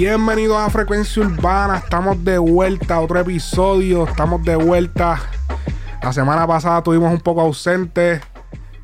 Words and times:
Bienvenidos 0.00 0.56
a 0.56 0.70
Frecuencia 0.70 1.22
Urbana, 1.22 1.76
estamos 1.76 2.24
de 2.24 2.38
vuelta, 2.38 3.00
otro 3.00 3.20
episodio, 3.20 4.08
estamos 4.08 4.42
de 4.42 4.56
vuelta. 4.56 5.20
La 6.02 6.10
semana 6.14 6.46
pasada 6.46 6.82
tuvimos 6.82 7.12
un 7.12 7.20
poco 7.20 7.42
ausentes. 7.42 8.22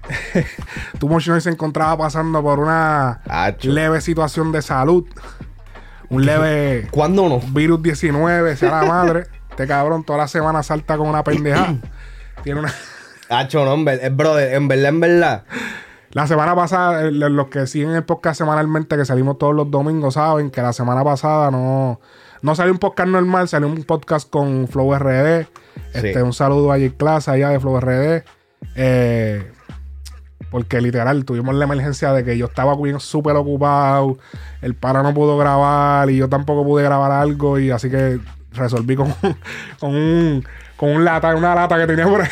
tu 0.98 1.08
Motion 1.08 1.40
se 1.40 1.48
encontraba 1.48 1.96
pasando 1.96 2.42
por 2.42 2.58
una 2.58 3.22
Acho. 3.30 3.70
leve 3.70 4.02
situación 4.02 4.52
de 4.52 4.60
salud. 4.60 5.06
Un 6.10 6.26
leve 6.26 6.86
¿Cuándo 6.90 7.30
no? 7.30 7.40
virus 7.40 7.82
19, 7.82 8.54
sea 8.54 8.82
la 8.82 8.84
madre. 8.86 9.22
Este 9.48 9.66
cabrón 9.66 10.04
toda 10.04 10.18
la 10.18 10.28
semana 10.28 10.62
salta 10.62 10.98
con 10.98 11.08
una 11.08 11.24
pendeja. 11.24 11.76
Tiene 12.44 12.60
una. 12.60 12.74
Hacho, 13.30 13.64
no, 13.64 13.72
en 13.72 13.88
eh, 13.88 14.10
brother, 14.10 14.52
en 14.52 14.68
verdad, 14.68 14.88
en 14.90 15.00
verdad. 15.00 15.44
La 16.16 16.26
semana 16.26 16.56
pasada, 16.56 17.02
eh, 17.02 17.10
los 17.10 17.48
que 17.48 17.66
siguen 17.66 17.90
el 17.90 18.02
podcast 18.02 18.38
semanalmente, 18.38 18.96
que 18.96 19.04
salimos 19.04 19.36
todos 19.36 19.54
los 19.54 19.70
domingos, 19.70 20.14
saben 20.14 20.50
que 20.50 20.62
la 20.62 20.72
semana 20.72 21.04
pasada 21.04 21.50
no, 21.50 22.00
no 22.40 22.54
salió 22.54 22.72
un 22.72 22.78
podcast 22.78 23.10
normal, 23.10 23.48
salió 23.48 23.68
un 23.68 23.84
podcast 23.84 24.30
con 24.30 24.66
Flow 24.66 24.94
RD. 24.94 25.46
Este, 25.92 26.14
Sí. 26.14 26.18
un 26.20 26.32
saludo 26.32 26.72
a 26.72 26.78
J 26.78 26.94
Class 26.96 27.28
allá 27.28 27.50
de 27.50 27.60
Flow 27.60 27.78
RD. 27.78 28.24
Eh, 28.76 29.52
porque 30.50 30.80
literal 30.80 31.26
tuvimos 31.26 31.54
la 31.54 31.66
emergencia 31.66 32.14
de 32.14 32.24
que 32.24 32.38
yo 32.38 32.46
estaba 32.46 32.74
bien 32.76 32.98
súper 32.98 33.36
ocupado, 33.36 34.16
el 34.62 34.74
pana 34.74 35.02
no 35.02 35.12
pudo 35.12 35.36
grabar 35.36 36.08
y 36.08 36.16
yo 36.16 36.30
tampoco 36.30 36.64
pude 36.64 36.82
grabar 36.82 37.12
algo 37.12 37.58
y 37.58 37.70
así 37.70 37.90
que 37.90 38.20
resolví 38.52 38.96
con, 38.96 39.12
con 39.80 39.94
un 39.94 40.46
con 40.78 40.88
un 40.92 41.04
lata, 41.04 41.36
una 41.36 41.54
lata 41.54 41.76
que 41.76 41.86
tenía 41.86 42.06
por 42.08 42.22
ahí. 42.22 42.28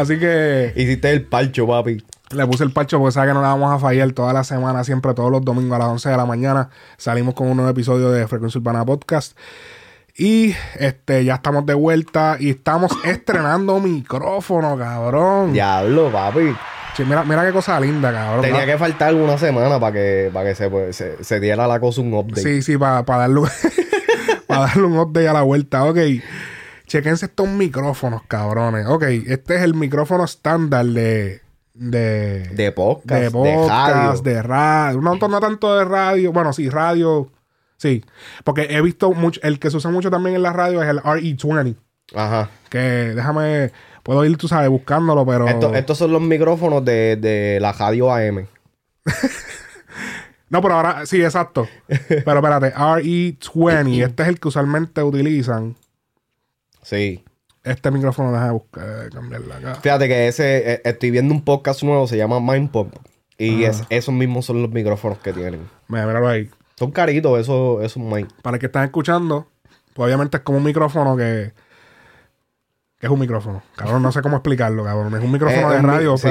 Así 0.00 0.18
que 0.18 0.72
Hiciste 0.76 1.10
el 1.10 1.22
palcho, 1.26 1.66
papi. 1.66 2.02
le 2.30 2.46
puse 2.46 2.64
el 2.64 2.72
parcho 2.72 2.98
porque 2.98 3.12
sabe 3.12 3.28
que 3.28 3.34
no 3.34 3.42
la 3.42 3.48
vamos 3.48 3.72
a 3.72 3.78
fallar 3.78 4.10
toda 4.12 4.32
la 4.32 4.44
semana, 4.44 4.84
siempre 4.84 5.14
todos 5.14 5.30
los 5.30 5.42
domingos 5.44 5.76
a 5.76 5.78
las 5.78 5.88
11 5.88 6.08
de 6.10 6.16
la 6.16 6.26
mañana. 6.26 6.68
Salimos 6.96 7.34
con 7.34 7.48
un 7.48 7.56
nuevo 7.56 7.70
episodio 7.70 8.10
de 8.10 8.26
Frecuencia 8.28 8.58
Urbana 8.58 8.84
Podcast. 8.84 9.36
Y 10.18 10.54
este 10.78 11.24
ya 11.26 11.34
estamos 11.34 11.66
de 11.66 11.74
vuelta 11.74 12.36
y 12.40 12.48
estamos 12.50 12.90
estrenando 13.04 13.78
micrófono, 13.80 14.76
cabrón. 14.78 15.52
Diablo, 15.52 16.10
papi. 16.10 16.54
Che, 16.96 17.04
mira, 17.04 17.22
mira 17.24 17.44
qué 17.44 17.52
cosa 17.52 17.78
linda, 17.78 18.10
cabrón. 18.10 18.40
Tenía 18.40 18.64
que 18.64 18.78
faltar 18.78 19.14
una 19.14 19.36
semana 19.36 19.78
para 19.78 19.92
que, 19.92 20.30
para 20.32 20.48
que 20.48 20.54
se, 20.54 20.70
pues, 20.70 20.96
se, 20.96 21.22
se 21.22 21.38
diera 21.40 21.66
la 21.66 21.78
cosa 21.78 22.00
un 22.00 22.14
update. 22.14 22.40
Sí, 22.40 22.62
sí, 22.62 22.78
para 22.78 23.02
darle, 23.02 23.40
un- 23.40 23.48
para 24.46 24.60
darle 24.62 24.82
un 24.84 24.98
update 24.98 25.28
a 25.28 25.34
la 25.34 25.42
vuelta. 25.42 25.84
Ok. 25.84 25.98
Chequense 26.86 27.26
estos 27.26 27.48
micrófonos, 27.48 28.22
cabrones. 28.28 28.86
Ok, 28.86 29.02
este 29.26 29.56
es 29.56 29.62
el 29.62 29.74
micrófono 29.74 30.24
estándar 30.24 30.86
de. 30.86 31.42
De, 31.74 32.48
De 32.54 32.72
podcast, 32.72 33.20
de 33.20 33.20
de, 33.24 33.30
podcast, 33.30 33.94
radio. 33.94 34.22
de 34.22 34.42
radio. 34.42 35.00
No, 35.02 35.16
no 35.16 35.40
tanto 35.40 35.76
de 35.76 35.84
radio. 35.84 36.32
Bueno, 36.32 36.54
sí, 36.54 36.70
radio. 36.70 37.30
Sí. 37.76 38.02
Porque 38.44 38.68
he 38.70 38.80
visto 38.80 39.12
mucho. 39.12 39.40
El 39.42 39.58
que 39.58 39.70
se 39.70 39.76
usa 39.76 39.90
mucho 39.90 40.10
también 40.10 40.36
en 40.36 40.42
la 40.42 40.54
radio 40.54 40.82
es 40.82 40.88
el 40.88 41.00
RE20. 41.00 41.76
Ajá. 42.14 42.48
Que 42.70 42.78
déjame. 42.78 43.72
Puedo 44.02 44.24
ir, 44.24 44.38
tú 44.38 44.48
sabes, 44.48 44.70
buscándolo, 44.70 45.26
pero. 45.26 45.46
Estos, 45.48 45.74
estos 45.74 45.98
son 45.98 46.12
los 46.12 46.22
micrófonos 46.22 46.82
de, 46.84 47.16
de 47.16 47.58
la 47.60 47.72
radio 47.72 48.12
AM. 48.14 48.46
No, 50.48 50.62
pero 50.62 50.74
ahora. 50.74 51.06
Sí, 51.06 51.22
exacto. 51.22 51.66
pero 51.88 52.36
espérate. 52.36 52.72
RE20. 52.72 54.04
este 54.06 54.22
es 54.22 54.28
el 54.28 54.38
que 54.38 54.48
usualmente 54.48 55.02
utilizan. 55.02 55.76
Sí. 56.86 57.24
Este 57.64 57.90
micrófono, 57.90 58.30
déjame 58.30 58.52
buscar, 58.52 59.10
cambiarla 59.10 59.56
acá. 59.56 59.74
Fíjate 59.76 60.06
que 60.06 60.28
ese, 60.28 60.74
eh, 60.74 60.80
estoy 60.84 61.10
viendo 61.10 61.34
un 61.34 61.44
podcast 61.44 61.82
nuevo, 61.82 62.06
se 62.06 62.16
llama 62.16 62.38
Mind 62.38 62.70
Pop. 62.70 62.94
Y 63.38 63.64
Ah. 63.64 63.70
es- 63.70 63.82
esos 63.90 64.14
mismos 64.14 64.46
son 64.46 64.62
los 64.62 64.70
micrófonos 64.70 65.18
que 65.18 65.32
tienen. 65.32 65.68
Mira, 65.88 66.06
míralo 66.06 66.28
ahí. 66.28 66.48
Son 66.76 66.92
caritos 66.92 67.40
esos, 67.40 67.82
esos 67.82 68.00
mic. 68.00 68.28
Para 68.40 68.56
el 68.56 68.60
que 68.60 68.66
están 68.66 68.84
escuchando, 68.84 69.48
pues 69.94 70.06
obviamente 70.06 70.36
es 70.36 70.42
como 70.44 70.58
un 70.58 70.64
micrófono 70.64 71.16
que. 71.16 71.52
Que 72.98 73.06
es 73.06 73.12
un 73.12 73.20
micrófono. 73.20 73.62
Cabrón, 73.76 74.02
no 74.02 74.10
sé 74.10 74.22
cómo 74.22 74.36
explicarlo, 74.36 74.82
cabrón. 74.82 75.14
Es 75.14 75.22
un 75.22 75.30
micrófono 75.30 75.68
Es 75.70 75.76
de 75.76 75.82
mi- 75.82 75.86
radio, 75.88 76.16
sí, 76.16 76.28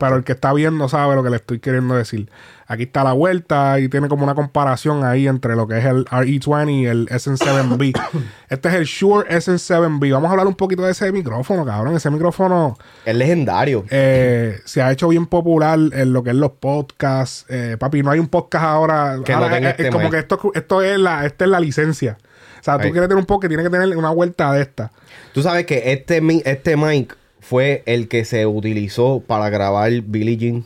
pero, 0.00 0.16
el 0.16 0.24
que 0.24 0.32
está 0.32 0.52
viendo 0.52 0.88
sabe 0.88 1.14
lo 1.14 1.22
que 1.22 1.30
le 1.30 1.36
estoy 1.36 1.60
queriendo 1.60 1.94
decir. 1.94 2.28
Aquí 2.66 2.82
está 2.82 3.04
la 3.04 3.12
vuelta 3.12 3.78
y 3.78 3.88
tiene 3.88 4.08
como 4.08 4.24
una 4.24 4.34
comparación 4.34 5.04
ahí 5.04 5.28
entre 5.28 5.54
lo 5.54 5.68
que 5.68 5.78
es 5.78 5.84
el 5.84 6.04
RE20 6.06 6.70
y 6.82 6.86
el 6.86 7.06
SN7B. 7.08 7.92
este 8.48 8.68
es 8.68 8.74
el 8.74 8.84
Shure 8.84 9.28
SN7B. 9.30 10.12
Vamos 10.12 10.28
a 10.28 10.32
hablar 10.32 10.48
un 10.48 10.56
poquito 10.56 10.82
de 10.82 10.90
ese 10.90 11.10
micrófono, 11.12 11.64
cabrón. 11.64 11.94
Ese 11.94 12.10
micrófono. 12.10 12.76
Es 13.04 13.14
legendario. 13.14 13.84
Eh, 13.88 14.58
se 14.64 14.82
ha 14.82 14.90
hecho 14.90 15.06
bien 15.08 15.26
popular 15.26 15.78
en 15.92 16.12
lo 16.12 16.24
que 16.24 16.30
es 16.30 16.36
los 16.36 16.50
podcasts. 16.50 17.46
Eh, 17.48 17.76
papi, 17.78 18.02
no 18.02 18.10
hay 18.10 18.18
un 18.18 18.28
podcast 18.28 18.64
ahora. 18.64 19.18
Que 19.24 19.32
ahora 19.32 19.50
tenga 19.54 19.68
es- 19.70 19.74
es 19.78 19.86
este 19.86 19.92
como 19.92 20.10
que 20.10 20.18
esto, 20.18 20.50
esto 20.52 20.82
es 20.82 20.98
la, 20.98 21.24
esta 21.26 21.44
es 21.44 21.50
la 21.50 21.60
licencia. 21.60 22.18
O 22.60 22.64
sea, 22.64 22.76
tú 22.78 22.84
Ahí. 22.84 22.92
quieres 22.92 23.08
tener 23.08 23.20
un 23.20 23.26
podcast, 23.26 23.48
tiene 23.48 23.62
que 23.62 23.70
tener 23.70 23.96
una 23.96 24.10
vuelta 24.10 24.52
de 24.52 24.62
esta. 24.62 24.90
Tú 25.32 25.42
sabes 25.42 25.66
que 25.66 25.92
este, 25.92 26.20
este 26.44 26.76
mic 26.76 27.16
fue 27.40 27.82
el 27.86 28.08
que 28.08 28.24
se 28.24 28.46
utilizó 28.46 29.20
para 29.26 29.48
grabar 29.50 29.90
Billie 30.02 30.36
Jean. 30.36 30.64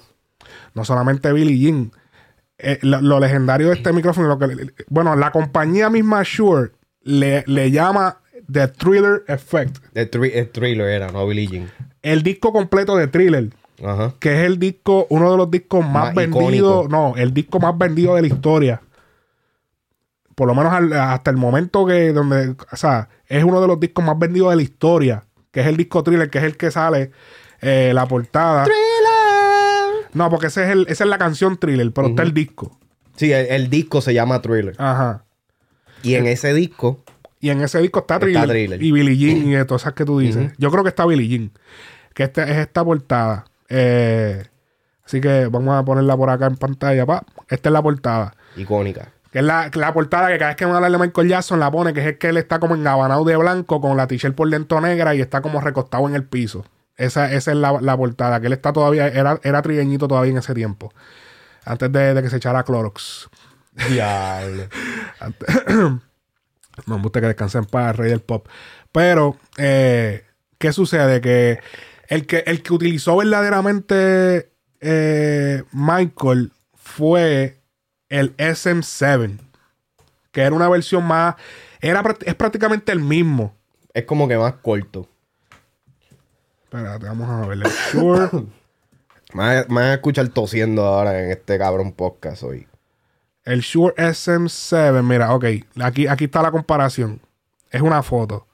No 0.75 0.85
solamente 0.85 1.33
Billie 1.33 1.59
Jean. 1.59 1.93
Eh, 2.59 2.79
lo, 2.83 3.01
lo 3.01 3.19
legendario 3.21 3.69
de 3.69 3.75
este 3.75 3.93
micrófono, 3.93 4.29
lo 4.29 4.39
que, 4.39 4.73
bueno, 4.89 5.17
la 5.17 5.33
compañía 5.33 5.91
misma 5.91 6.23
Shure 6.25 6.71
le, 7.03 7.43
le 7.47 7.71
llama 7.73 8.19
The 8.51 8.69
Thriller 8.69 9.25
Effect. 9.27 9.79
Thri- 9.95 10.31
el 10.35 10.49
thriller 10.51 10.87
era, 10.89 11.11
no 11.11 11.27
Billie 11.27 11.49
Jean. 11.49 11.71
El 12.03 12.23
disco 12.23 12.53
completo 12.53 12.97
de 12.97 13.09
Thriller, 13.09 13.51
Ajá. 13.85 14.15
que 14.21 14.33
es 14.41 14.47
el 14.47 14.59
disco, 14.59 15.07
uno 15.11 15.31
de 15.33 15.37
los 15.37 15.51
discos 15.51 15.85
más, 15.85 16.07
Más 16.07 16.15
vendidos, 16.15 16.89
no, 16.89 17.15
el 17.17 17.33
disco 17.35 17.59
más 17.61 17.77
vendido 17.77 18.15
de 18.15 18.23
la 18.23 18.29
historia. 18.29 18.81
Por 20.35 20.47
lo 20.49 20.55
menos 20.55 20.73
al- 20.73 20.93
hasta 20.93 21.31
el 21.31 21.37
momento 21.37 21.85
que, 21.87 22.13
donde, 22.13 22.55
o 22.71 22.77
sea, 22.77 23.09
es 23.27 23.45
uno 23.45 23.61
de 23.61 23.67
los 23.69 23.79
discos 23.79 24.05
más 24.05 24.19
vendidos 24.19 24.51
de 24.51 24.57
la 24.57 24.63
historia, 24.63 25.25
que 25.51 25.61
es 25.61 25.67
el 25.67 25.77
disco 25.77 26.03
Thriller, 26.03 26.31
que 26.31 26.39
es 26.39 26.45
el 26.45 26.57
que 26.57 26.71
sale 26.71 27.11
eh, 27.61 27.93
la 27.95 28.07
portada. 28.07 28.65
No, 30.15 30.29
porque 30.31 30.47
ese 30.49 30.65
es 30.65 30.71
el, 30.71 30.87
esa 30.89 31.05
es 31.05 31.11
la 31.11 31.19
canción 31.19 31.57
Thriller, 31.57 31.91
pero 31.93 32.09
está 32.09 32.23
el 32.23 32.35
disco. 32.35 32.79
Sí, 33.17 33.33
el, 33.33 33.47
el 33.47 33.71
disco 33.71 34.01
se 34.01 34.13
llama 34.15 34.43
Thriller. 34.43 34.75
Ajá. 34.79 35.25
Y 36.03 36.15
en 36.15 36.27
ese 36.27 36.53
disco, 36.53 37.03
Y 37.41 37.51
en 37.51 37.61
ese 37.63 37.79
disco 37.81 38.01
está 38.01 38.15
Está 38.17 38.27
Thriller, 38.27 38.49
Thriller. 38.49 38.83
y 38.83 38.93
Billie 38.93 39.17
Jean 39.17 39.49
y 39.63 39.65
todas 39.67 39.83
esas 39.83 39.95
que 39.95 40.05
tú 40.05 40.19
dices. 40.19 40.53
Yo 40.59 40.71
creo 40.71 40.83
que 40.83 40.89
está 40.91 41.07
Billie 41.07 41.29
Jean. 41.29 41.51
Que 42.15 42.25
este, 42.25 42.43
es 42.43 42.59
esta 42.59 42.85
portada. 42.85 43.45
Eh, 43.69 44.43
así 45.05 45.21
que 45.21 45.47
vamos 45.47 45.75
a 45.75 45.85
ponerla 45.85 46.17
por 46.17 46.29
acá 46.31 46.47
en 46.47 46.57
pantalla. 46.57 47.07
Pa. 47.07 47.25
Esta 47.49 47.69
es 47.69 47.73
la 47.73 47.83
portada. 47.83 48.35
icónica. 48.57 49.13
Que 49.33 49.39
es 49.39 49.45
la, 49.45 49.71
la 49.75 49.93
portada 49.93 50.29
que 50.29 50.39
cada 50.39 50.51
vez 50.51 50.57
que 50.57 50.65
van 50.65 50.75
a 50.75 50.77
hablar 50.77 50.93
de 50.93 50.99
Michael 50.99 51.29
Jackson 51.29 51.59
la 51.59 51.71
pone, 51.71 51.93
que 51.95 52.01
es 52.01 52.07
el 52.07 52.19
que 52.19 52.29
él 52.29 52.37
está 52.37 52.61
como 52.61 52.75
engabanado 52.75 53.25
de 53.25 53.37
blanco 53.37 53.81
con 53.81 53.97
la 53.97 54.07
t-shirt 54.07 54.35
por 54.35 54.49
dentro 54.51 54.81
negra 54.81 55.15
y 55.15 55.21
está 55.21 55.41
como 55.41 55.61
recostado 55.61 56.07
en 56.07 56.15
el 56.15 56.25
piso. 56.25 56.65
Esa, 56.97 57.33
esa 57.33 57.53
es 57.53 57.57
la, 57.57 57.81
la 57.81 57.97
portada, 57.97 58.41
que 58.41 58.47
él 58.49 58.53
está 58.53 58.73
todavía, 58.73 59.09
era, 59.09 59.41
era 59.43 59.63
trigueñito 59.63 60.07
todavía 60.07 60.33
en 60.33 60.39
ese 60.39 60.55
tiempo. 60.55 60.93
Antes 61.65 61.91
de, 61.91 62.15
de 62.15 62.23
que 62.23 62.29
se 62.29 62.37
echara 62.37 62.63
Clorox. 62.63 63.29
Diablo. 63.89 64.65
No 66.87 66.97
me 66.97 67.03
gusta 67.03 67.21
que 67.21 67.27
descansen 67.27 67.65
para 67.67 67.91
el 67.91 67.97
rey 67.97 68.11
del 68.11 68.21
pop. 68.21 68.47
Pero, 68.93 69.37
eh, 69.59 70.25
¿qué 70.59 70.73
sucede? 70.73 71.21
Que 71.21 71.61
el 72.09 72.27
que, 72.27 72.45
el 72.47 72.63
que 72.63 72.73
utilizó 72.73 73.17
verdaderamente 73.17 74.53
eh, 74.81 75.63
Michael 75.73 76.53
fue 76.75 77.62
el 78.13 78.37
SM7. 78.37 79.39
Que 80.31 80.43
era 80.43 80.55
una 80.55 80.69
versión 80.69 81.05
más. 81.05 81.35
Era, 81.81 82.03
es 82.25 82.35
prácticamente 82.35 82.93
el 82.93 83.01
mismo. 83.01 83.55
es 83.93 84.05
como 84.05 84.29
que 84.29 84.37
más 84.39 84.55
corto. 84.63 85.09
Espérate, 86.65 87.05
vamos 87.07 87.29
a 87.29 87.47
ver. 87.47 87.59
El 87.59 87.71
Shure. 87.93 88.29
Me 89.35 89.65
vas 89.65 89.67
a- 89.79 89.95
escuchar 89.95 90.29
tosiendo 90.29 90.85
ahora 90.85 91.19
en 91.23 91.31
este 91.31 91.59
cabrón 91.59 91.93
podcast 91.93 92.43
hoy. 92.43 92.67
el 93.45 93.61
Shure 93.61 93.95
SM7. 93.97 95.03
Mira, 95.03 95.35
ok. 95.35 95.45
Aquí, 95.83 96.07
aquí 96.07 96.25
está 96.25 96.43
la 96.43 96.51
comparación. 96.51 97.21
Es 97.71 97.81
una 97.83 98.03
foto. 98.03 98.47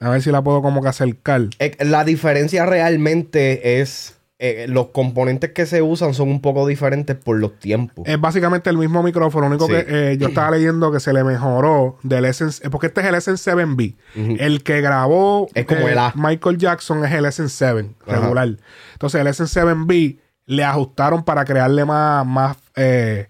A 0.00 0.08
ver 0.10 0.20
si 0.22 0.32
la 0.32 0.42
puedo 0.42 0.60
como 0.62 0.82
que 0.82 0.88
acercar. 0.88 1.42
La 1.78 2.04
diferencia 2.04 2.66
realmente 2.66 3.80
es. 3.80 4.18
Eh, 4.44 4.66
los 4.68 4.88
componentes 4.88 5.52
que 5.52 5.66
se 5.66 5.82
usan 5.82 6.14
son 6.14 6.28
un 6.28 6.40
poco 6.40 6.66
diferentes 6.66 7.14
por 7.14 7.38
los 7.38 7.60
tiempos. 7.60 8.04
Es 8.08 8.20
básicamente 8.20 8.70
el 8.70 8.76
mismo 8.76 9.00
micrófono. 9.04 9.48
Lo 9.48 9.54
único 9.54 9.66
Sí. 9.68 9.72
que 9.72 10.12
eh, 10.12 10.16
yo 10.18 10.26
estaba 10.28 10.50
leyendo 10.56 10.90
que 10.90 10.98
se 10.98 11.12
le 11.12 11.22
mejoró 11.22 11.96
del 12.02 12.24
SN, 12.24 12.68
porque 12.70 12.88
este 12.88 13.02
es 13.02 13.06
el 13.06 13.14
SN7B. 13.14 13.94
El 14.40 14.64
que 14.64 14.80
grabó 14.80 15.48
Es 15.54 15.64
como 15.64 15.86
eh, 15.86 15.92
el 15.92 15.98
A. 15.98 16.12
Michael 16.16 16.58
Jackson 16.58 17.04
es 17.04 17.12
el 17.12 17.24
SN7 17.24 17.88
Ajá. 18.06 18.20
regular. 18.20 18.48
Entonces 18.94 19.20
el 19.20 19.26
SN7B 19.28 20.18
le 20.46 20.64
ajustaron 20.64 21.22
para 21.24 21.44
crearle 21.44 21.84
más, 21.84 22.26
más, 22.26 22.56
eh, 22.74 23.28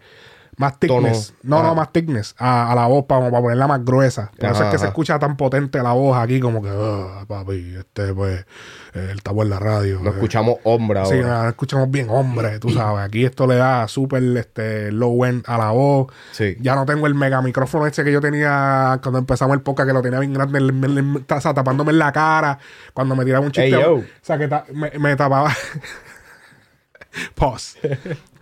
Más 0.58 0.78
thickness. 0.78 1.34
Tono. 1.40 1.56
No, 1.56 1.62
no, 1.62 1.70
Ah. 1.70 1.74
más 1.74 1.92
thickness. 1.92 2.34
A, 2.38 2.70
a 2.70 2.74
la 2.74 2.86
voz 2.86 3.06
para, 3.06 3.30
para 3.30 3.40
ponerla 3.42 3.66
más 3.66 3.82
gruesa. 3.84 4.30
Por 4.38 4.50
eso 4.50 4.56
Ajá, 4.58 4.66
es 4.66 4.72
que 4.72 4.78
se 4.78 4.86
escucha 4.86 5.18
tan 5.18 5.36
potente 5.36 5.82
la 5.82 5.92
voz 5.92 6.16
aquí, 6.18 6.40
como 6.40 6.60
que, 6.62 6.68
"Ah, 6.70 7.24
papi, 7.26 7.74
este, 7.78 8.12
pues, 8.12 8.44
eh, 8.92 9.12
está 9.16 9.30
en 9.30 9.48
la 9.48 9.58
radio. 9.58 10.00
No 10.02 10.10
eh". 10.10 10.12
escuchamos 10.12 10.56
hombre 10.64 10.98
ahora. 11.00 11.10
Sí, 11.16 11.22
no, 11.22 11.48
escuchamos 11.48 11.90
bien, 11.90 12.10
hombre, 12.10 12.58
tú 12.58 12.68
sabes. 12.70 13.02
Aquí 13.02 13.24
esto 13.24 13.46
le 13.46 13.56
da 13.56 13.88
súper 13.88 14.22
este, 14.36 14.92
low 14.92 15.24
end 15.24 15.42
a 15.46 15.56
la 15.56 15.70
voz. 15.70 16.08
Sí. 16.32 16.54
Ya 16.60 16.74
no 16.74 16.84
tengo 16.84 17.06
el 17.06 17.14
mega 17.14 17.40
micrófono 17.40 17.86
ese 17.86 18.04
que 18.04 18.12
yo 18.12 18.20
tenía 18.20 19.00
cuando 19.02 19.20
empezamos 19.20 19.54
el 19.54 19.62
podcast, 19.62 19.88
que 19.88 19.94
lo 19.94 20.02
tenía 20.02 20.18
bien 20.18 20.34
grande, 20.34 20.58
el- 20.58 20.84
el- 20.84 20.98
el- 20.98 21.24
o 21.28 21.40
sea, 21.40 21.54
tapándome 21.54 21.92
en 21.92 21.98
la 21.98 22.12
cara. 22.12 22.58
Cuando 22.92 23.16
me 23.16 23.24
tiraba 23.24 23.44
un 23.46 23.52
chiste. 23.52 23.74
O 23.84 24.02
sea, 24.20 24.36
que 24.36 24.48
ta- 24.48 24.66
me, 24.74 24.90
me 24.98 25.16
tapaba. 25.16 25.50
Pause. 27.34 27.78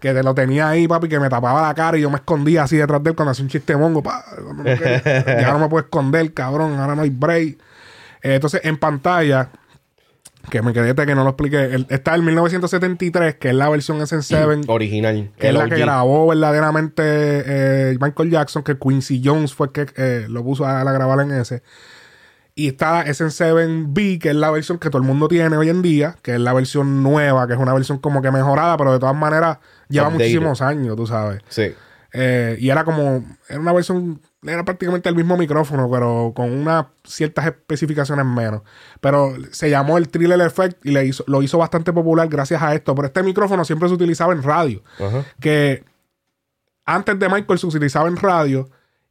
Que 0.00 0.12
te 0.14 0.23
lo 0.23 0.35
tenía 0.35 0.69
ahí, 0.69 0.88
papi, 0.88 1.08
que 1.08 1.20
me 1.20 1.29
tapaba 1.29 1.62
la 1.69 1.75
cara 1.75 1.97
y 1.99 2.00
yo 2.00 2.11
me 2.11 2.17
escondía 2.17 2.62
así 2.64 2.76
detrás 2.76 3.02
de 3.02 3.11
él 3.11 3.17
cuando 3.17 3.32
hacía 3.32 3.44
un 3.44 3.50
chiste 3.50 3.76
mongo. 3.76 4.02
pa, 4.02 4.25
no 4.55 4.64
ya 4.64 5.52
no 5.52 5.58
me 5.58 5.69
puedo 5.69 5.85
esconder, 5.85 6.32
cabrón. 6.32 6.79
Ahora 6.79 6.94
no 6.97 7.02
hay 7.02 7.11
break. 7.11 7.58
Eh, 8.23 8.35
entonces, 8.35 8.61
en 8.64 8.76
pantalla, 8.79 9.49
que 10.50 10.62
me 10.62 10.73
quedé 10.73 10.94
que 10.94 11.14
no 11.14 11.23
lo 11.23 11.31
expliqué, 11.31 11.64
el- 11.64 11.87
está 11.91 12.14
el 12.14 12.23
1973, 12.23 13.35
que 13.37 13.49
es 13.50 13.55
la 13.55 13.69
versión 13.69 13.99
SN7 14.00 14.64
Original. 14.69 15.31
que 15.38 15.49
es 15.49 15.55
la 15.55 15.69
que 15.69 15.76
grabó 15.79 16.26
verdaderamente 16.29 17.02
eh, 17.05 17.97
Michael 18.00 18.31
Jackson, 18.31 18.62
que 18.62 18.79
Quincy 18.79 19.20
Jones 19.25 19.55
fue 19.55 19.67
el 19.69 19.73
que 19.73 19.87
eh, 19.97 20.26
lo 20.29 20.43
puso 20.43 20.64
a, 20.64 20.81
a 20.81 20.93
grabar 20.93 21.20
en 21.20 21.31
ese. 21.32 21.62
Y 22.55 22.67
está 22.69 23.05
SN7B, 23.06 24.19
que 24.20 24.31
es 24.31 24.35
la 24.35 24.50
versión 24.50 24.79
que 24.79 24.91
todo 24.91 25.00
el 25.00 25.06
mundo 25.06 25.29
tiene 25.29 25.56
hoy 25.56 25.69
en 25.70 25.82
día, 25.82 26.17
que 26.23 26.35
es 26.35 26.41
la 26.41 26.52
versión 26.52 27.02
nueva, 27.02 27.47
que 27.47 27.55
es 27.55 27.58
una 27.58 27.73
versión 27.73 27.99
como 27.99 28.20
que 28.20 28.31
mejorada, 28.31 28.76
pero 28.76 28.93
de 28.93 28.99
todas 28.99 29.14
maneras 29.17 29.58
lleva 29.90 30.06
Updated. 30.08 30.25
muchísimos 30.26 30.62
años, 30.62 30.96
tú 30.96 31.06
sabes. 31.06 31.42
Sí. 31.48 31.75
Eh, 32.12 32.56
y 32.58 32.70
era 32.70 32.84
como, 32.84 33.25
era 33.48 33.60
una 33.60 33.72
versión, 33.72 34.20
era 34.42 34.64
prácticamente 34.64 35.08
el 35.08 35.14
mismo 35.14 35.37
micrófono, 35.37 35.88
pero 35.90 36.32
con 36.34 36.50
unas 36.52 36.87
ciertas 37.04 37.46
especificaciones 37.46 38.25
menos. 38.26 38.62
Pero 39.00 39.34
se 39.52 39.70
llamó 39.70 39.96
el 39.98 40.08
Thriller 40.08 40.40
Effect 40.40 40.84
y 40.84 40.90
le 40.90 41.04
hizo, 41.04 41.22
lo 41.28 41.42
hizo 41.42 41.58
bastante 41.58 41.92
popular 41.92 42.28
gracias 42.28 42.62
a 42.62 42.75
esto. 42.75 42.94
Pero 42.94 43.06
este 43.06 43.22
micrófono 43.22 43.64
siempre 43.64 43.88
se 43.88 43.94
utilizaba 43.94 44.32
en 44.32 44.42
radio 44.42 44.82
Ajá. 44.98 45.25
que 45.40 45.84
antes 46.84 47.19
de 47.19 47.28
Michael 47.28 47.58
se 47.58 47.66
utilizaba 47.69 48.08
en 48.08 48.16
radio 48.16 48.69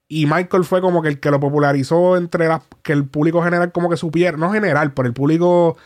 y 0.10 0.26
Michael 0.26 0.66
fue 0.66 0.82
como 0.82 1.02
que 1.02 1.08
el 1.08 1.20
que 1.20 1.32
lo 1.32 1.40
popularizó 1.40 2.18
entre 2.18 2.48
las 2.48 2.64
que 2.82 2.92
el 2.94 3.06
público 3.06 3.42
general 3.44 3.72
como 3.72 3.90
que 3.90 3.96
supiera, 3.96 4.36
no 4.38 4.52
general, 4.52 4.92
pero 4.94 5.08
el 5.08 5.14
público 5.14 5.78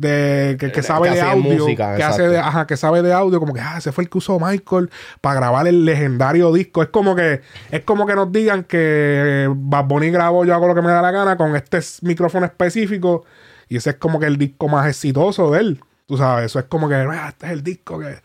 de 0.00 0.56
que, 0.58 0.72
que 0.72 0.82
sabe 0.82 1.08
que 1.10 1.14
de 1.16 1.20
audio, 1.22 1.58
música, 1.64 1.96
que 1.96 2.02
hace 2.02 2.28
de, 2.28 2.38
ajá, 2.38 2.66
que 2.66 2.76
sabe 2.76 3.02
de 3.02 3.12
audio, 3.12 3.38
como 3.40 3.52
que 3.52 3.60
ah, 3.60 3.76
ese 3.78 3.92
fue 3.92 4.04
el 4.04 4.10
que 4.10 4.18
usó 4.18 4.38
Michael 4.40 4.90
para 5.20 5.36
grabar 5.36 5.66
el 5.68 5.84
legendario 5.84 6.52
disco. 6.52 6.82
Es 6.82 6.88
como 6.88 7.14
que 7.14 7.42
es 7.70 7.80
como 7.84 8.06
que 8.06 8.14
nos 8.14 8.32
digan 8.32 8.64
que 8.64 9.48
Bad 9.54 9.84
Bunny 9.84 10.10
grabó 10.10 10.44
yo 10.44 10.54
hago 10.54 10.66
lo 10.68 10.74
que 10.74 10.82
me 10.82 10.90
da 10.90 11.02
la 11.02 11.10
gana 11.10 11.36
con 11.36 11.54
este 11.56 11.80
micrófono 12.02 12.46
específico 12.46 13.24
y 13.68 13.76
ese 13.76 13.90
es 13.90 13.96
como 13.96 14.18
que 14.18 14.26
el 14.26 14.36
disco 14.38 14.68
más 14.68 14.88
exitoso 14.88 15.50
de 15.50 15.60
él. 15.60 15.80
Tú 16.06 16.16
sabes, 16.16 16.46
eso 16.46 16.58
es 16.58 16.64
como 16.64 16.88
que 16.88 16.94
"Ah, 16.96 17.28
este 17.28 17.46
es 17.46 17.52
el 17.52 17.62
disco 17.62 17.98
que 18.00 18.16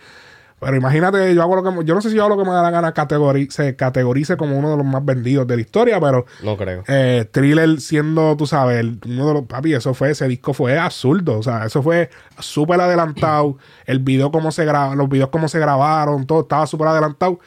pero 0.65 0.77
imagínate, 0.77 1.35
yo 1.35 1.43
hago 1.43 1.55
lo 1.55 1.63
que 1.63 1.85
yo 1.85 1.93
no 1.93 2.01
sé 2.01 2.09
si 2.09 2.15
yo 2.15 2.23
hago 2.25 2.35
lo 2.35 2.41
que 2.43 2.49
me 2.49 2.55
da 2.55 2.63
la 2.63 2.71
gana 2.71 2.91
categori- 2.91 3.51
se 3.51 3.75
categorice 3.75 4.35
como 4.35 4.57
uno 4.57 4.71
de 4.71 4.77
los 4.77 4.85
más 4.85 5.05
vendidos 5.05 5.45
de 5.45 5.55
la 5.57 5.61
historia, 5.61 5.99
pero 5.99 6.25
No 6.41 6.57
creo. 6.57 6.83
eh, 6.87 7.29
Thriller 7.31 7.79
siendo, 7.79 8.35
tú 8.35 8.47
sabes, 8.47 8.79
el- 8.79 8.99
uno 9.05 9.27
de 9.27 9.33
los 9.35 9.43
papi, 9.43 9.75
eso 9.75 9.93
fue, 9.93 10.09
ese 10.09 10.27
disco 10.27 10.53
fue 10.55 10.79
absurdo, 10.79 11.37
o 11.37 11.43
sea, 11.43 11.65
eso 11.67 11.83
fue 11.83 12.09
súper 12.39 12.81
adelantado, 12.81 13.57
el 13.85 13.99
video 13.99 14.31
cómo 14.31 14.51
se 14.51 14.65
graba, 14.65 14.95
los 14.95 15.07
videos 15.07 15.29
cómo 15.29 15.47
se 15.47 15.59
grabaron, 15.59 16.25
todo 16.25 16.41
estaba 16.41 16.65
súper 16.65 16.87
adelantado 16.87 17.39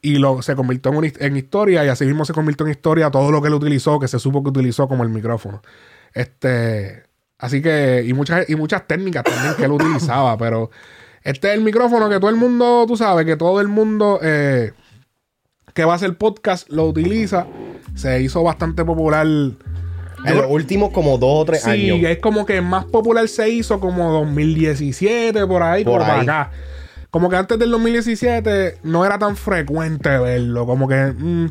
y 0.00 0.18
lo, 0.18 0.40
se 0.42 0.54
convirtió 0.54 0.92
en, 0.92 1.12
en 1.18 1.36
historia 1.36 1.84
y 1.84 1.88
así 1.88 2.04
mismo 2.04 2.24
se 2.24 2.32
convirtió 2.32 2.66
en 2.66 2.72
historia 2.72 3.10
todo 3.10 3.32
lo 3.32 3.40
que 3.42 3.48
él 3.48 3.54
utilizó, 3.54 3.98
que 3.98 4.06
se 4.06 4.18
supo 4.18 4.42
que 4.42 4.50
utilizó 4.50 4.86
como 4.86 5.02
el 5.02 5.08
micrófono. 5.08 5.62
Este, 6.12 7.02
así 7.38 7.60
que, 7.62 8.04
y 8.06 8.12
muchas, 8.12 8.48
y 8.48 8.54
muchas 8.54 8.86
técnicas 8.86 9.24
también 9.24 9.54
que 9.56 9.64
él 9.64 9.72
utilizaba, 9.72 10.36
pero 10.38 10.70
este 11.24 11.48
es 11.48 11.54
el 11.54 11.62
micrófono 11.62 12.08
que 12.10 12.20
todo 12.20 12.28
el 12.28 12.36
mundo, 12.36 12.84
tú 12.86 12.96
sabes, 12.96 13.24
que 13.24 13.36
todo 13.36 13.60
el 13.60 13.68
mundo 13.68 14.20
eh, 14.22 14.72
que 15.72 15.84
va 15.84 15.94
a 15.94 15.96
hacer 15.96 16.16
podcast 16.16 16.68
lo 16.70 16.86
utiliza. 16.86 17.46
Se 17.94 18.20
hizo 18.20 18.42
bastante 18.42 18.84
popular. 18.84 19.26
En 19.26 20.36
los 20.36 20.46
últimos 20.48 20.90
como 20.90 21.18
dos 21.18 21.42
o 21.42 21.44
tres 21.44 21.62
sí, 21.62 21.70
años. 21.70 22.10
es 22.10 22.18
como 22.18 22.46
que 22.46 22.60
más 22.60 22.84
popular 22.86 23.26
se 23.28 23.48
hizo 23.48 23.80
como 23.80 24.10
2017, 24.12 25.46
por 25.46 25.62
ahí, 25.62 25.84
por, 25.84 26.00
Por 26.00 26.10
ahí. 26.10 26.20
acá. 26.22 26.50
Como 27.10 27.30
que 27.30 27.36
antes 27.36 27.58
del 27.58 27.70
2017 27.70 28.78
no 28.82 29.04
era 29.04 29.18
tan 29.18 29.36
frecuente 29.36 30.18
verlo. 30.18 30.66
Como 30.66 30.88
que, 30.88 31.14
mm, 31.16 31.50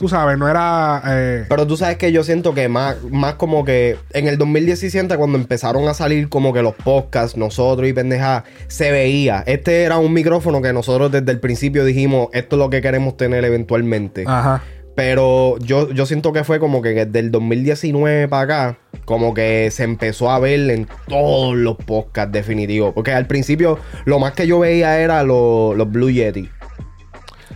tú 0.00 0.08
sabes, 0.08 0.38
no 0.38 0.48
era... 0.48 1.02
eh, 1.06 1.44
Pero 1.46 1.66
tú 1.66 1.76
sabes 1.76 1.98
que 1.98 2.10
yo 2.10 2.24
siento 2.24 2.54
que 2.54 2.68
más, 2.70 2.96
más 3.10 3.34
como 3.34 3.66
que 3.66 3.98
en 4.14 4.28
el 4.28 4.38
2017, 4.38 5.14
cuando 5.18 5.36
empezaron 5.36 5.86
a 5.88 5.92
salir 5.94 6.30
como 6.30 6.54
que 6.54 6.62
los 6.62 6.74
podcasts, 6.74 7.36
nosotros 7.36 7.86
y 7.86 7.92
pendeja, 7.92 8.44
se 8.66 8.90
veía. 8.90 9.44
Este 9.46 9.82
era 9.82 9.98
un 9.98 10.14
micrófono 10.14 10.62
que 10.62 10.72
nosotros 10.72 11.12
desde 11.12 11.30
el 11.30 11.38
principio 11.38 11.84
dijimos, 11.84 12.28
esto 12.32 12.56
es 12.56 12.60
lo 12.60 12.70
que 12.70 12.80
queremos 12.80 13.18
tener 13.18 13.44
eventualmente. 13.44 14.24
ajá. 14.26 14.62
Pero 14.96 15.56
yo, 15.60 15.90
yo 15.92 16.04
siento 16.04 16.32
que 16.32 16.44
fue 16.44 16.58
como 16.58 16.82
que 16.82 16.90
desde 17.06 17.20
el 17.20 17.30
2019 17.30 18.26
para 18.28 18.42
acá, 18.42 18.78
como 19.04 19.32
que 19.34 19.70
se 19.70 19.84
empezó 19.84 20.30
a 20.30 20.38
ver 20.38 20.68
en 20.68 20.88
todos 21.08 21.56
los 21.56 21.76
podcasts 21.76 22.32
definitivos. 22.32 22.92
Porque 22.92 23.12
al 23.12 23.26
principio 23.26 23.78
lo 24.04 24.18
más 24.18 24.32
que 24.32 24.46
yo 24.46 24.58
veía 24.58 24.98
era 25.00 25.22
los, 25.22 25.76
los 25.76 25.90
Blue 25.90 26.10
Yeti. 26.10 26.50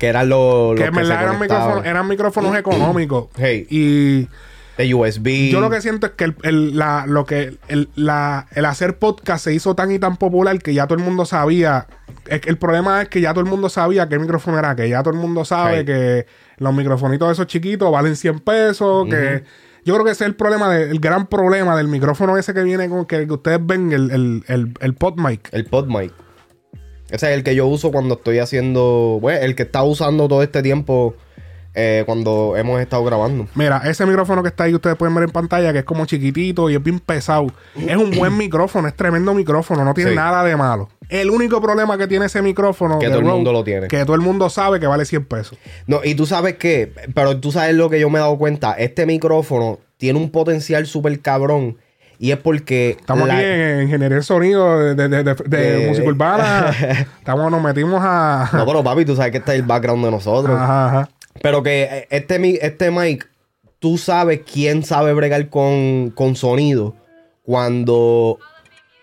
Que 0.04 0.08
eran 0.08 0.28
los, 0.28 0.70
los 0.70 0.80
Que 0.80 0.84
en 0.86 0.90
que 0.92 0.96
verdad 1.00 1.22
eran 1.22 1.40
micrófonos, 1.40 1.86
eran 1.86 2.08
micrófonos 2.08 2.56
económicos. 2.56 3.26
Hey. 3.36 3.66
Y 3.70 4.28
de 4.76 4.92
USB. 4.92 5.50
yo 5.52 5.60
lo 5.60 5.70
que 5.70 5.80
siento 5.80 6.06
es 6.06 6.12
que 6.12 6.24
el, 6.24 6.34
el- 6.42 6.76
la, 6.76 7.04
lo 7.06 7.24
que 7.26 7.56
el, 7.68 7.88
la- 7.94 8.46
el 8.54 8.64
hacer 8.64 8.98
podcast 8.98 9.44
se 9.44 9.54
hizo 9.54 9.74
tan 9.76 9.92
y 9.92 9.98
tan 10.00 10.16
popular 10.16 10.58
que 10.58 10.74
ya 10.74 10.86
todo 10.88 10.98
el 10.98 11.04
mundo 11.04 11.24
sabía. 11.24 11.86
El 12.26 12.58
problema 12.58 13.02
es 13.02 13.08
que 13.08 13.20
ya 13.20 13.32
todo 13.32 13.44
el 13.44 13.50
mundo 13.50 13.68
sabía 13.68 14.08
qué 14.08 14.18
micrófono 14.18 14.58
era, 14.58 14.74
que 14.74 14.88
ya 14.88 15.02
todo 15.02 15.14
el 15.14 15.20
mundo 15.20 15.44
sabe 15.44 15.84
que 15.84 16.26
los 16.58 16.74
microfonitos 16.74 17.30
esos 17.30 17.46
chiquitos 17.46 17.90
valen 17.92 18.16
100 18.16 18.40
pesos, 18.40 19.06
que 19.08 19.44
yo 19.84 19.94
creo 19.94 20.04
que 20.04 20.10
ese 20.12 20.24
es 20.24 20.28
el 20.28 20.34
problema, 20.34 20.68
de- 20.74 20.90
el 20.90 20.98
gran 20.98 21.26
problema 21.26 21.76
del 21.76 21.86
micrófono 21.88 22.36
ese 22.36 22.52
que 22.54 22.62
viene 22.64 22.88
con 22.88 23.04
que, 23.06 23.26
que 23.26 23.32
ustedes 23.32 23.60
ven, 23.64 23.92
el, 23.92 24.10
el, 24.10 24.44
el, 24.48 24.72
el 24.80 24.94
pod 24.94 25.14
mic. 25.18 25.48
El 25.52 25.66
PodMic. 25.66 26.12
Ese 27.14 27.30
es 27.30 27.36
el 27.36 27.44
que 27.44 27.54
yo 27.54 27.66
uso 27.66 27.92
cuando 27.92 28.14
estoy 28.14 28.38
haciendo. 28.40 29.18
Bueno, 29.20 29.40
el 29.40 29.54
que 29.54 29.62
está 29.62 29.82
usando 29.84 30.26
todo 30.28 30.42
este 30.42 30.62
tiempo 30.62 31.14
eh, 31.76 32.02
cuando 32.06 32.56
hemos 32.56 32.80
estado 32.80 33.04
grabando. 33.04 33.46
Mira, 33.54 33.82
ese 33.84 34.04
micrófono 34.06 34.42
que 34.42 34.48
está 34.48 34.64
ahí, 34.64 34.74
ustedes 34.74 34.96
pueden 34.96 35.14
ver 35.14 35.24
en 35.24 35.30
pantalla, 35.30 35.72
que 35.72 35.80
es 35.80 35.84
como 35.84 36.06
chiquitito 36.06 36.70
y 36.70 36.74
es 36.74 36.82
bien 36.82 36.98
pesado. 37.00 37.48
Es 37.76 37.96
un 37.96 38.10
buen 38.12 38.36
micrófono, 38.36 38.88
es 38.88 38.94
tremendo 38.94 39.32
micrófono, 39.34 39.84
no 39.84 39.94
tiene 39.94 40.10
Sí. 40.10 40.16
nada 40.16 40.42
de 40.44 40.56
malo. 40.56 40.88
El 41.08 41.30
único 41.30 41.60
problema 41.60 41.98
que 41.98 42.06
tiene 42.06 42.26
ese 42.26 42.42
micrófono, 42.42 42.98
Que 42.98 43.08
todo 43.08 43.18
el 43.18 43.24
mundo 43.24 43.52
lo 43.52 43.62
tiene. 43.62 43.88
que 43.88 44.04
todo 44.04 44.14
el 44.16 44.22
mundo 44.22 44.48
sabe 44.50 44.80
que 44.80 44.86
vale 44.86 45.04
100 45.04 45.24
pesos. 45.24 45.58
No, 45.86 46.00
y 46.02 46.14
tú 46.14 46.26
sabes 46.26 46.54
qué, 46.56 46.92
pero 47.14 47.38
tú 47.40 47.52
sabes 47.52 47.74
lo 47.74 47.90
que 47.90 48.00
yo 48.00 48.08
me 48.10 48.18
he 48.18 48.22
dado 48.22 48.38
cuenta. 48.38 48.72
Este 48.74 49.04
micrófono 49.06 49.78
tiene 49.98 50.18
un 50.18 50.30
potencial 50.30 50.86
súper 50.86 51.20
cabrón. 51.20 51.76
Y 52.18 52.30
es 52.30 52.38
porque. 52.38 52.90
Estamos 52.98 53.26
la- 53.28 53.34
aquí 53.36 53.44
en 53.44 53.82
ingeniería 53.82 54.16
de 54.18 54.22
sonido 54.22 54.78
de, 54.94 55.08
de, 55.08 55.22
de- 55.24 55.86
música 55.88 56.06
urbana. 56.08 56.70
Estamos, 57.18 57.50
nos 57.50 57.62
metimos 57.62 58.00
a. 58.02 58.48
No, 58.52 58.64
pero 58.66 58.82
papi, 58.84 59.04
tú 59.04 59.16
sabes 59.16 59.32
que 59.32 59.38
este 59.38 59.52
es 59.52 59.58
el 59.60 59.64
background 59.64 60.04
de 60.04 60.10
nosotros. 60.10 60.56
Ajá, 60.58 60.86
ajá. 60.88 61.08
Pero 61.42 61.62
que 61.62 61.82
eh, 61.84 62.06
este, 62.10 62.64
este 62.66 62.90
mic, 62.90 63.28
tú 63.80 63.98
sabes 63.98 64.40
quién 64.50 64.84
sabe 64.84 65.12
bregar 65.12 65.48
con, 65.48 66.10
con 66.14 66.36
sonido 66.36 66.94
cuando 67.42 68.38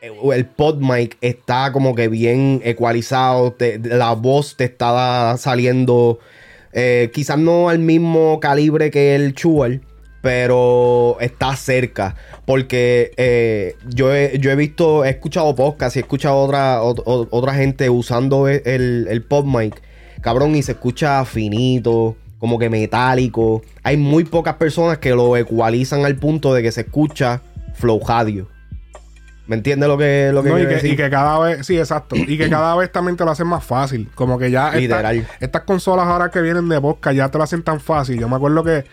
eh, 0.02 0.12
el 0.34 0.46
pod 0.46 0.78
mic 0.80 1.18
está 1.22 1.72
como 1.72 1.94
que 1.96 2.08
bien 2.08 2.62
ecualizado, 2.64 3.52
te- 3.54 3.80
la 3.80 4.14
voz 4.14 4.56
te 4.58 4.64
está 4.66 5.36
saliendo 5.38 6.20
eh, 6.74 7.12
quizás 7.14 7.38
no 7.38 7.70
al 7.70 7.80
mismo 7.80 8.40
calibre 8.40 8.92
que 8.92 9.14
el 9.16 9.34
Shure, 9.34 9.82
pero 10.22 11.18
está 11.20 11.56
cerca. 11.56 12.16
Porque 12.46 13.12
eh, 13.18 13.76
yo, 13.88 14.14
he, 14.14 14.38
yo 14.40 14.52
he 14.52 14.56
visto, 14.56 15.04
he 15.06 15.10
escuchado 15.10 15.56
podcasts 15.56 15.96
y 15.96 16.00
he 16.00 16.02
escuchado 16.04 16.38
otra, 16.38 16.82
ot- 16.82 17.04
ot- 17.06 17.28
otra 17.32 17.54
gente 17.56 17.90
usando 17.90 18.48
e- 18.48 18.62
el, 18.66 19.08
el 19.10 19.24
pod 19.24 19.46
mic. 19.46 19.82
Cabrón, 20.22 20.56
y 20.56 20.62
se 20.64 20.74
escucha 20.74 21.26
finito, 21.26 22.16
como 22.38 22.60
que 22.60 22.70
metálico. 22.70 23.64
Hay 23.84 23.98
muy 23.98 24.24
pocas 24.24 24.56
personas 24.56 25.00
que 25.00 25.12
lo 25.12 25.36
ecualizan 25.38 26.06
al 26.06 26.16
punto 26.16 26.54
de 26.54 26.62
que 26.62 26.72
se 26.72 26.82
escucha 26.82 27.42
flow 27.74 28.00
radio. 28.08 28.48
¿Me 29.48 29.56
entiendes 29.58 29.90
lo 29.90 29.98
que, 29.98 30.30
lo 30.32 30.44
que 30.44 30.50
No, 30.50 30.60
y, 30.60 30.62
que, 30.62 30.68
decir? 30.68 30.94
y 30.94 30.96
que 30.96 31.10
cada 31.10 31.38
vez, 31.40 31.66
sí, 31.66 31.78
exacto. 31.78 32.16
Y 32.16 32.38
que 32.38 32.50
cada 32.50 32.76
vez 32.76 32.92
también 32.92 33.18
te 33.18 33.26
lo 33.26 33.32
hacen 33.32 33.48
más 33.48 33.64
fácil. 33.66 34.10
Como 34.16 34.38
que 34.38 34.50
ya 34.52 34.68
esta- 34.70 34.78
Literal. 34.80 35.28
estas 35.40 35.64
consolas 35.64 36.06
ahora 36.08 36.30
que 36.30 36.40
vienen 36.42 36.70
de 36.70 36.80
podcast 36.80 37.16
ya 37.18 37.30
te 37.30 37.38
lo 37.38 37.44
hacen 37.44 37.64
tan 37.64 37.80
fácil. 37.82 38.20
Yo 38.20 38.30
me 38.30 38.36
acuerdo 38.36 38.64
que 38.64 38.86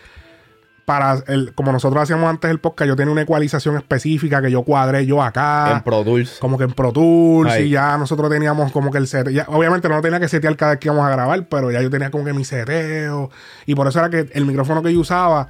para 0.89 1.19
el, 1.27 1.53
como 1.53 1.71
nosotros 1.71 2.01
hacíamos 2.01 2.27
antes 2.27 2.49
el 2.49 2.59
podcast, 2.59 2.87
yo 2.87 2.95
tenía 2.95 3.11
una 3.11 3.21
ecualización 3.21 3.77
específica 3.77 4.41
que 4.41 4.49
yo 4.49 4.63
cuadré 4.63 5.05
yo 5.05 5.21
acá. 5.21 5.71
En 5.73 5.83
Pro 5.83 6.03
Tools. 6.03 6.37
Como 6.39 6.57
que 6.57 6.63
en 6.63 6.71
Pro 6.71 6.91
Tools 6.91 7.51
Ahí. 7.51 7.65
y 7.65 7.69
ya 7.69 7.95
nosotros 7.99 8.27
teníamos 8.31 8.71
como 8.71 8.89
que 8.89 8.97
el 8.97 9.05
set. 9.05 9.29
ya- 9.29 9.45
obviamente 9.49 9.87
no 9.87 9.97
lo 9.97 10.01
tenía 10.01 10.19
que 10.19 10.27
setear 10.27 10.55
cada 10.57 10.71
vez 10.71 10.79
que 10.79 10.87
íbamos 10.87 11.05
a 11.05 11.11
grabar, 11.11 11.47
pero 11.47 11.69
ya 11.69 11.79
yo 11.83 11.91
tenía 11.91 12.09
como 12.09 12.25
que 12.25 12.33
mi 12.33 12.43
seteo. 12.43 13.29
Y 13.67 13.75
por 13.75 13.85
eso 13.87 13.99
era 13.99 14.09
que 14.09 14.31
el 14.33 14.47
micrófono 14.47 14.81
que 14.81 14.91
yo 14.91 14.99
usaba. 15.01 15.47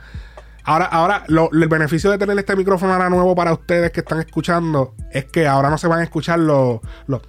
Ahora, 0.65 0.83
ahora 0.87 1.23
lo- 1.27 1.49
el 1.53 1.69
beneficio 1.69 2.11
de 2.11 2.17
tener 2.17 2.37
este 2.37 2.57
micrófono 2.57 2.91
ahora 2.91 3.09
nuevo 3.09 3.33
para 3.33 3.53
ustedes 3.53 3.91
que 3.91 4.01
están 4.01 4.19
escuchando 4.19 4.93
es 5.09 5.23
que 5.23 5.47
ahora 5.47 5.69
no 5.69 5.77
se 5.77 5.87
van 5.87 5.99
a 6.01 6.03
escuchar 6.03 6.37
los. 6.39 6.81
los 7.07 7.21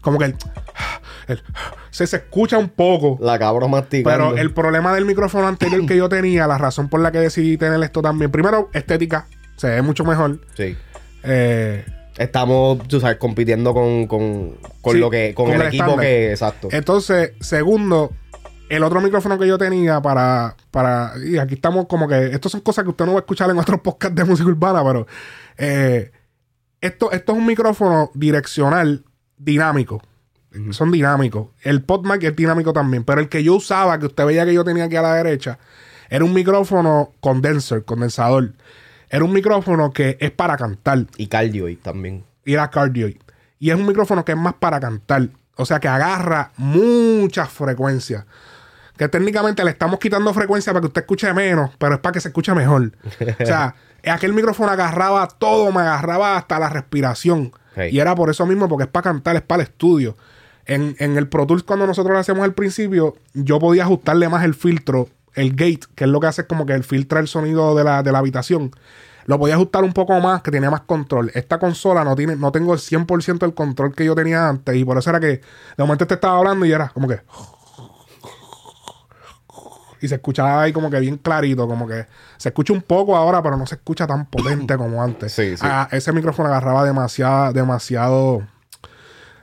como 0.00 0.16
que 0.20 0.26
el, 0.26 0.36
el- 1.28 1.42
se, 1.90 2.06
se 2.06 2.16
escucha 2.16 2.58
un 2.58 2.68
poco. 2.68 3.18
La 3.20 3.38
cabra 3.38 3.66
masticando. 3.68 4.30
Pero 4.30 4.36
el 4.40 4.52
problema 4.52 4.94
del 4.94 5.04
micrófono 5.04 5.46
anterior 5.48 5.84
que 5.86 5.96
yo 5.96 6.08
tenía, 6.08 6.46
la 6.46 6.58
razón 6.58 6.88
por 6.88 7.00
la 7.00 7.10
que 7.12 7.18
decidí 7.18 7.56
tener 7.56 7.82
esto 7.82 8.02
también, 8.02 8.30
primero, 8.30 8.70
estética, 8.72 9.26
se 9.56 9.68
ve 9.68 9.82
mucho 9.82 10.04
mejor. 10.04 10.40
Sí. 10.56 10.76
Eh, 11.22 11.84
Estamos, 12.18 12.78
tú 12.88 12.98
sabes, 12.98 13.18
compitiendo 13.18 13.74
con, 13.74 14.06
con, 14.06 14.54
con 14.80 14.94
Sí, 14.94 14.98
lo 14.98 15.10
que, 15.10 15.34
con, 15.34 15.46
con 15.46 15.54
el, 15.56 15.60
el 15.60 15.66
equipo 15.68 15.98
que, 15.98 16.30
exacto. 16.30 16.68
entonces, 16.72 17.32
segundo, 17.40 18.10
el 18.70 18.82
otro 18.82 19.02
micrófono 19.02 19.38
que 19.38 19.46
yo 19.46 19.58
tenía 19.58 20.00
para, 20.00 20.56
para. 20.70 21.12
Y 21.22 21.36
aquí 21.36 21.54
estamos 21.54 21.86
como 21.86 22.08
que. 22.08 22.28
Estas 22.32 22.52
son 22.52 22.62
cosas 22.62 22.84
que 22.84 22.90
usted 22.90 23.04
no 23.04 23.12
va 23.12 23.18
a 23.18 23.20
escuchar 23.20 23.50
en 23.50 23.58
otros 23.58 23.80
podcasts 23.82 24.16
de 24.16 24.24
música 24.24 24.48
urbana, 24.48 24.82
pero. 24.82 25.06
eh, 25.58 26.10
esto, 26.80 27.10
esto 27.12 27.32
es 27.32 27.38
un 27.38 27.46
micrófono 27.46 28.10
direccional 28.14 29.04
dinámico. 29.36 30.00
Son 30.70 30.90
dinámicos. 30.90 31.48
El 31.62 31.82
PodMic 31.82 32.22
es 32.24 32.36
dinámico 32.36 32.72
también. 32.72 33.04
Pero 33.04 33.20
el 33.20 33.28
que 33.28 33.42
yo 33.42 33.54
usaba, 33.54 33.98
que 33.98 34.06
usted 34.06 34.24
veía 34.24 34.44
que 34.44 34.54
yo 34.54 34.64
tenía 34.64 34.84
aquí 34.84 34.96
a 34.96 35.02
la 35.02 35.14
derecha, 35.14 35.58
era 36.08 36.24
un 36.24 36.32
micrófono 36.32 37.12
condenser, 37.20 37.84
condensador. 37.84 38.52
Era 39.08 39.24
un 39.24 39.32
micrófono 39.32 39.92
que 39.92 40.16
es 40.20 40.30
para 40.30 40.56
cantar 40.56 41.06
Y 41.16 41.28
cardioid 41.28 41.78
también. 41.78 42.24
y 42.44 42.54
era 42.54 42.70
cardioid. 42.70 43.16
Y 43.58 43.70
es 43.70 43.76
un 43.76 43.86
micrófono 43.86 44.24
que 44.24 44.32
es 44.32 44.38
más 44.38 44.54
para 44.54 44.80
cantar. 44.80 45.28
O 45.56 45.64
sea, 45.64 45.80
que 45.80 45.88
agarra 45.88 46.52
muchas 46.56 47.48
frecuencias. 47.48 48.24
Que 48.96 49.08
técnicamente 49.08 49.62
le 49.64 49.70
estamos 49.70 49.98
quitando 49.98 50.32
frecuencia 50.34 50.72
para 50.72 50.80
que 50.80 50.86
usted 50.88 51.02
escuche 51.02 51.32
menos, 51.34 51.70
pero 51.78 51.94
es 51.94 52.00
para 52.00 52.12
que 52.14 52.20
se 52.20 52.28
escuche 52.28 52.54
mejor. 52.54 52.92
o 53.40 53.46
sea, 53.46 53.74
aquel 54.06 54.32
micrófono 54.32 54.70
agarraba 54.70 55.26
todo, 55.28 55.70
me 55.72 55.80
agarraba 55.80 56.36
hasta 56.36 56.58
la 56.58 56.68
respiración. 56.68 57.52
Hey. 57.74 57.90
Y 57.92 58.00
era 58.00 58.14
por 58.14 58.30
eso 58.30 58.46
mismo, 58.46 58.68
porque 58.68 58.84
es 58.84 58.90
para 58.90 59.04
cantar, 59.04 59.36
es 59.36 59.42
para 59.42 59.62
el 59.62 59.68
estudio. 59.68 60.16
En, 60.66 60.96
en 60.98 61.16
el 61.16 61.28
Pro 61.28 61.46
Tools, 61.46 61.62
cuando 61.62 61.86
nosotros 61.86 62.12
lo 62.12 62.18
hacemos 62.18 62.42
al 62.42 62.54
principio, 62.54 63.16
yo 63.34 63.58
podía 63.58 63.84
ajustarle 63.84 64.28
más 64.28 64.44
el 64.44 64.54
filtro, 64.54 65.08
el 65.34 65.50
gate, 65.50 65.80
que 65.94 66.04
es 66.04 66.10
lo 66.10 66.18
que 66.18 66.26
hace 66.26 66.46
como 66.46 66.66
que 66.66 66.72
el 66.72 66.82
filtra 66.82 67.20
el 67.20 67.28
sonido 67.28 67.74
de 67.76 67.84
la, 67.84 68.02
de 68.02 68.10
la 68.10 68.18
habitación. 68.18 68.72
Lo 69.26 69.38
podía 69.38 69.56
ajustar 69.56 69.82
un 69.82 69.92
poco 69.92 70.18
más, 70.20 70.42
que 70.42 70.50
tenía 70.52 70.70
más 70.70 70.82
control. 70.82 71.32
Esta 71.34 71.58
consola 71.58 72.04
no 72.04 72.14
tiene, 72.14 72.36
no 72.36 72.52
tengo 72.52 72.72
el 72.72 72.78
100% 72.78 73.38
del 73.38 73.54
control 73.54 73.94
que 73.94 74.04
yo 74.04 74.14
tenía 74.14 74.48
antes. 74.48 74.74
Y 74.76 74.84
por 74.84 74.96
eso 74.98 75.10
era 75.10 75.20
que 75.20 75.26
de 75.26 75.42
momento 75.78 76.06
te 76.06 76.14
estaba 76.14 76.38
hablando 76.38 76.64
y 76.64 76.72
era 76.72 76.88
como 76.88 77.08
que. 77.08 77.20
Y 80.00 80.08
se 80.08 80.16
escuchaba 80.16 80.62
ahí 80.62 80.72
como 80.72 80.90
que 80.90 81.00
bien 81.00 81.16
clarito, 81.18 81.66
como 81.66 81.88
que 81.88 82.06
se 82.36 82.50
escucha 82.50 82.72
un 82.72 82.82
poco 82.82 83.16
ahora, 83.16 83.42
pero 83.42 83.56
no 83.56 83.66
se 83.66 83.74
escucha 83.76 84.06
tan 84.06 84.26
potente 84.26 84.76
como 84.78 85.02
antes. 85.02 85.32
Sí, 85.32 85.56
sí. 85.56 85.66
Ah, 85.68 85.88
ese 85.90 86.12
micrófono 86.12 86.48
agarraba 86.48 86.84
demasiado, 86.84 87.52
demasiado, 87.52 88.46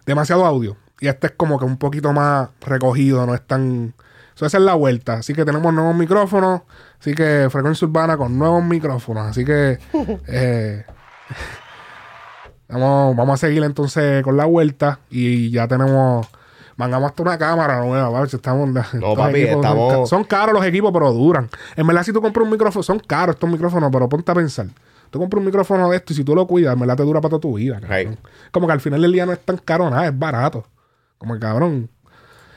demasiado 0.06 0.46
audio. 0.46 0.78
Y 1.04 1.10
este 1.10 1.28
es 1.28 1.34
como 1.34 1.60
que 1.60 1.66
un 1.66 1.76
poquito 1.76 2.14
más 2.14 2.48
recogido, 2.62 3.26
no 3.26 3.36
es 3.36 3.42
tan... 3.46 3.94
Eso 4.34 4.46
esa 4.46 4.58
es 4.58 4.64
la 4.64 4.76
vuelta. 4.76 5.16
Así 5.16 5.34
que 5.34 5.44
tenemos 5.44 5.74
nuevos 5.74 5.94
micrófonos. 5.94 6.62
Así 6.98 7.14
que 7.14 7.50
frecuencia 7.52 7.86
urbana 7.86 8.16
con 8.16 8.40
nuevos 8.40 8.64
micrófonos. 8.64 9.28
Así 9.28 9.44
que... 9.44 9.80
eh, 10.28 10.86
vamos, 12.70 13.18
vamos 13.18 13.34
a 13.34 13.48
seguir 13.48 13.66
entonces 13.66 14.24
con 14.24 14.38
la 14.38 14.46
vuelta. 14.46 15.00
Y 15.10 15.52
ya 15.52 15.68
tenemos... 15.68 16.26
Mangamos 16.78 17.10
hasta 17.10 17.22
una 17.22 17.38
cámara 17.38 17.82
nueva, 17.82 18.08
¿vale? 18.08 18.28
Estamos, 18.32 18.70
estos 18.94 19.18
papi, 19.18 19.42
equipos 19.42 19.56
estamos- 19.58 20.10
Son, 20.10 20.24
caros 20.24 20.54
los 20.54 20.66
equipos, 20.66 20.94
pero 20.94 21.12
duran. 21.12 21.50
En 21.76 21.86
verdad, 21.86 22.04
si 22.04 22.14
tú 22.14 22.22
compras 22.22 22.46
un 22.46 22.52
micrófono, 22.52 22.82
son 22.82 23.00
caros 23.00 23.36
estos 23.36 23.50
micrófonos, 23.50 23.90
pero 23.92 24.08
ponte 24.08 24.32
a 24.32 24.36
pensar. 24.36 24.68
Tú 25.10 25.20
compras 25.20 25.42
un 25.42 25.48
micrófono 25.48 25.90
de 25.90 25.98
esto 25.98 26.14
y 26.14 26.16
si 26.16 26.24
tú 26.24 26.34
lo 26.34 26.48
cuidas, 26.48 26.76
en 26.76 26.80
verdad 26.80 26.96
te 26.96 27.04
dura 27.04 27.20
para 27.20 27.32
toda 27.32 27.42
tu 27.42 27.56
vida. 27.56 27.82
Right. 27.82 28.18
Como 28.52 28.68
que 28.68 28.74
al 28.74 28.80
final 28.80 29.02
del 29.02 29.12
día 29.12 29.26
no 29.26 29.34
es 29.34 29.40
tan 29.40 29.58
caro 29.58 29.90
nada, 29.90 30.08
es 30.08 30.18
barato. 30.18 30.66
Como 31.24 31.36
que 31.36 31.40
cabrón. 31.40 31.90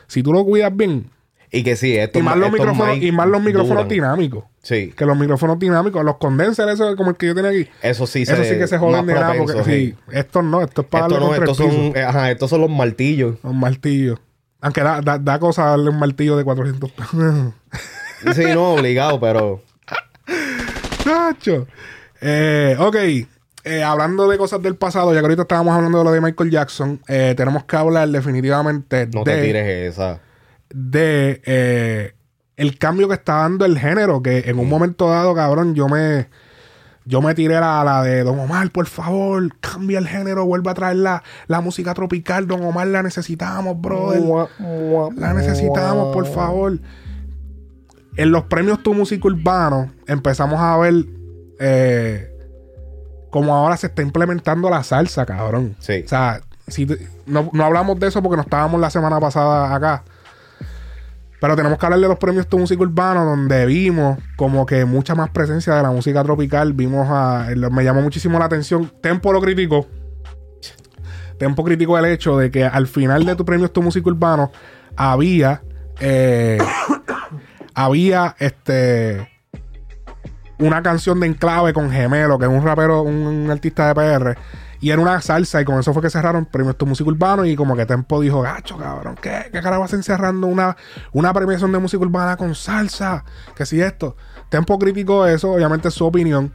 Si 0.08 0.24
tú 0.24 0.32
lo 0.32 0.44
cuidas 0.44 0.76
bien, 0.76 1.08
Y 1.52 1.62
que 1.62 1.76
sí, 1.76 1.96
estos 1.96 2.20
y 2.20 2.24
más 2.24 2.36
los 2.36 2.50
micrófonos, 2.50 2.94
mic 2.96 3.02
y 3.04 3.12
más 3.12 3.28
los 3.28 3.40
micrófonos 3.40 3.84
duran. 3.84 3.88
dinámicos. 3.88 4.44
Sí. 4.60 4.92
Que 4.96 5.06
los 5.06 5.16
micrófonos 5.16 5.56
dinámicos, 5.60 6.04
los 6.04 6.16
condensers, 6.16 6.72
eso 6.74 6.96
como 6.96 7.10
el 7.10 7.16
que 7.16 7.26
yo 7.26 7.34
tenía 7.36 7.52
aquí. 7.52 7.68
Eso 7.80 8.08
sí 8.08 8.22
Eso 8.22 8.34
se- 8.34 8.44
sí 8.54 8.58
que 8.58 8.66
se 8.66 8.76
joden 8.78 9.06
de 9.06 9.14
nada, 9.14 9.34
porque 9.38 9.62
sí, 9.62 9.94
estos 10.10 10.42
no, 10.42 10.62
estos 10.62 10.84
es 10.84 10.90
para 10.90 11.06
Estos 11.06 11.20
darle 11.20 11.28
no, 11.28 11.34
el 11.36 11.42
estos 11.48 11.56
son, 11.56 11.96
ajá, 11.96 12.30
estos 12.32 12.50
son 12.50 12.60
los 12.62 12.70
martillos. 12.70 13.36
Un 13.44 13.60
martillo. 13.60 14.18
Aunque 14.60 14.80
da, 14.82 15.00
da, 15.00 15.18
da 15.20 15.38
cosa 15.38 15.66
darle 15.66 15.90
un 15.90 15.98
martillo 16.00 16.36
de 16.36 16.42
400 16.42 16.90
pesos. 16.90 17.54
Sí, 18.34 18.42
no, 18.52 18.72
obligado, 18.72 19.20
pero 19.20 19.62
Chacho. 21.04 21.66
Eh, 22.20 22.76
ok. 22.78 22.96
Eh, 23.66 23.82
hablando 23.82 24.28
de 24.28 24.38
cosas 24.38 24.62
del 24.62 24.76
pasado, 24.76 25.12
ya 25.12 25.18
que 25.18 25.24
ahorita 25.24 25.42
estábamos 25.42 25.74
hablando 25.74 25.98
de 25.98 26.04
lo 26.04 26.12
de 26.12 26.20
Michael 26.20 26.52
Jackson, 26.52 27.00
eh, 27.08 27.34
tenemos 27.36 27.64
que 27.64 27.74
hablar 27.74 28.08
definitivamente 28.08 29.08
no 29.12 29.24
de, 29.24 29.34
te 29.34 29.42
tires 29.42 29.92
esa. 29.92 30.20
de 30.72 31.42
eh, 31.44 32.14
el 32.56 32.78
cambio 32.78 33.08
que 33.08 33.14
está 33.14 33.38
dando 33.38 33.64
el 33.64 33.76
género. 33.76 34.22
Que 34.22 34.44
en 34.46 34.60
un 34.60 34.68
momento 34.68 35.10
dado, 35.10 35.34
cabrón, 35.34 35.74
yo 35.74 35.88
me 35.88 36.28
yo 37.04 37.20
me 37.20 37.34
tiré 37.34 37.54
la, 37.54 37.82
la 37.82 38.04
de 38.04 38.22
Don 38.22 38.38
Omar, 38.38 38.70
por 38.70 38.86
favor, 38.86 39.48
cambia 39.58 39.98
el 39.98 40.06
género, 40.06 40.46
vuelve 40.46 40.70
a 40.70 40.74
traer 40.74 40.98
la, 40.98 41.24
la 41.48 41.60
música 41.60 41.92
tropical. 41.92 42.46
Don 42.46 42.62
Omar 42.62 42.86
la 42.86 43.02
necesitamos, 43.02 43.80
brother. 43.80 44.22
La 45.16 45.34
necesitamos, 45.34 46.14
por 46.14 46.26
favor. 46.26 46.78
En 48.16 48.30
los 48.30 48.44
premios 48.44 48.80
Tu 48.84 48.94
Música 48.94 49.26
Urbano 49.26 49.92
empezamos 50.06 50.60
a 50.60 50.76
ver 50.78 51.04
eh, 51.58 52.35
como 53.36 53.54
ahora 53.54 53.76
se 53.76 53.88
está 53.88 54.00
implementando 54.00 54.70
la 54.70 54.82
salsa, 54.82 55.26
cabrón. 55.26 55.76
Sí. 55.78 56.02
O 56.06 56.08
sea, 56.08 56.40
si 56.68 56.86
te- 56.86 57.06
no, 57.26 57.50
no 57.52 57.64
hablamos 57.66 58.00
de 58.00 58.06
eso 58.06 58.22
porque 58.22 58.36
no 58.36 58.42
estábamos 58.42 58.80
la 58.80 58.88
semana 58.88 59.20
pasada 59.20 59.74
acá. 59.74 60.04
Pero 61.38 61.54
tenemos 61.54 61.78
que 61.78 61.84
hablar 61.84 62.00
de 62.00 62.08
los 62.08 62.18
premios 62.18 62.46
Tu 62.48 62.58
Música 62.58 62.80
Urbano, 62.82 63.26
donde 63.26 63.66
vimos 63.66 64.18
como 64.36 64.64
que 64.64 64.86
mucha 64.86 65.14
más 65.14 65.28
presencia 65.28 65.74
de 65.74 65.82
la 65.82 65.90
música 65.90 66.24
tropical. 66.24 66.72
Vimos 66.72 67.06
a. 67.10 67.48
Me 67.70 67.84
llamó 67.84 68.00
muchísimo 68.00 68.38
la 68.38 68.46
atención. 68.46 68.90
Tempo 69.02 69.34
lo 69.34 69.42
criticó. 69.42 69.86
Tempo 71.38 71.62
criticó 71.62 71.98
el 71.98 72.06
hecho 72.06 72.38
de 72.38 72.50
que 72.50 72.64
al 72.64 72.86
final 72.86 73.26
de 73.26 73.36
tu 73.36 73.44
premios 73.44 73.70
Tu 73.70 73.82
Música 73.82 74.08
Urbano 74.08 74.50
había. 74.96 75.60
eh, 76.00 76.56
había 77.74 78.34
este. 78.38 79.28
Una 80.58 80.82
canción 80.82 81.20
de 81.20 81.26
enclave 81.26 81.72
con 81.72 81.90
Gemelo, 81.90 82.38
que 82.38 82.46
es 82.46 82.50
un 82.50 82.62
rapero, 82.62 83.02
un, 83.02 83.26
un 83.26 83.50
artista 83.50 83.88
de 83.88 83.94
PR. 83.94 84.38
Y 84.80 84.90
era 84.90 85.00
una 85.00 85.20
salsa, 85.20 85.60
y 85.60 85.64
con 85.64 85.78
eso 85.78 85.92
fue 85.92 86.02
que 86.02 86.10
cerraron 86.10 86.44
premios 86.46 86.76
Tu 86.76 86.86
Música 86.86 87.08
Urbano. 87.08 87.44
Y 87.44 87.56
como 87.56 87.76
que 87.76 87.86
Tempo 87.86 88.20
dijo, 88.20 88.42
gacho, 88.42 88.76
cabrón, 88.76 89.16
¿qué? 89.20 89.48
¿Qué 89.52 89.60
carajo 89.60 89.84
hacen 89.84 90.02
cerrando 90.02 90.46
una, 90.46 90.76
una 91.12 91.32
premiación 91.32 91.72
de 91.72 91.78
música 91.78 92.02
urbana 92.02 92.36
con 92.36 92.54
salsa? 92.54 93.24
Que 93.54 93.66
si 93.66 93.80
esto. 93.80 94.16
Tempo 94.48 94.78
criticó 94.78 95.26
eso, 95.26 95.52
obviamente 95.52 95.88
es 95.88 95.94
su 95.94 96.04
opinión. 96.04 96.52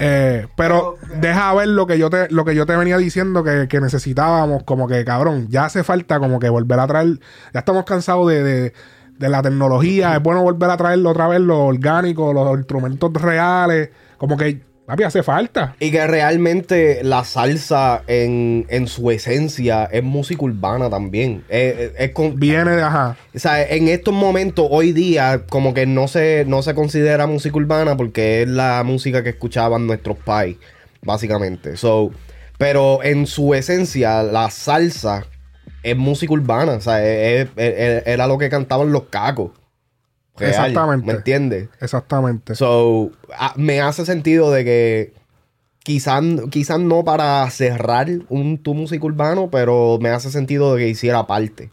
Eh, 0.00 0.46
pero 0.56 0.96
deja 1.20 1.52
ver 1.54 1.68
lo 1.68 1.86
que 1.86 1.98
yo 1.98 2.08
te, 2.08 2.30
lo 2.30 2.44
que 2.44 2.54
yo 2.54 2.66
te 2.66 2.76
venía 2.76 2.96
diciendo 2.98 3.42
que, 3.42 3.66
que 3.68 3.80
necesitábamos, 3.80 4.62
como 4.62 4.86
que 4.86 5.04
cabrón, 5.04 5.48
ya 5.48 5.64
hace 5.64 5.82
falta 5.82 6.20
como 6.20 6.38
que 6.38 6.48
volver 6.48 6.78
a 6.78 6.86
traer, 6.86 7.18
ya 7.52 7.60
estamos 7.60 7.84
cansados 7.84 8.28
de, 8.28 8.44
de, 8.44 8.72
de 9.18 9.28
la 9.28 9.42
tecnología, 9.42 10.14
es 10.16 10.22
bueno 10.22 10.42
volver 10.42 10.70
a 10.70 10.76
traerlo 10.76 11.10
otra 11.10 11.28
vez, 11.28 11.40
lo 11.40 11.66
orgánico, 11.66 12.32
los 12.32 12.56
instrumentos 12.56 13.12
reales, 13.14 13.90
como 14.16 14.36
que, 14.36 14.60
papi, 14.86 15.02
hace 15.02 15.22
falta. 15.22 15.74
Y 15.80 15.90
que 15.90 16.06
realmente 16.06 17.00
la 17.02 17.24
salsa 17.24 18.02
en, 18.06 18.64
en 18.68 18.86
su 18.86 19.10
esencia 19.10 19.84
es 19.92 20.02
música 20.02 20.44
urbana 20.44 20.88
también. 20.88 21.42
Es, 21.48 21.78
es- 21.78 21.92
es 21.98 22.10
con- 22.12 22.38
Viene 22.38 22.70
de, 22.76 22.82
ajá, 22.82 23.16
o 23.34 23.38
sea, 23.38 23.62
en 23.68 23.88
estos 23.88 24.14
momentos, 24.14 24.66
hoy 24.70 24.92
día, 24.92 25.42
como 25.50 25.74
que 25.74 25.84
no 25.84 26.08
se, 26.08 26.44
no 26.46 26.62
se 26.62 26.74
considera 26.74 27.26
música 27.26 27.56
urbana 27.56 27.96
porque 27.96 28.42
es 28.42 28.48
la 28.48 28.82
música 28.84 29.22
que 29.22 29.30
escuchaban 29.30 29.86
nuestros 29.86 30.16
pais, 30.16 30.56
básicamente. 31.02 31.76
So, 31.76 32.10
pero 32.56 33.02
en 33.02 33.26
su 33.26 33.54
esencia, 33.54 34.22
la 34.22 34.50
salsa 34.50 35.24
es 35.90 35.96
música 35.96 36.32
urbana. 36.32 36.72
O 36.72 36.80
sea, 36.80 37.04
es- 37.04 37.48
es- 37.56 37.74
es- 37.78 38.06
era 38.06 38.26
lo 38.26 38.38
que 38.38 38.48
cantaban 38.48 38.92
los 38.92 39.04
cacos. 39.04 39.50
Real, 40.36 40.50
Exactamente. 40.52 41.06
¿Me 41.06 41.12
entiendes? 41.14 41.68
exactamente. 41.80 42.54
So, 42.54 43.10
a- 43.36 43.54
me 43.56 43.80
hace 43.80 44.04
sentido 44.06 44.52
de 44.52 44.64
que 44.64 45.12
quizás 45.82 46.22
quizás 46.50 46.78
no 46.78 47.02
para 47.04 47.48
cerrar 47.50 48.08
un 48.28 48.58
tu 48.58 48.74
música 48.74 49.04
urbano, 49.04 49.48
pero 49.50 49.98
me 50.00 50.10
hace 50.10 50.30
sentido 50.30 50.74
de 50.74 50.82
que 50.84 50.88
hiciera 50.90 51.26
parte. 51.26 51.70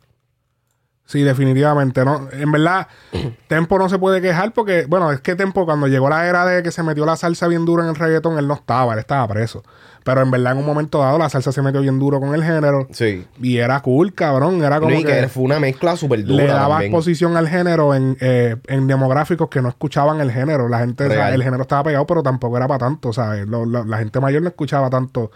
Sí, 1.08 1.22
definitivamente. 1.22 2.04
No, 2.04 2.28
en 2.32 2.52
verdad, 2.52 2.88
Tempo 3.48 3.78
no 3.78 3.90
se 3.90 4.00
puede 4.00 4.22
quejar 4.22 4.54
porque, 4.54 4.86
bueno, 4.88 5.12
es 5.12 5.22
que 5.22 5.36
Tempo 5.36 5.66
cuando 5.66 5.88
llegó 5.88 6.10
la 6.10 6.28
era 6.28 6.46
de 6.46 6.64
que 6.64 6.72
se 6.72 6.82
metió 6.84 7.06
la 7.06 7.16
salsa 7.16 7.48
bien 7.48 7.64
dura 7.66 7.84
en 7.84 7.90
el 7.90 7.96
reggaetón, 7.96 8.38
él 8.40 8.48
no 8.48 8.56
estaba, 8.56 8.94
él 8.94 9.00
estaba 9.00 9.28
preso. 9.28 9.64
Pero 10.04 10.22
en 10.22 10.30
verdad, 10.30 10.52
en 10.54 10.60
un 10.60 10.66
momento 10.68 11.00
dado, 11.00 11.18
la 11.18 11.30
salsa 11.30 11.52
se 11.52 11.64
metió 11.64 11.82
bien 11.82 11.98
duro 11.98 12.20
con 12.20 12.36
el 12.36 12.44
género. 12.44 12.88
Sí. 12.92 13.26
Y 13.42 13.58
era 13.58 13.80
cool, 13.82 14.14
cabrón. 14.14 14.64
Era 14.64 14.80
como 14.80 14.94
y 15.00 15.04
que, 15.04 15.22
que 15.22 15.28
fue 15.30 15.42
una 15.44 15.60
mezcla 15.60 15.96
súper 15.96 16.24
dura. 16.24 16.44
le 16.44 16.48
daba 16.48 16.70
también. 16.76 16.92
exposición 16.92 17.38
al 17.38 17.48
género 17.48 17.96
en, 17.96 18.16
eh, 18.20 18.56
en 18.68 18.86
demográficos 18.86 19.50
que 19.50 19.64
no 19.64 19.70
escuchaban 19.70 20.22
el 20.22 20.32
género. 20.32 20.70
La 20.70 20.80
gente, 20.80 21.06
o 21.06 21.08
sea, 21.08 21.16
Real. 21.16 21.34
el 21.34 21.44
género 21.44 21.64
estaba 21.64 21.84
pegado, 21.86 22.06
pero 22.06 22.22
tampoco 22.22 22.56
era 22.58 22.68
para 22.68 22.78
tanto, 22.80 23.14
¿sabes? 23.14 23.48
Lo- 23.48 23.66
lo- 23.66 23.84
la 23.84 23.98
gente 23.98 24.20
mayor 24.20 24.44
no 24.44 24.50
escuchaba 24.50 24.92
tanto. 24.92 25.32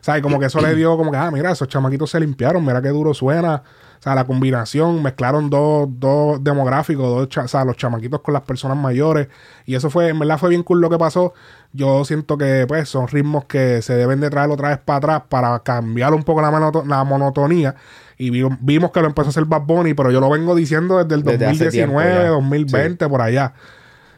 ¿Sabes? 0.00 0.22
Como 0.22 0.38
que 0.38 0.46
eso 0.46 0.60
le 0.60 0.74
dio 0.74 0.96
como 0.96 1.10
que, 1.10 1.16
ah, 1.18 1.30
mira, 1.30 1.50
esos 1.50 1.68
chamaquitos 1.68 2.10
se 2.10 2.20
limpiaron, 2.20 2.64
mira 2.64 2.80
qué 2.80 2.88
duro 2.88 3.12
suena. 3.14 3.62
O 4.04 4.06
sea, 4.06 4.14
la 4.14 4.26
combinación, 4.26 5.02
mezclaron 5.02 5.48
dos, 5.48 5.88
dos 5.90 6.44
demográficos, 6.44 7.06
dos 7.08 7.26
cha- 7.30 7.44
o 7.44 7.48
sea, 7.48 7.64
los 7.64 7.78
chamaquitos 7.78 8.20
con 8.20 8.34
las 8.34 8.42
personas 8.42 8.76
mayores. 8.76 9.28
Y 9.64 9.74
eso 9.76 9.88
fue, 9.88 10.10
en 10.10 10.18
verdad 10.18 10.36
fue 10.36 10.50
bien 10.50 10.62
cool 10.62 10.82
lo 10.82 10.90
que 10.90 10.98
pasó. 10.98 11.32
Yo 11.72 12.04
siento 12.04 12.36
que, 12.36 12.66
pues, 12.68 12.86
son 12.90 13.08
ritmos 13.08 13.46
que 13.46 13.80
se 13.80 13.94
deben 13.94 14.20
de 14.20 14.28
traer 14.28 14.50
otra 14.50 14.68
vez 14.68 14.78
para 14.84 14.98
atrás 14.98 15.22
para 15.30 15.58
cambiar 15.60 16.12
un 16.12 16.22
poco 16.22 16.42
la, 16.42 16.50
la 16.86 17.04
monotonía. 17.04 17.76
Y 18.18 18.28
vi- 18.28 18.46
vimos 18.60 18.90
que 18.90 19.00
lo 19.00 19.06
empezó 19.06 19.28
a 19.28 19.30
hacer 19.30 19.46
Bad 19.46 19.62
Bunny, 19.62 19.94
pero 19.94 20.10
yo 20.10 20.20
lo 20.20 20.28
vengo 20.28 20.54
diciendo 20.54 21.02
desde 21.02 21.14
el 21.14 21.22
Desde 21.22 21.46
hace 21.46 21.64
2019, 21.64 21.70
tiempo 22.10 22.24
ya. 22.24 22.28
2020, 22.28 23.08
por 23.08 23.22
allá. 23.22 23.54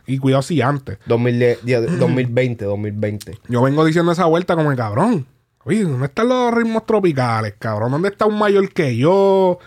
Y 0.04 0.18
cuidado 0.18 0.42
si 0.42 0.62
antes. 0.62 0.98
2010, 1.06 1.96
2020, 1.96 2.64
2020. 2.64 3.38
Yo 3.46 3.62
vengo 3.62 3.84
diciendo 3.84 4.10
esa 4.10 4.24
vuelta 4.26 4.56
como 4.56 4.72
el 4.72 4.76
cabrón. 4.76 5.26
Oye, 5.64 5.82
¿dónde 5.82 6.06
están 6.06 6.28
los 6.28 6.54
ritmos 6.54 6.86
tropicales, 6.86 7.54
cabrón? 7.58 7.90
¿Dónde 7.92 8.08
está 8.08 8.24
un 8.26 8.38
mayor 8.38 8.68
que 8.72 8.96
yo? 8.96 9.58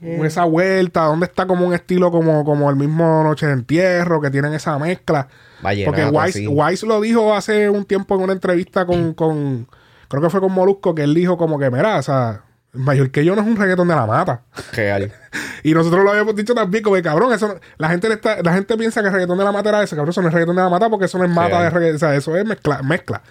Esa 0.00 0.44
vuelta, 0.44 1.02
¿dónde 1.02 1.26
está 1.26 1.46
como 1.46 1.66
un 1.66 1.74
estilo 1.74 2.10
como, 2.10 2.44
como 2.44 2.70
el 2.70 2.76
mismo 2.76 3.22
Noche 3.24 3.46
de 3.46 3.52
Entierro, 3.52 4.20
que 4.20 4.30
tienen 4.30 4.54
esa 4.54 4.78
mezcla? 4.78 5.28
Vallenato, 5.62 6.12
Porque 6.12 6.32
sí. 6.32 6.46
Wise 6.46 6.86
lo 6.86 7.00
dijo 7.00 7.34
hace 7.34 7.68
un 7.68 7.84
tiempo 7.84 8.14
en 8.14 8.22
una 8.22 8.32
entrevista 8.32 8.86
con, 8.86 9.12
con- 9.14 9.66
creo 10.08 10.22
que 10.22 10.30
fue 10.30 10.40
con 10.40 10.52
Molusco, 10.52 10.94
que 10.94 11.02
él 11.02 11.14
dijo 11.14 11.36
como 11.36 11.58
que, 11.58 11.70
mira, 11.70 11.96
o 11.98 12.02
sea, 12.02 12.42
mayor 12.72 13.10
que 13.10 13.24
yo 13.24 13.34
no 13.34 13.40
es 13.42 13.46
un 13.48 13.56
reggaetón 13.56 13.88
de 13.88 13.96
la 13.96 14.06
mata. 14.06 14.42
Real. 14.72 15.12
Y 15.64 15.74
nosotros 15.74 16.04
lo 16.04 16.10
habíamos 16.12 16.36
dicho 16.36 16.54
también, 16.54 16.84
como 16.84 16.94
que 16.94 17.02
cabrón, 17.02 17.32
eso 17.32 17.48
no- 17.48 17.54
la 17.78 17.88
gente 17.88 18.08
le 18.08 18.14
está, 18.14 18.40
la 18.42 18.52
gente 18.54 18.76
piensa 18.76 19.00
que 19.00 19.08
el 19.08 19.12
reggaetón 19.12 19.36
de 19.38 19.44
la 19.44 19.50
mata 19.52 19.68
era 19.70 19.82
ese, 19.82 19.96
cabrón, 19.96 20.10
eso 20.10 20.22
no 20.22 20.28
es 20.28 20.34
reggaetón 20.34 20.54
de 20.54 20.62
la 20.62 20.68
mata 20.68 20.88
porque 20.88 21.06
eso 21.06 21.18
no 21.18 21.24
es 21.24 21.30
mata 21.30 21.48
Real. 21.58 21.62
de 21.64 21.70
reggaetón, 21.70 21.96
o 21.96 21.98
sea, 21.98 22.14
eso 22.14 22.36
es 22.36 22.46
mezcla. 22.46 22.80
mezcla. 22.82 23.22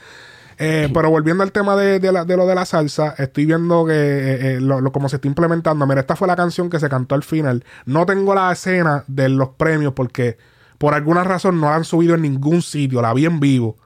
Eh, 0.59 0.89
pero 0.93 1.09
volviendo 1.11 1.43
al 1.43 1.51
tema 1.51 1.75
de, 1.75 1.99
de 1.99 2.11
la- 2.11 2.25
de 2.25 2.35
lo 2.35 2.47
de 2.47 2.55
la 2.55 2.65
salsa, 2.65 3.13
estoy 3.19 3.45
viendo 3.45 3.85
que 3.85 3.93
eh, 3.93 4.55
eh, 4.55 4.59
lo, 4.61 4.81
lo- 4.81 4.91
como 4.91 5.07
se 5.07 5.17
está 5.17 5.27
implementando. 5.27 5.85
Mira, 5.85 6.01
esta 6.01 6.15
fue 6.15 6.27
la 6.27 6.35
canción 6.35 6.69
que 6.69 6.79
se 6.79 6.89
cantó 6.89 7.13
al 7.15 7.23
final. 7.23 7.63
No 7.85 8.05
tengo 8.07 8.33
la 8.33 8.51
escena 8.51 9.03
de 9.07 9.29
los 9.29 9.49
premios 9.49 9.93
porque 9.93 10.37
por 10.79 10.93
alguna 10.95 11.23
razón 11.23 11.59
no 11.61 11.69
la 11.69 11.75
han 11.75 11.83
subido 11.83 12.15
en 12.15 12.23
ningún 12.23 12.61
sitio. 12.63 13.01
La 13.03 13.13
vi 13.13 13.25
en 13.25 13.39
vivo. 13.39 13.77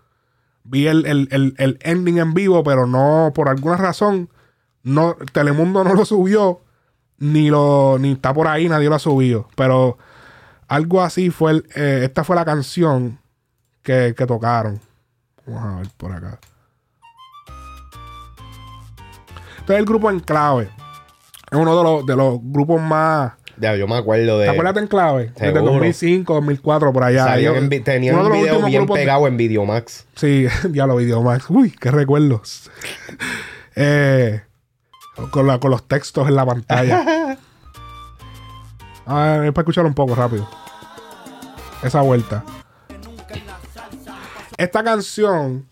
Vi 0.63 0.87
el, 0.87 1.05
el- 1.05 1.27
el- 1.31 1.55
el 1.57 1.77
ending 1.81 2.19
en 2.19 2.33
vivo, 2.33 2.63
pero 2.63 2.87
no, 2.87 3.31
por 3.35 3.49
alguna 3.49 3.75
razón, 3.77 4.29
no, 4.83 5.15
Telemundo 5.33 5.83
no 5.83 5.93
lo 5.93 6.05
subió, 6.05 6.61
ni 7.17 7.49
lo, 7.49 7.97
ni 7.99 8.13
está 8.13 8.33
por 8.33 8.47
ahí, 8.47 8.69
nadie 8.69 8.87
lo 8.87 8.95
ha 8.95 8.99
subido. 8.99 9.47
Pero 9.55 9.97
algo 10.69 11.01
así 11.01 11.31
fue 11.31 11.51
el- 11.51 11.65
esta 11.75 12.23
fue 12.23 12.35
la 12.37 12.45
canción 12.45 13.19
que, 13.81 14.13
que 14.15 14.25
tocaron. 14.25 14.79
Vamos 15.45 15.63
a 15.63 15.79
ver 15.79 15.89
por 15.97 16.11
acá. 16.13 16.39
Este 19.71 19.77
es 19.77 19.79
el 19.79 19.85
grupo 19.85 20.09
Enclave. 20.11 20.63
Es 21.49 21.57
uno 21.57 21.77
de 21.77 21.83
los, 21.83 22.05
de 22.05 22.15
los 22.17 22.39
grupos 22.41 22.81
más. 22.81 23.33
Ya, 23.57 23.73
yo 23.77 23.87
me 23.87 23.95
acuerdo 23.95 24.39
de. 24.39 24.45
¿Te 24.47 24.51
acuerdas 24.51 24.75
de 24.75 24.81
Enclave? 24.81 25.25
Desde 25.35 25.53
Seguro. 25.53 25.71
2005, 25.73 26.33
2004, 26.33 26.91
por 26.91 27.03
allá. 27.05 27.37
Ellos- 27.37 27.55
en 27.55 27.69
vi- 27.69 27.79
tenían 27.79 28.17
un 28.17 28.31
video 28.33 28.65
bien 28.65 28.79
grupos 28.81 28.97
de- 28.97 29.01
pegado 29.03 29.27
en 29.27 29.37
Videomax. 29.37 30.07
Sí, 30.15 30.47
ya 30.71 30.85
lo 30.87 30.97
video 30.97 31.21
Max. 31.21 31.45
Uy, 31.49 31.71
qué 31.71 31.89
recuerdos. 31.91 32.69
Eh, 33.73 34.41
con, 35.31 35.47
la- 35.47 35.57
con 35.59 35.71
los 35.71 35.87
textos 35.87 36.27
en 36.27 36.35
la 36.35 36.45
pantalla. 36.45 37.37
A 39.05 39.23
ver, 39.23 39.45
es 39.45 39.51
para 39.53 39.61
escucharlo 39.63 39.87
un 39.87 39.95
poco 39.95 40.13
rápido. 40.13 40.45
Esa 41.81 42.01
vuelta. 42.01 42.43
Esta 44.57 44.83
canción, 44.83 45.65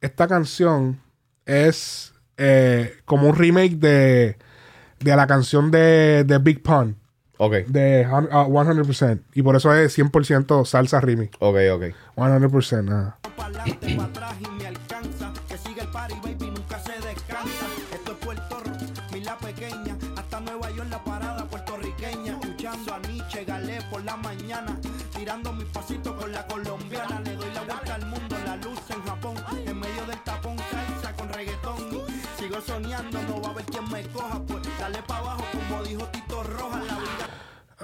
esta 0.00 0.26
canción 0.26 0.98
es 1.44 2.14
eh, 2.36 2.94
como 3.04 3.28
un 3.28 3.36
remake 3.36 3.76
de, 3.76 4.36
de 5.00 5.16
la 5.16 5.26
canción 5.26 5.70
de, 5.70 6.24
de 6.24 6.38
Big 6.38 6.62
Pun, 6.62 6.96
Ok, 7.38 7.52
de 7.66 8.06
uh, 8.06 8.16
100%. 8.48 9.20
Y 9.34 9.42
por 9.42 9.56
eso 9.56 9.74
es 9.74 9.98
100% 9.98 10.64
salsa 10.64 11.00
remix. 11.00 11.36
ok, 11.38 11.56
ok. 11.74 11.84
100%. 12.16 12.88
ah. 12.90 13.18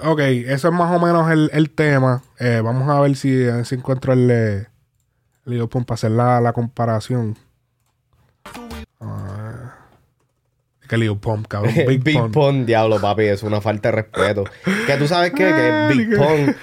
Ok, 0.05 0.19
eso 0.19 0.67
es 0.67 0.73
más 0.73 0.91
o 0.91 0.99
menos 1.03 1.31
el, 1.31 1.49
el 1.53 1.69
tema. 1.69 2.21
Eh, 2.39 2.61
vamos 2.63 2.89
a 2.89 2.99
ver 2.99 3.15
si, 3.15 3.45
si 3.63 3.75
encuentro 3.75 4.13
el, 4.13 4.29
eh, 4.31 4.67
el 5.45 5.67
Pump 5.69 5.87
para 5.87 5.95
hacer 5.95 6.11
la, 6.11 6.41
la 6.41 6.53
comparación. 6.53 7.37
Ah, 8.99 9.75
que 10.87 10.97
Lil 10.97 11.17
Pump, 11.17 11.47
cabrón. 11.47 11.73
Big, 11.87 12.03
Big, 12.03 12.17
Pump. 12.17 12.33
Pun, 12.33 12.65
diablo, 12.65 12.99
papi, 12.99 13.23
es 13.23 13.43
una 13.43 13.61
falta 13.61 13.89
de 13.89 13.95
respeto. 13.95 14.43
que 14.87 14.97
tú 14.97 15.07
sabes 15.07 15.31
qué? 15.33 15.45
Ah, 15.45 15.87
que 15.89 15.95
Big 15.97 16.09
ni 16.09 16.15
que- 16.15 16.21
Pun, 16.21 16.55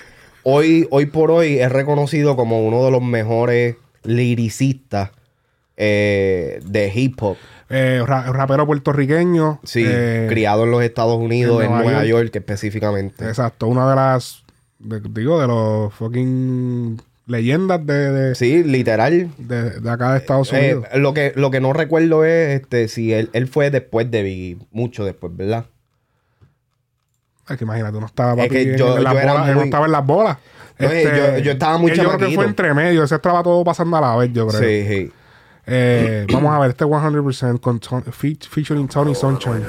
hoy, 0.42 0.86
hoy 0.90 1.06
por 1.06 1.30
hoy, 1.30 1.58
es 1.58 1.70
reconocido 1.72 2.36
como 2.36 2.60
uno 2.66 2.84
de 2.84 2.90
los 2.90 3.02
mejores 3.02 3.76
liricistas 4.02 5.10
eh, 5.82 6.60
de 6.64 6.92
hip 6.94 7.16
hop. 7.22 7.36
Eh, 7.70 8.02
ra- 8.06 8.30
rapero 8.32 8.66
puertorriqueño. 8.66 9.60
Sí, 9.64 9.82
eh, 9.86 10.26
criado 10.28 10.64
en 10.64 10.72
los 10.72 10.82
Estados 10.82 11.16
Unidos, 11.16 11.62
en 11.64 11.70
en 11.70 11.76
Nueva 11.78 12.04
York. 12.04 12.24
York, 12.26 12.36
específicamente. 12.36 13.26
Exacto, 13.26 13.66
una 13.66 13.88
de 13.88 13.96
las, 13.96 14.42
de- 14.78 15.00
digo, 15.10 15.40
de 15.40 15.46
los 15.46 15.94
fucking 15.94 17.00
leyendas 17.26 17.86
de, 17.86 18.10
de, 18.12 18.34
Sí, 18.34 18.62
literal. 18.64 19.30
de- 19.38 19.80
de 19.80 19.90
acá 19.90 20.12
de 20.12 20.18
Estados 20.18 20.52
Unidos. 20.52 20.84
lo, 20.96 21.14
que, 21.14 21.32
lo 21.36 21.50
que 21.52 21.60
no 21.60 21.72
recuerdo 21.72 22.24
es 22.24 22.60
este, 22.60 22.88
si 22.88 23.12
él, 23.14 23.30
él 23.32 23.46
fue 23.46 23.70
después 23.70 24.10
de 24.10 24.22
Biggie, 24.24 24.58
mucho 24.72 25.04
después, 25.04 25.34
¿verdad? 25.36 25.64
Es 27.48 27.56
que 27.56 27.64
imagínate, 27.64 27.96
uno 27.96 28.06
estaba, 28.06 28.42
Es 28.44 28.48
que 28.50 28.64
yo- 28.64 28.70
en 28.72 28.76
yo 28.78 28.86
bolas, 28.96 29.54
no 29.54 29.62
estaba 29.62 29.86
en 29.86 29.92
las 29.92 30.06
bolas. 30.06 30.38
Este, 30.78 31.04
No, 31.04 31.16
yo- 31.16 31.38
yo 31.38 31.52
estaba 31.52 31.78
muy 31.78 31.90
Yo 31.94 32.04
creo 32.04 32.18
que 32.18 32.34
fue 32.34 32.46
entre 32.46 32.72
medio, 32.74 33.04
ese 33.04 33.14
estaba 33.16 33.42
todo 33.42 33.62
pasando 33.64 33.96
a 33.96 34.00
la 34.00 34.16
vez, 34.16 34.32
yo 34.32 34.46
creo. 34.48 34.60
Sí, 34.60 34.84
sí. 34.88 35.12
Eh, 35.66 36.26
vamos 36.32 36.52
a 36.54 36.58
ver, 36.58 36.70
este 36.70 36.84
100% 36.84 37.60
con 37.60 37.78
Ton- 37.80 38.02
fe- 38.04 38.38
featuring 38.48 38.88
Tony 38.88 39.14
Sunshine. 39.14 39.64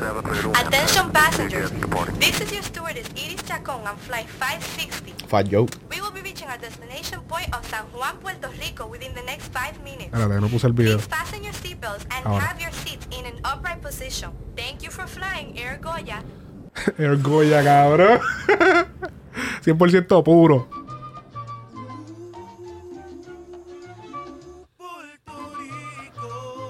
Attention 0.56 1.12
passengers, 1.12 1.72
this 2.20 2.40
is 2.42 2.52
your 2.52 2.64
stewardess 2.64 3.08
Iris 3.16 3.44
Chacon 3.44 3.86
on 3.88 3.98
flight 3.98 4.28
560. 4.28 5.14
Fat 5.28 5.48
Joe. 5.50 5.68
We 5.90 6.02
will 6.02 6.12
be 6.12 6.22
reaching 6.22 6.48
our 6.48 6.58
destination 6.58 7.20
point 7.28 7.54
of 7.56 7.66
San 7.70 7.84
Juan, 7.94 8.18
Puerto 8.18 8.50
Rico 8.60 8.88
within 8.88 9.14
the 9.14 9.22
next 9.24 9.48
five 9.54 9.82
minutes. 9.84 10.12
Espérate, 10.14 10.42
no 10.42 10.48
puse 10.48 10.66
el 10.66 10.74
video. 10.74 10.98
Please 10.98 11.08
fasten 11.08 11.44
your 11.44 11.54
seatbelts 11.54 12.06
and 12.12 12.26
Ahora. 12.26 12.42
have 12.42 12.60
your 12.62 12.72
seats 12.72 13.06
in 13.12 13.26
an 13.26 13.40
upright 13.44 13.82
position. 13.82 14.32
Thank 14.56 14.82
you 14.84 14.90
for 14.92 15.06
flying 15.08 15.58
Air 15.58 15.78
Goya. 15.82 16.22
El 16.98 17.18
Goya, 17.18 17.64
cabrón. 17.64 18.20
100% 19.66 20.24
puro. 20.24 20.68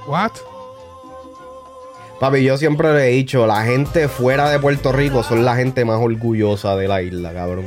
What? 0.08 0.32
Papi, 2.20 2.44
yo 2.44 2.58
siempre 2.58 2.94
le 2.94 3.08
he 3.08 3.12
dicho, 3.12 3.48
la 3.48 3.64
gente 3.64 4.08
fuera 4.08 4.50
de 4.50 4.60
Puerto 4.60 4.92
Rico 4.92 5.24
son 5.24 5.44
la 5.44 5.56
gente 5.56 5.86
más 5.86 6.00
orgullosa 6.00 6.76
de 6.76 6.88
la 6.88 7.02
isla, 7.02 7.34
cabrón. 7.34 7.66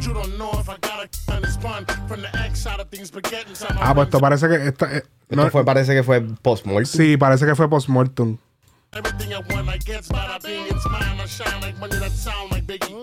You 0.00 0.14
don't 0.14 0.38
know 0.38 0.50
if 0.58 0.70
I 0.70 0.87
Ah, 3.80 3.94
pues 3.94 4.06
esto 4.06 4.20
parece 4.20 4.48
que. 4.48 4.68
Esta, 4.68 4.86
eh, 4.96 5.02
Esto 5.28 5.36
no- 5.36 5.50
fue, 5.50 5.64
parece 5.64 5.94
que 5.94 6.02
fue 6.02 6.20
post-mortem. 6.42 6.86
Sí, 6.86 7.16
parece 7.16 7.46
que 7.46 7.54
fue 7.54 7.68
post-mortem. 7.68 8.38
Everything 8.92 9.32
I 9.32 9.54
want, 9.54 9.68
I 9.68 9.78
get 9.78 10.02
bada 10.08 10.38
bing, 10.42 10.64
it's 10.70 10.84
mine. 10.86 11.20
I 11.22 11.26
shine 11.26 11.60
like 11.60 11.78
money 11.78 11.98
that 11.98 12.10
sound 12.10 12.50
like 12.52 12.66
Biggie. 12.66 12.94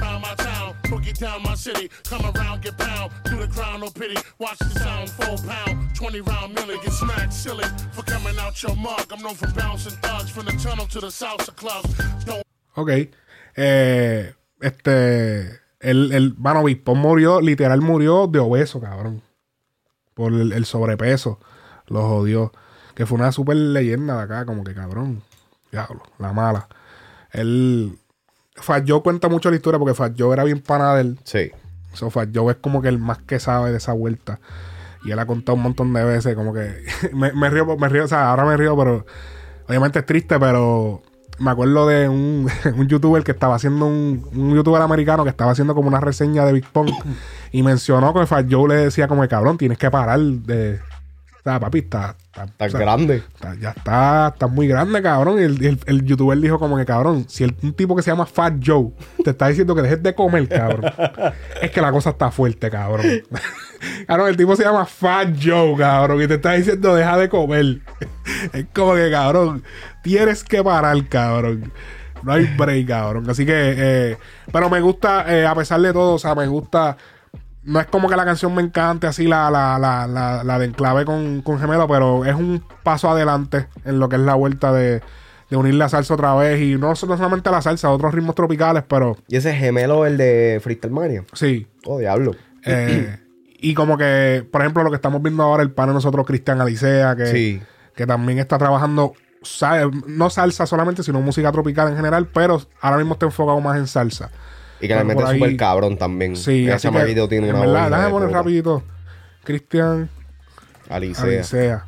Round 0.00 0.20
my 0.22 0.34
town, 0.36 0.74
boogie 0.84 1.18
down 1.18 1.42
my 1.42 1.54
city. 1.56 1.88
Come 2.08 2.22
around, 2.26 2.60
get 2.62 2.76
pound, 2.76 3.10
do 3.24 3.36
the 3.38 3.48
crown, 3.48 3.80
no 3.80 3.88
pity. 3.90 4.16
Watch 4.38 4.58
the 4.58 4.78
sound, 4.78 5.08
full 5.08 5.38
pound. 5.48 5.94
20 5.94 6.20
round 6.20 6.54
millie, 6.54 6.78
get 6.82 6.92
smacked 6.92 7.32
silly 7.32 7.64
for 7.92 8.02
coming 8.04 8.38
out 8.38 8.62
your 8.62 8.76
mug. 8.76 9.06
I'm 9.10 9.22
known 9.22 9.34
for 9.34 9.48
bouncing 9.52 9.96
thugs 10.02 10.30
from 10.30 10.44
the 10.44 10.52
tunnel 10.62 10.86
to 10.88 11.00
the 11.00 11.08
salsa 11.10 11.54
club. 11.56 11.84
Don't 12.26 12.42
Ok. 12.76 13.10
Eh, 13.56 14.32
este. 14.60 15.59
El, 15.80 16.12
el, 16.12 16.34
bueno, 16.34 16.62
Bispón 16.62 16.98
murió, 16.98 17.40
literal 17.40 17.80
murió 17.80 18.26
de 18.26 18.38
obeso, 18.38 18.80
cabrón. 18.80 19.22
Por 20.14 20.32
el, 20.32 20.52
el 20.52 20.64
sobrepeso. 20.66 21.40
Lo 21.86 22.06
jodió. 22.06 22.52
Que 22.94 23.06
fue 23.06 23.18
una 23.18 23.32
super 23.32 23.56
leyenda 23.56 24.16
de 24.16 24.22
acá, 24.22 24.44
como 24.44 24.62
que 24.62 24.74
cabrón. 24.74 25.22
Diablo, 25.72 26.02
la 26.18 26.32
mala. 26.32 26.68
Él. 27.32 27.98
Fat 28.56 28.84
Joe 28.86 29.02
cuenta 29.02 29.28
mucho 29.28 29.48
la 29.48 29.56
historia 29.56 29.78
porque 29.78 29.94
Fat 29.94 30.14
Joe 30.18 30.34
era 30.34 30.44
bien 30.44 30.60
pana 30.60 30.94
de 30.94 31.00
él. 31.00 31.18
Sí. 31.24 31.50
So, 31.94 32.10
Fat 32.10 32.28
Joe 32.34 32.52
es 32.52 32.58
como 32.58 32.82
que 32.82 32.88
el 32.88 32.98
más 32.98 33.18
que 33.18 33.40
sabe 33.40 33.70
de 33.70 33.78
esa 33.78 33.92
vuelta. 33.92 34.38
Y 35.02 35.12
él 35.12 35.18
ha 35.18 35.26
contado 35.26 35.56
un 35.56 35.62
montón 35.62 35.92
de 35.94 36.04
veces, 36.04 36.34
como 36.34 36.52
que. 36.52 36.84
me, 37.14 37.32
me 37.32 37.48
río, 37.48 37.64
me 37.76 37.88
río, 37.88 38.04
o 38.04 38.08
sea, 38.08 38.30
ahora 38.30 38.44
me 38.44 38.56
río, 38.56 38.76
pero. 38.76 39.06
Obviamente 39.66 40.00
es 40.00 40.06
triste, 40.06 40.38
pero. 40.38 41.02
Me 41.40 41.50
acuerdo 41.50 41.86
de 41.88 42.08
un, 42.08 42.48
un 42.76 42.86
youtuber 42.88 43.24
que 43.24 43.32
estaba 43.32 43.54
haciendo 43.56 43.86
un, 43.86 44.28
un 44.34 44.54
youtuber 44.54 44.80
americano 44.82 45.24
que 45.24 45.30
estaba 45.30 45.50
haciendo 45.52 45.74
como 45.74 45.88
una 45.88 46.00
reseña 46.00 46.44
de 46.44 46.52
Big 46.52 46.66
Pong 46.68 46.90
y 47.50 47.62
mencionó 47.62 48.12
que 48.14 48.26
Fat 48.26 48.46
Joe 48.48 48.68
le 48.68 48.74
decía 48.84 49.08
como 49.08 49.22
que 49.22 49.28
cabrón, 49.28 49.56
tienes 49.58 49.78
que 49.78 49.90
parar 49.90 50.20
de. 50.20 50.78
O 51.38 51.42
sea, 51.42 51.58
papi, 51.58 51.78
está. 51.78 52.14
está- 52.20 52.46
Tan 52.48 52.68
o 52.68 52.70
sea, 52.70 52.80
grande. 52.80 53.16
está- 53.34 53.54
ya 53.54 53.70
está, 53.70 54.28
está 54.34 54.46
muy 54.46 54.68
grande, 54.68 55.00
cabrón. 55.00 55.40
Y 55.40 55.44
el, 55.44 55.64
el- 55.64 55.80
el 55.86 56.04
youtuber 56.04 56.38
dijo 56.38 56.58
como 56.58 56.76
que, 56.76 56.84
cabrón, 56.84 57.24
si 57.28 57.44
el- 57.44 57.56
un 57.62 57.72
tipo 57.72 57.96
que 57.96 58.02
se 58.02 58.10
llama 58.10 58.26
Fat 58.26 58.54
Joe 58.62 58.90
te 59.24 59.30
está 59.30 59.48
diciendo 59.48 59.74
que 59.74 59.80
dejes 59.80 60.02
de 60.02 60.14
comer, 60.14 60.46
cabrón, 60.48 60.92
es 61.62 61.70
que 61.70 61.80
la 61.80 61.90
cosa 61.92 62.10
está 62.10 62.30
fuerte, 62.30 62.68
cabrón. 62.70 63.06
Cabrón, 64.06 64.28
el 64.28 64.36
tipo 64.36 64.54
se 64.56 64.64
llama 64.64 64.84
Fat 64.84 65.30
Joe, 65.42 65.76
cabrón, 65.76 66.22
y 66.22 66.26
te 66.26 66.34
está 66.34 66.52
diciendo 66.52 66.94
deja 66.94 67.16
de 67.16 67.28
comer. 67.28 67.80
es 68.52 68.66
como 68.74 68.94
que, 68.94 69.10
cabrón, 69.10 69.62
tienes 70.02 70.44
que 70.44 70.62
parar, 70.62 71.08
cabrón. 71.08 71.72
No 72.22 72.32
hay 72.32 72.44
break, 72.56 72.86
cabrón. 72.88 73.28
Así 73.30 73.46
que, 73.46 73.52
eh, 73.56 74.16
pero 74.52 74.68
me 74.68 74.80
gusta, 74.80 75.24
eh, 75.34 75.46
a 75.46 75.54
pesar 75.54 75.80
de 75.80 75.92
todo, 75.92 76.14
o 76.14 76.18
sea, 76.18 76.34
me 76.34 76.46
gusta. 76.46 76.96
No 77.62 77.78
es 77.78 77.86
como 77.86 78.08
que 78.08 78.16
la 78.16 78.24
canción 78.24 78.54
me 78.54 78.62
encante 78.62 79.06
así 79.06 79.26
la, 79.26 79.50
la, 79.50 79.78
la, 79.78 80.06
la, 80.06 80.42
la 80.44 80.58
de 80.58 80.66
enclave 80.66 81.04
con, 81.04 81.42
con 81.42 81.58
gemelo, 81.58 81.86
pero 81.86 82.24
es 82.24 82.34
un 82.34 82.62
paso 82.82 83.10
adelante 83.10 83.66
en 83.84 83.98
lo 83.98 84.08
que 84.08 84.16
es 84.16 84.22
la 84.22 84.34
vuelta 84.34 84.72
de, 84.72 85.02
de 85.50 85.56
unir 85.56 85.74
la 85.74 85.88
salsa 85.88 86.14
otra 86.14 86.34
vez. 86.34 86.60
Y 86.60 86.76
no, 86.76 86.88
no 86.88 86.96
solamente 86.96 87.50
la 87.50 87.60
salsa, 87.60 87.90
otros 87.90 88.14
ritmos 88.14 88.34
tropicales, 88.34 88.82
pero 88.88 89.16
Y 89.28 89.36
ese 89.36 89.54
gemelo, 89.54 90.06
el 90.06 90.16
de 90.16 90.58
Freestyle 90.62 90.92
Mania. 90.92 91.24
sí. 91.34 91.66
Oh, 91.84 91.98
diablo. 91.98 92.32
Eh, 92.64 93.18
y 93.62 93.74
como 93.74 93.96
que, 93.98 94.46
por 94.50 94.60
ejemplo, 94.62 94.82
lo 94.82 94.90
que 94.90 94.96
estamos 94.96 95.22
viendo 95.22 95.42
ahora, 95.42 95.62
el 95.62 95.70
pan 95.70 95.88
de 95.88 95.94
nosotros, 95.94 96.26
Cristian 96.26 96.60
Alicea, 96.60 97.14
que, 97.16 97.26
Sí. 97.26 97.62
que 97.94 98.06
también 98.06 98.38
está 98.38 98.58
trabajando, 98.58 99.14
no 100.06 100.30
salsa 100.30 100.66
solamente, 100.66 101.02
sino 101.02 101.20
música 101.20 101.50
tropical 101.52 101.88
en 101.88 101.96
general, 101.96 102.26
pero 102.32 102.60
ahora 102.80 102.98
mismo 102.98 103.14
está 103.14 103.26
enfocado 103.26 103.60
más 103.60 103.76
en 103.78 103.86
salsa. 103.86 104.30
Y 104.80 104.88
que 104.88 105.04
mete 105.04 105.22
ahí- 105.24 105.38
súper 105.38 105.56
cabrón 105.56 105.96
también. 105.98 106.36
Sí, 106.36 106.64
Ese 106.64 106.72
así 106.72 106.88
que, 106.88 106.94
chamaquito 106.94 107.28
tiene 107.28 107.48
en 107.48 107.54
una 107.56 107.66
verdad, 107.66 107.90
déjame 107.90 108.10
poner 108.10 108.30
rapidito. 108.30 108.82
Cristian 109.44 110.08
Alicea. 110.88 111.24
Alicea. 111.24 111.84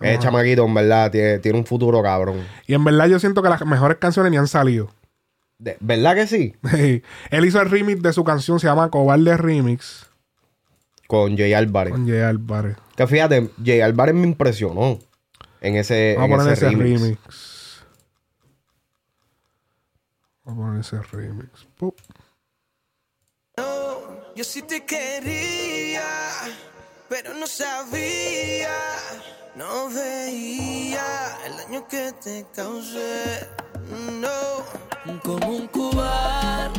Ese 0.00 0.18
chamaquito, 0.18 0.64
en 0.64 0.72
verdad, 0.74 1.10
tiene, 1.10 1.38
tiene 1.40 1.58
un 1.58 1.66
futuro 1.66 2.02
cabrón. 2.02 2.38
Y 2.66 2.74
en 2.74 2.82
verdad 2.84 3.06
yo 3.06 3.18
siento 3.18 3.42
que 3.42 3.48
las 3.50 3.64
mejores 3.66 3.98
canciones 3.98 4.30
ni 4.32 4.38
han 4.38 4.48
salido. 4.48 4.88
De- 5.60 5.76
¿Verdad 5.80 6.14
que 6.14 6.26
sí? 6.26 6.54
Él 7.30 7.44
hizo 7.44 7.60
el 7.60 7.70
remix 7.70 8.02
de 8.02 8.12
su 8.12 8.24
canción, 8.24 8.58
se 8.58 8.66
llama 8.66 8.90
Cobarde 8.90 9.36
Remix, 9.36 10.06
Con 11.06 11.36
Jay 11.36 11.52
Álvarez. 11.52 11.92
con 11.92 12.08
Jay 12.08 12.20
Álvarez. 12.20 12.76
Que 12.96 13.06
fíjate, 13.06 13.50
Jay 13.64 13.80
Álvarez 13.82 14.14
me 14.14 14.26
impresionó 14.26 14.98
en 15.60 15.76
ese, 15.76 16.14
Vamos 16.18 16.30
a 16.30 16.32
en 16.32 16.38
poner 16.40 16.52
ese 16.54 16.66
ese 16.66 16.76
remix. 16.76 17.00
remix. 17.02 17.84
Vamos 20.44 20.64
a 20.64 20.66
poner 20.66 20.80
ese 20.80 21.02
remix. 21.16 21.66
Pup. 21.76 21.96
Yo 24.36 24.44
sí 24.44 24.62
te 24.62 24.84
quería, 24.86 26.02
pero 27.10 27.34
no 27.34 27.46
sabía, 27.46 28.70
no 29.56 29.90
veía 29.90 31.36
el 31.44 31.56
daño 31.58 31.86
que 31.88 32.12
te 32.22 32.46
causé. 32.54 33.46
No, 33.90 34.62
como 35.24 35.48
un 35.48 35.66
cobarde, 35.66 36.70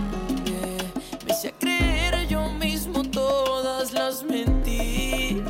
me 1.26 1.34
hice 1.34 1.54
creer 1.60 2.26
yo 2.30 2.47
mismo 2.54 3.04
todas 3.04 3.91
las 3.91 4.24
mentiras, 4.24 5.43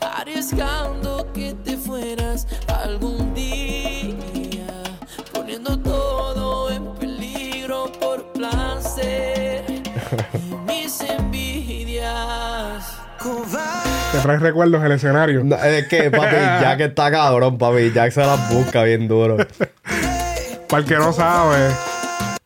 arriesgando 0.00 1.30
que 1.32 1.54
te 1.64 1.76
fueras 1.76 2.48
algún 2.82 3.32
día, 3.32 4.66
poniendo 5.32 5.78
todo 5.78 6.70
en 6.72 6.94
peligro 6.96 7.92
por 8.00 8.32
placer 8.32 9.64
y 9.68 9.82
mis 10.66 11.00
envidias. 11.02 12.96
Cobarde. 13.20 13.90
Te 14.12 14.18
trae 14.18 14.38
recuerdos 14.38 14.82
el 14.82 14.92
escenario. 14.92 15.44
No, 15.44 15.54
es 15.56 15.86
que, 15.86 16.10
papi, 16.10 16.34
Jack 16.34 16.80
está 16.80 17.10
cabrón, 17.12 17.56
papi. 17.56 17.92
Jack 17.92 18.10
se 18.10 18.20
las 18.22 18.52
busca 18.52 18.82
bien 18.82 19.06
duro. 19.06 19.36
Para 20.70 20.82
el 20.82 20.88
que 20.88 20.96
no 20.96 21.12
sabe, 21.12 21.68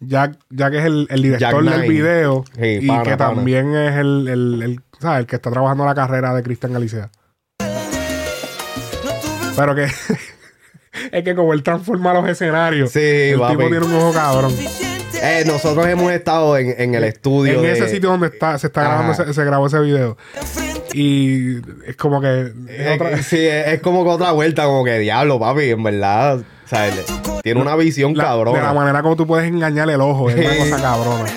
Jack, 0.00 0.38
Jack 0.50 0.74
es 0.74 0.84
el, 0.84 1.06
el 1.10 1.22
director 1.22 1.64
Jack 1.64 1.74
del 1.76 1.88
video 1.88 2.44
Sí, 2.58 2.78
y 2.82 2.86
pana, 2.86 3.02
que 3.02 3.16
pana. 3.16 3.34
también 3.34 3.74
es 3.74 3.96
el, 3.96 4.28
el, 4.28 4.62
el, 4.62 4.80
¿sabes? 4.98 5.20
el 5.20 5.26
que 5.26 5.36
está 5.36 5.50
trabajando 5.50 5.84
la 5.84 5.94
carrera 5.94 6.34
de 6.34 6.42
Cristian 6.42 6.72
Galicea. 6.72 7.10
Pero 9.56 9.74
que 9.74 9.84
es 11.12 11.24
que 11.24 11.34
como 11.34 11.52
él 11.52 11.62
transforma 11.62 12.14
los 12.14 12.26
escenarios, 12.28 12.90
Sí, 12.92 13.00
el 13.00 13.38
papi. 13.38 13.56
tipo 13.56 13.68
tiene 13.68 13.84
un 13.86 13.94
ojo 13.94 14.12
cabrón. 14.12 14.52
Eh, 15.22 15.44
nosotros 15.46 15.86
hemos 15.86 16.10
estado 16.12 16.56
en, 16.58 16.74
en 16.76 16.94
el 16.94 17.04
estudio. 17.04 17.54
En 17.54 17.62
de- 17.62 17.72
ese 17.72 17.88
sitio 17.88 18.10
donde 18.10 18.28
está, 18.28 18.58
se 18.58 18.66
está 18.68 18.82
grabando, 18.82 19.12
Ajá. 19.12 19.22
ese- 19.24 19.34
se 19.34 19.44
grabó 19.44 19.66
ese 19.66 19.80
video. 19.80 20.16
Y 20.92 21.56
es 21.88 21.96
como 21.96 22.20
que 22.20 22.40
es 22.42 22.52
Eh, 22.68 22.92
otra- 22.94 23.22
sí, 23.22 23.38
es, 23.46 23.68
es 23.68 23.80
como 23.80 24.02
que 24.04 24.10
otra 24.10 24.32
vuelta, 24.32 24.64
como 24.64 24.82
que 24.84 24.98
diablo, 24.98 25.38
papi, 25.38 25.70
en 25.70 25.82
verdad. 25.82 26.40
O 26.64 26.68
sea, 26.68 26.88
él- 26.88 26.94
tiene 27.42 27.60
una 27.60 27.76
visión 27.76 28.14
la- 28.16 28.24
cabrona. 28.24 28.58
de 28.58 28.64
la 28.64 28.72
manera 28.72 29.02
como 29.02 29.16
tú 29.16 29.26
puedes 29.26 29.46
engañar 29.46 29.88
el 29.90 30.00
ojo, 30.00 30.30
es 30.30 30.36
una 30.36 30.56
cosa 30.70 30.82
cabrona. 30.82 31.30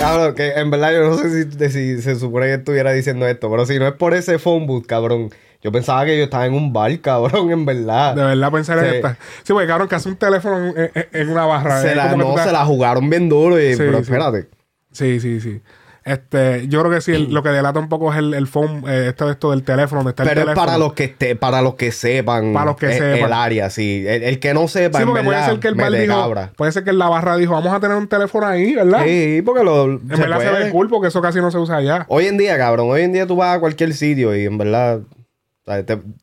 Cabrón, 0.00 0.34
que 0.34 0.48
en 0.52 0.70
verdad 0.70 0.92
yo 0.92 1.10
no 1.10 1.16
sé 1.18 1.70
si, 1.70 2.00
se 2.02 2.16
supone 2.16 2.46
que 2.46 2.54
estuviera 2.54 2.90
diciendo 2.92 3.26
esto, 3.26 3.50
pero 3.50 3.66
si 3.66 3.78
no 3.78 3.86
es 3.86 3.92
por 3.94 4.14
ese 4.14 4.38
phone 4.38 4.66
booth, 4.66 4.86
cabrón. 4.86 5.30
Yo 5.62 5.70
pensaba 5.70 6.06
que 6.06 6.16
yo 6.16 6.24
estaba 6.24 6.46
en 6.46 6.54
un 6.54 6.72
bar, 6.72 6.98
cabrón, 7.00 7.50
en 7.50 7.66
verdad. 7.66 8.14
De 8.14 8.22
verdad 8.22 8.50
pensar 8.50 8.78
en 8.78 8.84
Sí. 8.90 8.96
esta. 8.96 9.16
Sí, 9.42 9.52
porque 9.52 9.66
cabrón, 9.68 9.88
que 9.88 9.94
hace 9.94 10.08
un 10.08 10.16
teléfono 10.16 10.68
en, 10.68 10.90
en- 10.94 11.06
en 11.12 11.28
una 11.28 11.44
barra. 11.44 11.82
Se 11.82 11.94
la, 11.94 12.16
no, 12.16 12.36
se 12.38 12.50
la 12.50 12.64
jugaron 12.64 13.10
bien 13.10 13.28
duro, 13.28 13.60
y, 13.60 13.72
Sí, 13.74 13.78
pero 13.78 13.98
sí. 13.98 14.02
espérate. 14.04 14.48
Sí, 14.90 15.20
sí, 15.20 15.38
sí. 15.40 15.60
Este, 16.04 16.66
yo 16.68 16.80
creo 16.80 16.90
que 16.92 17.00
sí, 17.02 17.12
el- 17.12 17.32
lo 17.32 17.42
que 17.42 17.50
delata 17.50 17.78
un 17.78 17.88
poco 17.88 18.10
es 18.12 18.18
el, 18.18 18.32
el 18.34 18.46
phone, 18.46 18.84
eh, 18.88 19.06
esto, 19.08 19.30
esto 19.30 19.50
del 19.50 19.62
teléfono, 19.62 20.00
donde 20.00 20.10
está 20.10 20.22
Pero 20.24 20.32
el 20.32 20.38
es 20.38 20.44
teléfono. 20.46 20.66
para 20.66 20.78
los 20.78 20.92
que 20.94 21.04
esté, 21.04 21.36
para 21.36 21.60
los 21.62 21.74
que 21.74 21.92
sepan, 21.92 22.52
Para 22.54 22.66
los 22.66 22.76
que 22.76 22.92
sepan. 22.92 23.18
el 23.26 23.32
área, 23.32 23.68
sí. 23.70 24.04
El, 24.06 24.22
el 24.22 24.38
que 24.40 24.54
no 24.54 24.66
sepa, 24.66 24.98
Sí, 24.98 25.02
en 25.02 25.08
porque 25.10 25.24
puede 25.24 25.44
ser 25.44 25.58
que 25.60 25.68
el 25.68 25.74
bar 25.74 25.92
dijo, 25.92 26.14
cabra. 26.14 26.52
puede 26.56 26.72
ser 26.72 26.84
que 26.84 26.90
en 26.90 26.98
la 26.98 27.08
barra 27.08 27.36
dijo, 27.36 27.52
vamos 27.52 27.72
a 27.72 27.80
tener 27.80 27.96
un 27.96 28.08
teléfono 28.08 28.46
ahí, 28.46 28.74
¿verdad? 28.74 29.02
Sí, 29.04 29.42
porque 29.44 29.62
lo, 29.62 29.84
En 29.84 30.06
verdad 30.08 30.40
se 30.40 30.48
puede. 30.48 30.64
ve 30.64 30.70
cool 30.70 30.88
porque 30.88 31.08
eso 31.08 31.20
casi 31.20 31.38
no 31.40 31.50
se 31.50 31.58
usa 31.58 31.76
allá. 31.76 32.06
Hoy 32.08 32.26
en 32.26 32.38
día, 32.38 32.56
cabrón, 32.56 32.88
hoy 32.90 33.02
en 33.02 33.12
día 33.12 33.26
tú 33.26 33.36
vas 33.36 33.56
a 33.56 33.60
cualquier 33.60 33.92
sitio 33.92 34.34
y 34.34 34.46
en 34.46 34.56
verdad, 34.58 35.00
te- 35.00 35.19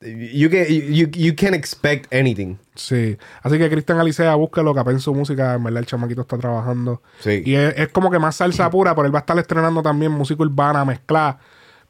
you, 0.01 0.49
can, 0.49 0.65
you, 0.67 1.07
you 1.13 1.35
can 1.35 1.53
expect 1.53 2.11
anything. 2.13 2.57
Sí. 2.75 3.17
Así 3.41 3.57
que 3.57 3.69
Cristian 3.69 3.99
Alicea, 3.99 4.35
búsquelo, 4.35 4.73
capé 4.73 4.91
en 4.91 4.99
su 4.99 5.13
música. 5.13 5.55
En 5.55 5.63
verdad, 5.63 5.79
el 5.79 5.85
chamaquito 5.85 6.21
está 6.21 6.37
trabajando. 6.37 7.01
Sí. 7.19 7.43
Y 7.45 7.55
es, 7.55 7.73
es 7.77 7.87
como 7.89 8.11
que 8.11 8.19
más 8.19 8.35
salsa 8.35 8.69
pura, 8.71 8.95
pero 8.95 9.07
él 9.07 9.13
va 9.13 9.19
a 9.19 9.21
estar 9.21 9.37
estrenando 9.39 9.81
también 9.81 10.11
música 10.11 10.43
urbana 10.43 10.85
mezclada. 10.85 11.39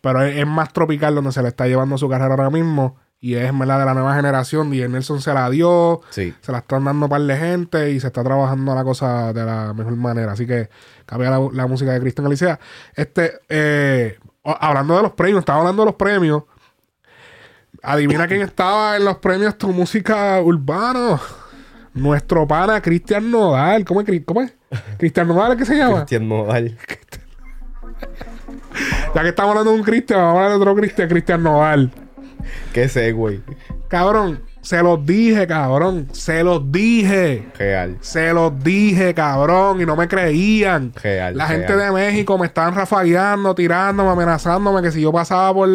Pero 0.02 0.22
es, 0.24 0.38
es 0.38 0.48
más 0.48 0.72
tropical 0.74 1.16
donde 1.16 1.32
se 1.32 1.42
le 1.42 1.50
está 1.50 1.68
llevando 1.68 1.98
su 1.98 2.08
carrera 2.10 2.32
ahora 2.32 2.50
mismo. 2.50 2.98
Y 3.20 3.34
es 3.34 3.58
verdad 3.58 3.80
de 3.80 3.86
la 3.86 3.94
nueva 3.94 4.16
generación. 4.16 4.74
Y 4.74 4.88
Nelson 4.88 5.22
se 5.22 5.34
la 5.34 5.50
dio. 5.50 6.02
Sí. 6.12 6.34
Se 6.42 6.52
la 6.52 6.60
están 6.60 6.86
dando 6.86 7.10
par 7.10 7.22
de 7.22 7.36
gente. 7.36 7.92
Y 7.92 8.00
se 8.00 8.08
está 8.08 8.24
trabajando 8.24 8.76
la 8.76 8.84
cosa 8.84 9.34
de 9.34 9.44
la 9.44 9.74
mejor 9.74 9.96
manera. 9.96 10.34
Así 10.34 10.46
que 10.46 10.70
cambia 11.06 11.32
la, 11.32 11.40
la 11.52 11.68
música 11.68 11.92
de 11.92 12.00
Cristian 12.00 12.28
Alicea. 12.28 12.60
Este, 12.96 13.40
eh, 13.50 14.20
hablando 14.44 14.96
de 14.96 15.04
los 15.04 15.12
premios, 15.14 15.40
estaba 15.40 15.60
hablando 15.60 15.82
de 15.82 15.88
los 15.88 15.96
premios. 15.96 16.44
Adivina 17.88 18.28
quién 18.28 18.42
estaba 18.42 18.98
en 18.98 19.06
los 19.06 19.16
premios 19.20 19.58
Tu 19.58 19.70
Música 19.70 20.42
Urbano. 20.42 21.22
nuestro 21.94 22.46
pana 22.46 22.82
Cristian 22.82 23.32
Nodal. 23.32 23.86
¿Cómo 23.86 24.02
es? 24.02 24.22
¿Cómo 24.26 24.42
es? 24.42 24.54
Cristian 24.98 25.26
Nodal, 25.30 25.54
¿es 25.54 25.58
que 25.58 25.66
se 25.66 25.78
llama? 25.78 25.96
Cristian 26.00 26.28
Nodal. 26.28 26.78
Ya 29.16 29.24
que 29.24 29.30
estamos 29.30 29.52
hablando 29.52 29.72
de 29.72 29.78
un 29.80 29.84
Cristian, 29.84 30.20
vamos 30.20 30.34
a 30.34 30.36
hablar 30.36 30.52
de 30.52 30.58
otro 30.58 30.76
Cristian, 30.76 31.10
Cristian 31.10 31.42
Nodal. 31.42 31.92
¿Qué 32.74 32.88
sé, 32.90 33.14
güey? 33.14 33.42
Cabrón, 33.88 34.42
se 34.68 34.84
los 34.84 35.06
dije, 35.06 35.48
cabrón. 35.48 36.10
Se 36.12 36.44
los 36.44 36.70
dije. 36.70 37.48
Real. 37.58 37.98
Se 38.02 38.34
los 38.34 38.62
dije, 38.62 39.14
cabrón, 39.14 39.80
y 39.80 39.86
no 39.86 39.96
me 39.96 40.10
creían. 40.10 40.92
Real, 41.02 41.38
La 41.38 41.48
real. 41.48 41.60
gente 41.62 41.78
de 41.78 41.90
México 41.90 42.38
me 42.38 42.48
estaban 42.48 42.76
rafagueando, 42.76 43.56
tirándome, 43.56 44.10
amenazándome 44.10 44.82
que 44.82 44.92
si 44.92 45.00
yo 45.00 45.14
pasaba 45.14 45.54
por 45.54 45.70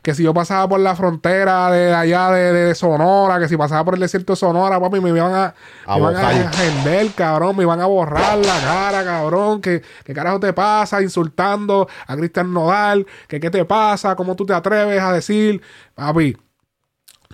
que 0.00 0.14
si 0.14 0.22
yo 0.22 0.32
pasaba 0.32 0.68
por 0.68 0.78
la 0.78 0.94
frontera 0.94 1.72
de 1.72 1.92
allá 1.92 2.30
de, 2.30 2.52
de 2.52 2.74
Sonora, 2.76 3.40
que 3.40 3.48
si 3.48 3.56
pasaba 3.56 3.84
por 3.84 3.94
el 3.94 4.00
desierto 4.00 4.34
de 4.34 4.36
Sonora, 4.36 4.78
papi, 4.78 5.00
me 5.00 5.08
iban 5.08 5.34
a, 5.34 5.54
A 5.84 5.94
me 5.96 6.02
iban 6.02 6.14
a 6.14 7.14
cabrón, 7.16 7.56
me 7.56 7.64
iban 7.64 7.80
a 7.80 7.86
borrar 7.86 8.38
la 8.38 8.60
cara, 8.60 9.02
cabrón, 9.02 9.60
qué 9.60 9.82
carajo 10.14 10.38
te 10.38 10.52
pasa 10.52 11.02
insultando 11.02 11.88
a 12.06 12.16
Cristian 12.16 12.54
Nodal, 12.54 13.08
que 13.26 13.40
qué 13.40 13.50
te 13.50 13.64
pasa, 13.64 14.14
cómo 14.14 14.36
tú 14.36 14.46
te 14.46 14.54
atreves 14.54 15.02
a 15.02 15.12
decir, 15.12 15.60
papi, 15.96 16.36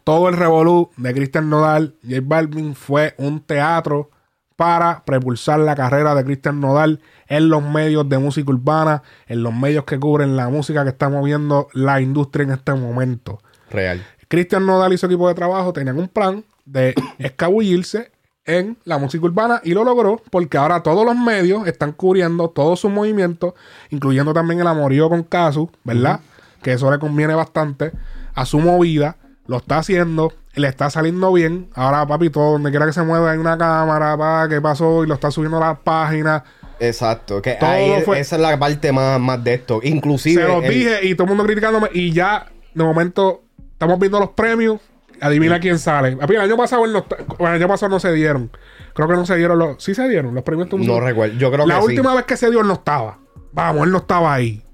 todo 0.04 0.28
el 0.28 0.36
revolú 0.36 0.90
de 0.96 1.14
Cristian 1.14 1.50
Nodal, 1.50 1.94
J 2.02 2.20
Balvin 2.22 2.74
fue 2.74 3.14
un 3.18 3.40
teatro 3.40 4.10
para 4.56 5.04
propulsar 5.04 5.58
la 5.60 5.74
carrera 5.74 6.14
de 6.14 6.24
Cristian 6.24 6.60
Nodal 6.60 7.00
en 7.26 7.48
los 7.48 7.62
medios 7.62 8.08
de 8.08 8.18
música 8.18 8.50
urbana, 8.50 9.02
en 9.26 9.42
los 9.42 9.52
medios 9.54 9.84
que 9.84 9.98
cubren 9.98 10.36
la 10.36 10.48
música 10.48 10.84
que 10.84 10.90
está 10.90 11.08
moviendo 11.08 11.68
la 11.72 12.00
industria 12.00 12.44
en 12.44 12.50
este 12.52 12.72
momento. 12.74 13.40
Real. 13.70 14.04
Cristian 14.28 14.66
Nodal 14.66 14.92
y 14.92 14.98
su 14.98 15.06
equipo 15.06 15.28
de 15.28 15.34
trabajo 15.34 15.72
tenían 15.72 15.98
un 15.98 16.08
plan 16.08 16.44
de 16.64 16.94
escabullirse 17.18 18.12
en 18.44 18.76
la 18.84 18.98
música 18.98 19.24
urbana 19.24 19.60
y 19.64 19.72
lo 19.72 19.84
logró 19.84 20.20
porque 20.30 20.58
ahora 20.58 20.82
todos 20.82 21.04
los 21.04 21.16
medios 21.16 21.66
están 21.66 21.92
cubriendo 21.92 22.48
todos 22.50 22.80
sus 22.80 22.90
movimientos, 22.90 23.54
incluyendo 23.90 24.32
también 24.34 24.60
el 24.60 24.66
amorío 24.66 25.08
con 25.08 25.22
Casu, 25.22 25.70
¿verdad? 25.84 26.20
Que 26.62 26.72
eso 26.72 26.90
le 26.90 26.98
conviene 26.98 27.34
bastante 27.34 27.92
a 28.34 28.46
su 28.46 28.58
movida, 28.58 29.16
lo 29.46 29.56
está 29.58 29.78
haciendo, 29.78 30.32
le 30.54 30.68
está 30.68 30.88
saliendo 30.90 31.32
bien. 31.32 31.68
Ahora, 31.74 32.06
papi, 32.06 32.30
todo 32.30 32.52
donde 32.52 32.70
quiera 32.70 32.86
que 32.86 32.92
se 32.92 33.02
mueva 33.02 33.32
hay 33.32 33.38
una 33.38 33.58
cámara, 33.58 34.16
pa, 34.16 34.48
¿qué 34.48 34.60
pasó? 34.60 35.04
Y 35.04 35.06
lo 35.06 35.14
está 35.14 35.30
subiendo 35.30 35.56
a 35.58 35.68
las 35.68 35.78
páginas. 35.80 36.42
Exacto. 36.80 37.40
Que 37.42 37.52
Todo 37.54 37.70
ahí 37.70 38.02
fue- 38.04 38.18
esa 38.20 38.36
es 38.36 38.42
la 38.42 38.58
parte 38.58 38.90
más, 38.92 39.20
más 39.20 39.42
de 39.42 39.54
esto. 39.54 39.80
Inclusive. 39.82 40.42
Se 40.42 40.48
los 40.48 40.64
el- 40.64 40.70
dije 40.74 40.98
y 41.06 41.14
todo 41.14 41.24
el 41.24 41.28
mundo 41.30 41.44
criticándome 41.44 41.88
y 41.92 42.12
ya, 42.12 42.50
de 42.74 42.84
momento, 42.84 43.42
estamos 43.72 43.98
viendo 43.98 44.18
los 44.18 44.30
premios. 44.30 44.80
Adivina 45.20 45.60
quién 45.60 45.78
sale. 45.78 46.16
El 46.20 46.40
año 46.40 46.56
pasado, 46.56 46.80
bueno, 46.80 47.04
el 47.38 47.46
año 47.46 47.68
pasado 47.68 47.90
no 47.90 48.00
se 48.00 48.12
dieron. 48.12 48.50
Creo 48.92 49.06
que 49.06 49.14
no 49.14 49.24
se 49.24 49.36
dieron 49.36 49.56
los... 49.56 49.80
Sí 49.82 49.94
se 49.94 50.08
dieron 50.08 50.34
los 50.34 50.42
premios. 50.42 50.68
No 50.72 50.98
recuerdo. 50.98 51.36
Yo 51.38 51.52
creo 51.52 51.64
La 51.64 51.76
que 51.76 51.80
sí. 51.82 51.86
última 51.90 52.12
vez 52.16 52.24
que 52.24 52.36
se 52.36 52.50
dio, 52.50 52.60
él 52.60 52.66
no 52.66 52.72
estaba. 52.74 53.18
Vamos, 53.52 53.84
él 53.86 53.92
no 53.92 53.98
estaba 53.98 54.34
ahí. 54.34 54.64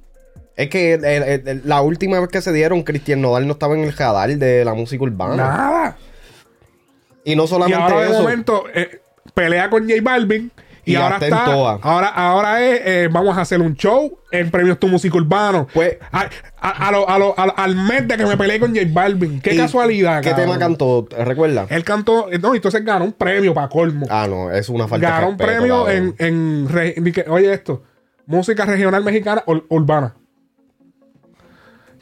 Es 0.59 0.68
que 0.71 0.94
el- 0.94 1.05
el- 1.05 1.49
el- 1.49 1.62
la 1.64 1.81
última 1.83 2.18
vez 2.18 2.29
que 2.31 2.42
se 2.42 2.53
dieron, 2.53 2.83
Cristian 2.83 3.21
Nodal 3.21 3.47
no 3.47 3.53
estaba 3.53 3.75
en 3.75 3.85
el 3.85 3.97
radar 3.97 4.29
de 4.37 4.64
la 4.64 4.75
música 4.75 5.05
urbana. 5.05 5.37
Nada. 5.37 5.97
Y 7.25 7.37
no 7.37 7.44
Y 7.44 7.49
solamente 7.49 7.81
ahora 7.83 8.01
de 8.01 8.11
eso. 8.11 8.23
momento 8.23 8.64
eh, 8.75 9.01
pelea 9.35 9.71
con 9.71 9.88
J 9.88 10.01
Balvin. 10.03 10.51
Y, 10.85 10.92
Y 10.92 10.97
ahora 10.97 11.16
está 11.16 11.27
en. 11.27 11.79
Ahora, 11.83 12.09
ahora 12.09 12.64
es. 12.66 12.81
eh, 12.83 13.09
vamos 13.12 13.37
a 13.37 13.42
hacer 13.42 13.61
un 13.61 13.75
show 13.77 14.18
en 14.33 14.51
Premios 14.51 14.79
Tu 14.79 14.88
Música 14.88 15.16
Urbano. 15.18 15.68
Pues- 15.75 15.99
a, 16.11 16.29
a- 16.59 16.88
a 16.88 16.90
lo- 16.92 17.07
a 17.09 17.18
lo- 17.18 17.35
al 17.38 17.77
mes 17.77 18.09
de 18.09 18.16
que 18.16 18.25
me 18.25 18.37
peleé 18.38 18.59
con 18.59 18.75
J 18.75 18.87
Balvin. 18.90 19.40
Qué 19.42 19.53
Y- 19.55 19.59
casualidad. 19.59 20.23
¿Qué 20.23 20.31
cabrón. 20.31 20.47
tema 20.47 20.59
cantó? 20.59 21.07
¿Recuerda? 21.25 21.66
Él 21.68 21.85
cantó. 21.85 22.33
eh, 22.33 22.38
No, 22.38 22.55
entonces 22.55 22.83
ganó 22.85 23.05
un 23.05 23.12
premio 23.12 23.53
para 23.55 23.68
colmo. 23.68 24.07
Ah, 24.09 24.27
no, 24.29 24.51
es 24.51 24.68
una 24.71 24.88
falta 24.88 25.09
ganó 25.11 25.27
de 25.27 25.33
un 25.33 25.37
premio 25.37 25.88
en. 25.90 26.14
en 26.18 27.12
que- 27.12 27.27
oye, 27.29 27.53
esto. 27.53 27.83
Música 28.25 28.64
regional 28.64 29.05
mexicana 29.05 29.44
ur- 29.47 29.64
urbana. 29.68 30.14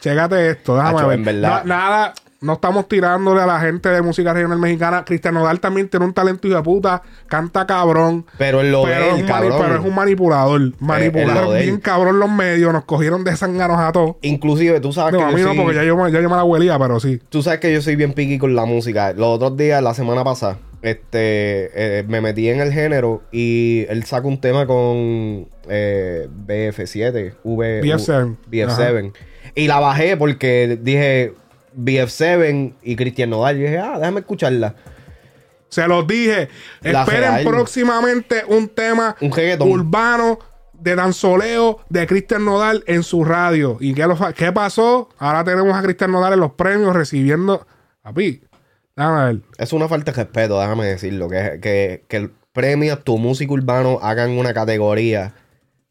Chécate 0.00 0.50
esto, 0.50 0.76
déjame 0.76 1.02
ver. 1.06 1.18
en 1.18 1.24
verdad. 1.24 1.64
Na- 1.64 1.76
nada, 1.76 2.14
no 2.42 2.52
estamos 2.52 2.86
tirándole 2.86 3.40
a 3.40 3.46
la 3.46 3.58
gente 3.60 3.88
de 3.88 4.02
música 4.02 4.32
regional 4.32 4.58
mexicana. 4.58 5.04
Cristian 5.04 5.34
Nodal 5.34 5.58
también 5.58 5.88
tiene 5.88 6.04
un 6.06 6.12
talento 6.12 6.46
hijo 6.46 6.56
de 6.56 6.62
puta, 6.62 7.02
canta 7.28 7.66
cabrón. 7.66 8.26
Pero 8.38 8.60
en 8.60 8.70
lo 8.70 8.82
pero, 8.84 8.94
de 8.94 9.08
es 9.08 9.14
él, 9.14 9.14
un 9.14 9.28
mani- 9.28 9.48
cabrón. 9.48 9.62
pero 9.62 9.74
es 9.80 9.84
un 9.86 9.94
manipulador. 9.94 10.60
Manipularon 10.78 11.44
lo 11.44 11.52
de 11.52 11.60
él. 11.60 11.66
bien 11.66 11.80
cabrón 11.80 12.20
los 12.20 12.30
medios, 12.30 12.72
nos 12.72 12.84
cogieron 12.84 13.24
de 13.24 13.34
sanganos 13.36 13.78
a 13.78 13.90
todos. 13.90 14.16
Inclusive, 14.22 14.80
tú 14.80 14.92
sabes 14.92 15.14
No, 15.14 15.18
que 15.20 15.24
a 15.24 15.30
yo 15.30 15.36
mí 15.36 15.42
no, 15.42 15.48
soy- 15.48 15.56
porque 15.58 15.74
ya 15.74 15.82
yo, 15.84 15.96
me- 15.96 16.12
ya 16.12 16.20
yo 16.20 16.28
me 16.30 16.36
la 16.36 16.44
huelía, 16.44 16.78
pero 16.78 17.00
sí. 17.00 17.20
Tú 17.30 17.42
sabes 17.42 17.58
que 17.60 17.72
yo 17.72 17.80
soy 17.80 17.96
bien 17.96 18.12
piqui 18.12 18.38
con 18.38 18.54
la 18.54 18.64
música. 18.66 19.12
Los 19.14 19.28
otros 19.36 19.56
días, 19.56 19.82
la 19.82 19.94
semana 19.94 20.22
pasada, 20.22 20.58
este, 20.82 21.70
eh, 22.00 22.04
me 22.06 22.20
metí 22.20 22.48
en 22.48 22.60
el 22.60 22.72
género 22.72 23.22
y 23.32 23.86
él 23.88 24.04
saca 24.04 24.28
un 24.28 24.40
tema 24.40 24.66
con 24.66 25.48
eh, 25.68 26.28
BF7, 26.46 27.34
V, 27.42 27.80
BF7. 27.82 28.36
BF7. 28.50 29.12
Y 29.56 29.66
la 29.66 29.80
bajé 29.80 30.16
porque 30.16 30.78
dije 30.80 31.32
BF7 31.76 32.74
y 32.82 32.94
Cristian 32.94 33.30
Nodal. 33.30 33.56
Y 33.56 33.62
dije, 33.62 33.78
ah, 33.78 33.98
déjame 33.98 34.20
escucharla. 34.20 34.74
Se 35.68 35.88
los 35.88 36.06
dije. 36.06 36.48
La 36.82 37.02
Esperen 37.02 37.32
real. 37.32 37.44
próximamente 37.44 38.44
un 38.46 38.68
tema 38.68 39.16
Un 39.20 39.32
urbano 39.62 40.38
de 40.74 40.94
danzoleo 40.94 41.80
de 41.88 42.06
Cristian 42.06 42.44
Nodal 42.44 42.84
en 42.86 43.02
su 43.02 43.24
radio. 43.24 43.78
¿Y 43.80 43.94
qué, 43.94 44.06
lo 44.06 44.16
qué 44.34 44.52
pasó? 44.52 45.08
Ahora 45.18 45.42
tenemos 45.42 45.74
a 45.74 45.82
Cristian 45.82 46.12
Nodal 46.12 46.34
en 46.34 46.40
los 46.40 46.52
premios 46.52 46.94
recibiendo. 46.94 47.66
Papi, 48.02 48.42
déjame 48.94 49.24
ver. 49.24 49.40
Es 49.56 49.72
una 49.72 49.88
falta 49.88 50.12
de 50.12 50.22
respeto, 50.22 50.60
déjame 50.60 50.84
decirlo. 50.84 51.28
Que, 51.28 51.58
que, 51.62 52.04
que 52.08 52.16
el 52.18 52.30
premio 52.52 52.92
a 52.92 52.96
tu 52.96 53.16
música 53.16 53.52
urbano 53.52 54.00
hagan 54.02 54.32
una 54.32 54.52
categoría 54.52 55.34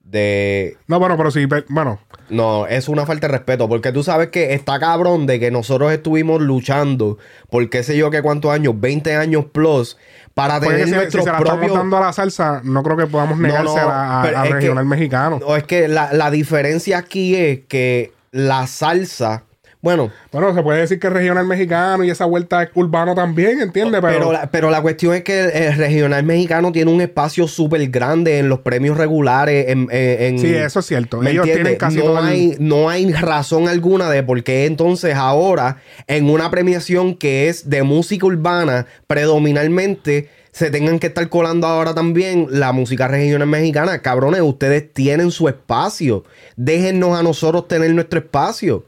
de 0.05 0.77
No, 0.87 0.99
bueno, 0.99 1.17
pero 1.17 1.31
sí, 1.31 1.45
bueno. 1.69 1.99
No, 2.29 2.65
es 2.67 2.87
una 2.89 3.05
falta 3.05 3.27
de 3.27 3.33
respeto, 3.33 3.67
porque 3.69 3.91
tú 3.91 4.01
sabes 4.03 4.29
que 4.29 4.53
está 4.53 4.79
cabrón 4.79 5.27
de 5.27 5.39
que 5.39 5.51
nosotros 5.51 5.91
estuvimos 5.91 6.41
luchando 6.41 7.17
por 7.49 7.69
qué 7.69 7.83
sé 7.83 7.97
yo 7.97 8.09
qué 8.09 8.21
cuántos 8.21 8.51
años, 8.51 8.73
20 8.79 9.15
años 9.15 9.45
plus, 9.51 9.97
para 10.33 10.55
Porque 10.55 10.69
tener 10.69 10.85
si, 10.85 10.91
si 10.91 10.95
nuestros 10.97 11.23
se 11.25 11.31
la 11.31 11.37
estamos 11.37 11.59
propios... 11.59 11.77
dando 11.77 11.97
a 11.97 12.01
la 12.01 12.13
salsa, 12.13 12.61
no 12.63 12.81
creo 12.83 12.97
que 12.97 13.07
podamos 13.07 13.37
No, 13.37 13.47
no, 13.47 13.53
negársela 13.53 14.19
a- 14.21 14.23
pero 14.23 14.37
a, 14.39 14.43
es 14.43 14.47
que- 14.49 14.53
regional 14.55 14.85
mexicano. 14.85 15.39
No, 15.39 15.55
es 15.55 15.63
que 15.65 15.87
la, 15.87 16.13
la 16.13 16.31
diferencia 16.31 16.97
aquí 16.97 17.35
es 17.35 17.59
que 17.67 18.11
la 18.31 18.65
salsa, 18.67 19.43
bueno, 19.85 20.11
Bueno, 20.31 20.53
se 20.53 20.61
puede 20.63 20.81
decir 20.81 20.99
que 20.99 21.07
es 21.07 21.13
regional 21.13 21.45
mexicano 21.45 22.03
y 22.03 22.09
esa 22.09 22.25
vuelta 22.25 22.63
es 22.63 22.69
urbano 22.73 23.15
también, 23.15 23.61
¿entiendes? 23.61 24.01
Pero, 24.01 24.13
pero, 24.13 24.31
la, 24.33 24.49
pero 24.51 24.69
la 24.71 24.81
cuestión 24.81 25.13
es 25.13 25.23
que 25.23 25.41
el, 25.67 25.75
regional 25.77 26.23
mexicano 26.23 26.71
tiene 26.71 26.91
un 26.91 26.99
espacio 27.01 27.47
súper 27.47 27.87
grande 27.89 28.39
en 28.39 28.49
los 28.49 28.59
premios 28.59 28.97
regulares. 28.97 29.67
En, 29.69 29.87
en- 29.91 30.21
en- 30.23 30.39
sí, 30.39 30.53
eso 30.53 30.79
es 30.79 30.85
cierto. 30.87 31.21
¿Me 31.21 31.29
Ellos 31.31 31.45
entiendes? 31.47 31.77
tienen 31.77 31.79
casi 31.79 31.97
no 31.97 32.03
todo 32.03 32.19
el- 32.19 32.25
hay, 32.25 32.55
no 32.59 32.89
hay 32.89 33.13
razón 33.13 33.67
alguna 33.69 34.09
de 34.09 34.23
por 34.23 34.43
qué 34.43 34.65
entonces 34.65 35.13
ahora 35.15 35.77
en 36.07 36.29
una 36.29 36.49
premiación 36.49 37.15
que 37.15 37.47
es 37.47 37.69
de 37.69 37.83
música 37.83 38.25
urbana 38.25 38.87
predominantemente 39.07 40.29
se 40.51 40.71
tengan 40.71 40.99
que 40.99 41.07
estar 41.07 41.27
colando 41.29 41.67
ahora 41.67 41.93
también 41.93 42.47
la 42.49 42.71
música 42.71 43.07
regional 43.09 43.47
mexicana. 43.47 44.01
Cabrones, 44.01 44.41
ustedes 44.41 44.91
tienen 44.93 45.29
su 45.31 45.47
espacio. 45.49 46.23
Déjennos 46.55 47.19
a 47.19 47.23
nosotros 47.23 47.67
tener 47.67 47.93
nuestro 47.93 48.19
espacio. 48.19 48.85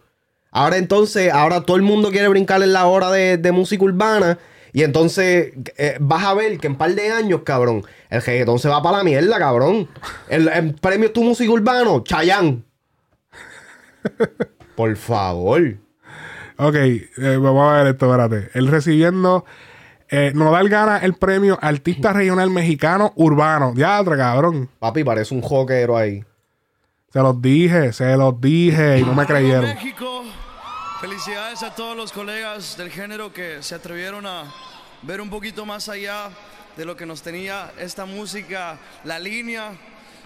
Ahora 0.57 0.77
entonces, 0.77 1.31
ahora 1.31 1.61
todo 1.61 1.77
el 1.77 1.83
mundo 1.83 2.09
quiere 2.09 2.27
brincar 2.29 2.63
en 2.63 2.73
la 2.73 2.87
hora 2.87 3.11
de, 3.11 3.37
de 3.37 3.51
música 3.51 3.83
urbana. 3.83 4.39
Y 4.73 4.81
entonces 4.81 5.53
eh, 5.77 5.97
vas 5.99 6.23
a 6.23 6.33
ver 6.33 6.57
que 6.57 6.65
en 6.65 6.75
par 6.75 6.95
de 6.95 7.11
años, 7.11 7.41
cabrón, 7.43 7.83
el 8.09 8.23
reggaetón 8.23 8.57
se 8.57 8.67
va 8.67 8.81
para 8.81 8.97
la 8.97 9.03
mierda, 9.03 9.37
cabrón. 9.37 9.87
El, 10.27 10.47
el 10.47 10.73
premio 10.73 11.11
Tu 11.11 11.23
Música 11.23 11.51
Urbano, 11.51 12.03
Chayán. 12.03 12.65
Por 14.75 14.95
favor. 14.95 15.61
Ok, 16.57 16.75
eh, 16.75 17.07
vamos 17.39 17.71
a 17.71 17.77
ver 17.77 17.87
esto, 17.93 18.07
espérate. 18.07 18.49
Él 18.57 18.67
recibiendo. 18.67 19.45
Eh, 20.09 20.31
Nodal 20.33 20.69
gana 20.69 20.97
el 20.97 21.13
premio 21.13 21.59
Artista 21.61 22.13
Regional 22.13 22.49
Mexicano 22.49 23.13
Urbano. 23.15 23.73
Diadre, 23.75 24.17
cabrón. 24.17 24.69
Papi, 24.79 25.03
parece 25.03 25.35
un 25.35 25.41
joquero 25.41 25.97
ahí. 25.97 26.23
Se 27.13 27.19
los 27.19 27.41
dije, 27.41 27.93
se 27.93 28.17
los 28.17 28.41
dije 28.41 28.99
y 28.99 29.03
no 29.03 29.13
me 29.13 29.25
creyeron. 29.25 29.65
México, 29.65 30.23
felicidades 31.01 31.63
a 31.63 31.73
todos 31.75 31.95
los 31.95 32.11
colegas 32.11 32.77
del 32.77 32.89
género 32.91 33.31
que 33.33 33.61
se 33.61 33.75
atrevieron 33.75 34.25
a 34.25 34.51
ver 35.03 35.21
un 35.21 35.29
poquito 35.29 35.65
más 35.65 35.89
allá 35.89 36.29
de 36.75 36.85
lo 36.85 36.95
que 36.95 37.05
nos 37.05 37.21
tenía 37.21 37.71
esta 37.79 38.05
música, 38.05 38.77
la 39.03 39.19
línea. 39.19 39.71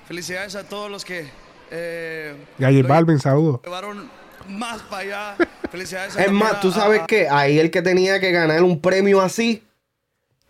Felicidades 0.08 0.56
a 0.56 0.68
todos 0.68 0.90
los 0.92 1.06
que 1.06 1.26
eh, 1.72 2.36
a 2.62 2.72
lo 2.72 2.88
Balvin, 2.88 3.20
saludos. 3.20 3.62
llevaron 3.64 4.10
más 4.48 4.82
para 4.84 5.02
allá. 5.02 5.48
Felicidades. 5.72 6.10
Es 6.16 6.26
también 6.26 6.36
más, 6.36 6.54
a- 6.54 6.60
tú 6.60 6.72
sabes 6.72 7.02
a- 7.02 7.06
que 7.08 7.30
ahí 7.30 7.60
el 7.60 7.72
que 7.72 7.82
tenía 7.82 8.20
que 8.20 8.32
ganar 8.32 8.64
un 8.64 8.82
premio 8.82 9.22
así 9.22 9.64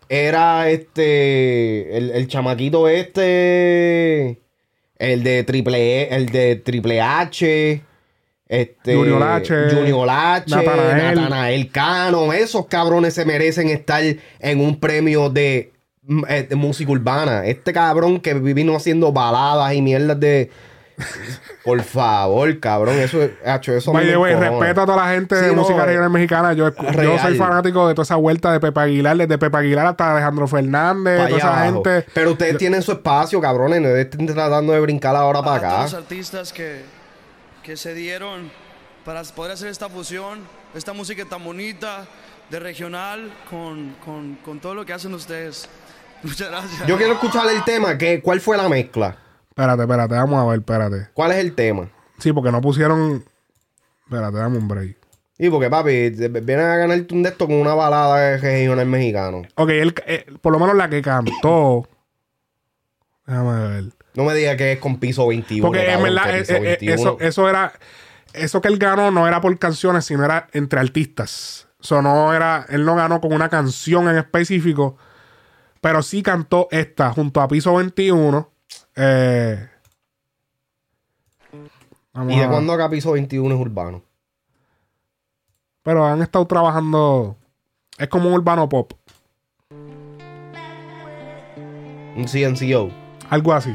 era 0.08 0.68
este. 0.70 1.96
El, 1.96 2.10
el 2.10 2.26
chamaquito 2.28 2.88
este. 2.88 4.40
El 4.98 5.22
de 5.24 5.42
triple 5.44 6.02
E, 6.02 6.14
el 6.16 6.26
de 6.30 6.56
triple 6.56 7.00
H. 7.00 7.82
Este, 8.52 8.94
Junior 8.94 9.22
H, 9.22 9.70
Junior 9.70 10.06
H, 10.10 10.54
Natanael. 10.54 11.14
Natanael 11.14 11.70
Cano. 11.70 12.34
Esos 12.34 12.66
cabrones 12.66 13.14
se 13.14 13.24
merecen 13.24 13.70
estar 13.70 14.02
en 14.04 14.60
un 14.60 14.78
premio 14.78 15.30
de 15.30 15.72
mm, 16.02 16.22
eh, 16.28 16.46
de 16.50 16.54
música 16.54 16.92
urbana. 16.92 17.46
Este 17.46 17.72
cabrón 17.72 18.20
que 18.20 18.34
vino 18.34 18.76
haciendo 18.76 19.10
baladas 19.10 19.72
y 19.72 19.80
mierdas 19.80 20.20
de. 20.20 20.50
Por 21.64 21.80
favor, 21.80 22.60
cabrón. 22.60 22.98
Eso, 22.98 23.26
hacho, 23.46 23.72
eso 23.72 23.96
a 23.96 24.74
toda 24.74 24.96
la 24.96 25.14
gente 25.14 25.34
de 25.34 25.48
no, 25.48 25.62
música 25.62 25.84
eh, 25.84 25.86
regional 25.86 26.10
mexicana. 26.10 26.52
Yo, 26.52 26.72
soy 27.22 27.36
fanático 27.36 27.88
de 27.88 27.94
toda 27.94 28.02
esa 28.02 28.16
vuelta 28.16 28.52
de 28.52 28.60
Pepe 28.60 28.80
Aguilar, 28.80 29.16
desde 29.16 29.38
Pepe 29.38 29.56
Aguilar 29.56 29.86
hasta 29.86 30.12
Alejandro 30.12 30.46
Fernández, 30.46 31.16
toda 31.26 31.38
esa 31.38 31.56
abajo. 31.56 31.82
gente. 31.84 32.06
Pero 32.12 32.32
ustedes 32.32 32.58
tienen 32.58 32.82
su 32.82 32.92
espacio, 32.92 33.40
cabrones. 33.40 33.80
No 33.80 33.88
estén 33.96 34.26
tratando 34.26 34.74
de 34.74 34.80
brincar 34.80 35.16
ahora 35.16 35.40
para 35.42 35.80
los 35.80 35.94
acá. 35.94 35.96
artistas 35.96 36.52
que, 36.52 36.82
que 37.62 37.76
se 37.76 37.94
dieron 37.94 38.50
para 39.04 39.22
poder 39.24 39.52
hacer 39.52 39.68
esta 39.68 39.88
fusión, 39.88 40.40
esta 40.74 40.92
música 40.92 41.24
tan 41.24 41.42
bonita 41.44 42.06
de 42.50 42.60
regional 42.60 43.32
con, 43.48 43.94
con, 44.04 44.36
con 44.36 44.60
todo 44.60 44.74
lo 44.74 44.84
que 44.84 44.92
hacen 44.92 45.14
ustedes. 45.14 45.68
Muchas 46.22 46.50
gracias. 46.50 46.86
Yo 46.86 46.96
quiero 46.96 47.14
escuchar 47.14 47.48
el 47.50 47.64
tema. 47.64 47.98
Que, 47.98 48.20
¿Cuál 48.20 48.40
fue 48.40 48.56
la 48.56 48.68
mezcla? 48.68 49.16
Espérate, 49.48 49.82
espérate, 49.82 50.14
vamos 50.14 50.40
a 50.40 50.46
ver, 50.46 50.60
espérate. 50.60 51.08
¿Cuál 51.14 51.32
es 51.32 51.38
el 51.38 51.54
tema? 51.54 51.90
Sí, 52.18 52.32
porque 52.32 52.52
no 52.52 52.60
pusieron. 52.60 53.24
Espérate, 54.04 54.36
dame 54.38 54.58
un 54.58 54.68
break. 54.68 54.96
Y 55.38 55.50
porque, 55.50 55.68
papi, 55.68 56.10
vienen 56.10 56.66
a 56.66 56.76
ganarte 56.76 57.14
un 57.14 57.22
de 57.22 57.30
esto 57.30 57.46
con 57.46 57.56
una 57.56 57.74
balada 57.74 58.16
de 58.18 58.38
regional 58.38 58.86
mexicano. 58.86 59.42
Ok, 59.56 59.70
él, 59.70 59.94
eh, 60.06 60.26
por 60.40 60.52
lo 60.52 60.58
menos 60.60 60.76
la 60.76 60.88
que 60.88 61.02
cantó. 61.02 61.88
Déjame 63.26 63.68
ver. 63.68 64.01
No 64.14 64.24
me 64.24 64.34
digas 64.34 64.56
que 64.56 64.72
es 64.72 64.78
con 64.78 64.98
piso 64.98 65.26
21. 65.26 65.66
Porque 65.66 65.90
en 65.90 66.02
verdad, 66.02 66.36
eh, 66.36 66.40
piso 66.40 66.54
eh, 66.54 66.60
21. 66.60 66.94
eso, 66.94 67.16
eso 67.20 67.48
era. 67.48 67.72
Eso 68.32 68.60
que 68.60 68.68
él 68.68 68.78
ganó 68.78 69.10
no 69.10 69.28
era 69.28 69.40
por 69.40 69.58
canciones, 69.58 70.06
sino 70.06 70.24
era 70.24 70.48
entre 70.52 70.80
artistas. 70.80 71.68
No 71.90 72.32
era. 72.32 72.66
Él 72.68 72.84
no 72.84 72.94
ganó 72.94 73.20
con 73.20 73.32
una 73.32 73.48
canción 73.48 74.08
en 74.08 74.16
específico. 74.16 74.96
Pero 75.80 76.02
sí 76.02 76.22
cantó 76.22 76.68
esta 76.70 77.10
junto 77.10 77.40
a 77.40 77.48
Piso 77.48 77.74
21. 77.74 78.48
Eh, 78.94 79.68
vamos 82.12 82.34
¿Y 82.34 82.38
de 82.38 82.46
cuándo 82.46 82.72
acá 82.72 82.88
piso 82.88 83.12
21 83.12 83.54
es 83.54 83.60
urbano? 83.60 84.02
Pero 85.82 86.06
han 86.06 86.22
estado 86.22 86.46
trabajando. 86.46 87.36
Es 87.98 88.08
como 88.08 88.28
un 88.28 88.34
urbano 88.34 88.68
pop. 88.68 88.92
Un 92.14 92.26
CNCO. 92.26 92.90
Algo 93.28 93.52
así. 93.52 93.74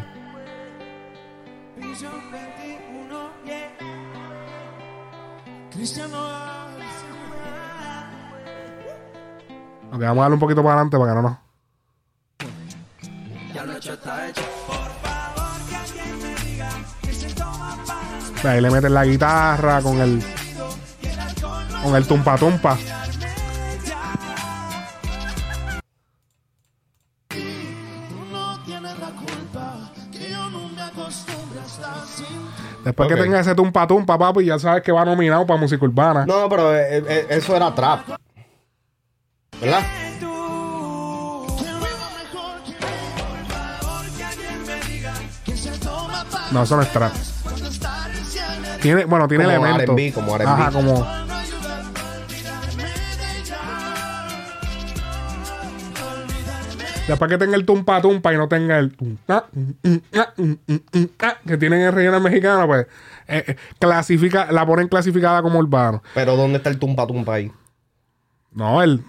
Ok, 9.92 10.02
vamos 10.02 10.18
a 10.18 10.22
darle 10.22 10.34
un 10.34 10.40
poquito 10.40 10.62
para 10.62 10.76
adelante 10.76 10.98
para 10.98 11.12
que 11.12 11.16
no 11.16 11.22
nos. 11.22 11.38
Ahí 18.44 18.62
le 18.62 18.70
meten 18.70 18.94
la 18.94 19.06
guitarra 19.06 19.82
con 19.82 20.00
el. 20.00 20.24
Con 21.84 21.96
el 21.96 22.08
tumpa 22.08 22.38
tumpa. 22.38 22.78
Después 32.84 33.10
que 33.10 33.16
tenga 33.16 33.40
ese 33.42 33.54
tumpa 33.54 33.86
tumpa, 33.86 34.18
papi, 34.18 34.46
ya 34.46 34.58
sabes 34.58 34.82
que 34.82 34.92
va 34.94 35.04
nominado 35.04 35.46
para 35.46 35.60
música 35.60 35.84
urbana. 35.84 36.26
No, 36.26 36.48
pero 36.48 36.74
eh, 36.74 37.04
eh, 37.06 37.28
eso 37.30 37.56
era 37.56 37.74
trap. 37.76 38.18
¿Verdad? 39.62 39.84
No, 46.52 46.64
eso 46.64 46.76
no 46.76 46.82
es 46.82 46.92
trap. 46.92 47.14
Tiene, 48.82 49.06
bueno, 49.06 49.28
tiene 49.28 49.44
Como 49.46 49.56
elementos. 49.56 49.96
R&B, 49.96 50.14
como 50.14 50.36
R&B. 50.36 50.50
Ajá, 50.50 50.72
como. 50.72 51.06
Después 57.08 57.32
que 57.32 57.38
tenga 57.38 57.56
el 57.56 57.66
tumpa 57.66 58.02
tumpa 58.02 58.34
y 58.34 58.38
no 58.38 58.50
tenga 58.50 58.80
el 58.80 58.94
mm, 59.00 59.32
mm, 59.82 59.98
mm, 60.38 61.06
ah, 61.22 61.38
que 61.48 61.58
tienen 61.58 61.82
en 61.82 61.94
regional 61.96 62.22
mexicano, 62.22 62.68
pues 62.68 62.86
eh, 63.30 63.44
eh, 63.48 63.56
clasifica, 63.80 64.52
la 64.52 64.66
ponen 64.66 64.90
clasificada 64.90 65.42
como 65.42 65.60
urbano. 65.60 66.04
Pero 66.14 66.36
¿dónde 66.36 66.58
está 66.58 66.70
el 66.70 66.78
tumpa 66.78 67.08
tumpa 67.08 67.36
ahí? 67.36 67.52
No, 68.52 68.84
el. 68.84 69.02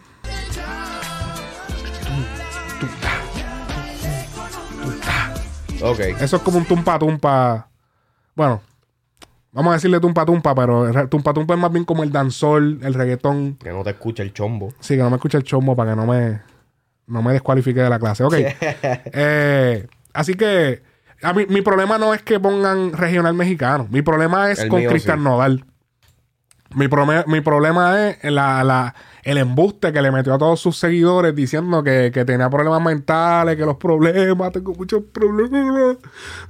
Ok. 5.82 6.00
Eso 6.20 6.36
es 6.36 6.42
como 6.42 6.58
un 6.58 6.64
tumpa 6.64 6.98
tumpa. 6.98 7.68
Bueno, 8.34 8.60
vamos 9.52 9.70
a 9.70 9.74
decirle 9.74 10.00
tumpa 10.00 10.24
tumpa, 10.26 10.54
pero 10.54 10.88
el 10.88 11.08
tumpa 11.08 11.32
tumpa 11.32 11.54
es 11.54 11.60
más 11.60 11.72
bien 11.72 11.84
como 11.84 12.02
el 12.02 12.12
danzol, 12.12 12.78
el 12.82 12.94
reggaetón. 12.94 13.56
Que 13.56 13.70
no 13.70 13.82
te 13.84 13.90
escucha 13.90 14.22
el 14.22 14.32
chombo. 14.32 14.72
Sí, 14.80 14.96
que 14.96 15.02
no 15.02 15.10
me 15.10 15.16
escuche 15.16 15.36
el 15.38 15.44
chombo 15.44 15.74
para 15.76 15.92
que 15.92 15.96
no 15.96 16.06
me, 16.06 16.40
no 17.06 17.22
me 17.22 17.32
descualifique 17.32 17.80
de 17.80 17.90
la 17.90 17.98
clase. 17.98 18.24
Ok. 18.24 18.34
Eh, 19.12 19.86
así 20.12 20.34
que 20.34 20.82
a 21.22 21.32
mí, 21.32 21.46
mi 21.48 21.62
problema 21.62 21.98
no 21.98 22.14
es 22.14 22.22
que 22.22 22.38
pongan 22.38 22.92
regional 22.92 23.34
mexicano. 23.34 23.86
Mi 23.90 24.02
problema 24.02 24.50
es 24.50 24.60
El 24.60 24.68
con 24.68 24.80
mío 24.80 24.90
Cristian 24.90 25.18
sí. 25.18 25.24
Nodal. 25.24 25.64
Mi, 26.74 26.86
prome- 26.86 27.24
mi 27.26 27.40
problema 27.40 28.08
es 28.10 28.18
la, 28.30 28.62
la- 28.62 28.94
el 29.30 29.38
embuste 29.38 29.92
que 29.92 30.00
le 30.00 30.10
metió 30.10 30.32
a 30.32 30.38
todos 30.38 30.58
sus 30.58 30.78
seguidores 30.78 31.34
diciendo 31.34 31.82
que, 31.82 32.10
que 32.12 32.24
tenía 32.24 32.48
problemas 32.48 32.82
mentales, 32.82 33.56
que 33.56 33.66
los 33.66 33.76
problemas, 33.76 34.52
tengo 34.52 34.72
muchos 34.74 35.02
problemas. 35.12 35.96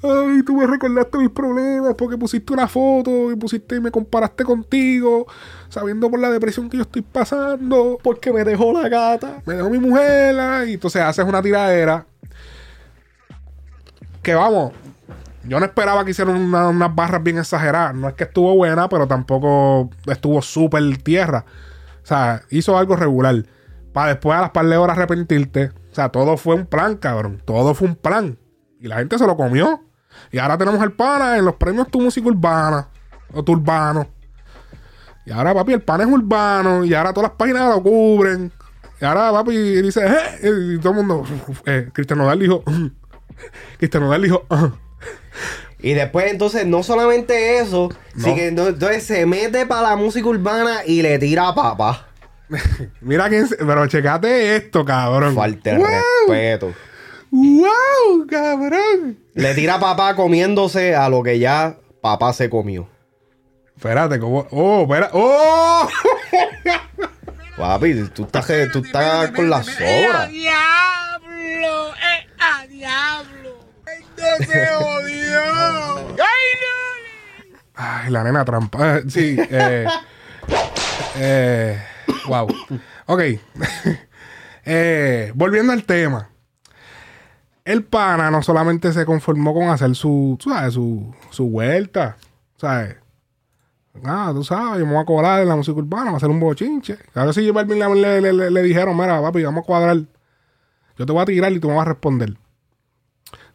Ay, 0.03 0.43
tú 0.45 0.55
me 0.55 0.67
recordaste 0.67 1.19
mis 1.19 1.31
problemas 1.31 1.95
porque 1.95 2.17
pusiste 2.17 2.53
una 2.53 2.69
foto 2.69 3.33
y 3.33 3.37
pusiste 3.37 3.77
y 3.77 3.81
me 3.81 3.91
comparaste 3.91 4.45
contigo, 4.45 5.27
sabiendo 5.69 6.09
por 6.11 6.21
la 6.21 6.31
depresión 6.31 6.71
que 6.71 6.77
yo 6.77 6.85
estoy 6.85 7.03
pasando. 7.03 7.99
Porque 8.03 8.33
me 8.33 8.45
dejó 8.45 8.73
la 8.73 8.89
gata. 8.89 9.43
Me 9.45 9.55
dejó 9.55 9.71
mi 9.71 9.79
mujer. 9.79 10.69
Y 10.69 10.75
entonces 10.75 11.03
haces 11.03 11.25
una 11.25 11.43
tiradera. 11.43 12.07
Que 14.23 14.35
vamos, 14.35 14.73
yo 15.45 15.59
no 15.59 15.65
esperaba 15.67 16.05
que 16.05 16.11
hicieran 16.11 16.37
una- 16.37 16.69
unas 16.69 16.95
barras 16.95 17.23
bien 17.23 17.39
exageradas. 17.39 17.95
No 17.95 18.09
es 18.09 18.15
que 18.15 18.25
estuvo 18.25 18.55
buena, 18.55 18.89
pero 18.89 19.07
tampoco 19.09 19.91
estuvo 20.07 20.43
súper 20.43 20.99
tierra. 20.99 21.45
O 22.09 22.15
sea, 22.15 22.41
hizo 22.49 22.79
algo 22.79 22.97
regular. 22.97 23.45
Para 23.93 24.09
después 24.15 24.35
a 24.39 24.41
las 24.41 24.51
par 24.51 24.65
de 24.67 24.79
horas 24.79 24.97
arrepentirte. 24.97 25.73
O 25.93 25.95
sea, 25.95 26.09
todo 26.09 26.39
fue 26.39 26.55
un 26.55 26.65
plan, 26.65 26.97
cabrón. 26.97 27.43
Todo 27.45 27.75
fue 27.75 27.87
un 27.87 27.97
plan. 27.97 28.39
Y 28.81 28.89
la 28.89 28.97
gente 28.97 29.19
se 29.19 29.27
lo 29.27 29.37
comió. 29.37 29.83
Y 30.33 30.39
ahora 30.39 30.57
tenemos 30.57 30.83
el 30.83 30.93
pana 30.93 31.37
en 31.37 31.45
los 31.45 31.57
premios 31.57 31.89
Tu 31.89 32.01
Música 32.01 32.27
Urbana. 32.27 32.89
O 33.35 33.45
Tu 33.45 33.53
Urbano. 33.53 34.09
Y 35.27 35.33
ahora, 35.33 35.53
papi, 35.53 35.75
el 35.75 35.83
pan 35.83 36.01
es 36.01 36.07
urbano. 36.07 36.83
Y 36.83 36.95
ahora 36.95 37.13
todas 37.13 37.29
las 37.29 37.37
páginas 37.37 37.69
lo 37.69 37.83
cubren. 37.83 38.51
Y 39.03 39.05
ahora, 39.05 39.31
papi, 39.31 39.83
dice, 39.83 40.01
"Eh", 40.07 40.51
y 40.77 40.79
todo 40.79 40.93
el 40.93 40.97
mundo. 41.05 41.25
Eh, 41.67 41.91
Cristian 41.93 42.21
Nodal 42.21 42.39
dijo. 42.39 42.65
Cristian 43.79 44.03
Nodal 44.03 44.23
dijo. 44.23 44.47
Y 45.81 45.95
después, 45.95 46.31
entonces, 46.31 46.67
no 46.67 46.83
solamente 46.83 47.59
eso, 47.59 47.91
sino 48.17 48.35
que 48.35 48.49
entonces 48.49 49.05
se 49.05 49.27
mete 49.27 49.65
para 49.67 49.91
la 49.91 49.97
música 49.97 50.27
urbana 50.29 50.81
y 50.85 51.03
le 51.03 51.19
tira 51.19 51.49
a 51.49 51.55
papá. 51.55 52.09
Mira 53.01 53.29
quién. 53.29 53.47
se- 53.47 53.57
Pero 53.57 53.87
checate 53.87 54.57
esto, 54.57 54.85
cabrón. 54.85 55.35
Falta 55.35 55.71
el 55.71 55.79
¡Wow! 55.79 55.89
respeto. 56.27 56.75
¡Wow, 57.31 58.27
cabrón! 58.29 59.19
Le 59.35 59.55
tira 59.55 59.75
a 59.75 59.81
papá 59.81 60.17
comiéndose 60.17 60.97
a 60.97 61.09
lo 61.09 61.23
que 61.23 61.39
ya 61.39 61.77
papá 62.01 62.33
se 62.33 62.49
comió. 62.51 62.89
Espérate, 63.77 64.19
¿cómo? 64.19 64.47
¡Oh, 64.51 64.83
espera! 64.83 65.11
¡Oh! 65.13 65.89
Papi, 67.57 68.05
tú 68.15 68.25
estás, 68.25 68.47
tú 68.73 68.79
estás 68.85 69.31
con 69.33 69.51
la 69.51 69.63
sobra. 69.63 70.27
diablo! 70.29 71.89
¡Eh, 71.95 72.27
a 72.39 72.67
diablo! 72.67 73.58
¡No 74.19 74.45
se 74.45 74.67
jodió! 74.67 75.99
¡Ay, 76.19 76.49
Ay, 77.75 78.11
la 78.11 78.25
nena 78.25 78.45
trampa. 78.45 78.99
Eh, 78.99 79.03
sí, 79.09 79.37
eh. 79.39 79.87
eh 81.17 81.83
wow. 82.27 82.49
Ok. 83.07 83.21
eh, 84.65 85.33
volviendo 85.35 85.73
al 85.73 85.85
tema. 85.85 86.29
El 87.65 87.85
pana 87.85 88.31
no 88.31 88.43
solamente 88.43 88.93
se 88.93 89.05
conformó 89.05 89.53
con 89.55 89.69
hacer 89.69 89.95
su, 89.95 90.39
sabes, 90.43 90.75
su, 90.75 91.15
su 91.31 91.49
vuelta. 91.51 92.17
¿Sabes? 92.57 92.97
Ah, 94.05 94.31
tú 94.33 94.43
sabes, 94.43 94.81
yo 94.81 94.87
me 94.87 94.93
voy 94.95 95.03
a 95.03 95.05
cobrar 95.05 95.43
en 95.43 95.49
la 95.49 95.57
música 95.57 95.77
urbana, 95.79 96.05
voy 96.07 96.15
a 96.15 96.17
hacer 96.17 96.31
un 96.31 96.41
bochinche. 96.41 96.97
A 97.15 97.25
ver 97.25 97.35
si 97.35 97.47
J 97.47 97.53
Balvin 97.53 97.79
le, 98.01 98.21
le- 98.21 98.33
le- 98.33 98.51
le 98.51 98.63
dijeron, 98.63 98.97
mira, 98.97 99.21
papi, 99.21 99.43
vamos 99.43 99.63
a 99.63 99.67
cuadrar. 99.67 99.97
Yo 100.97 101.07
te 101.07 101.13
voy 101.13 101.23
a 101.23 101.27
tirar 101.27 101.53
y 101.53 101.61
tú 101.61 101.69
me 101.69 101.75
vas 101.75 101.87
a 101.87 101.91
responder. 101.91 102.37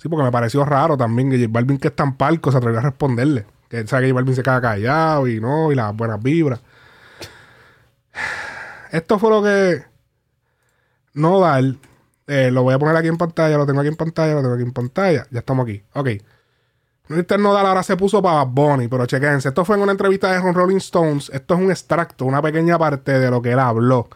Sí, 0.04 0.10
porque 0.10 0.26
me 0.26 0.32
pareció 0.34 0.66
raro 0.66 0.98
también 0.98 1.32
que 1.32 1.38
J 1.38 1.48
Balvin, 1.50 1.78
que 1.78 1.88
es 1.88 1.96
tan 1.96 2.18
palco, 2.18 2.52
se 2.52 2.58
atrevió 2.58 2.80
a 2.80 2.82
responderle. 2.82 3.46
Que 3.70 3.88
sabe 3.88 4.04
que 4.04 4.10
J 4.10 4.16
Balvin 4.16 4.36
se 4.36 4.44
queda 4.44 4.60
callado 4.60 5.30
y 5.30 5.40
no, 5.40 5.72
y 5.72 5.76
las 5.76 5.96
buenas 5.96 6.22
vibras. 6.22 6.62
Esto 8.92 9.18
fue 9.18 9.30
lo 9.30 9.42
que 9.42 9.86
Nodal 11.14 11.80
Eh, 12.28 12.52
lo 12.52 12.64
voy 12.64 12.74
a 12.74 12.80
poner 12.80 12.98
aquí 12.98 13.08
en 13.08 13.18
pantalla, 13.18 13.58
lo 13.58 13.66
tengo 13.66 13.80
aquí 13.80 13.88
en 13.88 13.96
pantalla, 13.96 14.34
lo 14.34 14.42
tengo 14.42 14.56
aquí 14.56 14.64
en 14.64 14.74
pantalla. 14.74 15.26
Ya 15.32 15.40
estamos 15.40 15.64
aquí. 15.64 15.82
Ok. 15.94 16.10
Mr. 17.08 17.40
Nodal 17.40 17.66
ahora 17.66 17.84
se 17.84 17.96
puso 17.96 18.22
para 18.22 18.44
Bunny, 18.44 18.90
pero 18.90 19.06
chequense. 19.06 19.50
Esto 19.50 19.64
fue 19.64 19.78
en 19.78 19.84
una 19.84 19.94
entrevista 19.94 20.34
de 20.34 20.52
Rolling 20.52 20.78
Stones. 20.78 21.30
Esto 21.34 21.54
es 21.54 21.62
un 21.62 21.72
extracto, 21.72 22.26
una 22.26 22.42
pequeña 22.42 22.78
parte 22.78 23.20
de 23.20 23.32
lo 23.32 23.42
que 23.42 23.54
él 23.54 23.60
habló. 23.60 24.10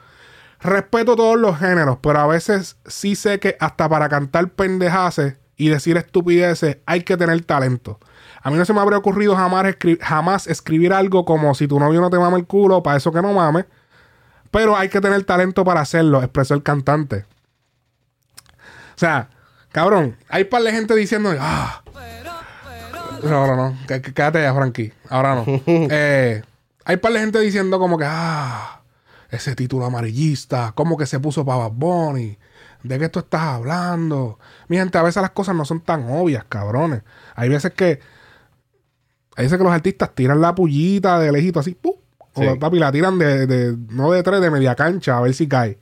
Respeto 0.60 1.16
todos 1.16 1.40
los 1.40 1.58
géneros, 1.58 2.00
pero 2.02 2.20
a 2.20 2.28
veces 2.28 2.76
sí 2.86 3.16
sé 3.16 3.40
que 3.40 3.56
hasta 3.62 3.88
para 3.88 4.10
cantar 4.10 4.50
pendejaces 4.50 5.36
y 5.58 5.70
decir 5.70 5.98
estupideces 5.98 6.78
hay 6.86 7.02
que 7.02 7.18
tener 7.18 7.42
talento. 7.44 8.00
A 8.42 8.50
mí 8.52 8.58
no 8.58 8.64
se 8.66 8.74
me 8.74 8.80
habría 8.80 8.98
ocurrido 9.00 9.36
jamás, 9.36 9.66
escri- 9.66 10.00
jamás 10.00 10.48
escribir 10.48 10.94
algo 10.94 11.26
como 11.26 11.54
si 11.56 11.68
tu 11.68 11.80
novio 11.80 12.00
no 12.00 12.10
te 12.10 12.18
mama 12.20 12.38
el 12.38 12.46
culo, 12.46 12.82
para 12.84 12.98
eso 12.98 13.12
que 13.12 13.22
no 13.22 13.34
mames. 13.34 13.66
Pero 14.52 14.78
hay 14.78 14.88
que 14.90 15.02
tener 15.02 15.24
talento 15.26 15.66
para 15.66 15.82
hacerlo, 15.82 16.22
expresó 16.24 16.54
el 16.54 16.64
cantante. 16.64 17.26
O 18.96 19.00
sea, 19.00 19.30
cabrón, 19.72 20.16
hay 20.30 20.46
par 20.46 20.62
de 20.64 20.72
gente 20.72 20.96
diciendo, 20.96 21.34
ah. 21.40 21.82
No, 23.24 23.48
no, 23.48 23.56
no, 23.56 23.78
qu- 23.88 24.02
qu- 24.02 24.14
quédate 24.14 24.42
ya, 24.42 24.54
Frankie. 24.54 24.94
Ahora 25.10 25.36
no. 25.36 25.44
Eh, 25.68 26.42
hay 26.86 26.98
par 26.98 27.12
de 27.14 27.20
gente 27.20 27.40
diciendo 27.40 27.80
como 27.80 27.98
que, 27.98 28.06
ah, 28.08 28.82
ese 29.30 29.56
título 29.56 29.86
amarillista, 29.86 30.72
como 30.74 30.96
que 30.98 31.06
se 31.06 31.20
puso 31.20 31.44
para 31.46 31.58
Bad 31.60 31.72
Bunny. 31.74 32.38
¿De 32.84 33.00
qué 33.00 33.10
tú 33.10 33.20
estás 33.20 33.42
hablando? 33.42 34.40
Mi 34.68 34.78
gente, 34.78 34.98
a 34.98 35.04
veces 35.04 35.22
las 35.22 35.32
cosas 35.32 35.56
no 35.56 35.66
son 35.66 35.82
tan 35.82 36.10
obvias, 36.10 36.44
cabrones. 36.48 37.02
Hay 37.36 37.50
veces 37.50 37.74
que, 37.74 38.00
hay 39.36 39.46
veces 39.46 39.58
que 39.58 39.64
los 39.64 39.74
artistas 39.74 40.14
tiran 40.16 40.42
la 40.42 40.54
pullita 40.56 41.20
de 41.20 41.32
lejito 41.32 41.60
así, 41.60 41.74
¡pum! 41.76 41.94
O 42.34 42.42
Sí. 42.42 42.48
papi, 42.60 42.78
la 42.80 42.92
tiran 42.92 43.18
de, 43.18 43.48
de- 43.48 43.76
no 43.90 44.12
de 44.12 44.22
tres, 44.24 44.42
de 44.42 44.52
media 44.52 44.76
cancha, 44.76 45.18
a 45.18 45.22
ver 45.22 45.34
si 45.34 45.48
cae. 45.48 45.80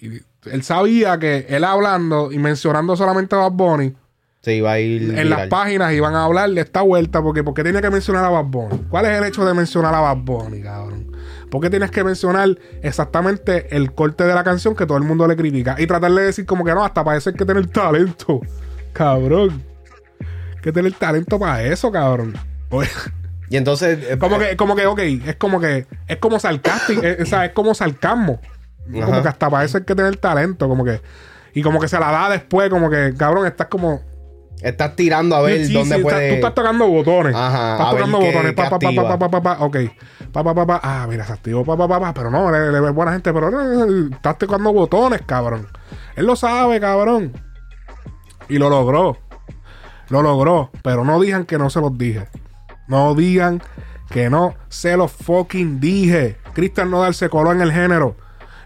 Y 0.00 0.20
él 0.44 0.62
sabía 0.62 1.18
que 1.18 1.46
él 1.48 1.64
hablando 1.64 2.30
y 2.32 2.38
mencionando 2.38 2.96
solamente 2.96 3.34
a 3.34 3.40
Bad 3.40 3.52
Bunny, 3.52 3.94
Se 4.40 4.54
iba 4.54 4.72
a 4.72 4.78
ir. 4.78 5.18
en 5.18 5.28
las 5.28 5.48
páginas 5.48 5.92
iban 5.92 6.14
a 6.14 6.24
hablar 6.24 6.48
de 6.50 6.60
esta 6.60 6.82
vuelta, 6.82 7.20
porque 7.22 7.42
¿por 7.44 7.54
qué 7.54 7.62
tiene 7.64 7.82
que 7.82 7.90
mencionar 7.90 8.24
a 8.24 8.28
Bad 8.30 8.44
Bunny? 8.44 8.84
¿Cuál 8.88 9.06
es 9.06 9.18
el 9.18 9.24
hecho 9.24 9.44
de 9.44 9.52
mencionar 9.52 9.94
a 9.94 10.00
Bad 10.00 10.16
Bunny, 10.18 10.62
cabrón? 10.62 11.09
¿Por 11.50 11.60
qué 11.60 11.70
tienes 11.70 11.90
que 11.90 12.04
mencionar 12.04 12.56
exactamente 12.82 13.76
el 13.76 13.92
corte 13.92 14.24
de 14.24 14.34
la 14.34 14.44
canción 14.44 14.76
que 14.76 14.86
todo 14.86 14.98
el 14.98 15.04
mundo 15.04 15.26
le 15.26 15.36
critica? 15.36 15.76
Y 15.78 15.86
tratar 15.86 16.12
de 16.12 16.22
decir 16.22 16.46
como 16.46 16.64
que 16.64 16.72
no, 16.72 16.84
hasta 16.84 17.02
parece 17.04 17.32
que 17.32 17.44
tener 17.44 17.66
talento, 17.66 18.40
cabrón. 18.92 19.62
Que 20.62 20.72
tener 20.72 20.92
talento 20.92 21.38
para 21.38 21.62
eso, 21.64 21.90
cabrón. 21.90 22.34
Oye, 22.70 22.88
Y 23.48 23.56
entonces. 23.56 23.98
eh, 24.08 24.18
como 24.18 24.38
que, 24.38 24.56
como 24.56 24.76
que, 24.76 24.86
ok, 24.86 25.00
es 25.26 25.36
como 25.36 25.60
que, 25.60 25.86
es 26.06 26.16
como 26.18 26.38
sarcástico, 26.38 27.02
es, 27.02 27.20
o 27.20 27.26
sea, 27.26 27.46
es 27.46 27.52
como 27.52 27.74
sarcasmo. 27.74 28.40
Como 28.92 29.22
que 29.22 29.28
hasta 29.28 29.48
parece 29.50 29.78
hay 29.78 29.84
que 29.84 29.94
tener 29.94 30.16
talento, 30.16 30.68
como 30.68 30.84
que, 30.84 31.00
y 31.54 31.62
como 31.62 31.80
que 31.80 31.88
se 31.88 31.98
la 31.98 32.10
da 32.10 32.28
después, 32.30 32.70
como 32.70 32.90
que, 32.90 33.14
cabrón, 33.16 33.46
estás 33.46 33.68
como, 33.68 34.02
Estás 34.62 34.94
tirando 34.96 35.36
a 35.36 35.40
ver 35.42 35.66
Sí, 35.66 35.72
dónde 35.72 35.96
sí, 35.96 36.02
puede. 36.02 36.28
tú 36.28 36.34
estás 36.36 36.54
tocando 36.54 36.86
botones. 36.86 37.34
Ajá, 37.34 37.72
Estás 37.72 37.90
tocando 37.90 38.18
qué- 38.18 38.26
botones. 38.26 38.52
Pa, 38.54 38.70
pa, 38.70 38.78
pa, 38.78 39.18
pa, 39.18 39.30
pa, 39.30 39.42
pa, 39.42 39.64
ok. 39.64 39.76
Pa, 40.32 40.44
pa, 40.44 40.54
pa, 40.54 40.66
pa. 40.66 40.80
Ah, 40.82 41.06
mira, 41.08 41.24
se 41.24 41.32
activó. 41.32 41.64
Pa, 41.64 41.76
pa, 41.76 41.88
pa, 41.88 41.98
pa. 42.00 42.14
Pero 42.14 42.30
no, 42.30 42.50
le, 42.50 42.70
le 42.70 42.90
buena 42.90 43.12
gente. 43.12 43.32
Pero 43.32 43.48
eh, 43.50 44.08
estás 44.12 44.38
tocando 44.38 44.72
botones, 44.72 45.22
cabrón. 45.26 45.66
Él 46.16 46.26
lo 46.26 46.36
sabe, 46.36 46.78
cabrón. 46.80 47.32
Y 48.48 48.58
lo 48.58 48.68
logró. 48.68 49.16
Lo 50.08 50.22
logró. 50.22 50.70
Pero 50.82 51.04
no 51.04 51.20
digan 51.20 51.46
que 51.46 51.56
no 51.58 51.70
se 51.70 51.80
los 51.80 51.96
dije. 51.96 52.28
No 52.88 53.14
digan 53.14 53.62
que 54.10 54.28
no 54.28 54.54
se 54.68 54.96
los 54.96 55.10
fucking 55.12 55.80
dije. 55.80 56.36
Cristian 56.52 56.90
Nodal 56.90 57.14
se 57.14 57.28
coló 57.28 57.52
en 57.52 57.60
el 57.60 57.72
género. 57.72 58.16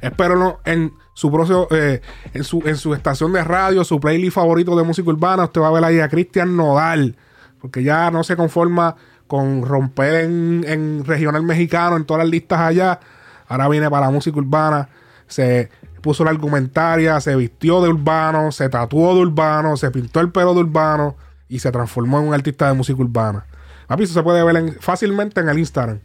Espérenlo 0.01 0.61
en 0.65 0.93
su 1.15 1.33
propio, 1.33 1.67
eh, 1.71 2.01
en, 2.35 2.45
su, 2.45 2.63
en 2.67 2.77
su 2.77 2.93
estación 2.93 3.33
de 3.33 3.43
radio, 3.43 3.83
su 3.85 3.99
playlist 3.99 4.35
favorito 4.35 4.77
de 4.77 4.83
música 4.83 5.09
urbana. 5.09 5.45
Usted 5.45 5.61
va 5.61 5.69
a 5.69 5.73
ver 5.73 5.85
ahí 5.85 6.01
a 6.01 6.09
Cristian 6.09 6.57
Nodal. 6.57 7.17
Porque 7.61 7.83
ya 7.83 8.11
no 8.11 8.23
se 8.25 8.37
conforma 8.37 8.95
con 9.27 9.65
romper 9.65 10.25
en, 10.27 10.65
en 10.69 11.05
regional 11.05 11.43
mexicano, 11.45 11.97
en 11.97 12.05
todas 12.05 12.25
las 12.25 12.31
listas 12.31 12.61
allá. 12.61 13.01
Ahora 13.49 13.69
viene 13.69 13.89
para 13.89 14.07
la 14.07 14.13
música 14.13 14.37
urbana. 14.37 14.89
Se 15.27 15.71
puso 16.03 16.25
la 16.25 16.31
argumentaria, 16.31 17.19
se 17.21 17.35
vistió 17.35 17.81
de 17.81 17.89
urbano, 17.89 18.53
se 18.53 18.69
tatuó 18.69 19.15
de 19.15 19.23
urbano, 19.23 19.77
se 19.79 19.91
pintó 19.91 20.21
el 20.21 20.31
pelo 20.31 20.53
de 20.53 20.61
urbano 20.61 21.17
y 21.49 21.61
se 21.61 21.73
transformó 21.73 22.21
en 22.21 22.29
un 22.29 22.35
artista 22.35 22.69
de 22.69 22.75
música 22.75 23.01
urbana. 23.01 23.47
Papi, 23.87 24.03
eso 24.03 24.13
se 24.15 24.23
puede 24.23 24.45
ver 24.45 24.57
en- 24.57 24.75
fácilmente 24.81 25.41
en 25.41 25.49
el 25.49 25.59
Instagram. 25.59 26.01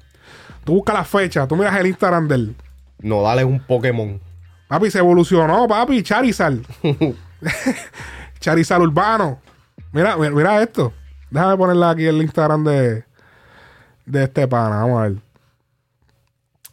Tú 0.63 0.75
buscas 0.75 0.95
la 0.95 1.03
fecha, 1.03 1.47
tú 1.47 1.55
miras 1.57 1.75
el 1.77 1.87
Instagram 1.87 2.27
del. 2.29 2.55
No, 3.01 3.21
dale 3.23 3.43
un 3.43 3.59
Pokémon. 3.59 4.21
Papi, 4.69 4.91
se 4.91 4.99
evolucionó, 4.99 5.67
papi, 5.67 6.03
Charizard. 6.03 6.59
Charizard 8.39 8.83
urbano. 8.83 9.39
Mira, 9.91 10.15
mira, 10.15 10.61
esto. 10.61 10.93
Déjame 11.31 11.57
ponerla 11.57 11.89
aquí 11.89 12.05
el 12.05 12.21
Instagram 12.21 12.63
de, 12.63 13.03
de 14.05 14.23
este 14.23 14.47
pana. 14.47 14.81
Vamos 14.81 14.99
a 14.99 15.03
ver. 15.07 15.15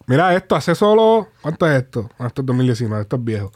Mira 0.06 0.34
esto, 0.34 0.54
hace 0.56 0.74
solo. 0.74 1.28
¿Cuánto 1.40 1.66
es 1.66 1.82
esto? 1.84 2.10
Ah, 2.18 2.26
esto 2.26 2.42
es 2.42 2.46
2019, 2.46 3.02
esto 3.02 3.16
es 3.16 3.24
viejo. 3.24 3.50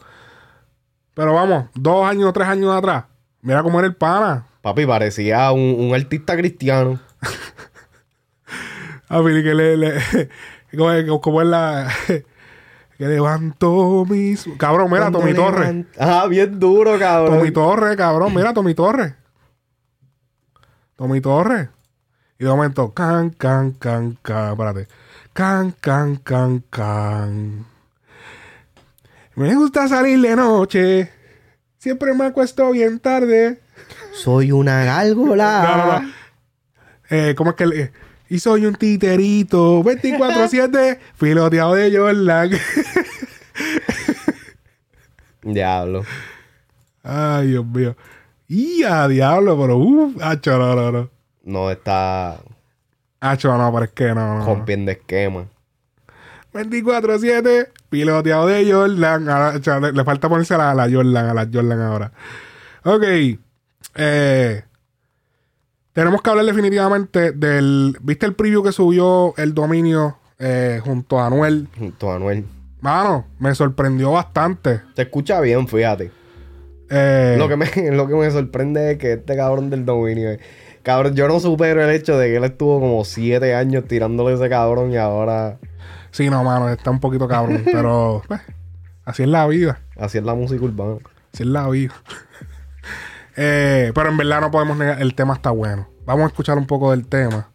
Pero 1.13 1.35
vamos, 1.35 1.65
dos 1.75 2.03
años, 2.03 2.33
tres 2.33 2.47
años 2.47 2.73
atrás. 2.73 3.05
Mira 3.43 3.61
cómo 3.61 3.77
era 3.77 3.87
el 3.87 3.95
pana. 3.95 4.47
Papi, 4.63 4.87
parecía 4.87 5.51
un, 5.51 5.75
un 5.77 5.93
artista 5.93 6.35
cristiano. 6.35 6.99
Papi, 9.07 9.43
que 9.43 9.53
le. 9.53 9.77
le 9.77 10.01
como 11.21 11.43
es 11.43 11.47
la. 11.47 11.91
Que 13.01 13.07
levanto 13.07 14.05
mis. 14.07 14.47
Cabrón, 14.59 14.91
mira, 14.91 15.05
Cuando 15.09 15.19
Tommy 15.21 15.33
Torres. 15.33 15.69
levant- 15.69 15.87
Ah, 15.97 16.27
bien 16.29 16.59
duro, 16.59 16.99
cabrón. 16.99 17.39
Tommy 17.39 17.49
Torres, 17.49 17.97
cabrón, 17.97 18.35
mira, 18.35 18.53
Tommy 18.53 18.75
Torres. 18.75 19.15
Tommy 20.97 21.19
Torres. 21.19 21.69
Y 22.37 22.43
de 22.43 22.49
momento, 22.51 22.93
can, 22.93 23.31
can, 23.31 23.71
can, 23.71 24.19
can. 24.21 24.51
Espérate. 24.51 24.87
Can, 25.33 25.71
can, 25.81 26.17
can, 26.17 26.63
can. 26.69 27.65
Me 29.33 29.55
gusta 29.55 29.87
salir 29.87 30.21
de 30.21 30.35
noche. 30.35 31.11
Siempre 31.79 32.13
me 32.13 32.25
acuesto 32.25 32.69
bien 32.69 32.99
tarde. 32.99 33.61
Soy 34.13 34.51
una 34.51 34.83
gárgola. 34.83 35.63
No, 35.63 35.77
no, 35.77 35.99
no. 36.01 36.11
Eh, 37.09 37.33
¿Cómo 37.35 37.49
es 37.49 37.55
que 37.55 37.65
le- 37.65 37.91
Y 38.31 38.39
soy 38.39 38.65
un 38.65 38.75
titerito. 38.75 39.83
24-7. 39.83 40.99
Filoteado 41.15 41.75
de 41.75 41.97
Jordan. 41.97 42.49
Diablo. 45.43 46.05
Ay, 47.03 47.47
Dios 47.47 47.65
mío. 47.65 47.97
Y 48.47 48.83
a 48.83 49.09
diablo, 49.09 49.59
pero 49.59 49.75
uff, 49.75 50.15
hacho, 50.23 50.57
no, 50.57 50.75
no, 50.75 50.91
no. 50.93 51.09
No 51.43 51.71
está 51.71 52.39
Hacho, 53.19 53.57
no, 53.57 53.69
pero 53.73 53.83
es 53.83 53.91
que 53.91 54.15
no, 54.15 54.37
no. 54.37 54.45
rompiendo 54.45 54.91
esquema. 54.91 55.47
24-7, 56.53 57.67
piloteado 57.89 58.47
de 58.47 58.71
Jordan. 58.71 59.27
Ahora, 59.27 59.79
le, 59.81 59.91
le 59.91 60.03
falta 60.05 60.29
ponerse 60.29 60.53
a 60.53 60.57
la, 60.57 60.71
a 60.71 60.75
la 60.75 60.89
Jordan, 60.89 61.25
a 61.25 61.33
la 61.33 61.49
Jordan 61.51 61.81
ahora. 61.81 62.13
Ok. 62.85 63.03
Eh, 63.95 64.63
tenemos 65.93 66.21
que 66.21 66.29
hablar 66.29 66.45
definitivamente 66.45 67.31
del. 67.31 67.97
¿Viste 68.01 68.25
el 68.25 68.33
preview 68.33 68.63
que 68.63 68.71
subió 68.71 69.33
el 69.37 69.53
dominio 69.53 70.17
eh, 70.39 70.79
junto 70.83 71.19
a 71.19 71.27
Anuel? 71.27 71.67
Junto 71.77 72.11
a 72.11 72.15
Anuel. 72.15 72.45
Mano, 72.81 73.27
me 73.39 73.53
sorprendió 73.53 74.11
bastante. 74.11 74.81
Se 74.95 75.03
escucha 75.03 75.39
bien, 75.41 75.67
fíjate. 75.67 76.11
Eh, 76.89 77.35
Lo, 77.37 77.47
que 77.47 77.55
me, 77.55 77.65
lo 77.91 78.07
que 78.07 78.15
me 78.15 78.29
sorprende 78.31 78.91
es 78.91 78.97
que 78.97 79.13
este 79.13 79.35
cabrón 79.35 79.69
del 79.69 79.85
dominio. 79.85 80.31
eh, 80.31 80.39
Cabrón, 80.83 81.13
yo 81.15 81.27
no 81.27 81.39
supero 81.39 81.83
el 81.83 81.91
hecho 81.91 82.17
de 82.17 82.27
que 82.29 82.37
él 82.37 82.43
estuvo 82.43 82.79
como 82.79 83.05
siete 83.05 83.53
años 83.53 83.85
tirándole 83.87 84.31
a 84.31 84.35
ese 84.35 84.49
cabrón 84.49 84.91
y 84.91 84.97
ahora 84.97 85.59
Sí, 86.09 86.29
no, 86.29 86.43
mano, 86.43 86.69
está 86.69 86.89
un 86.89 86.99
poquito 86.99 87.27
cabrón. 87.27 87.61
pero 87.71 88.23
pues, 88.27 88.41
así 89.05 89.21
es 89.23 89.29
la 89.29 89.45
vida. 89.47 89.79
así 89.95 90.17
es 90.17 90.23
la 90.23 90.33
música 90.33 90.65
urbana. 90.65 90.95
Así 91.31 91.43
es 91.43 91.49
la 91.49 91.69
vida. 91.69 91.93
Eh, 93.35 93.91
pero 93.95 94.09
en 94.09 94.17
verdad 94.17 94.41
no 94.41 94.51
podemos 94.51 94.77
negar, 94.77 95.01
el 95.01 95.15
tema 95.15 95.33
está 95.33 95.51
bueno. 95.51 95.87
Vamos 96.05 96.23
a 96.25 96.27
escuchar 96.27 96.57
un 96.57 96.67
poco 96.67 96.91
del 96.91 97.07
tema. 97.07 97.49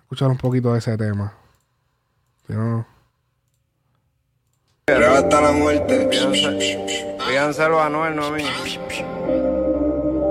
Escuchar 0.00 0.28
un 0.28 0.38
poquito 0.38 0.72
de 0.72 0.78
ese 0.78 0.96
tema. 0.96 1.34
Si 2.46 2.52
no- 2.54 2.86
hasta 4.88 5.40
la 5.42 5.52
muerte. 5.52 6.08
Pídanselo 7.28 7.78
a 7.80 7.86
Anuel, 7.86 8.16
no 8.16 8.26
a 8.26 8.30
mí. 8.30 8.44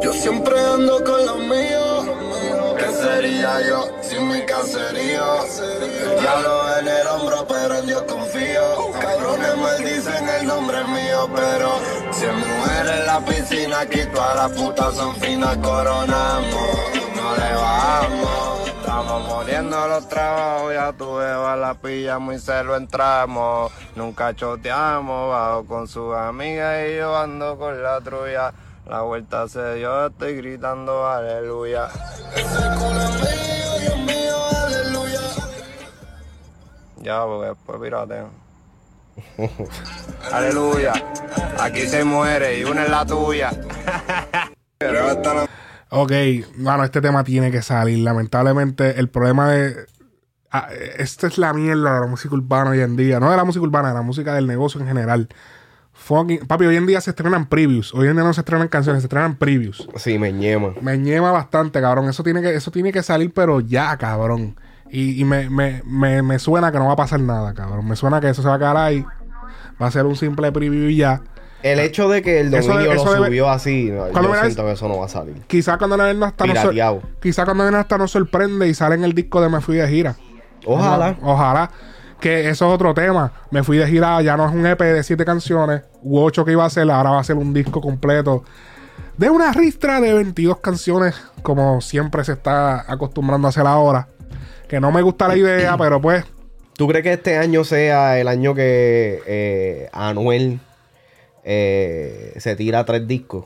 Yo 0.02 0.14
siempre 0.14 0.60
ando 0.60 1.04
con 1.04 1.26
los 1.26 1.38
míos. 1.40 2.08
¿Qué 2.80 2.92
sería 2.94 3.60
yo 3.68 3.88
sin 4.02 4.28
mi 4.30 4.42
caserío? 4.46 5.24
Diablo 6.20 6.78
en 6.80 6.88
el 6.88 7.08
hombro, 7.08 7.46
pero 7.48 7.76
en 7.80 7.86
Dios 7.88 8.02
confío. 8.04 8.92
Cabrones 9.00 9.58
maldicen 9.58 10.30
el 10.40 10.48
nombre 10.48 10.84
mío, 10.86 10.97
pero 11.36 11.72
si 12.12 12.26
hay 12.26 12.36
mujeres 12.36 13.00
en 13.00 13.06
la 13.06 13.20
piscina, 13.26 13.80
aquí 13.82 14.00
todas 14.14 14.36
las 14.36 14.52
putas 14.52 14.96
son 14.96 15.16
finas, 15.16 15.58
coronamos. 15.58 16.70
No 17.16 17.36
le 17.36 17.54
bajamos. 17.54 18.58
Vamos 18.86 19.28
muriendo 19.28 19.88
los 19.88 20.08
trabajos, 20.10 20.74
ya 20.74 20.94
tu 20.94 21.16
beba 21.16 21.56
la 21.56 21.74
pillamos 21.76 22.36
y 22.36 22.40
se 22.40 22.64
lo 22.64 22.76
entramos. 22.76 23.72
Nunca 23.96 24.34
choteamos, 24.34 25.30
bajo 25.30 25.66
con 25.66 25.88
sus 25.88 26.16
amigas 26.16 26.88
y 26.90 26.98
yo 26.98 27.16
ando 27.16 27.58
con 27.58 27.82
la 27.84 28.02
trulla. 28.02 28.54
La 28.88 29.02
vuelta 29.02 29.48
se 29.48 29.76
dio, 29.76 30.08
estoy 30.08 30.38
gritando 30.38 31.08
aleluya. 31.08 31.90
Ya, 36.98 37.24
porque 37.24 37.48
después 37.48 37.80
pirateo. 37.82 38.47
aleluya. 40.32 40.94
Aquí 41.60 41.82
se 41.82 42.04
muere 42.04 42.60
y 42.60 42.64
una 42.64 42.84
es 42.84 42.90
la 42.90 43.06
tuya. 43.06 43.52
Ok, 45.90 46.12
bueno, 46.58 46.84
este 46.84 47.02
tema 47.02 47.24
tiene 47.24 47.50
que 47.50 47.62
salir. 47.62 48.00
Lamentablemente, 48.00 49.00
el 49.00 49.10
problema 49.10 49.50
de. 49.50 49.86
ah, 50.52 50.68
esta 50.98 51.28
es 51.28 51.38
la 51.38 51.54
mierda 51.54 51.96
de 51.96 52.00
la 52.02 52.08
música 52.08 52.36
urbana 52.36 52.72
hoy 52.72 52.82
en 52.82 52.96
día. 52.98 53.20
No 53.20 53.32
de 53.32 53.38
la 53.38 53.44
música 53.46 53.64
urbana, 53.64 53.90
de 53.90 53.94
la 53.96 54.02
música 54.02 54.34
del 54.36 54.46
negocio 54.48 54.80
en 54.82 54.88
general. 54.88 55.30
Fucking- 55.96 56.46
papi, 56.46 56.66
hoy 56.66 56.76
en 56.76 56.86
día 56.86 57.02
se 57.02 57.10
estrenan 57.12 57.48
previews. 57.48 57.94
Hoy 57.96 58.08
en 58.08 58.14
día 58.16 58.24
no 58.24 58.34
se 58.34 58.42
estrenan 58.42 58.68
canciones, 58.68 59.02
se 59.02 59.08
estrenan 59.08 59.36
previews. 59.38 59.88
Sí, 59.96 60.20
me 60.20 60.32
ñema. 60.32 60.74
Me 60.82 60.98
ñema 60.98 61.32
bastante, 61.32 61.82
cabrón. 61.82 62.08
Eso 62.10 62.22
tiene 62.22 62.42
que, 62.42 62.54
eso 62.54 62.70
tiene 62.70 62.92
que 62.92 63.02
salir, 63.02 63.34
pero 63.34 63.62
ya, 63.62 63.98
cabrón. 63.98 64.60
Y, 64.92 65.20
y 65.22 65.26
me, 65.26 65.50
me, 65.50 65.82
me, 65.86 66.22
me 66.22 66.40
suena 66.40 66.72
que 66.72 66.80
no 66.80 66.88
va 66.88 66.94
a 66.94 66.98
pasar 66.98 67.20
nada, 67.20 67.54
cabrón. 67.54 67.88
Me 67.88 67.96
suena 67.96 68.22
que 68.22 68.30
eso 68.30 68.42
se 68.42 68.48
va 68.48 68.56
a 68.56 68.60
quedar 68.60 68.78
ahí. 68.78 69.06
Va 69.82 69.88
a 69.88 69.92
ser 69.92 70.06
un 70.06 70.16
simple 70.16 70.52
preview 70.52 70.90
y 70.90 70.98
ya. 70.98 71.22
El 71.64 71.80
hecho 71.80 72.08
de 72.08 72.22
que 72.22 72.40
el 72.40 72.52
dominio 72.52 72.92
eso 72.94 73.06
lo 73.06 73.12
debe- 73.14 73.26
subió 73.28 73.50
así, 73.50 73.90
no, 73.92 74.04
Cuando 74.12 74.30
yo 74.30 74.36
me 74.36 74.42
siento 74.42 74.64
que 74.66 74.72
eso 74.72 74.88
no 74.88 75.00
va 75.00 75.06
a 75.06 75.10
salir. 75.10 75.42
Quizá 75.48 75.78
cuando 75.78 75.98
viene 75.98 76.24
hasta 76.26 76.46
nos 76.46 76.58
quizá 77.20 77.46
cuando 77.46 77.64
hasta 77.78 77.98
nos 77.98 78.12
sorprende 78.12 78.68
y 78.68 78.74
sale 78.74 78.96
en 78.96 79.04
el 79.04 79.14
disco 79.14 79.42
de 79.42 79.50
Me 79.50 79.60
Fui 79.60 79.76
de 79.76 79.88
Gira. 79.88 80.16
Ojalá. 80.66 81.16
Ojalá. 81.22 81.72
Que 82.20 82.50
eso 82.50 82.68
es 82.68 82.74
otro 82.74 82.94
tema. 82.94 83.32
Me 83.52 83.64
fui 83.64 83.78
de 83.78 83.88
gira, 83.88 84.20
ya 84.24 84.36
no 84.38 84.48
es 84.48 84.54
un 84.54 84.66
EP 84.66 84.80
de 84.82 85.04
siete 85.04 85.24
canciones, 85.26 85.84
u 86.02 86.20
ocho 86.20 86.44
que 86.46 86.52
iba 86.52 86.66
a 86.66 86.70
ser, 86.70 86.90
ahora 86.90 87.12
va 87.12 87.20
a 87.20 87.24
ser 87.24 87.36
un 87.36 87.54
disco 87.54 87.80
completo 87.80 88.44
de 89.18 89.30
una 89.30 89.52
ristra 89.52 90.00
de 90.02 90.14
22 90.14 90.58
canciones, 90.58 91.16
como 91.44 91.80
siempre 91.82 92.24
se 92.24 92.34
está 92.34 92.92
acostumbrando 92.92 93.48
a 93.48 93.50
hacer 93.50 93.68
ahora. 93.68 94.08
Que 94.68 94.80
no 94.80 94.92
me 94.92 95.02
gusta 95.02 95.28
la 95.28 95.38
idea, 95.38 95.78
pero 95.78 96.02
pues, 96.02 96.26
¿Tú 96.78 96.88
crees 96.88 97.04
que 97.04 97.14
este 97.14 97.38
año 97.40 97.64
sea 97.64 98.20
el 98.20 98.28
año 98.28 98.54
que 98.54 99.24
eh, 99.26 99.90
Anuel 99.92 100.60
eh, 101.44 102.36
se 102.38 102.56
tira 102.56 102.86
tres 102.86 103.08
discos? 103.08 103.46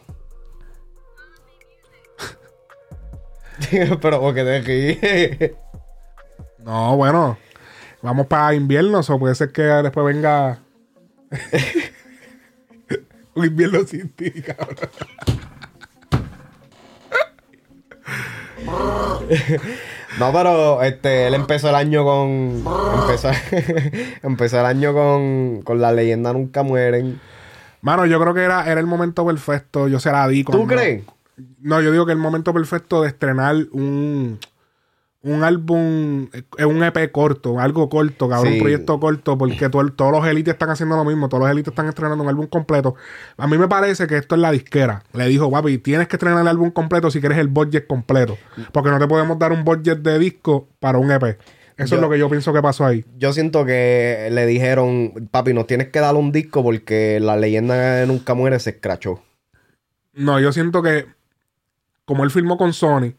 Pero 4.02 4.20
porque 4.20 4.44
te 4.44 4.60
ríes. 4.60 5.52
no, 6.58 6.98
bueno, 6.98 7.38
vamos 8.02 8.28
para 8.28 8.54
invierno, 8.54 9.00
o 9.00 9.20
puede 9.20 9.36
ser 9.36 9.54
que 9.54 9.62
después 9.62 10.06
venga 10.06 10.60
un 13.36 13.46
invierno 13.46 13.88
sin 13.88 14.10
ti, 14.10 14.30
cabrón. 14.42 14.90
No, 20.20 20.32
pero 20.34 20.82
este, 20.84 21.28
él 21.28 21.34
empezó 21.34 21.70
el 21.70 21.76
año 21.76 22.04
con. 22.04 22.64
Empezó, 23.02 23.30
empezó 24.24 24.60
el 24.60 24.66
año 24.66 24.94
con, 24.94 25.62
con 25.64 25.80
la 25.82 25.92
leyenda 25.92 26.34
Nunca 26.34 26.64
Mueren. 26.64 27.20
Mano, 27.82 28.06
yo 28.06 28.20
creo 28.20 28.34
que 28.34 28.42
era, 28.44 28.70
era 28.70 28.80
el 28.80 28.88
momento 28.88 29.26
perfecto. 29.26 29.88
Yo 29.88 30.00
se 30.00 30.12
la 30.12 30.28
di 30.28 30.44
¿Tú 30.44 30.52
cuando- 30.52 30.68
crees? 30.76 31.04
No, 31.62 31.82
yo 31.82 31.92
digo 31.92 32.06
que 32.06 32.12
el 32.12 32.18
momento 32.20 32.54
perfecto 32.54 33.02
de 33.02 33.08
estrenar 33.08 33.56
un, 33.72 34.38
un 35.24 35.44
álbum, 35.44 36.30
eh, 36.58 36.66
un 36.66 36.84
EP 36.84 37.12
corto, 37.12 37.60
algo 37.60 37.90
corto, 37.90 38.28
cabrón, 38.28 38.54
Sí. 38.54 38.58
un 38.58 38.64
proyecto 38.64 39.00
corto, 39.00 39.38
porque 39.38 39.70
todo 39.70 39.88
todos 39.90 40.12
los 40.12 40.26
élites 40.28 40.54
están 40.54 40.72
haciendo 40.72 40.96
lo 40.96 41.06
mismo, 41.06 41.30
todos 41.30 41.44
los 41.44 41.52
élites 41.52 41.72
están 41.72 41.88
estrenando 41.88 42.24
un 42.24 42.30
álbum 42.30 42.48
completo. 42.48 42.96
A 43.38 43.46
mí 43.46 43.58
me 43.58 43.68
parece 43.68 44.08
que 44.08 44.18
esto 44.18 44.34
es 44.36 44.42
la 44.42 44.52
disquera. 44.52 45.04
Le 45.14 45.28
dijo, 45.28 45.52
papi, 45.52 45.78
tienes 45.78 46.08
que 46.08 46.16
estrenar 46.16 46.42
el 46.42 46.48
álbum 46.48 46.72
completo 46.72 47.12
si 47.12 47.20
quieres 47.20 47.38
el 47.38 47.50
budget 47.50 47.86
completo, 47.86 48.38
porque 48.72 48.90
no 48.90 48.98
te 48.98 49.08
podemos 49.08 49.38
dar 49.38 49.52
un 49.52 49.64
budget 49.64 50.00
de 50.00 50.18
disco 50.18 50.68
para 50.80 50.98
un 50.98 51.12
EP. 51.12 51.38
Eso 51.78 51.92
Yo- 51.92 51.96
es 51.98 52.02
lo 52.02 52.10
que 52.10 52.18
yo 52.20 52.28
pienso 52.30 52.52
que 52.52 52.62
pasó 52.62 52.86
ahí. 52.86 53.06
Yo 53.18 53.32
siento 53.32 53.64
que 53.66 54.28
le 54.32 54.46
dijeron, 54.48 55.30
papi, 55.32 55.54
nos 55.54 55.68
tienes 55.68 55.90
que 55.90 56.00
dar 56.00 56.16
un 56.16 56.32
disco 56.32 56.64
porque 56.64 57.20
la 57.20 57.38
leyenda 57.38 58.06
Nunca 58.08 58.34
Muere 58.34 58.60
se 58.60 58.72
escrachó. 58.72 59.22
No, 60.14 60.40
yo 60.40 60.52
siento 60.52 60.82
que 60.82 61.06
como 62.06 62.24
él 62.24 62.32
firmó 62.32 62.58
con 62.58 62.74
Sony, 62.74 63.14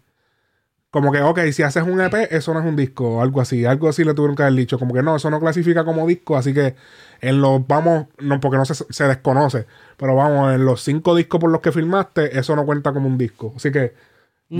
como 0.92 1.10
que, 1.12 1.22
ok, 1.22 1.40
si 1.52 1.64
haces 1.64 1.82
un 1.84 2.00
EP, 2.00 2.28
eso 2.36 2.54
no 2.54 2.60
es 2.60 2.66
un 2.66 2.76
disco, 2.76 3.16
o 3.16 3.22
algo 3.22 3.40
así, 3.40 3.64
algo 3.66 3.88
así 3.88 4.04
le 4.04 4.14
tuvieron 4.14 4.36
que 4.36 4.44
haber 4.44 4.54
dicho, 4.54 4.78
como 4.78 4.94
que 4.94 5.02
no, 5.02 5.16
eso 5.16 5.30
no 5.30 5.40
clasifica 5.40 5.84
como 5.84 6.06
disco, 6.06 6.36
así 6.36 6.54
que 6.54 6.76
en 7.20 7.40
los, 7.40 7.66
vamos, 7.66 8.06
no, 8.20 8.38
porque 8.40 8.58
no 8.58 8.64
se, 8.66 8.74
se 8.74 9.04
desconoce, 9.04 9.66
pero 9.96 10.14
vamos, 10.16 10.54
en 10.54 10.64
los 10.64 10.82
cinco 10.82 11.16
discos 11.16 11.40
por 11.40 11.50
los 11.50 11.60
que 11.62 11.72
firmaste, 11.72 12.38
eso 12.38 12.54
no 12.56 12.66
cuenta 12.66 12.92
como 12.92 13.08
un 13.08 13.18
disco, 13.18 13.54
así 13.56 13.72
que 13.72 13.94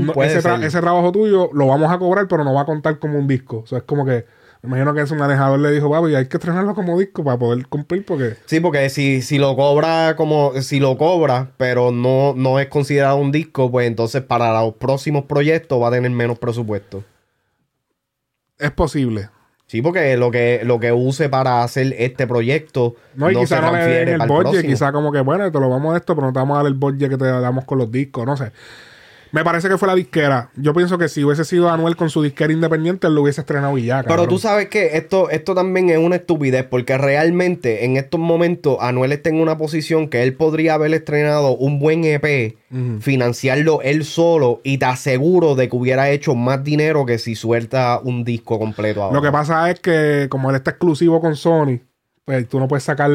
no- 0.06 0.12
puede 0.14 0.30
ese, 0.38 0.48
tra- 0.48 0.64
ese 0.66 0.80
trabajo 0.80 1.12
tuyo 1.12 1.50
lo 1.54 1.66
vamos 1.68 1.92
a 1.92 1.98
cobrar, 1.98 2.28
pero 2.28 2.44
no 2.44 2.54
va 2.54 2.62
a 2.62 2.66
contar 2.66 2.98
como 2.98 3.18
un 3.18 3.28
disco, 3.28 3.58
o 3.64 3.66
sea, 3.66 3.78
es 3.78 3.84
como 3.84 4.06
que, 4.06 4.26
me 4.62 4.68
imagino 4.68 4.94
que 4.94 5.00
ese 5.00 5.16
manejador 5.16 5.58
le 5.58 5.72
dijo, 5.72 5.90
papi, 5.90 6.14
hay 6.14 6.28
que 6.28 6.36
estrenarlo 6.36 6.76
como 6.76 6.96
disco 6.98 7.24
para 7.24 7.36
poder 7.36 7.66
cumplir, 7.66 8.04
porque... 8.04 8.36
Sí, 8.46 8.60
porque 8.60 8.88
si, 8.90 9.20
si 9.20 9.38
lo 9.38 9.56
cobra 9.56 10.14
como, 10.14 10.52
si 10.62 10.78
lo 10.78 10.96
cobra, 10.96 11.50
pero 11.56 11.90
no, 11.90 12.32
no 12.36 12.60
es 12.60 12.68
considerado 12.68 13.16
un 13.16 13.32
disco, 13.32 13.72
pues 13.72 13.88
entonces 13.88 14.22
para 14.22 14.52
los 14.62 14.74
próximos 14.74 15.24
proyectos 15.24 15.82
va 15.82 15.88
a 15.88 15.90
tener 15.90 16.12
menos 16.12 16.38
presupuesto. 16.38 17.02
Es 18.56 18.70
posible. 18.70 19.30
Sí, 19.66 19.82
porque 19.82 20.16
lo 20.16 20.30
que, 20.30 20.60
lo 20.64 20.78
que 20.78 20.92
use 20.92 21.28
para 21.28 21.64
hacer 21.64 21.96
este 21.98 22.28
proyecto 22.28 22.94
No, 23.16 23.30
y 23.30 23.34
quizá 23.34 23.56
se 23.56 23.62
no 23.62 23.72
le 23.72 23.86
den 23.86 24.20
el 24.20 24.28
budget, 24.28 24.64
quizá 24.64 24.92
como 24.92 25.10
que, 25.10 25.22
bueno, 25.22 25.50
te 25.50 25.58
lo 25.58 25.68
vamos 25.70 25.94
a 25.94 25.96
esto, 25.96 26.14
pero 26.14 26.28
no 26.28 26.32
te 26.32 26.38
vamos 26.38 26.54
a 26.54 26.58
dar 26.58 26.66
el 26.66 26.74
budget 26.74 27.08
que 27.08 27.16
te 27.16 27.24
damos 27.24 27.64
con 27.64 27.78
los 27.78 27.90
discos, 27.90 28.24
no 28.24 28.36
sé. 28.36 28.52
Me 29.32 29.44
parece 29.44 29.68
que 29.68 29.78
fue 29.78 29.88
la 29.88 29.94
disquera. 29.94 30.50
Yo 30.56 30.74
pienso 30.74 30.98
que 30.98 31.08
si 31.08 31.24
hubiese 31.24 31.44
sido 31.44 31.70
Anuel 31.70 31.96
con 31.96 32.10
su 32.10 32.22
disquera 32.22 32.52
independiente, 32.52 33.06
él 33.06 33.14
lo 33.14 33.22
hubiese 33.22 33.40
estrenado 33.40 33.76
y 33.78 33.86
ya, 33.86 34.02
Pero 34.02 34.28
tú 34.28 34.38
sabes 34.38 34.68
que 34.68 34.98
esto, 34.98 35.30
esto 35.30 35.54
también 35.54 35.88
es 35.88 35.96
una 35.96 36.16
estupidez, 36.16 36.64
porque 36.64 36.98
realmente 36.98 37.86
en 37.86 37.96
estos 37.96 38.20
momentos 38.20 38.76
Anuel 38.80 39.12
está 39.12 39.30
en 39.30 39.40
una 39.40 39.56
posición 39.56 40.08
que 40.08 40.22
él 40.22 40.34
podría 40.34 40.74
haber 40.74 40.92
estrenado 40.92 41.56
un 41.56 41.78
buen 41.78 42.04
EP, 42.04 42.56
financiarlo 43.00 43.80
él 43.82 44.04
solo, 44.04 44.60
y 44.64 44.78
te 44.78 44.84
aseguro 44.84 45.54
de 45.54 45.68
que 45.70 45.76
hubiera 45.76 46.10
hecho 46.10 46.34
más 46.34 46.62
dinero 46.62 47.06
que 47.06 47.18
si 47.18 47.34
suelta 47.34 48.00
un 48.02 48.24
disco 48.24 48.58
completo 48.58 49.02
ahora. 49.02 49.14
Lo 49.14 49.22
que 49.22 49.32
pasa 49.32 49.70
es 49.70 49.80
que 49.80 50.26
como 50.28 50.50
él 50.50 50.56
está 50.56 50.72
exclusivo 50.72 51.20
con 51.22 51.36
Sony, 51.36 51.80
pues 52.26 52.46
tú 52.48 52.60
no 52.60 52.68
puedes 52.68 52.84
sacar... 52.84 53.10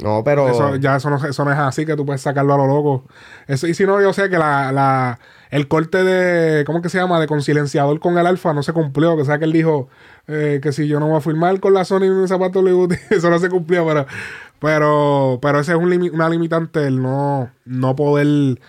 No, 0.00 0.24
pero... 0.24 0.48
Eso, 0.48 0.76
ya 0.76 0.96
eso 0.96 1.10
no, 1.10 1.16
eso 1.16 1.44
no 1.44 1.52
es 1.52 1.58
así, 1.58 1.84
que 1.84 1.96
tú 1.96 2.06
puedes 2.06 2.22
sacarlo 2.22 2.54
a 2.54 2.56
lo 2.56 2.66
loco. 2.66 3.04
Eso, 3.46 3.66
y 3.66 3.74
si 3.74 3.84
no, 3.84 4.00
yo 4.00 4.12
sé 4.12 4.30
que 4.30 4.38
la, 4.38 4.72
la, 4.72 5.18
el 5.50 5.68
corte 5.68 6.02
de, 6.02 6.64
¿cómo 6.64 6.80
que 6.80 6.88
se 6.88 6.98
llama? 6.98 7.20
De 7.20 7.26
concienciador 7.26 8.00
con 8.00 8.16
el 8.16 8.26
alfa 8.26 8.54
no 8.54 8.62
se 8.62 8.72
cumplió. 8.72 9.16
Que 9.16 9.24
sea 9.26 9.38
que 9.38 9.44
él 9.44 9.52
dijo 9.52 9.88
eh, 10.28 10.60
que 10.62 10.72
si 10.72 10.88
yo 10.88 10.98
no 10.98 11.08
voy 11.08 11.18
a 11.18 11.20
firmar 11.20 11.60
con 11.60 11.74
la 11.74 11.84
Sony 11.84 12.04
en 12.04 12.26
zapato 12.26 12.62
Vuitton, 12.62 12.98
eso 13.10 13.28
no 13.28 13.38
se 13.38 13.50
cumplió, 13.50 13.86
pero, 13.86 14.06
pero, 14.60 15.38
pero 15.42 15.60
ese 15.60 15.72
es 15.72 15.78
un 15.78 15.92
una 16.14 16.28
limitante 16.30 16.86
el 16.86 17.02
no, 17.02 17.50
no 17.66 17.94
poder, 17.94 18.60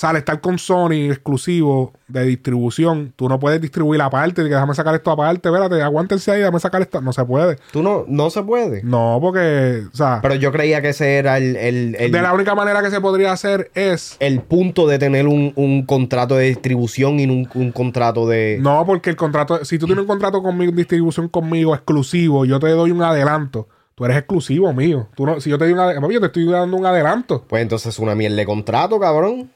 sea, 0.00 0.10
al 0.10 0.16
estar 0.16 0.40
con 0.40 0.58
Sony 0.58 1.10
exclusivo 1.10 1.92
de 2.08 2.24
distribución, 2.24 3.12
tú 3.16 3.28
no 3.28 3.38
puedes 3.38 3.60
distribuir 3.60 4.00
aparte, 4.02 4.42
que 4.42 4.48
déjame 4.48 4.74
sacar 4.74 4.94
esto 4.94 5.10
aparte, 5.10 5.48
espérate, 5.48 5.80
aguántense 5.82 6.30
ahí, 6.32 6.38
déjame 6.40 6.58
sacar 6.60 6.82
esto, 6.82 7.00
no 7.00 7.12
se 7.12 7.24
puede. 7.24 7.56
Tú 7.72 7.82
no, 7.82 8.04
no 8.08 8.30
se 8.30 8.42
puede. 8.42 8.82
No, 8.82 9.18
porque, 9.20 9.82
o 9.92 9.96
sea, 9.96 10.18
Pero 10.22 10.34
yo 10.34 10.50
creía 10.52 10.82
que 10.82 10.88
ese 10.90 11.16
era 11.18 11.38
el, 11.38 11.56
el, 11.56 11.96
el- 11.98 12.10
de 12.12 12.22
la 12.22 12.32
única 12.32 12.54
manera 12.54 12.82
que 12.82 12.90
se 12.90 13.00
podría 13.00 13.32
hacer 13.32 13.70
es 13.74 14.16
el 14.20 14.40
punto 14.40 14.86
de 14.86 14.98
tener 14.98 15.26
un, 15.28 15.52
un 15.56 15.84
contrato 15.86 16.34
de 16.36 16.46
distribución 16.46 17.20
y 17.20 17.24
un, 17.24 17.48
un 17.54 17.72
contrato 17.72 18.26
de... 18.26 18.58
No, 18.60 18.84
porque 18.86 19.10
el 19.10 19.16
contrato, 19.16 19.64
si 19.64 19.78
tú 19.78 19.86
tienes 19.86 20.02
un 20.02 20.08
contrato 20.08 20.42
conmigo, 20.42 20.72
distribución 20.72 21.28
conmigo 21.28 21.74
exclusivo, 21.74 22.44
yo 22.44 22.58
te 22.58 22.68
doy 22.70 22.90
un 22.90 23.02
adelanto. 23.02 23.68
Tú 23.94 24.04
eres 24.06 24.16
exclusivo 24.16 24.72
mío. 24.72 25.08
Tú 25.14 25.26
no, 25.26 25.40
si 25.40 25.50
yo 25.50 25.58
te 25.58 25.64
doy 25.64 25.74
un 25.74 25.78
adelanto, 25.80 26.10
yo 26.10 26.20
te 26.20 26.26
estoy 26.26 26.46
dando 26.46 26.76
un 26.76 26.86
adelanto. 26.86 27.44
Pues 27.46 27.60
entonces 27.62 27.88
es 27.92 27.98
una 27.98 28.14
mierda 28.14 28.36
de 28.36 28.46
contrato, 28.46 28.98
cabrón. 28.98 29.50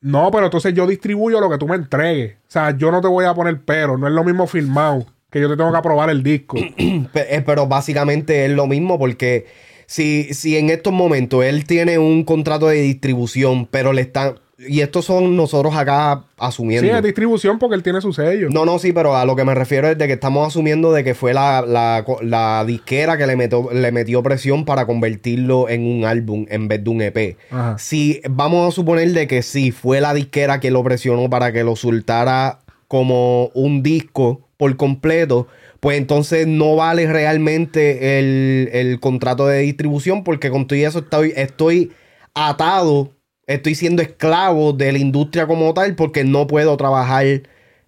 No, 0.00 0.30
pero 0.30 0.44
entonces 0.44 0.74
yo 0.74 0.86
distribuyo 0.86 1.40
lo 1.40 1.50
que 1.50 1.58
tú 1.58 1.66
me 1.66 1.76
entregues. 1.76 2.36
O 2.48 2.50
sea, 2.50 2.76
yo 2.76 2.90
no 2.90 3.00
te 3.00 3.08
voy 3.08 3.24
a 3.24 3.34
poner 3.34 3.60
pero. 3.64 3.98
No 3.98 4.06
es 4.06 4.12
lo 4.12 4.24
mismo 4.24 4.46
firmado 4.46 5.06
que 5.30 5.40
yo 5.40 5.48
te 5.48 5.56
tengo 5.56 5.72
que 5.72 5.78
aprobar 5.78 6.10
el 6.10 6.22
disco. 6.22 6.56
Eh, 7.14 7.42
Pero 7.44 7.66
básicamente 7.66 8.46
es 8.46 8.52
lo 8.52 8.66
mismo 8.66 8.98
porque 8.98 9.46
si, 9.86 10.32
si 10.34 10.56
en 10.56 10.70
estos 10.70 10.92
momentos 10.92 11.44
él 11.44 11.64
tiene 11.64 11.98
un 11.98 12.24
contrato 12.24 12.68
de 12.68 12.80
distribución, 12.82 13.66
pero 13.66 13.92
le 13.92 14.02
están... 14.02 14.38
Y 14.60 14.80
estos 14.80 15.04
son 15.04 15.36
nosotros 15.36 15.76
acá 15.76 16.24
asumiendo. 16.36 16.88
sí, 16.88 16.94
es 16.94 17.02
distribución 17.02 17.60
porque 17.60 17.76
él 17.76 17.84
tiene 17.84 18.00
su 18.00 18.12
sello. 18.12 18.48
No, 18.50 18.64
no, 18.64 18.80
sí, 18.80 18.92
pero 18.92 19.14
a 19.14 19.24
lo 19.24 19.36
que 19.36 19.44
me 19.44 19.54
refiero 19.54 19.88
es 19.88 19.96
de 19.96 20.08
que 20.08 20.14
estamos 20.14 20.48
asumiendo 20.48 20.92
de 20.92 21.04
que 21.04 21.14
fue 21.14 21.32
la, 21.32 21.62
la, 21.64 22.04
la 22.22 22.64
disquera 22.66 23.16
que 23.16 23.28
le 23.28 23.36
metió, 23.36 23.68
le 23.72 23.92
metió 23.92 24.20
presión 24.22 24.64
para 24.64 24.84
convertirlo 24.84 25.68
en 25.68 25.86
un 25.86 26.04
álbum 26.04 26.46
en 26.48 26.66
vez 26.66 26.82
de 26.82 26.90
un 26.90 27.02
EP. 27.02 27.36
Ajá. 27.50 27.78
Si 27.78 28.20
vamos 28.28 28.66
a 28.66 28.74
suponer 28.74 29.12
de 29.12 29.28
que 29.28 29.42
sí, 29.42 29.70
fue 29.70 30.00
la 30.00 30.12
disquera 30.12 30.58
que 30.58 30.72
lo 30.72 30.82
presionó 30.82 31.30
para 31.30 31.52
que 31.52 31.62
lo 31.62 31.76
soltara 31.76 32.58
como 32.88 33.50
un 33.54 33.84
disco 33.84 34.48
por 34.56 34.76
completo, 34.76 35.46
pues 35.78 35.98
entonces 35.98 36.48
no 36.48 36.74
vale 36.74 37.06
realmente 37.06 38.18
el, 38.18 38.70
el 38.72 38.98
contrato 38.98 39.46
de 39.46 39.60
distribución 39.60 40.24
porque 40.24 40.50
con 40.50 40.66
todo 40.66 40.78
eso 40.78 40.98
estoy, 40.98 41.32
estoy 41.36 41.92
atado, 42.34 43.12
estoy 43.48 43.74
siendo 43.74 44.02
esclavo 44.02 44.72
de 44.72 44.92
la 44.92 44.98
industria 44.98 45.46
como 45.48 45.74
tal 45.74 45.96
porque 45.96 46.22
no 46.22 46.46
puedo 46.46 46.76
trabajar 46.76 47.24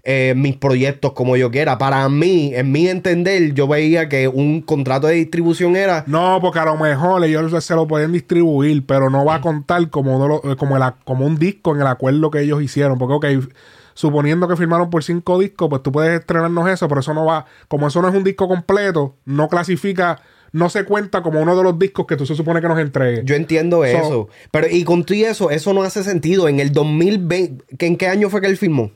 eh, 0.02 0.32
mis 0.36 0.56
proyectos 0.56 1.12
como 1.12 1.36
yo 1.36 1.50
quiera. 1.50 1.78
Para 1.78 2.08
mí, 2.08 2.52
en 2.54 2.72
mi 2.72 2.88
entender, 2.88 3.52
yo 3.54 3.68
veía 3.68 4.08
que 4.08 4.26
un 4.26 4.62
contrato 4.62 5.06
de 5.06 5.14
distribución 5.14 5.76
era... 5.76 6.04
No, 6.06 6.38
porque 6.40 6.58
a 6.58 6.64
lo 6.64 6.76
mejor 6.76 7.22
ellos 7.24 7.62
se 7.64 7.74
lo 7.74 7.86
pueden 7.86 8.10
distribuir, 8.12 8.84
pero 8.86 9.10
no 9.10 9.24
va 9.24 9.36
a 9.36 9.40
contar 9.40 9.88
como, 9.90 10.16
uno 10.16 10.26
lo- 10.42 10.56
como, 10.56 10.76
el- 10.76 10.92
como 11.04 11.26
un 11.26 11.38
disco 11.38 11.74
en 11.74 11.82
el 11.82 11.86
acuerdo 11.86 12.30
que 12.30 12.40
ellos 12.40 12.62
hicieron. 12.62 12.98
Porque, 12.98 13.36
ok, 13.38 13.44
suponiendo 13.92 14.48
que 14.48 14.56
firmaron 14.56 14.88
por 14.88 15.04
cinco 15.04 15.38
discos, 15.38 15.68
pues 15.68 15.82
tú 15.82 15.92
puedes 15.92 16.18
estrenarnos 16.20 16.68
eso, 16.70 16.88
pero 16.88 17.00
eso 17.00 17.12
no 17.12 17.26
va, 17.26 17.44
como 17.68 17.86
eso 17.88 18.00
no 18.00 18.08
es 18.08 18.14
un 18.14 18.24
disco 18.24 18.48
completo, 18.48 19.16
no 19.26 19.48
clasifica, 19.48 20.22
no 20.52 20.68
se 20.70 20.84
cuenta 20.84 21.22
como 21.22 21.40
uno 21.40 21.56
de 21.56 21.62
los 21.62 21.78
discos 21.78 22.06
que 22.06 22.16
tú 22.16 22.26
se 22.26 22.34
supone 22.34 22.60
que 22.60 22.68
nos 22.68 22.78
entregues. 22.78 23.24
Yo 23.24 23.34
entiendo 23.34 23.78
So- 23.78 23.84
eso. 23.86 24.28
Pero, 24.50 24.66
y 24.70 24.84
con 24.84 25.04
y 25.08 25.24
eso, 25.24 25.50
eso 25.50 25.72
no 25.72 25.82
hace 25.82 26.02
sentido. 26.02 26.48
En 26.48 26.60
el 26.60 26.72
2020, 26.72 27.76
¿que 27.76 27.86
¿en 27.86 27.96
qué 27.96 28.08
año 28.08 28.30
fue 28.30 28.40
que 28.40 28.46
él 28.46 28.56
firmó 28.56 28.90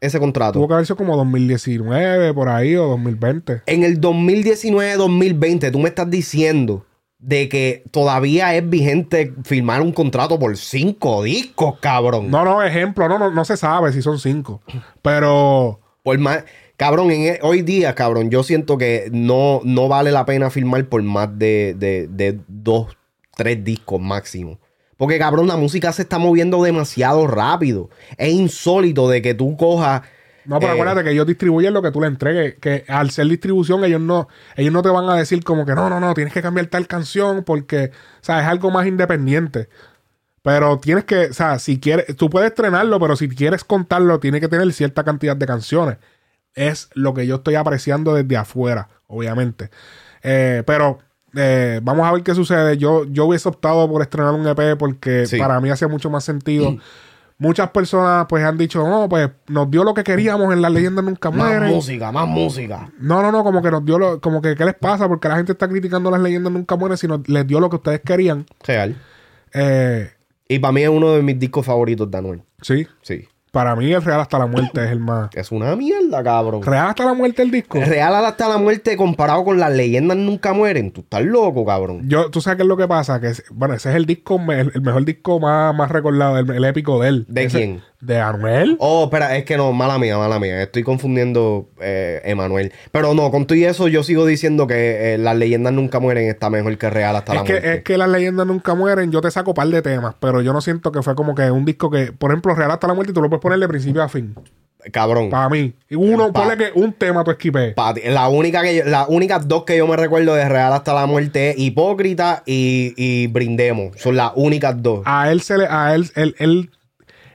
ese 0.00 0.18
contrato? 0.18 0.58
Tuvo 0.58 0.68
que 0.68 0.74
haber 0.74 0.86
sido 0.86 0.96
como 0.96 1.16
2019, 1.16 2.34
por 2.34 2.48
ahí, 2.48 2.76
o 2.76 2.86
2020. 2.88 3.62
En 3.66 3.82
el 3.84 4.00
2019-2020, 4.00 5.70
tú 5.72 5.78
me 5.78 5.88
estás 5.88 6.10
diciendo 6.10 6.84
de 7.18 7.48
que 7.48 7.84
todavía 7.90 8.54
es 8.54 8.68
vigente 8.68 9.32
firmar 9.44 9.80
un 9.80 9.92
contrato 9.92 10.38
por 10.38 10.56
cinco 10.58 11.22
discos, 11.22 11.78
cabrón. 11.80 12.30
No, 12.30 12.44
no, 12.44 12.62
ejemplo, 12.62 13.08
no, 13.08 13.18
no, 13.18 13.30
no 13.30 13.44
se 13.46 13.56
sabe 13.56 13.92
si 13.92 14.02
son 14.02 14.18
cinco. 14.18 14.60
Pero 15.00 15.80
Por 16.02 16.18
más, 16.18 16.44
cabrón, 16.76 17.10
en 17.10 17.34
e- 17.34 17.38
hoy 17.42 17.62
día, 17.62 17.94
cabrón, 17.94 18.30
yo 18.30 18.42
siento 18.42 18.78
que 18.78 19.08
no, 19.12 19.60
no 19.64 19.88
vale 19.88 20.12
la 20.12 20.24
pena 20.24 20.50
firmar 20.50 20.84
por 20.86 21.02
más 21.02 21.38
de, 21.38 21.74
de, 21.78 22.08
de 22.08 22.40
dos, 22.48 22.96
tres 23.36 23.62
discos 23.64 24.00
máximo. 24.00 24.58
Porque, 24.96 25.18
cabrón, 25.18 25.46
la 25.46 25.56
música 25.56 25.92
se 25.92 26.02
está 26.02 26.18
moviendo 26.18 26.62
demasiado 26.62 27.26
rápido. 27.26 27.90
Es 28.16 28.32
insólito 28.32 29.08
de 29.08 29.22
que 29.22 29.34
tú 29.34 29.56
cojas. 29.56 30.02
No, 30.44 30.60
pero 30.60 30.72
eh, 30.72 30.74
acuérdate 30.74 31.04
que 31.04 31.10
ellos 31.10 31.26
distribuyen 31.26 31.74
lo 31.74 31.82
que 31.82 31.90
tú 31.90 32.00
le 32.00 32.06
entregues. 32.06 32.56
Que 32.60 32.84
al 32.88 33.10
ser 33.10 33.26
distribución, 33.26 33.84
ellos 33.84 34.00
no, 34.00 34.28
ellos 34.56 34.72
no 34.72 34.82
te 34.82 34.90
van 34.90 35.08
a 35.08 35.16
decir 35.16 35.42
como 35.42 35.66
que 35.66 35.74
no, 35.74 35.90
no, 35.90 35.98
no, 35.98 36.14
tienes 36.14 36.32
que 36.32 36.42
cambiar 36.42 36.66
tal 36.66 36.86
canción 36.86 37.42
porque, 37.44 37.90
o 37.94 38.24
sea, 38.24 38.40
es 38.40 38.46
algo 38.46 38.70
más 38.70 38.86
independiente. 38.86 39.68
Pero 40.42 40.78
tienes 40.78 41.04
que, 41.04 41.26
o 41.26 41.32
sea, 41.32 41.58
si 41.58 41.80
quieres, 41.80 42.14
tú 42.16 42.28
puedes 42.28 42.50
estrenarlo, 42.50 43.00
pero 43.00 43.16
si 43.16 43.28
quieres 43.28 43.64
contarlo, 43.64 44.20
tiene 44.20 44.40
que 44.40 44.48
tener 44.48 44.70
cierta 44.74 45.02
cantidad 45.02 45.36
de 45.36 45.46
canciones. 45.46 45.96
Es 46.54 46.88
lo 46.94 47.14
que 47.14 47.26
yo 47.26 47.36
estoy 47.36 47.54
apreciando 47.56 48.14
desde 48.14 48.36
afuera, 48.36 48.88
obviamente. 49.06 49.70
Eh, 50.22 50.62
pero 50.66 50.98
eh, 51.34 51.80
vamos 51.82 52.06
a 52.06 52.12
ver 52.12 52.22
qué 52.22 52.34
sucede. 52.34 52.76
Yo, 52.78 53.04
yo 53.06 53.26
hubiese 53.26 53.48
optado 53.48 53.88
por 53.88 54.00
estrenar 54.02 54.32
un 54.34 54.46
EP 54.46 54.76
porque 54.78 55.26
Sí. 55.26 55.38
para 55.38 55.60
mí 55.60 55.70
hacía 55.70 55.88
mucho 55.88 56.10
más 56.10 56.24
sentido. 56.24 56.76
Muchas 57.36 57.70
personas 57.70 58.26
pues 58.28 58.44
han 58.44 58.56
dicho, 58.56 58.86
no, 58.88 59.08
pues 59.08 59.28
nos 59.48 59.68
dio 59.68 59.82
lo 59.82 59.92
que 59.92 60.04
queríamos 60.04 60.52
en 60.52 60.62
las 60.62 60.70
leyendas 60.70 61.04
nunca 61.04 61.32
más 61.32 61.48
mueren. 61.50 61.68
música, 61.74 62.12
más 62.12 62.28
música. 62.28 62.92
No, 63.00 63.20
no, 63.22 63.32
no, 63.32 63.42
como 63.42 63.60
que 63.60 63.72
nos 63.72 63.84
dio 63.84 63.98
lo, 63.98 64.20
como 64.20 64.40
que 64.40 64.54
qué 64.54 64.64
les 64.64 64.74
pasa, 64.76 65.08
porque 65.08 65.26
la 65.28 65.36
gente 65.36 65.50
está 65.50 65.68
criticando 65.68 66.12
las 66.12 66.20
leyendas 66.20 66.52
nunca 66.52 66.76
mueren, 66.76 66.96
sino 66.96 67.20
les 67.26 67.44
dio 67.44 67.58
lo 67.58 67.68
que 67.68 67.76
ustedes 67.76 68.00
querían. 68.02 68.46
Real. 68.64 68.94
Eh, 69.52 70.12
Y 70.46 70.60
para 70.60 70.72
mí 70.72 70.82
es 70.82 70.88
uno 70.88 71.12
de 71.14 71.22
mis 71.22 71.36
discos 71.38 71.66
favoritos 71.66 72.08
de 72.08 72.18
Anuel. 72.18 72.42
sí, 72.62 72.86
Sí. 73.02 73.28
Para 73.54 73.74
mí 73.74 73.90
el 73.90 74.02
Real 74.02 74.20
hasta 74.20 74.38
la 74.38 74.46
muerte 74.46 74.84
es 74.84 74.90
el 74.90 74.98
más. 75.00 75.30
Es 75.34 75.50
una 75.50 75.74
mierda, 75.76 76.22
cabrón. 76.22 76.62
Real 76.62 76.88
hasta 76.88 77.06
la 77.06 77.14
muerte 77.14 77.40
el 77.40 77.50
disco. 77.50 77.80
Real 77.80 78.14
hasta 78.24 78.48
la 78.48 78.58
muerte 78.58 78.96
comparado 78.98 79.44
con 79.44 79.58
las 79.58 79.72
leyendas 79.72 80.18
nunca 80.18 80.52
mueren. 80.52 80.90
Tú 80.90 81.00
estás 81.00 81.22
loco, 81.24 81.64
cabrón. 81.64 82.02
Yo, 82.08 82.30
tú 82.30 82.42
sabes 82.42 82.56
qué 82.58 82.62
es 82.64 82.68
lo 82.68 82.76
que 82.76 82.86
pasa, 82.86 83.20
que 83.20 83.32
bueno, 83.52 83.72
ese 83.74 83.88
es 83.90 83.96
el 83.96 84.04
disco, 84.04 84.38
el, 84.50 84.72
el 84.74 84.82
mejor 84.82 85.04
disco 85.06 85.40
más, 85.40 85.74
más 85.74 85.90
recordado, 85.90 86.36
el, 86.38 86.50
el 86.50 86.64
épico 86.66 87.00
de 87.00 87.08
él. 87.08 87.26
¿De 87.28 87.44
Ese- 87.44 87.58
quién? 87.58 87.82
De 88.04 88.20
Anuel. 88.20 88.76
Oh, 88.80 89.04
espera, 89.04 89.36
es 89.36 89.44
que 89.44 89.56
no, 89.56 89.72
mala 89.72 89.98
mía, 89.98 90.18
mala 90.18 90.38
mía. 90.38 90.62
Estoy 90.62 90.82
confundiendo 90.82 91.68
eh, 91.80 92.20
Emanuel. 92.24 92.72
Pero 92.92 93.14
no, 93.14 93.30
con 93.30 93.46
todo 93.46 93.56
y 93.56 93.64
eso, 93.64 93.88
yo 93.88 94.02
sigo 94.02 94.26
diciendo 94.26 94.66
que 94.66 95.14
eh, 95.14 95.18
las 95.18 95.36
leyendas 95.36 95.72
nunca 95.72 96.00
mueren 96.00 96.28
está 96.28 96.50
mejor 96.50 96.76
que 96.76 96.90
Real 96.90 97.16
hasta 97.16 97.32
Es 97.32 97.38
la 97.38 97.44
que, 97.44 97.52
muerte. 97.52 97.74
es 97.76 97.82
que 97.82 97.96
las 97.98 98.08
leyendas 98.08 98.46
nunca 98.46 98.74
mueren. 98.74 99.10
Yo 99.10 99.20
te 99.20 99.30
saco 99.30 99.54
par 99.54 99.68
de 99.68 99.80
temas, 99.82 100.14
pero 100.20 100.42
yo 100.42 100.52
no 100.52 100.60
siento 100.60 100.92
que 100.92 101.02
fue 101.02 101.14
como 101.14 101.34
que 101.34 101.50
un 101.50 101.64
disco 101.64 101.90
que, 101.90 102.12
por 102.12 102.30
ejemplo, 102.30 102.54
Real 102.54 102.70
hasta 102.70 102.86
la 102.86 102.94
muerte, 102.94 103.12
tú 103.12 103.22
lo 103.22 103.28
puedes 103.30 103.40
poner 103.42 103.58
de 103.58 103.68
principio 103.68 104.02
a 104.02 104.08
fin. 104.08 104.34
Cabrón. 104.92 105.30
Para 105.30 105.48
mí. 105.48 105.72
Y 105.88 105.94
uno, 105.94 106.30
Pa- 106.30 106.40
ponle 106.42 106.58
que 106.58 106.78
un 106.78 106.92
tema 106.92 107.24
tú 107.24 107.30
ti- 107.94 108.02
la 108.04 108.28
única 108.28 108.60
que 108.62 108.76
yo- 108.76 108.84
las 108.84 109.08
únicas 109.08 109.48
dos 109.48 109.64
que 109.64 109.78
yo 109.78 109.86
me 109.86 109.96
recuerdo 109.96 110.34
de 110.34 110.46
Real 110.46 110.74
hasta 110.74 110.92
la 110.92 111.06
muerte 111.06 111.50
es 111.50 111.58
Hipócrita 111.58 112.42
y, 112.44 112.92
y 112.98 113.28
Brindemos. 113.28 113.96
Son 113.98 114.14
las 114.14 114.32
únicas 114.34 114.82
dos. 114.82 115.00
a 115.06 115.32
él 115.32 115.40
se 115.40 115.56
le, 115.56 115.66
a 115.70 115.94
él, 115.94 116.10
él, 116.16 116.34
él- 116.38 116.70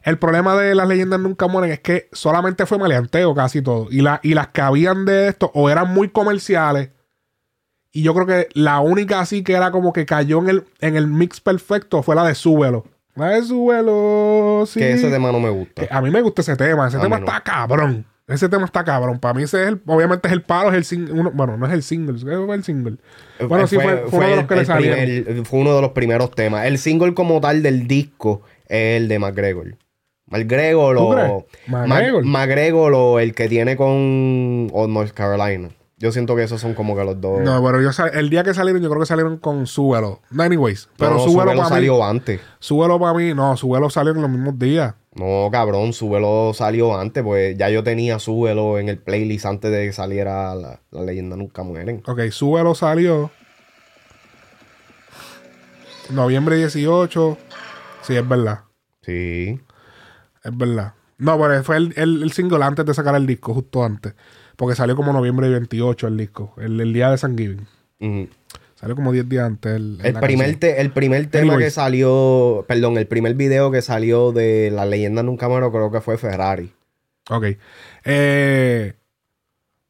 el 0.09 0.17
problema 0.17 0.55
de 0.55 0.75
las 0.75 0.87
leyendas 0.87 1.19
nunca 1.19 1.47
mueren 1.47 1.71
es 1.71 1.79
que 1.79 2.09
solamente 2.11 2.65
fue 2.65 2.77
maleanteo 2.77 3.33
casi 3.35 3.61
todo. 3.61 3.87
Y, 3.91 4.01
la, 4.01 4.19
y 4.23 4.33
las 4.33 4.47
que 4.49 4.61
habían 4.61 5.05
de 5.05 5.27
esto 5.29 5.51
o 5.53 5.69
eran 5.69 5.93
muy 5.93 6.09
comerciales. 6.09 6.89
Y 7.91 8.03
yo 8.03 8.13
creo 8.13 8.25
que 8.27 8.49
la 8.53 8.79
única 8.81 9.19
así 9.19 9.43
que 9.43 9.53
era 9.53 9.71
como 9.71 9.93
que 9.93 10.05
cayó 10.05 10.39
en 10.39 10.49
el, 10.49 10.63
en 10.79 10.95
el 10.95 11.07
mix 11.07 11.39
perfecto 11.41 12.03
fue 12.03 12.15
la 12.15 12.23
de 12.23 12.35
Súbelo. 12.35 12.85
La 13.15 13.29
de 13.29 13.43
Súbelo, 13.43 14.65
sí. 14.67 14.79
Que 14.79 14.93
ese 14.93 15.09
tema 15.09 15.31
no 15.31 15.39
me 15.39 15.49
gusta. 15.49 15.81
Que 15.87 15.93
a 15.93 16.01
mí 16.01 16.09
me 16.11 16.21
gusta 16.21 16.41
ese 16.41 16.55
tema. 16.55 16.87
Ese 16.87 16.97
A 16.97 17.01
tema 17.01 17.19
no. 17.19 17.25
está 17.25 17.41
cabrón. 17.41 18.05
Ese 18.27 18.47
tema 18.47 18.65
está 18.65 18.83
cabrón. 18.83 19.17
Para 19.19 19.33
mí 19.33 19.41
ese 19.43 19.63
es 19.63 19.67
el, 19.69 19.81
obviamente 19.87 20.27
es 20.27 20.33
el 20.33 20.43
palo, 20.43 20.69
es 20.69 20.75
el 20.75 20.85
single. 20.85 21.31
Bueno, 21.33 21.57
no 21.57 21.65
es 21.65 21.73
el 21.73 21.81
single. 21.81 22.19
¿qué 22.23 22.45
fue 22.45 22.55
el 22.55 22.63
single? 22.63 22.97
Bueno, 23.47 23.65
sí 23.65 23.75
fue, 23.77 24.03
fue 24.07 24.19
uno 24.19 24.27
de 24.29 24.35
los 24.35 24.45
que 24.45 24.55
le 24.55 24.65
salieron. 24.65 25.23
primer- 25.25 25.45
fue 25.45 25.59
uno 25.59 25.75
de 25.75 25.81
los 25.81 25.91
primeros 25.91 26.31
temas. 26.31 26.65
El 26.67 26.77
single 26.77 27.15
como 27.15 27.41
tal 27.41 27.63
del 27.63 27.87
disco 27.87 28.43
es 28.67 29.01
el 29.01 29.07
de 29.07 29.17
McGregor. 29.17 29.75
McGregor 30.29 30.97
¿Tú 30.97 31.03
o... 31.03 31.45
McGregor. 31.67 32.23
McGregor 32.25 32.93
o 32.93 33.19
el 33.19 33.33
que 33.35 33.47
tiene 33.49 33.75
con 33.75 34.67
North 34.67 35.11
Carolina. 35.13 35.69
Yo 35.97 36.13
siento 36.13 36.33
que 36.37 36.43
esos 36.43 36.61
son 36.61 36.75
como 36.75 36.95
que 36.95 37.03
los 37.03 37.19
dos. 37.19 37.41
No, 37.41 37.61
pero 37.61 37.81
yo 37.81 37.91
sal- 37.91 38.11
el 38.13 38.29
día 38.29 38.41
que 38.43 38.53
salieron, 38.53 38.81
yo 38.81 38.89
creo 38.89 39.01
que 39.01 39.05
salieron 39.05 39.37
con 39.37 39.67
Súbelo. 39.67 40.21
No, 40.31 40.43
anyways. 40.43 40.87
Pero 40.97 41.15
No, 41.15 41.19
Súbelo 41.19 41.51
para 41.51 41.63
mí. 41.63 41.69
salió 41.69 42.03
antes. 42.05 42.39
Súbelo 42.59 42.97
para 42.99 43.13
mí. 43.15 43.33
No, 43.33 43.57
Súbelo 43.57 43.89
salió 43.89 44.13
en 44.13 44.21
los 44.21 44.29
mismos 44.31 44.57
días. 44.57 44.93
No, 45.15 45.49
cabrón, 45.51 45.91
Súbelo 45.91 46.53
salió 46.53 46.97
antes, 46.97 47.21
pues 47.21 47.57
ya 47.57 47.69
yo 47.69 47.83
tenía 47.83 48.17
Súbelo 48.19 48.79
en 48.79 48.87
el 48.87 48.97
playlist 48.99 49.45
antes 49.45 49.71
de 49.71 49.87
que 49.87 49.91
saliera 49.93 50.55
la, 50.55 50.79
la 50.91 51.01
leyenda 51.01 51.35
Nunca 51.35 51.63
Mueren. 51.63 52.01
Ok, 52.07 52.21
Súbelo 52.29 52.75
salió. 52.75 53.29
Noviembre 56.09 56.55
18. 56.57 57.37
Sí, 58.03 58.15
es 58.15 58.27
verdad. 58.27 58.61
Sí. 59.01 59.59
Es 60.43 60.55
verdad. 60.57 60.93
No, 61.17 61.37
pero 61.39 61.63
fue 61.63 61.77
el, 61.77 61.93
el- 61.97 62.23
el 62.23 62.31
single 62.31 62.63
antes 62.63 62.85
de 62.85 62.93
sacar 62.93 63.15
el 63.15 63.25
disco, 63.27 63.53
justo 63.53 63.83
antes. 63.83 64.13
Porque 64.55 64.75
salió 64.75 64.95
como 64.95 65.11
noviembre 65.13 65.49
28 65.49 66.07
el 66.07 66.17
disco. 66.17 66.53
El, 66.57 66.79
el 66.79 66.93
día 66.93 67.09
de 67.11 67.17
San 67.17 67.37
Giving. 67.37 67.67
Salió 68.75 68.95
como 68.95 69.11
10 69.11 69.27
días 69.27 69.45
antes. 69.45 69.73
El, 69.75 69.99
primer, 70.21 70.55
te- 70.57 70.79
el 70.79 70.91
primer 70.91 71.27
tema 71.27 71.53
Anyways. 71.53 71.65
que 71.65 71.71
salió, 71.71 72.63
perdón, 72.67 72.97
el 72.97 73.07
primer 73.07 73.33
video 73.35 73.71
que 73.71 73.81
salió 73.81 74.31
de 74.31 74.71
La 74.71 74.85
Leyenda 74.85 75.21
Nunca 75.23 75.49
Muere 75.49 75.69
creo 75.69 75.91
que 75.91 75.99
fue 75.99 76.17
Ferrari. 76.17 76.71
Ok. 77.29 77.45
Eh, 78.05 78.93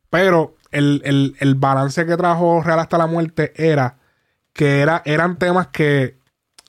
pero 0.10 0.56
el, 0.72 1.02
el- 1.06 1.36
el 1.40 1.56
balance 1.56 2.06
que 2.06 2.18
trajo 2.18 2.62
Real 2.64 2.80
hasta 2.80 2.98
la 2.98 3.06
muerte 3.08 3.54
era 3.56 3.98
que 4.54 4.82
era, 4.82 5.02
eran 5.06 5.38
temas 5.38 5.68
que 5.68 6.18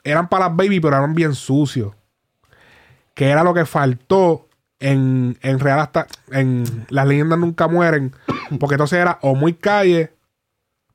eran 0.04 0.28
para 0.28 0.48
las 0.48 0.56
baby, 0.56 0.80
pero 0.80 0.96
eran 0.96 1.14
bien 1.14 1.34
sucios. 1.34 1.94
Que 3.20 3.28
era 3.28 3.44
lo 3.44 3.52
que 3.52 3.66
faltó 3.66 4.48
en, 4.78 5.36
en 5.42 5.58
Real 5.60 5.78
hasta. 5.78 6.06
En 6.32 6.86
Las 6.88 7.06
leyendas 7.06 7.38
nunca 7.38 7.68
mueren. 7.68 8.14
Porque 8.58 8.76
entonces 8.76 8.98
era 8.98 9.18
o 9.20 9.34
muy 9.34 9.52
calle 9.52 10.14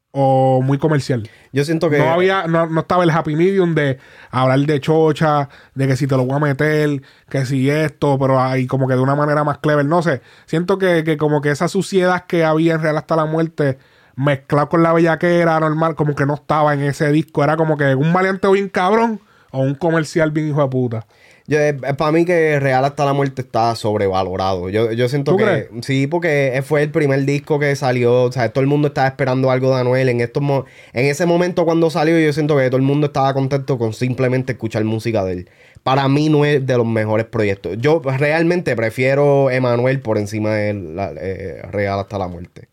o 0.09 0.59
muy 0.63 0.79
comercial. 0.79 1.29
Yo 1.53 1.63
siento 1.63 1.87
que 1.87 1.99
No 1.99 2.09
había, 2.09 2.47
no, 2.47 2.65
no 2.65 2.79
estaba 2.79 3.03
el 3.03 3.11
happy 3.11 3.35
medium 3.35 3.75
de 3.75 3.99
hablar 4.31 4.57
de 4.57 4.81
chocha, 4.81 5.49
de 5.75 5.85
que 5.85 5.95
si 5.95 6.07
te 6.07 6.17
lo 6.17 6.25
voy 6.25 6.35
a 6.37 6.39
meter, 6.39 7.03
que 7.29 7.45
si 7.45 7.69
esto, 7.69 8.17
pero 8.17 8.41
ahí 8.41 8.65
como 8.65 8.87
que 8.87 8.95
de 8.95 9.01
una 9.01 9.13
manera 9.13 9.43
más 9.43 9.59
clever. 9.59 9.85
No 9.85 10.01
sé, 10.01 10.23
siento 10.47 10.79
que, 10.79 11.03
que 11.03 11.17
como 11.17 11.41
que 11.41 11.51
esa 11.51 11.67
suciedad 11.67 12.25
que 12.25 12.43
había 12.43 12.73
en 12.73 12.81
Real 12.81 12.97
hasta 12.97 13.15
la 13.15 13.25
muerte, 13.25 13.77
mezclado 14.15 14.69
con 14.69 14.81
la 14.81 14.93
bellaquera 14.93 15.59
normal, 15.59 15.93
como 15.93 16.15
que 16.15 16.25
no 16.25 16.33
estaba 16.33 16.73
en 16.73 16.81
ese 16.81 17.11
disco. 17.11 17.43
Era 17.43 17.55
como 17.55 17.77
que 17.77 17.93
un 17.93 18.11
maleanteo 18.11 18.53
bien 18.53 18.69
cabrón 18.69 19.21
o 19.51 19.59
un 19.59 19.75
comercial 19.75 20.31
bien 20.31 20.49
hijo 20.49 20.63
de 20.63 20.69
puta. 20.69 21.05
Yo, 21.47 21.59
para 21.97 22.11
mí 22.11 22.25
que 22.25 22.59
Real 22.59 22.83
hasta 22.85 23.05
la 23.05 23.13
muerte 23.13 23.43
está 23.43 23.75
sobrevalorado. 23.75 24.69
Yo, 24.69 24.91
yo 24.91 25.07
siento 25.09 25.31
¿Tú 25.33 25.37
que 25.37 25.43
crees? 25.43 25.67
sí, 25.85 26.07
porque 26.07 26.59
fue 26.65 26.81
el 26.81 26.89
primer 26.89 27.23
disco 27.23 27.59
que 27.59 27.75
salió. 27.75 28.23
O 28.23 28.31
sea, 28.31 28.49
todo 28.51 28.61
el 28.63 28.67
mundo 28.67 28.87
estaba 28.87 29.07
esperando 29.07 29.51
algo 29.51 29.75
de 29.75 29.81
Anuel. 29.81 30.09
En 30.09 30.21
estos 30.21 30.41
mo- 30.41 30.65
en 30.93 31.05
ese 31.05 31.27
momento 31.27 31.63
cuando 31.63 31.91
salió, 31.91 32.17
yo 32.19 32.33
siento 32.33 32.57
que 32.57 32.65
todo 32.67 32.77
el 32.77 32.81
mundo 32.83 33.07
estaba 33.07 33.33
contento 33.35 33.77
con 33.77 33.93
simplemente 33.93 34.53
escuchar 34.53 34.83
música 34.85 35.23
de 35.23 35.33
él. 35.33 35.49
Para 35.83 36.07
mí 36.07 36.29
no 36.29 36.45
es 36.45 36.65
de 36.65 36.77
los 36.77 36.85
mejores 36.87 37.27
proyectos. 37.27 37.75
Yo 37.77 38.01
realmente 38.03 38.75
prefiero 38.75 39.51
Emanuel 39.51 39.99
por 40.01 40.17
encima 40.17 40.49
de 40.55 40.73
la- 40.73 41.13
eh, 41.15 41.61
Real 41.71 41.99
hasta 41.99 42.17
la 42.17 42.27
muerte. 42.27 42.69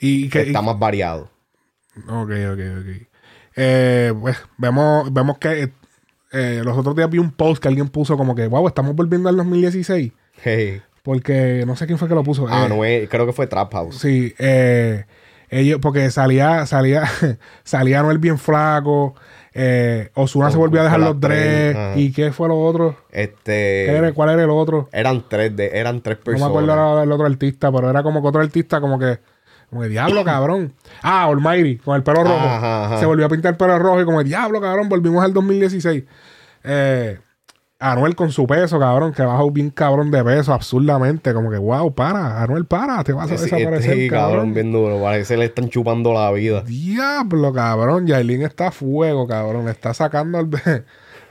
Y 0.00 0.30
que, 0.30 0.40
Está 0.40 0.62
más 0.62 0.78
variado. 0.78 1.30
Ok, 2.08 2.30
ok, 2.30 2.60
ok. 2.80 3.08
Eh, 3.56 4.14
pues 4.18 4.38
vemos, 4.56 5.12
vemos 5.12 5.36
que 5.38 5.70
eh, 6.32 6.62
los 6.64 6.76
otros 6.76 6.96
días 6.96 7.08
vi 7.10 7.18
un 7.18 7.30
post 7.30 7.62
que 7.62 7.68
alguien 7.68 7.88
puso 7.88 8.16
como 8.16 8.34
que, 8.34 8.46
wow, 8.46 8.66
estamos 8.66 8.94
volviendo 8.94 9.28
al 9.28 9.36
2016. 9.36 10.12
Hey. 10.42 10.82
Porque 11.02 11.64
no 11.66 11.74
sé 11.76 11.86
quién 11.86 11.98
fue 11.98 12.08
que 12.08 12.14
lo 12.14 12.22
puso. 12.22 12.48
Eh, 12.48 12.52
Anuel, 12.52 13.08
creo 13.08 13.26
que 13.26 13.32
fue 13.32 13.46
Trap 13.46 13.72
House. 13.72 13.98
Sí, 13.98 14.34
eh, 14.38 15.04
ellos, 15.50 15.78
porque 15.82 16.10
salía, 16.10 16.64
salía, 16.66 17.04
salía 17.64 18.00
Anuel 18.00 18.18
bien 18.18 18.38
flaco. 18.38 19.14
Eh, 19.54 20.10
Osuna 20.14 20.50
se 20.50 20.56
volvió 20.56 20.80
a 20.80 20.84
dejar 20.84 21.00
los 21.00 21.20
tres. 21.20 21.76
¿Y 21.96 22.12
qué 22.12 22.32
fue 22.32 22.48
lo 22.48 22.58
otro? 22.58 22.96
Este. 23.10 23.84
¿Qué 23.86 23.96
era- 23.96 24.12
¿Cuál 24.12 24.30
era 24.30 24.44
el 24.44 24.50
otro? 24.50 24.88
Eran 24.92 25.24
tres 25.28 25.54
de, 25.54 25.70
eran 25.74 26.00
tres 26.00 26.18
No 26.18 26.24
personas. 26.24 26.50
me 26.52 26.58
acuerdo 26.72 27.00
del 27.00 27.12
otro 27.12 27.26
artista, 27.26 27.70
pero 27.70 27.90
era 27.90 28.02
como 28.02 28.22
que 28.22 28.28
otro 28.28 28.40
artista, 28.40 28.80
como 28.80 28.98
que, 28.98 29.18
como 29.72 29.82
que 29.84 29.88
diablo, 29.88 30.22
cabrón. 30.22 30.74
Ah, 31.02 31.24
Almighty, 31.24 31.78
con 31.78 31.96
el 31.96 32.02
pelo 32.02 32.22
rojo. 32.24 32.34
Ajá, 32.34 32.84
ajá. 32.84 32.98
Se 32.98 33.06
volvió 33.06 33.24
a 33.24 33.30
pintar 33.30 33.52
el 33.52 33.56
pelo 33.56 33.78
rojo 33.78 34.02
y 34.02 34.04
como, 34.04 34.22
diablo, 34.22 34.60
cabrón, 34.60 34.90
volvimos 34.90 35.24
al 35.24 35.32
2016. 35.32 36.04
Eh, 36.64 37.18
Anuel 37.78 38.14
con 38.14 38.30
su 38.30 38.46
peso, 38.46 38.78
cabrón, 38.78 39.14
que 39.14 39.22
bajó 39.22 39.50
bien 39.50 39.70
cabrón 39.70 40.10
de 40.10 40.22
peso, 40.22 40.52
absurdamente. 40.52 41.32
Como 41.32 41.50
que, 41.50 41.56
wow, 41.56 41.94
para, 41.94 42.42
Anuel, 42.42 42.66
para, 42.66 43.02
te 43.02 43.14
vas 43.14 43.30
a 43.32 43.38
Sí, 43.38 43.44
desaparecer, 43.44 43.94
sí, 43.96 44.08
cabrón. 44.10 44.30
cabrón, 44.30 44.54
bien 44.54 44.72
duro. 44.72 45.02
Parece 45.02 45.32
que 45.34 45.38
le 45.38 45.46
están 45.46 45.70
chupando 45.70 46.12
la 46.12 46.30
vida. 46.32 46.60
Diablo, 46.60 47.50
cabrón. 47.54 48.06
Yailin 48.06 48.42
está 48.42 48.66
a 48.68 48.72
fuego, 48.72 49.26
cabrón. 49.26 49.68
Está 49.68 49.94
sacando 49.94 50.38
el. 50.38 50.50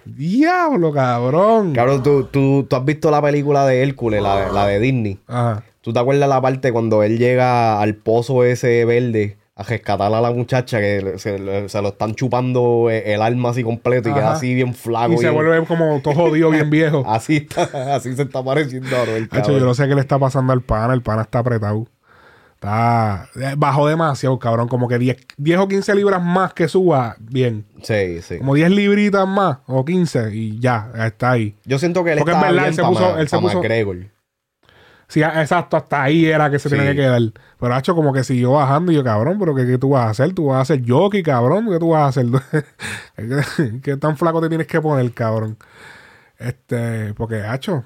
Diablo, 0.03 0.91
cabrón. 0.91 1.73
Cabrón, 1.73 2.01
¿tú, 2.01 2.23
tú, 2.23 2.65
tú 2.67 2.75
has 2.75 2.83
visto 2.83 3.11
la 3.11 3.21
película 3.21 3.65
de 3.67 3.83
Hércules, 3.83 4.21
la, 4.21 4.51
la 4.51 4.65
de 4.65 4.79
Disney. 4.79 5.19
Ajá. 5.27 5.63
¿Tú 5.81 5.93
te 5.93 5.99
acuerdas 5.99 6.29
la 6.29 6.41
parte 6.41 6.71
cuando 6.71 7.03
él 7.03 7.17
llega 7.17 7.81
al 7.81 7.95
pozo 7.95 8.43
ese 8.43 8.85
verde 8.85 9.37
a 9.55 9.63
rescatar 9.63 10.13
a 10.13 10.21
la 10.21 10.31
muchacha 10.31 10.79
que 10.79 11.15
se, 11.17 11.37
lo 11.39 11.89
están 11.89 12.15
chupando 12.15 12.87
eh, 12.89 13.13
el 13.13 13.21
alma 13.21 13.49
así 13.49 13.63
completo 13.63 14.09
y 14.09 14.11
Ajá. 14.11 14.19
queda 14.21 14.31
así 14.33 14.53
bien 14.53 14.73
flaco? 14.73 15.13
Y 15.13 15.17
se 15.17 15.29
vuelve 15.29 15.63
como 15.65 15.99
todo 16.01 16.13
jodido, 16.13 16.49
bien 16.51 16.69
viejo. 16.69 17.03
Así 17.07 17.37
está, 17.37 17.95
así 17.95 18.15
se 18.15 18.21
está 18.23 18.43
pareciendo 18.43 18.95
a 18.95 19.01
Anuel, 19.03 19.27
Hacho, 19.31 19.51
yo 19.57 19.65
no 19.65 19.73
sé 19.73 19.87
qué 19.87 19.95
le 19.95 20.01
está 20.01 20.17
pasando 20.19 20.53
al 20.53 20.61
pana. 20.61 20.93
El 20.93 21.01
pana 21.01 21.23
está 21.23 21.39
apretado. 21.39 21.87
Está. 22.55 23.27
eh, 23.35 23.55
Bajó 23.57 23.87
demasiado, 23.87 24.37
cabrón. 24.39 24.67
Como 24.67 24.87
que 24.87 24.99
10, 24.99 25.17
10 25.37 25.59
o 25.59 25.67
15 25.67 25.95
libras 25.95 26.21
más 26.23 26.53
que 26.53 26.67
suba, 26.67 27.15
bien. 27.19 27.65
Sí, 27.81 28.21
sí. 28.21 28.37
Como 28.37 28.53
10 28.53 28.69
libritas 28.71 29.27
más 29.27 29.57
o 29.67 29.83
15 29.83 30.33
y 30.35 30.59
ya, 30.59 30.91
está 31.07 31.31
ahí. 31.31 31.55
Yo 31.65 31.79
siento 31.79 32.03
que 32.03 32.11
él 32.13 32.19
Porque 32.19 32.31
está 32.33 32.47
en 32.49 32.55
verdad 32.55 32.69
bien 32.69 32.69
él 32.69 32.75
se 32.75 32.83
puso- 32.83 33.17
él 33.17 33.27
se 33.27 33.37
puso-. 33.39 33.61
Sí, 35.11 35.21
exacto, 35.21 35.75
hasta 35.75 36.03
ahí 36.03 36.25
era 36.25 36.49
que 36.49 36.57
se 36.57 36.69
Sí. 36.69 36.75
tenía 36.77 36.91
que 36.91 37.01
quedar. 37.01 37.21
Pero 37.59 37.75
Hacho 37.75 37.93
como 37.95 38.13
que 38.13 38.23
siguió 38.23 38.53
bajando 38.53 38.93
y 38.93 38.95
yo, 38.95 39.03
cabrón, 39.03 39.35
pero 39.37 39.53
¿qué, 39.53 39.67
qué 39.67 39.77
tú 39.77 39.89
vas 39.89 40.05
a 40.05 40.09
hacer? 40.11 40.33
¿Tú 40.33 40.45
vas 40.45 40.59
a 40.59 40.61
hacer 40.61 40.83
jockey, 40.87 41.21
cabrón? 41.21 41.67
¿Qué 41.69 41.79
tú 41.79 41.89
vas 41.89 42.03
a 42.03 42.07
hacer? 42.07 42.27
¿Qué, 43.17 43.81
qué 43.83 43.97
tan 43.97 44.15
flaco 44.15 44.39
te 44.39 44.47
tienes 44.47 44.67
que 44.67 44.79
poner, 44.79 45.11
cabrón? 45.11 45.57
Este, 46.39 47.13
porque, 47.15 47.41
Hacho, 47.41 47.83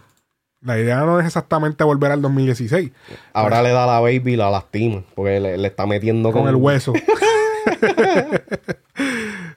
la 0.61 0.77
idea 0.77 0.99
no 0.99 1.19
es 1.19 1.25
exactamente 1.25 1.83
volver 1.83 2.11
al 2.11 2.21
2016 2.21 2.91
Ahora 3.33 3.63
le 3.63 3.71
da 3.71 3.85
a 3.85 3.87
la 3.87 3.99
baby 4.01 4.33
y 4.33 4.35
la 4.35 4.51
lastima. 4.51 5.01
Porque 5.15 5.39
le, 5.39 5.57
le 5.57 5.67
está 5.67 5.87
metiendo 5.87 6.31
con 6.31 6.47
el 6.47 6.55
hueso. 6.55 6.93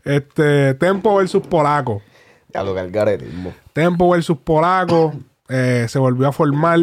este, 0.04 0.74
Tempo 0.74 1.16
versus 1.16 1.46
Polaco. 1.46 2.02
Ya 2.52 2.62
lo 2.62 2.74
que 2.74 2.80
el 2.80 2.90
garetismo. 2.90 3.52
Tempo 3.74 4.10
versus 4.10 4.38
Polaco 4.38 5.12
eh, 5.48 5.86
se 5.88 5.98
volvió 5.98 6.28
a 6.28 6.32
formar. 6.32 6.80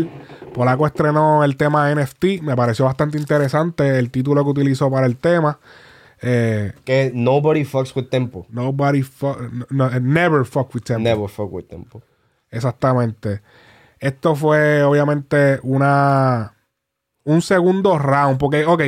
Polaco 0.53 0.87
estrenó 0.87 1.43
el 1.43 1.57
tema 1.57 1.93
NFT. 1.93 2.41
Me 2.41 2.55
pareció 2.55 2.85
bastante 2.85 3.17
interesante 3.17 3.99
el 3.99 4.09
título 4.11 4.43
que 4.43 4.49
utilizó 4.51 4.89
para 4.89 5.05
el 5.05 5.17
tema. 5.17 5.59
Eh, 6.21 6.73
Que 6.85 7.11
nobody 7.13 7.65
fucks 7.65 7.95
with 7.95 8.05
tempo. 8.09 8.45
Nobody 8.49 9.03
fuck, 9.03 9.39
no, 9.51 9.65
no, 9.69 9.99
never 9.99 10.45
fuck 10.45 10.73
with 10.73 10.83
Tempo. 10.83 11.01
Never 11.01 11.29
fuck 11.29 11.51
with 11.51 11.65
tempo. 11.65 12.01
Exactamente. 12.49 13.41
Esto 13.99 14.35
fue 14.35 14.83
obviamente 14.83 15.59
una 15.63 16.53
un 17.25 17.41
segundo 17.41 17.97
round. 17.99 18.37
Porque, 18.37 18.65
ok, 18.65 18.81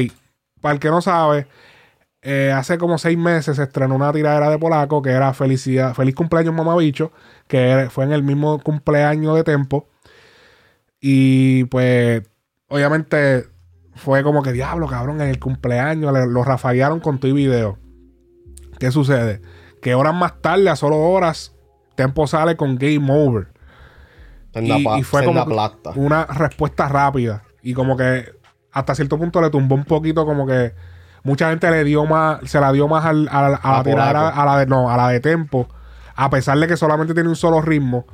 para 0.62 0.74
el 0.74 0.80
que 0.80 0.90
no 0.90 1.02
sabe, 1.02 1.48
eh, 2.30 2.52
hace 2.52 2.78
como 2.78 2.98
seis 2.98 3.18
meses 3.18 3.56
se 3.56 3.64
estrenó 3.64 3.96
una 3.96 4.12
tiradera 4.12 4.50
de 4.50 4.60
Polaco 4.60 5.02
que 5.02 5.12
era 5.12 5.34
Felicidad, 5.34 5.94
Feliz 5.94 6.14
cumpleaños 6.14 6.54
Mamabicho, 6.54 7.14
que 7.48 7.88
fue 7.90 8.04
en 8.04 8.12
el 8.12 8.22
mismo 8.22 8.60
cumpleaños 8.60 9.34
de 9.36 9.46
Tempo. 9.46 9.88
Y 11.00 11.64
pues, 11.66 12.24
obviamente, 12.68 13.46
fue 13.96 14.24
como 14.24 14.42
que 14.44 14.52
diablo, 14.52 14.88
cabrón, 14.88 15.22
en 15.22 15.30
el 15.30 15.40
cumpleaños 15.40 16.12
le- 16.12 16.28
lo 16.28 16.44
rafaguearon 16.44 17.00
con 17.00 17.20
tu 17.20 17.34
video. 17.34 17.78
¿Qué 18.80 18.92
sucede? 18.92 19.42
Que 19.82 19.96
horas 19.96 20.14
más 20.14 20.42
tarde, 20.42 20.70
a 20.70 20.76
solo 20.76 20.98
horas, 20.98 21.54
Tempo 21.96 22.28
sale 22.28 22.56
con 22.58 22.76
Game 22.78 23.08
Over. 23.10 23.48
Senda 24.54 24.78
Y, 24.80 24.84
pa- 24.84 25.00
y 25.00 25.04
fue 25.04 25.24
como 25.24 25.46
plata. 25.46 25.92
una 25.96 26.26
respuesta 26.26 26.88
rápida. 26.90 27.44
Y 27.62 27.74
como 27.74 27.96
que 27.96 28.26
hasta 28.72 28.96
cierto 28.96 29.18
punto 29.18 29.42
le 29.42 29.50
tumbó 29.50 29.76
un 29.76 29.86
poquito 29.86 30.26
como 30.26 30.46
que 30.46 30.74
mucha 31.28 31.50
gente 31.50 31.70
le 31.70 31.84
dio 31.84 32.06
más, 32.06 32.40
se 32.50 32.60
la 32.60 32.72
dio 32.72 32.88
más 32.88 33.06
al- 33.06 33.28
a, 33.32 33.50
la- 33.50 33.56
a 33.58 33.72
la 33.78 33.84
A 34.42 34.46
la 34.46 34.58
de, 34.60 34.66
no, 34.66 34.90
a 34.90 34.98
la 34.98 35.10
de 35.10 35.20
tempo, 35.20 35.68
a 36.16 36.30
pesar 36.30 36.58
de 36.58 36.68
que 36.68 36.78
solamente 36.78 37.14
tiene 37.14 37.30
un 37.30 37.36
solo 37.36 37.62
ritmo 37.62 38.06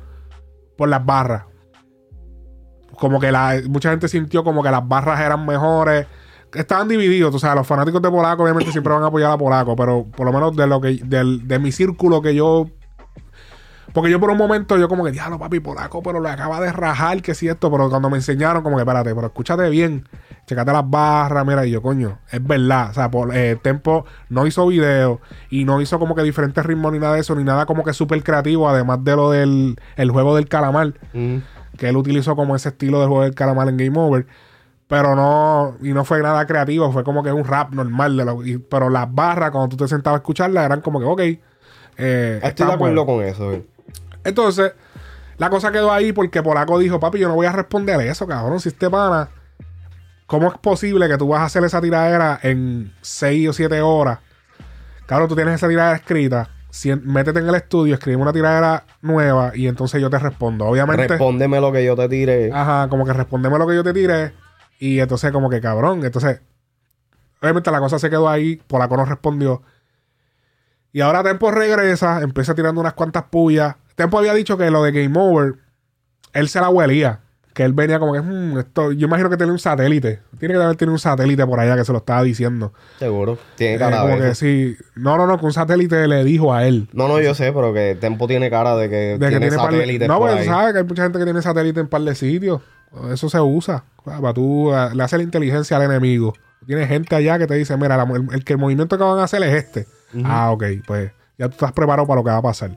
por 0.76 0.88
las 0.88 1.04
barras. 1.06 1.44
Como 2.98 3.18
que 3.20 3.32
la, 3.32 3.60
mucha 3.68 3.90
gente 3.90 4.08
sintió 4.08 4.44
como 4.44 4.62
que 4.62 4.70
las 4.70 4.86
barras 4.86 5.20
eran 5.20 5.44
mejores. 5.46 6.06
Estaban 6.54 6.86
divididos, 6.88 7.34
o 7.34 7.38
sea, 7.38 7.54
los 7.54 7.66
fanáticos 7.66 8.00
de 8.00 8.10
Polaco 8.10 8.44
obviamente 8.44 8.70
siempre 8.70 8.92
van 8.92 9.02
a 9.02 9.06
apoyar 9.06 9.32
a 9.32 9.38
Polaco, 9.38 9.74
pero 9.74 10.04
por 10.16 10.24
lo 10.26 10.32
menos 10.32 10.54
de 10.54 10.66
lo 10.68 10.80
que 10.80 11.00
del- 11.04 11.48
de 11.48 11.58
mi 11.58 11.72
círculo 11.72 12.22
que 12.22 12.34
yo 12.34 12.66
porque 13.92 14.10
yo 14.10 14.18
por 14.20 14.30
un 14.30 14.38
momento, 14.38 14.76
yo 14.78 14.88
como 14.88 15.04
que, 15.04 15.12
diablo, 15.12 15.38
papi, 15.38 15.60
polaco, 15.60 16.02
pero 16.02 16.20
le 16.20 16.28
acaba 16.30 16.60
de 16.60 16.72
rajar, 16.72 17.20
que 17.22 17.34
si 17.34 17.48
esto, 17.48 17.70
pero 17.70 17.88
cuando 17.90 18.10
me 18.10 18.16
enseñaron, 18.16 18.62
como 18.62 18.76
que, 18.76 18.82
espérate, 18.82 19.14
pero 19.14 19.26
escúchate 19.26 19.68
bien, 19.70 20.08
checate 20.46 20.72
las 20.72 20.88
barras, 20.88 21.46
mira, 21.46 21.64
y 21.66 21.70
yo, 21.70 21.82
coño, 21.82 22.18
es 22.30 22.44
verdad, 22.44 22.90
o 22.90 22.94
sea, 22.94 23.10
por, 23.10 23.34
eh, 23.36 23.56
Tempo 23.62 24.04
no 24.28 24.46
hizo 24.46 24.66
video 24.66 25.20
y 25.50 25.64
no 25.64 25.80
hizo 25.80 25.98
como 25.98 26.14
que 26.14 26.22
diferentes 26.22 26.64
ritmos 26.64 26.92
ni 26.92 26.98
nada 26.98 27.14
de 27.14 27.20
eso, 27.20 27.34
ni 27.34 27.44
nada 27.44 27.66
como 27.66 27.84
que 27.84 27.92
súper 27.92 28.22
creativo, 28.22 28.68
además 28.68 29.04
de 29.04 29.16
lo 29.16 29.30
del 29.30 29.76
el 29.96 30.10
juego 30.10 30.34
del 30.36 30.48
calamar, 30.48 30.94
Mm. 31.12 31.36
que 31.78 31.88
él 31.88 31.96
utilizó 31.96 32.36
como 32.36 32.56
ese 32.56 32.70
estilo 32.70 33.00
de 33.00 33.06
juego 33.06 33.22
del 33.22 33.34
calamar 33.34 33.68
en 33.68 33.76
Game 33.76 33.98
Over. 33.98 34.26
Pero 34.86 35.16
no, 35.16 35.76
y 35.82 35.94
no 35.94 36.04
fue 36.04 36.20
nada 36.20 36.46
creativo, 36.46 36.92
fue 36.92 37.04
como 37.04 37.22
que 37.22 37.32
un 37.32 37.44
rap 37.44 37.72
normal. 37.72 38.18
De 38.18 38.24
lo- 38.26 38.44
y- 38.44 38.58
pero 38.58 38.90
las 38.90 39.12
barras, 39.12 39.50
cuando 39.50 39.70
tú 39.70 39.76
te 39.78 39.88
sentabas 39.88 40.18
a 40.18 40.20
escucharlas, 40.20 40.66
eran 40.66 40.82
como 40.82 41.00
que, 41.00 41.06
ok. 41.06 41.20
eh, 41.96 42.38
Estoy 42.42 42.66
de 42.66 42.72
acuerdo 42.72 43.06
con 43.06 43.22
eso. 43.24 43.52
eh. 43.52 43.64
Entonces, 44.24 44.72
la 45.38 45.50
cosa 45.50 45.70
quedó 45.72 45.92
ahí 45.92 46.12
porque 46.12 46.42
Polaco 46.42 46.78
dijo, 46.78 46.98
papi, 47.00 47.18
yo 47.18 47.28
no 47.28 47.34
voy 47.34 47.46
a 47.46 47.52
responder 47.52 48.00
eso, 48.02 48.26
cabrón. 48.26 48.60
Si 48.60 48.68
este 48.70 48.88
pana, 48.90 49.28
¿cómo 50.26 50.48
es 50.48 50.58
posible 50.58 51.08
que 51.08 51.18
tú 51.18 51.28
vas 51.28 51.40
a 51.40 51.44
hacer 51.44 51.64
esa 51.64 51.80
tiradera 51.80 52.38
en 52.42 52.92
6 53.02 53.48
o 53.48 53.52
7 53.52 53.80
horas? 53.80 54.18
Cabrón, 55.06 55.28
tú 55.28 55.34
tienes 55.36 55.54
esa 55.54 55.68
tiradera 55.68 55.96
escrita. 55.96 56.48
si- 56.70 56.92
métete 56.96 57.38
en 57.38 57.48
el 57.48 57.54
estudio, 57.54 57.94
escribe 57.94 58.16
una 58.20 58.32
tiradera 58.32 58.84
nueva 59.00 59.52
y 59.54 59.68
entonces 59.68 60.00
yo 60.02 60.10
te 60.10 60.18
respondo. 60.18 60.64
Obviamente. 60.66 61.06
Respóndeme 61.06 61.60
lo 61.60 61.70
que 61.70 61.84
yo 61.84 61.94
te 61.94 62.08
tire. 62.08 62.50
Ajá, 62.52 62.88
como 62.88 63.04
que 63.06 63.12
respondeme 63.12 63.58
lo 63.58 63.66
que 63.68 63.76
yo 63.76 63.84
te 63.84 63.92
tire. 63.92 64.32
Y 64.80 64.98
entonces, 64.98 65.30
como 65.30 65.48
que 65.48 65.60
cabrón. 65.60 66.04
Entonces, 66.04 66.40
obviamente 67.40 67.70
la 67.70 67.78
cosa 67.78 68.00
se 68.00 68.10
quedó 68.10 68.28
ahí. 68.28 68.56
Polaco 68.66 68.96
no 68.96 69.04
respondió. 69.04 69.62
Y 70.92 71.00
ahora 71.00 71.22
Tempo 71.22 71.50
regresa, 71.52 72.22
empieza 72.22 72.54
tirando 72.56 72.80
unas 72.80 72.94
cuantas 72.94 73.22
pullas. 73.24 73.76
Tempo 73.94 74.18
había 74.18 74.34
dicho 74.34 74.56
que 74.58 74.70
lo 74.70 74.82
de 74.82 74.92
Game 74.92 75.18
Over, 75.18 75.54
él 76.32 76.48
se 76.48 76.60
la 76.60 76.68
huelía. 76.68 77.20
Que 77.52 77.62
él 77.62 77.72
venía 77.72 78.00
como 78.00 78.12
que, 78.14 78.20
"Hmm, 78.20 78.58
esto, 78.58 78.90
yo 78.90 79.06
imagino 79.06 79.30
que 79.30 79.36
tiene 79.36 79.52
un 79.52 79.60
satélite. 79.60 80.18
Tiene 80.40 80.54
que 80.54 80.60
haber 80.60 80.74
tenido 80.76 80.92
un 80.92 80.98
satélite 80.98 81.46
por 81.46 81.60
allá 81.60 81.76
que 81.76 81.84
se 81.84 81.92
lo 81.92 81.98
estaba 81.98 82.20
diciendo. 82.24 82.72
Seguro. 82.98 83.38
Tiene 83.54 83.76
Eh, 83.76 83.78
cara 83.78 84.00
como 84.00 84.14
de 84.16 84.20
que 84.22 84.26
eso. 84.30 84.34
sí. 84.40 84.76
No, 84.96 85.16
no, 85.16 85.28
no, 85.28 85.38
que 85.38 85.46
un 85.46 85.52
satélite 85.52 86.08
le 86.08 86.24
dijo 86.24 86.52
a 86.52 86.66
él. 86.66 86.88
No, 86.92 87.06
no, 87.06 87.20
yo 87.20 87.32
sé, 87.34 87.52
pero 87.52 87.72
que 87.72 87.96
Tempo 88.00 88.26
tiene 88.26 88.50
cara 88.50 88.74
de 88.74 88.90
que 88.90 88.96
De 88.96 89.12
que 89.12 89.26
tiene 89.28 89.38
tiene 89.38 89.56
par 89.56 89.70
de- 89.70 89.76
satélites 89.78 90.08
No, 90.08 90.20
pero 90.20 90.36
tú 90.38 90.44
sabes 90.44 90.72
que 90.72 90.78
hay 90.80 90.84
mucha 90.84 91.02
gente 91.04 91.18
que 91.20 91.24
tiene 91.24 91.42
satélite 91.42 91.78
en 91.78 91.86
par 91.86 92.00
de 92.02 92.14
sitios. 92.16 92.60
Eso 93.12 93.28
se 93.28 93.40
usa. 93.40 93.84
Para 94.04 94.34
tú 94.34 94.74
eh, 94.74 94.88
le 94.92 95.02
hace 95.04 95.16
la 95.16 95.22
inteligencia 95.22 95.76
al 95.76 95.84
enemigo. 95.84 96.34
Tiene 96.66 96.88
gente 96.88 97.14
allá 97.14 97.38
que 97.38 97.46
te 97.46 97.54
dice, 97.54 97.76
mira, 97.76 97.96
la- 97.96 98.02
el, 98.16 98.26
el 98.32 98.42
que 98.44 98.54
el 98.54 98.58
movimiento 98.58 98.98
que 98.98 99.04
van 99.04 99.20
a 99.20 99.24
hacer 99.24 99.40
es 99.44 99.54
este. 99.64 99.86
Ah, 100.24 100.50
ok, 100.50 100.64
pues 100.88 101.12
Ya 101.38 101.46
tú 101.48 101.52
estás 101.52 101.72
preparado 101.72 102.06
para 102.08 102.20
lo 102.20 102.24
que 102.24 102.30
va 102.30 102.38
a 102.38 102.42
pasar. 102.42 102.76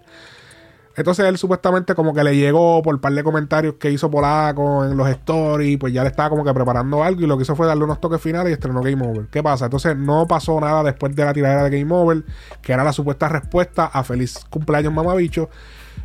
Entonces 0.98 1.28
él 1.28 1.38
supuestamente 1.38 1.94
como 1.94 2.12
que 2.12 2.24
le 2.24 2.36
llegó 2.36 2.82
por 2.82 2.96
un 2.96 3.00
par 3.00 3.14
de 3.14 3.24
comentarios 3.24 3.76
que 3.76 3.92
hizo 3.92 4.10
Polaco 4.10 4.84
en 4.84 4.98
los 4.98 5.08
stories, 5.08 5.78
pues 5.78 5.94
ya 5.94 6.02
le 6.02 6.10
estaba 6.10 6.32
como 6.32 6.44
que 6.44 6.52
preparando 6.52 7.04
algo 7.04 7.22
y 7.22 7.28
lo 7.28 7.38
que 7.38 7.44
hizo 7.44 7.56
fue 7.56 7.68
darle 7.68 7.84
unos 7.84 8.02
toques 8.02 8.20
finales 8.20 8.50
y 8.50 8.54
estrenó 8.54 8.82
Game 8.82 9.08
Over. 9.08 9.28
¿Qué 9.28 9.44
pasa? 9.44 9.66
Entonces 9.66 9.96
no 9.96 10.26
pasó 10.26 10.60
nada 10.60 10.82
después 10.82 11.16
de 11.16 11.24
la 11.24 11.34
tiradera 11.34 11.64
de 11.66 11.80
Game 11.80 11.94
Over, 11.94 12.24
que 12.64 12.74
era 12.74 12.84
la 12.84 12.94
supuesta 12.94 13.30
respuesta 13.30 13.86
a 13.86 14.04
feliz 14.04 14.40
cumpleaños 14.50 14.92
mamabicho. 14.92 15.52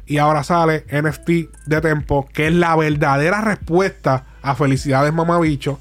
Y 0.05 0.19
ahora 0.19 0.45
sale 0.45 0.85
NFT 0.91 1.31
de 1.65 1.81
Tempo, 1.81 2.29
que 2.31 2.49
es 2.49 2.53
la 2.53 2.77
verdadera 2.77 3.41
respuesta 3.41 4.27
a 4.43 4.55
felicidades 4.55 5.15
mamabicho. 5.15 5.79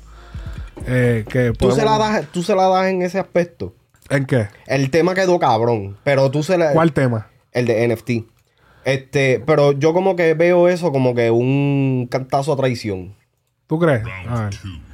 Eh, 0.87 1.25
que 1.27 1.51
¿Tú 1.51 1.71
se, 1.73 1.83
la 1.83 1.97
das, 1.97 2.27
tú 2.31 2.43
se 2.43 2.55
la 2.55 2.69
das 2.69 2.87
en 2.87 3.01
ese 3.01 3.19
aspecto. 3.19 3.73
¿En 4.09 4.25
qué? 4.25 4.47
El 4.67 4.89
tema 4.89 5.13
quedó 5.15 5.37
cabrón, 5.37 5.97
pero 6.05 6.31
tú 6.31 6.43
se 6.43 6.57
la... 6.57 6.71
¿Cuál 6.71 6.93
tema? 6.93 7.27
El 7.51 7.65
de 7.65 7.87
NFT. 7.89 8.31
Este, 8.85 9.41
pero 9.45 9.71
yo 9.73 9.93
como 9.93 10.15
que 10.15 10.33
veo 10.33 10.67
eso 10.67 10.91
como 10.91 11.13
que 11.13 11.29
un 11.31 12.07
cantazo 12.09 12.53
a 12.53 12.55
traición. 12.57 13.15
¿Tú 13.67 13.79
crees? 13.79 14.03
A 14.27 14.43
ver. 14.45 14.53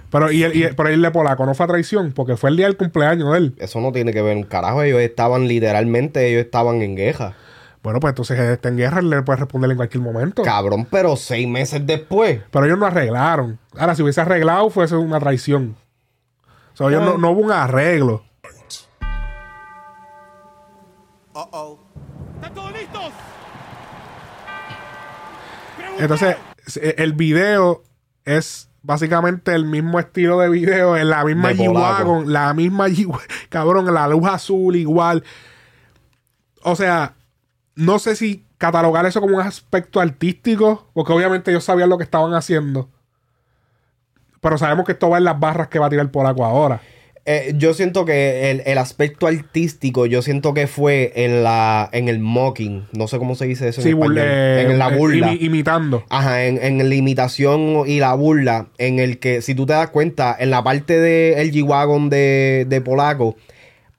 Pero, 0.09 0.31
y, 0.31 0.43
el- 0.43 0.55
y 0.55 0.63
el- 0.63 0.75
pero 0.75 0.91
irle 0.91 1.11
polaco 1.11 1.45
no 1.45 1.53
fue 1.53 1.65
a 1.65 1.67
traición, 1.69 2.11
porque 2.13 2.37
fue 2.37 2.49
el 2.49 2.57
día 2.57 2.65
del 2.67 2.77
cumpleaños 2.77 3.31
de 3.31 3.37
él. 3.37 3.55
Eso 3.59 3.81
no 3.81 3.91
tiene 3.91 4.13
que 4.13 4.21
ver 4.21 4.37
un 4.37 4.43
carajo. 4.43 4.81
Ellos 4.83 4.99
estaban 5.01 5.47
literalmente, 5.47 6.27
ellos 6.29 6.45
estaban 6.45 6.81
en 6.81 6.95
guerra. 6.95 7.33
Bueno, 7.83 7.99
pues 7.99 8.11
entonces 8.11 8.37
él 8.39 8.45
está 8.51 8.69
en 8.69 8.77
guerra, 8.77 8.99
él 8.99 9.09
le 9.09 9.21
puede 9.21 9.39
responder 9.39 9.71
en 9.71 9.77
cualquier 9.77 10.03
momento. 10.03 10.43
Cabrón, 10.43 10.87
pero 10.89 11.15
seis 11.15 11.47
meses 11.47 11.85
después. 11.85 12.41
Pero 12.51 12.65
ellos 12.65 12.77
no 12.77 12.85
arreglaron. 12.85 13.59
Ahora, 13.77 13.95
si 13.95 14.03
hubiese 14.03 14.19
arreglado, 14.21 14.69
fuese 14.69 14.95
una 14.95 15.19
traición. 15.19 15.75
O 16.73 16.77
sea, 16.77 16.87
ellos 16.87 17.01
no, 17.03 17.17
no 17.17 17.31
hubo 17.31 17.41
un 17.41 17.51
arreglo. 17.51 18.23
¿Están 21.27 21.77
Entonces, 25.99 26.35
se- 26.65 27.01
el 27.01 27.13
video 27.13 27.83
es 28.25 28.69
básicamente 28.81 29.53
el 29.53 29.65
mismo 29.65 29.99
estilo 29.99 30.39
de 30.39 30.49
video, 30.49 30.95
en 30.95 31.09
la 31.09 31.23
misma. 31.23 31.49
G-Wagon, 31.51 32.31
la 32.31 32.53
misma 32.53 32.87
G 32.87 33.07
cabrón, 33.49 33.93
la 33.93 34.07
luz 34.07 34.27
azul 34.27 34.75
igual. 34.75 35.23
O 36.63 36.75
sea, 36.75 37.13
no 37.75 37.99
sé 37.99 38.15
si 38.15 38.43
catalogar 38.57 39.05
eso 39.05 39.21
como 39.21 39.35
un 39.35 39.41
aspecto 39.41 39.99
artístico, 39.99 40.87
porque 40.93 41.13
obviamente 41.13 41.51
ellos 41.51 41.63
sabían 41.63 41.89
lo 41.89 41.97
que 41.97 42.03
estaban 42.03 42.33
haciendo. 42.33 42.89
Pero 44.41 44.57
sabemos 44.57 44.85
que 44.85 44.93
esto 44.93 45.09
va 45.09 45.17
en 45.17 45.23
las 45.25 45.39
barras 45.39 45.67
que 45.67 45.79
va 45.79 45.87
a 45.87 45.89
tirar 45.89 46.09
polaco 46.11 46.45
ahora. 46.45 46.81
Eh, 47.29 47.53
yo 47.57 47.73
siento 47.73 48.05
que 48.05 48.51
el, 48.51 48.63
el 48.65 48.77
aspecto 48.77 49.27
artístico, 49.27 50.05
yo 50.05 50.21
siento 50.21 50.53
que 50.53 50.65
fue 50.65 51.11
en 51.17 51.43
la 51.43 51.89
en 51.91 52.07
el 52.07 52.19
mocking. 52.19 52.85
No 52.93 53.09
sé 53.09 53.17
cómo 53.17 53.35
se 53.35 53.45
dice 53.45 53.67
eso 53.67 53.81
en 53.81 53.83
Sí, 53.83 53.89
español. 53.89 54.15
burle- 54.15 54.61
en 54.71 54.79
la 54.79 54.87
eh, 54.87 54.95
burla. 54.97 55.33
imi- 55.33 55.41
imitando. 55.41 56.05
Ajá, 56.07 56.45
en, 56.45 56.57
en 56.63 56.87
la 56.87 56.95
imitación 56.95 57.83
y 57.85 57.99
la 57.99 58.13
burla, 58.13 58.67
en 58.77 58.99
el 58.99 59.19
que, 59.19 59.41
si 59.41 59.55
tú 59.55 59.65
te 59.65 59.73
das 59.73 59.89
cuenta, 59.89 60.33
en 60.39 60.51
la 60.51 60.63
parte 60.63 60.97
del 61.01 61.51
G-Wagon 61.51 62.09
de, 62.09 62.65
de 62.69 62.79
Polaco, 62.79 63.35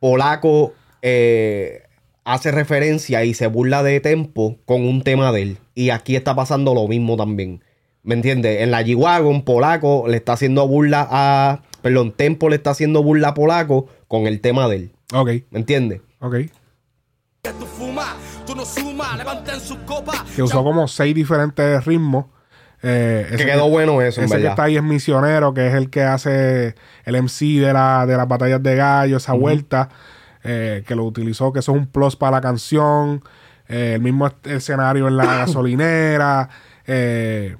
Polaco 0.00 0.72
eh, 1.02 1.82
hace 2.24 2.50
referencia 2.50 3.24
y 3.24 3.34
se 3.34 3.46
burla 3.46 3.82
de 3.82 4.00
Tempo 4.00 4.56
con 4.64 4.82
un 4.86 5.02
tema 5.02 5.32
de 5.32 5.42
él. 5.42 5.58
Y 5.74 5.90
aquí 5.90 6.16
está 6.16 6.34
pasando 6.34 6.74
lo 6.74 6.88
mismo 6.88 7.16
también. 7.16 7.62
¿Me 8.02 8.14
entiendes? 8.14 8.62
En 8.62 8.70
la 8.70 8.82
G-Wagon, 8.82 9.42
Polaco 9.42 10.06
le 10.08 10.16
está 10.16 10.32
haciendo 10.32 10.66
burla 10.66 11.06
a. 11.10 11.62
Perdón, 11.82 12.12
Tempo 12.12 12.48
le 12.48 12.56
está 12.56 12.70
haciendo 12.70 13.02
burla 13.02 13.28
a 13.28 13.34
Polaco 13.34 13.86
con 14.08 14.26
el 14.26 14.40
tema 14.40 14.68
de 14.68 14.76
él. 14.76 14.92
Ok, 15.12 15.28
¿Me 15.50 15.58
entiendes? 15.60 16.00
ok. 16.20 16.36
Que 20.34 20.42
usó 20.42 20.62
como 20.64 20.88
seis 20.88 21.14
diferentes 21.14 21.84
ritmos. 21.84 22.26
Eh, 22.82 23.26
Que 23.36 23.44
quedó 23.44 23.68
bueno 23.68 24.00
eso, 24.02 24.20
en 24.20 24.26
Ese 24.26 24.38
que 24.40 24.46
está 24.46 24.64
ahí 24.64 24.76
es 24.76 24.82
Misionero, 24.82 25.52
que 25.52 25.66
es 25.66 25.74
el 25.74 25.90
que 25.90 26.02
hace 26.04 26.74
el 27.04 27.16
MC 27.22 27.60
de, 27.60 27.72
la, 27.72 28.06
de 28.06 28.16
las 28.16 28.28
batallas 28.28 28.62
de 28.62 28.76
gallo, 28.76 29.16
esa 29.16 29.32
vuelta, 29.32 29.88
eh, 30.44 30.84
que 30.86 30.94
lo 30.94 31.04
utilizó, 31.04 31.52
que 31.52 31.58
eso 31.60 31.72
es 31.72 31.78
un 31.78 31.86
plus 31.86 32.14
para 32.16 32.32
la 32.36 32.40
canción. 32.40 33.22
eh, 33.68 33.94
el 33.94 34.00
mismo 34.00 34.30
escenario 34.44 35.08
en 35.08 35.16
la 35.16 35.24
gasolinera. 35.38 36.48
eh, 36.86 37.56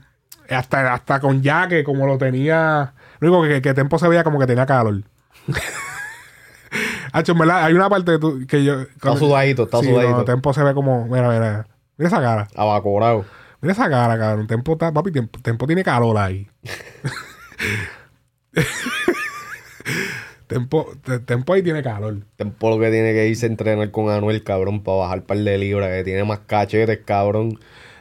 hasta, 0.51 0.95
hasta 0.95 1.21
con 1.21 1.43
Jaque, 1.43 1.83
como 1.85 2.07
lo 2.07 2.17
tenía. 2.17 2.95
Lo 3.21 3.33
único 3.33 3.43
que, 3.55 3.63
que 3.63 3.75
Tempo 3.75 3.99
se 3.99 4.09
veía 4.09 4.25
como 4.25 4.39
que 4.39 4.47
tenía 4.47 4.67
calor. 4.67 5.03
Hacho, 7.13 7.33
en 7.33 7.39
verdad, 7.39 7.65
hay 7.65 7.73
una 7.75 7.89
parte 7.89 8.13
de 8.13 8.19
tu- 8.19 8.47
que 8.47 8.63
yo. 8.65 8.83
Está 8.83 9.17
sudadito, 9.17 9.65
está 9.65 9.81
Sí, 9.81 9.87
sudadito. 9.87 10.19
no, 10.19 10.25
Tempo 10.25 10.53
se 10.53 10.63
ve 10.63 10.75
como. 10.75 11.07
Mira, 11.07 11.29
mira. 11.31 11.67
Mira 11.97 12.09
esa 12.09 12.21
cara. 12.21 12.49
Abacorado. 12.55 13.25
Mira 13.61 13.73
esa 13.73 13.89
cara, 13.89 14.19
cabrón. 14.19 14.47
Tempo 14.47 14.73
está, 14.73 14.93
papi, 14.93 15.11
Tempo, 15.11 15.41
Tempo 15.41 15.67
tiene 15.67 15.83
calor 15.83 16.17
ahí. 16.19 16.49
Tempo, 20.47 20.93
te- 21.05 21.19
Tempo 21.21 21.53
ahí 21.53 21.63
tiene 21.63 21.83
calor. 21.83 22.19
Tempo 22.37 22.71
lo 22.71 22.79
que 22.79 22.91
tiene 22.91 23.13
que 23.13 23.29
irse 23.29 23.47
a 23.47 23.49
entrenar 23.49 23.91
con 23.91 24.11
Anuel, 24.11 24.43
cabrón, 24.45 24.83
para 24.83 24.99
bajar 24.99 25.23
par 25.25 25.39
de 25.39 25.59
libras, 25.59 25.91
que 25.91 26.05
tiene 26.05 26.25
más 26.25 26.41
cachetes, 26.41 27.01
cabrón, 27.05 27.59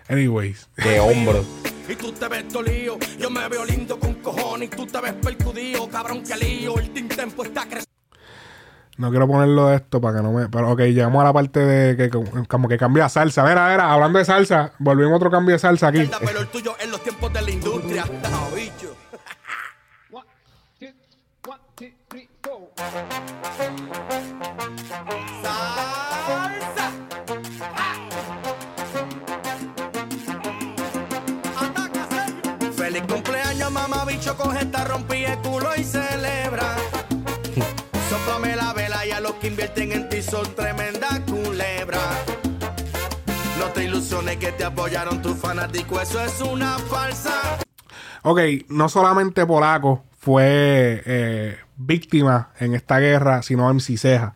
Anyways. 0.10 0.70
que 0.78 1.00
hombros. 1.00 1.46
Y 1.90 1.96
tú 1.96 2.12
te 2.12 2.28
ves 2.28 2.48
tolío, 2.50 2.98
yo 3.18 3.30
me 3.30 3.48
veo 3.48 3.64
lindo 3.64 3.98
con 4.00 4.16
cojones. 4.16 4.68
Y 4.68 4.76
tú 4.76 4.86
te 4.86 5.00
ves 5.00 5.14
percudido, 5.14 5.88
cabrón, 5.90 6.22
que 6.24 6.36
lío. 6.36 6.78
El 6.80 6.92
Team 6.92 7.08
Tempo 7.08 7.44
está 7.44 7.62
creciendo. 7.62 7.88
No 8.98 9.12
quiero 9.12 9.28
ponerlo 9.28 9.68
de 9.68 9.76
esto 9.78 10.02
para 10.02 10.18
que 10.18 10.24
no 10.24 10.34
me. 10.34 10.50
Pero 10.50 10.72
ok, 10.72 10.80
llegamos 10.80 11.22
a 11.22 11.26
la 11.26 11.34
parte 11.34 11.60
de 11.60 11.96
que 11.96 12.10
como, 12.10 12.48
como 12.48 12.68
que 12.68 12.78
cambia 12.78 13.08
salsa. 13.08 13.44
A 13.44 13.46
ver, 13.46 13.58
a 13.58 13.68
ver, 13.68 13.80
hablando 13.80 14.20
de 14.20 14.26
salsa, 14.26 14.74
volvimos 14.80 15.14
a 15.14 15.16
otro 15.18 15.32
cambio 15.32 15.54
de 15.54 15.60
salsa 15.60 15.88
aquí. 15.88 16.10
Pero 16.20 16.40
el 16.40 16.48
tuyo 16.48 16.76
en 16.80 16.92
los 16.92 17.02
tiempos 17.04 17.32
de 17.32 17.42
la 17.42 17.52
industria. 17.52 18.06
Bicho. 18.56 18.96
Salsa. 25.44 25.97
Bicho, 34.28 34.38
coge 34.38 34.60
esta 34.60 34.86
rompí 34.86 35.24
el 35.24 35.38
culo 35.40 35.70
y 35.78 35.84
celebra. 35.84 36.76
Sóplame 38.10 38.56
la 38.56 38.74
vela 38.74 39.06
y 39.06 39.12
a 39.12 39.20
los 39.20 39.34
que 39.34 39.48
invierten 39.48 39.92
en 39.92 40.10
ti 40.10 40.22
son 40.22 40.46
tremendas 40.56 41.20
culebras. 41.22 42.02
No 43.60 43.66
te 43.74 43.86
ilusiones 43.86 44.38
que 44.38 44.52
te 44.52 44.64
apoyaron 44.64 45.22
tus 45.22 45.38
fanáticos, 45.38 46.04
eso 46.04 46.22
es 46.22 46.42
una 46.42 46.78
falsa. 46.78 47.58
Ok, 48.24 48.40
no 48.70 48.90
solamente 48.90 49.46
Polaco 49.46 50.04
fue 50.20 51.02
eh, 51.06 51.58
víctima 51.78 52.50
en 52.60 52.76
esta 52.76 53.00
guerra, 53.00 53.42
sino 53.42 53.74
MC 53.74 53.98
Ceja. 53.98 54.36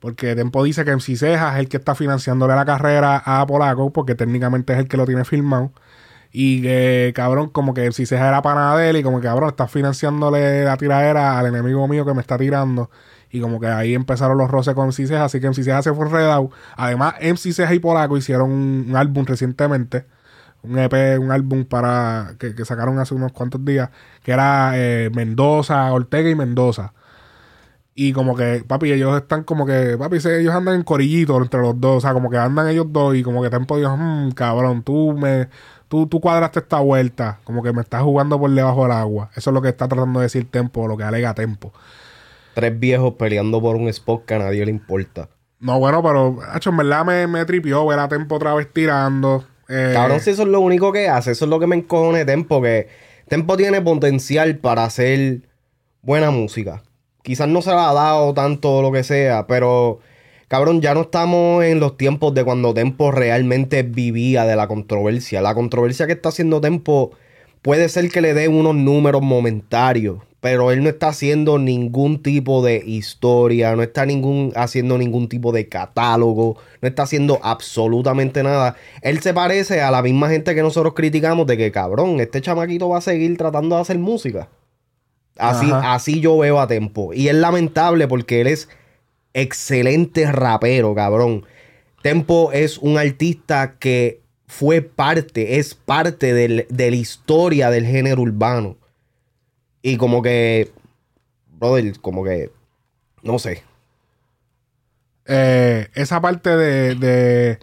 Porque 0.00 0.36
Tempo 0.36 0.62
dice 0.62 0.84
que 0.84 0.94
MC 0.94 1.16
Ceja 1.16 1.54
es 1.54 1.60
el 1.60 1.68
que 1.68 1.78
está 1.78 1.94
financiándole 1.94 2.54
la 2.54 2.64
carrera 2.64 3.22
a 3.24 3.46
Polaco, 3.46 3.92
porque 3.92 4.14
técnicamente 4.14 4.74
es 4.74 4.78
el 4.78 4.88
que 4.88 4.96
lo 4.96 5.06
tiene 5.06 5.24
firmado. 5.24 5.72
Y 6.38 6.60
que, 6.60 7.12
cabrón, 7.16 7.48
como 7.48 7.72
que 7.72 7.86
MC 7.86 8.04
Ceja 8.04 8.28
era 8.28 8.42
pana 8.42 8.76
de 8.76 8.90
él 8.90 8.98
y 8.98 9.02
como 9.02 9.22
que, 9.22 9.26
cabrón, 9.26 9.48
está 9.48 9.68
financiándole 9.68 10.64
la 10.64 10.76
tiradera 10.76 11.38
al 11.38 11.46
enemigo 11.46 11.88
mío 11.88 12.04
que 12.04 12.12
me 12.12 12.20
está 12.20 12.36
tirando. 12.36 12.90
Y 13.30 13.40
como 13.40 13.58
que 13.58 13.68
ahí 13.68 13.94
empezaron 13.94 14.36
los 14.36 14.50
roces 14.50 14.74
con 14.74 14.88
MC 14.88 15.14
así 15.14 15.40
que 15.40 15.46
MC 15.46 15.64
Ceja 15.64 15.80
se 15.80 15.94
fue 15.94 16.04
enredado. 16.04 16.50
Además, 16.76 17.14
MC 17.22 17.54
Ceja 17.54 17.72
y 17.72 17.78
Polaco 17.78 18.18
hicieron 18.18 18.50
un, 18.52 18.94
álbum 18.96 19.24
recientemente 19.24 20.04
un 20.62 20.78
EP, 20.78 21.18
un 21.18 21.30
álbum 21.32 21.64
para 21.64 22.34
que, 22.38 22.52
sacaron 22.66 22.98
hace 22.98 23.14
unos 23.14 23.32
cuantos 23.32 23.64
días, 23.64 23.88
que 24.22 24.32
era 24.32 24.72
eh, 24.74 25.10
Mendoza, 25.14 25.90
Ortega 25.90 26.28
y 26.28 26.34
Mendoza. 26.34 26.92
Y 27.98 28.12
como 28.12 28.36
que, 28.36 28.62
papi, 28.66 28.92
ellos 28.92 29.16
están 29.16 29.42
como 29.44 29.64
que, 29.64 29.96
papi, 29.98 30.20
se- 30.20 30.40
ellos 30.40 30.54
andan 30.54 30.74
en 30.74 30.82
corillito 30.82 31.38
entre 31.38 31.60
los 31.62 31.80
dos, 31.80 31.96
o 31.96 32.00
sea, 32.02 32.12
como 32.12 32.28
que 32.28 32.36
andan 32.36 32.68
ellos 32.68 32.86
dos 32.90 33.16
y 33.16 33.22
como 33.22 33.42
que 33.42 33.48
Tempo 33.48 33.78
dijo, 33.78 33.96
"Mm, 33.96 34.32
cabrón, 34.32 34.82
tú 34.82 35.14
me, 35.14 35.48
tú, 35.88 36.06
tú 36.06 36.20
cuadraste 36.20 36.60
esta 36.60 36.80
vuelta, 36.80 37.40
como 37.44 37.62
que 37.62 37.72
me 37.72 37.82
estás 37.82 38.02
jugando 38.02 38.38
por 38.38 38.50
debajo 38.50 38.82
del 38.82 38.92
agua. 38.92 39.30
Eso 39.36 39.50
es 39.50 39.54
lo 39.54 39.62
que 39.62 39.68
está 39.68 39.88
tratando 39.88 40.20
de 40.20 40.24
decir 40.26 40.50
Tempo, 40.50 40.86
lo 40.88 40.96
que 40.96 41.04
alega 41.04 41.34
Tempo. 41.34 41.72
Tres 42.54 42.78
viejos 42.78 43.14
peleando 43.14 43.60
por 43.60 43.76
un 43.76 43.88
spot 43.88 44.24
que 44.24 44.34
a 44.34 44.38
nadie 44.38 44.64
le 44.64 44.70
importa. 44.70 45.28
No, 45.60 45.78
bueno, 45.78 46.02
pero, 46.02 46.38
hecho, 46.54 46.70
en 46.70 46.76
verdad 46.78 47.04
me, 47.04 47.26
me 47.26 47.44
tripió 47.44 47.86
ver 47.86 47.98
a 47.98 48.08
Tempo 48.08 48.36
otra 48.36 48.54
vez 48.54 48.68
tirando. 48.72 49.44
eh, 49.68 49.92
Cabrón, 49.94 50.20
si 50.20 50.30
eso 50.30 50.42
es 50.42 50.48
lo 50.48 50.60
único 50.60 50.92
que 50.92 51.08
hace, 51.08 51.32
eso 51.32 51.44
es 51.44 51.50
lo 51.50 51.58
que 51.58 51.66
me 51.66 51.76
encojone 51.76 52.24
Tempo, 52.24 52.60
que 52.62 52.88
Tempo 53.28 53.56
tiene 53.56 53.80
potencial 53.80 54.56
para 54.58 54.84
hacer 54.84 55.42
buena 56.02 56.30
música. 56.30 56.82
Quizás 57.22 57.48
no 57.48 57.60
se 57.60 57.70
la 57.70 57.90
ha 57.90 57.94
dado 57.94 58.32
tanto 58.34 58.82
lo 58.82 58.92
que 58.92 59.02
sea, 59.02 59.46
pero 59.48 59.98
cabrón, 60.48 60.80
ya 60.80 60.94
no 60.94 61.02
estamos 61.02 61.64
en 61.64 61.80
los 61.80 61.96
tiempos 61.96 62.34
de 62.34 62.44
cuando 62.44 62.74
Tempo 62.74 63.10
realmente 63.10 63.82
vivía 63.82 64.44
de 64.44 64.56
la 64.56 64.68
controversia. 64.68 65.40
La 65.40 65.54
controversia 65.54 66.06
que 66.06 66.12
está 66.12 66.28
haciendo 66.30 66.60
Tempo 66.60 67.12
puede 67.62 67.88
ser 67.88 68.10
que 68.10 68.20
le 68.20 68.34
dé 68.34 68.48
unos 68.48 68.74
números 68.74 69.22
momentarios, 69.22 70.18
pero 70.40 70.70
él 70.70 70.84
no 70.84 70.88
está 70.88 71.08
haciendo 71.08 71.58
ningún 71.58 72.22
tipo 72.22 72.64
de 72.64 72.82
historia, 72.86 73.74
no 73.74 73.82
está 73.82 74.06
ningún, 74.06 74.52
haciendo 74.54 74.96
ningún 74.98 75.28
tipo 75.28 75.50
de 75.50 75.68
catálogo, 75.68 76.56
no 76.80 76.88
está 76.88 77.02
haciendo 77.02 77.40
absolutamente 77.42 78.44
nada. 78.44 78.76
Él 79.02 79.20
se 79.20 79.34
parece 79.34 79.80
a 79.80 79.90
la 79.90 80.02
misma 80.02 80.28
gente 80.28 80.54
que 80.54 80.62
nosotros 80.62 80.94
criticamos 80.94 81.46
de 81.48 81.56
que, 81.56 81.72
cabrón, 81.72 82.20
este 82.20 82.40
chamaquito 82.40 82.88
va 82.88 82.98
a 82.98 83.00
seguir 83.00 83.36
tratando 83.36 83.74
de 83.74 83.82
hacer 83.82 83.98
música. 83.98 84.48
Así, 85.36 85.66
Ajá. 85.66 85.94
así 85.94 86.20
yo 86.20 86.38
veo 86.38 86.60
a 86.60 86.68
Tempo. 86.68 87.12
Y 87.12 87.28
es 87.28 87.34
lamentable 87.34 88.06
porque 88.06 88.40
él 88.40 88.46
es 88.46 88.68
excelente 89.42 90.30
rapero, 90.32 90.94
cabrón. 90.94 91.44
Tempo 92.02 92.52
es 92.52 92.78
un 92.78 92.98
artista 92.98 93.74
que 93.78 94.20
fue 94.46 94.80
parte, 94.80 95.58
es 95.58 95.74
parte 95.74 96.32
del- 96.32 96.66
de 96.68 96.90
la 96.90 96.96
historia 96.96 97.70
del 97.70 97.84
género 97.86 98.22
urbano. 98.22 98.76
Y 99.82 99.96
como 99.96 100.22
que, 100.22 100.70
brother, 101.58 101.98
como 102.00 102.24
que, 102.24 102.50
no 103.22 103.38
sé. 103.38 103.62
Eh, 105.26 105.88
esa 105.94 106.20
parte 106.20 106.56
de, 106.56 106.94
de, 106.94 107.58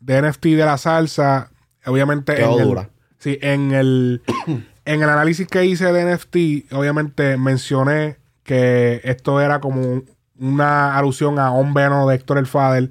de 0.00 0.22
NFT 0.22 0.44
de 0.48 0.64
la 0.64 0.76
salsa, 0.78 1.50
obviamente 1.86 2.34
Quedó 2.34 2.54
en 2.54 2.60
el, 2.60 2.68
dura. 2.68 2.90
sí, 3.18 3.38
en 3.40 3.72
el 3.72 4.22
en 4.84 5.02
el 5.02 5.08
análisis 5.08 5.46
que 5.48 5.64
hice 5.64 5.90
de 5.92 6.04
NFT, 6.14 6.72
obviamente 6.72 7.36
mencioné 7.38 8.16
que 8.42 9.00
esto 9.04 9.40
era 9.40 9.60
como 9.60 9.80
un- 9.80 10.10
una 10.38 10.96
alusión 10.96 11.38
a 11.38 11.50
un 11.50 11.74
veno 11.74 12.06
de 12.06 12.16
Héctor 12.16 12.38
el 12.38 12.46
Fader, 12.46 12.90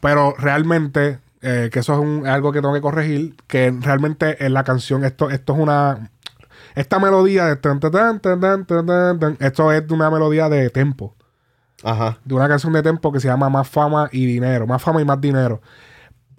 pero 0.00 0.34
realmente, 0.36 1.20
eh, 1.40 1.70
que 1.72 1.80
eso 1.80 1.94
es 1.94 2.00
un, 2.00 2.26
algo 2.26 2.52
que 2.52 2.60
tengo 2.60 2.74
que 2.74 2.80
corregir, 2.80 3.36
que 3.46 3.72
realmente 3.80 4.44
en 4.44 4.54
la 4.54 4.64
canción, 4.64 5.04
esto, 5.04 5.30
esto 5.30 5.54
es 5.54 5.58
una... 5.58 6.10
Esta 6.74 6.98
melodía 6.98 7.46
de... 7.46 7.52
Esto 7.52 7.70
es 9.72 9.86
de 9.86 9.94
una 9.94 10.10
melodía 10.10 10.48
de 10.48 10.70
tempo. 10.70 11.14
Ajá. 11.84 12.18
De 12.24 12.34
una 12.34 12.48
canción 12.48 12.72
de 12.72 12.82
tempo 12.82 13.12
que 13.12 13.20
se 13.20 13.28
llama 13.28 13.50
Más 13.50 13.68
fama 13.68 14.08
y 14.10 14.24
dinero. 14.24 14.66
Más 14.66 14.80
fama 14.80 15.02
y 15.02 15.04
más 15.04 15.20
dinero. 15.20 15.60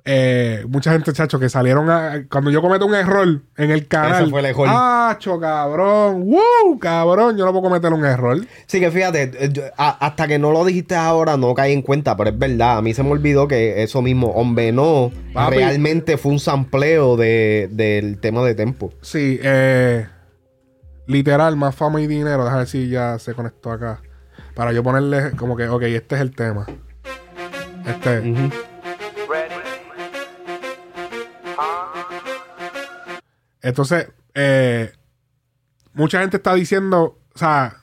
Eh, 0.06 0.66
mucha 0.68 0.92
gente, 0.92 1.14
chacho, 1.14 1.40
que 1.40 1.48
salieron 1.48 1.90
a. 1.90 2.26
Cuando 2.30 2.52
yo 2.52 2.62
cometo 2.62 2.86
un 2.86 2.94
error 2.94 3.40
en 3.56 3.72
el 3.72 3.88
canal. 3.88 4.24
Ese 4.24 4.32
fue 4.32 4.42
el 4.42 4.48
error. 4.48 4.68
¡Acho, 4.70 5.40
cabrón! 5.40 6.26
¡Wow! 6.30 6.78
Cabrón, 6.78 7.38
yo 7.38 7.46
no 7.46 7.52
puedo 7.52 7.64
cometer 7.64 7.94
un 7.94 8.04
error. 8.04 8.38
Sí, 8.66 8.82
que 8.82 8.92
fíjate, 8.92 9.32
eh, 9.40 9.50
yo- 9.54 9.64
a- 9.78 10.06
hasta 10.06 10.28
que 10.28 10.38
no 10.38 10.52
lo 10.52 10.66
dijiste 10.66 10.96
ahora 10.96 11.38
no 11.38 11.54
caí 11.54 11.72
en 11.72 11.82
cuenta, 11.82 12.18
pero 12.18 12.32
es 12.32 12.38
verdad, 12.38 12.80
a 12.80 12.82
mí 12.82 12.94
se 12.94 13.02
me 13.02 13.12
olvidó 13.12 13.48
que 13.48 13.82
eso 13.82 14.02
mismo, 14.02 14.28
Hombre 14.32 14.74
No, 14.74 15.10
Papi. 15.34 15.56
realmente 15.56 16.18
fue 16.18 16.34
un 16.34 16.40
sampleo 16.40 17.16
de, 17.16 17.70
del 17.72 18.20
tema 18.20 18.44
de 18.44 18.56
tempo. 18.56 18.92
Sí, 19.02 19.40
eh. 19.42 20.06
Literal, 21.08 21.56
más 21.56 21.76
fama 21.76 22.02
y 22.02 22.08
dinero. 22.08 22.44
Déjame 22.44 22.60
ver 22.64 22.68
si 22.68 22.90
ya 22.90 23.20
se 23.20 23.34
conectó 23.34 23.72
acá. 23.72 24.02
Para 24.54 24.74
yo 24.74 24.84
ponerle 24.84 25.32
como 25.38 25.56
que, 25.56 25.68
ok, 25.70 25.84
este 25.84 26.16
es 26.16 26.22
el 26.22 26.36
tema. 26.36 26.66
Este. 27.86 28.22
Entonces, 33.64 34.10
eh, 34.36 34.92
mucha 35.94 36.20
gente 36.22 36.38
está 36.38 36.54
diciendo, 36.54 37.18
o 37.34 37.38
sea, 37.38 37.78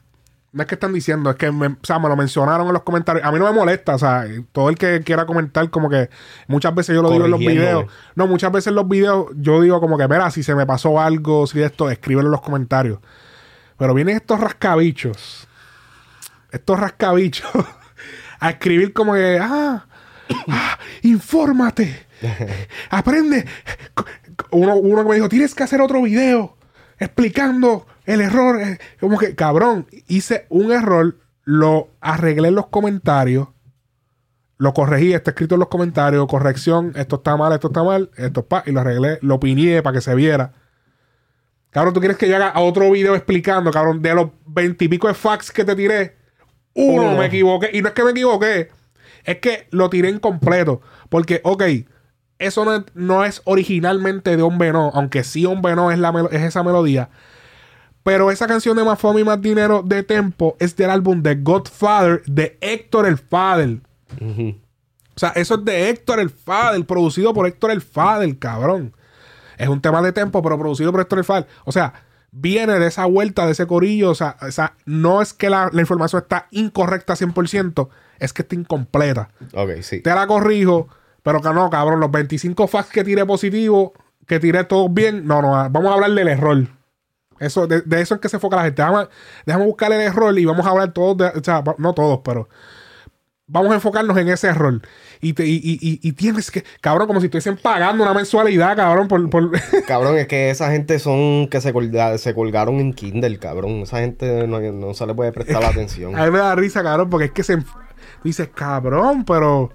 no 0.53 0.62
es 0.62 0.68
que 0.68 0.74
están 0.74 0.93
diciendo, 0.93 1.31
es 1.31 1.37
que 1.37 1.51
me, 1.51 1.68
o 1.68 1.78
sea, 1.83 1.99
me 1.99 2.09
lo 2.09 2.16
mencionaron 2.16 2.66
en 2.66 2.72
los 2.72 2.83
comentarios. 2.83 3.24
A 3.24 3.33
mí 3.33 3.39
no 3.39 3.47
me 3.47 3.53
molesta, 3.53 3.95
o 3.95 3.99
sea, 3.99 4.26
todo 4.53 4.68
el 4.68 4.76
que 4.76 5.01
quiera 5.03 5.24
comentar, 5.24 5.70
como 5.70 5.89
que 5.89 6.11
muchas 6.49 6.74
veces 6.74 6.95
yo 6.95 7.03
lo 7.03 7.11
digo 7.11 7.24
en 7.24 7.31
los 7.31 7.41
videos. 7.41 7.87
No, 8.14 8.26
muchas 8.26 8.53
veces 8.53 8.68
en 8.68 8.74
los 8.74 8.89
videos 8.89 9.28
yo 9.37 9.61
digo 9.61 9.81
como 9.81 9.97
que, 9.97 10.07
mira, 10.07 10.31
si 10.31 10.43
se 10.43 10.55
me 10.55 10.66
pasó 10.66 11.01
algo, 11.01 11.47
si 11.47 11.62
esto, 11.62 11.89
escríbelo 11.89 12.28
en 12.28 12.33
los 12.33 12.43
comentarios. 12.43 12.99
Pero 13.78 13.95
vienen 13.95 14.16
estos 14.16 14.39
rascabichos, 14.39 15.49
estos 16.51 16.78
rascabichos, 16.78 17.51
a 18.41 18.51
escribir 18.51 18.93
como 18.93 19.14
que, 19.14 19.39
ah, 19.41 19.87
ah, 20.49 20.78
infórmate, 21.03 22.07
aprende. 22.91 23.47
Uno, 24.51 24.76
uno 24.76 25.03
que 25.03 25.09
me 25.09 25.14
dijo, 25.16 25.28
tienes 25.28 25.55
que 25.55 25.62
hacer 25.62 25.80
otro 25.80 26.03
video 26.03 26.57
explicando 26.99 27.86
el 28.05 28.20
error. 28.20 28.61
eh, 28.61 28.78
Como 29.01 29.18
que, 29.18 29.34
cabrón, 29.34 29.86
hice 30.09 30.47
un 30.49 30.72
error, 30.72 31.16
lo 31.45 31.88
arreglé 32.01 32.49
en 32.49 32.55
los 32.55 32.66
comentarios, 32.66 33.49
lo 34.59 34.74
corregí, 34.74 35.14
está 35.14 35.30
escrito 35.30 35.55
en 35.55 35.61
los 35.61 35.68
comentarios, 35.68 36.26
corrección, 36.26 36.93
esto 36.97 37.16
está 37.16 37.36
mal, 37.36 37.53
esto 37.53 37.68
está 37.68 37.82
mal, 37.82 38.11
esto 38.16 38.45
pa, 38.45 38.62
y 38.66 38.72
lo 38.72 38.80
arreglé, 38.80 39.18
lo 39.22 39.36
opiné 39.36 39.82
para 39.82 39.95
que 39.95 40.01
se 40.01 40.14
viera. 40.14 40.53
Cabrón, 41.70 41.95
tú 41.95 42.01
quieres 42.01 42.18
que 42.18 42.28
yo 42.28 42.36
haga 42.36 42.53
otro 42.61 42.91
video 42.91 43.14
explicando, 43.14 43.70
cabrón, 43.70 44.03
de 44.03 44.14
los 44.14 44.30
veintipico 44.45 45.09
de 45.09 45.14
facts 45.14 45.51
que 45.53 45.64
te 45.64 45.74
tiré, 45.76 46.16
uno 46.74 47.03
Uno. 47.03 47.18
me 47.18 47.26
equivoqué. 47.26 47.70
Y 47.72 47.80
no 47.80 47.88
es 47.88 47.95
que 47.95 48.05
me 48.05 48.11
equivoqué, 48.11 48.68
es 49.24 49.38
que 49.38 49.66
lo 49.70 49.88
tiré 49.88 50.09
incompleto. 50.11 50.80
Porque, 51.09 51.41
ok, 51.45 51.62
eso 52.41 52.64
no 52.64 52.74
es, 52.74 52.82
no 52.95 53.24
es 53.24 53.43
originalmente 53.45 54.36
de 54.36 54.43
Hombre 54.43 54.72
No, 54.72 54.91
aunque 54.95 55.22
sí 55.22 55.47
Hombre 55.47 55.76
No 55.76 55.93
es, 55.93 55.99
la 55.99 56.12
es 56.32 56.43
esa 56.43 56.64
melodía. 56.64 57.11
Pero 58.03 58.30
esa 58.30 58.47
canción 58.47 58.76
de 58.76 58.82
Más 58.82 58.99
Fama 58.99 59.20
y 59.20 59.24
Más 59.24 59.41
Dinero 59.41 59.82
de 59.84 60.03
Tempo 60.03 60.57
es 60.59 60.74
del 60.74 60.91
álbum 60.91 61.22
The 61.22 61.36
Godfather 61.36 62.22
de 62.26 62.59
Héctor 62.61 63.07
el 63.07 63.18
Fader. 63.18 63.80
O 64.20 65.20
sea, 65.20 65.30
eso 65.36 65.57
es 65.57 65.64
de 65.66 65.91
Héctor 65.91 66.18
el 66.18 66.30
Fader, 66.30 66.84
producido 66.86 67.34
por 67.34 67.47
Héctor 67.47 67.70
el 67.72 67.82
Fader, 67.82 68.38
cabrón. 68.38 68.97
Es 69.59 69.68
un 69.68 69.82
tema 69.82 70.01
de 70.01 70.12
tempo, 70.12 70.43
pero 70.43 70.59
producido 70.59 70.91
por 70.91 71.03
Héctor 71.03 71.18
el 71.18 71.24
Fader. 71.26 71.47
O 71.66 71.72
sea, 71.72 71.93
viene 72.32 72.78
de 72.78 72.86
esa 72.86 73.05
vuelta, 73.05 73.45
de 73.45 73.53
ese 73.53 73.66
corillo. 73.66 74.11
O 74.11 74.14
sea, 74.14 74.36
o 74.41 74.51
sea, 74.51 74.74
no 74.86 75.20
es 75.20 75.34
que 75.34 75.51
la, 75.51 75.68
la 75.70 75.82
información 75.82 76.22
está 76.22 76.47
incorrecta 76.51 77.14
100%, 77.14 77.88
es 78.18 78.32
que 78.32 78.43
está 78.43 78.55
incompleta. 78.55 79.28
Ok, 79.53 79.82
sí. 79.82 80.01
Te 80.01 80.14
la 80.14 80.26
corrijo, 80.26 80.88
pero 81.22 81.40
que 81.40 81.50
no, 81.50 81.68
cabrón, 81.70 82.00
los 82.00 82.10
25 82.10 82.66
facts 82.66 82.90
que 82.90 83.04
tiré 83.04 83.24
positivo, 83.26 83.92
que 84.26 84.38
tiré 84.40 84.64
todos 84.64 84.92
bien, 84.92 85.26
no, 85.26 85.42
no, 85.42 85.50
vamos 85.70 85.90
a 85.90 85.94
hablar 85.94 86.10
del 86.12 86.28
error. 86.28 86.66
Eso, 87.38 87.66
de, 87.66 87.80
de 87.82 88.00
eso 88.02 88.14
es 88.16 88.20
que 88.20 88.28
se 88.28 88.36
enfoca 88.36 88.56
la 88.56 88.64
gente. 88.64 88.82
Déjame, 88.82 89.08
déjame 89.46 89.64
buscar 89.64 89.90
el 89.92 90.00
error 90.02 90.38
y 90.38 90.44
vamos 90.44 90.66
a 90.66 90.70
hablar 90.70 90.92
todos, 90.92 91.16
de, 91.16 91.26
o 91.38 91.42
sea, 91.42 91.64
no 91.78 91.94
todos, 91.94 92.20
pero 92.22 92.48
vamos 93.46 93.72
a 93.72 93.76
enfocarnos 93.76 94.16
en 94.18 94.28
ese 94.28 94.46
error. 94.48 94.80
Y, 95.22 95.32
te, 95.32 95.46
y, 95.46 95.56
y, 95.56 95.78
y- 95.80 96.00
y 96.02 96.12
tienes 96.12 96.50
que, 96.50 96.64
cabrón, 96.80 97.06
como 97.08 97.18
si 97.20 97.26
estuviesen 97.26 97.56
pagando 97.56 98.04
una 98.04 98.14
mensualidad, 98.14 98.76
cabrón, 98.76 99.08
por... 99.08 99.28
por 99.30 99.50
Cabrón, 99.86 100.18
es 100.18 100.26
que 100.28 100.50
esa 100.50 100.70
gente 100.70 100.98
son 100.98 101.48
que 101.48 101.60
se, 101.60 101.72
colga- 101.74 102.16
se 102.18 102.34
colgaron 102.34 102.76
en 102.76 102.92
Kindle, 102.92 103.38
cabrón. 103.38 103.80
Esa 103.82 103.98
gente 104.00 104.46
no, 104.46 104.60
no 104.60 104.94
se 104.94 105.06
le 105.06 105.14
puede 105.14 105.32
prestar 105.32 105.62
la 105.62 105.68
atención. 105.70 106.16
A 106.18 106.24
mí 106.26 106.30
me 106.30 106.38
da 106.38 106.54
risa, 106.54 106.82
cabrón, 106.82 107.10
porque 107.10 107.26
es 107.26 107.32
que 107.32 107.42
se... 107.42 107.56
dices, 108.22 108.48
cabrón, 108.54 109.24
pero... 109.24 109.70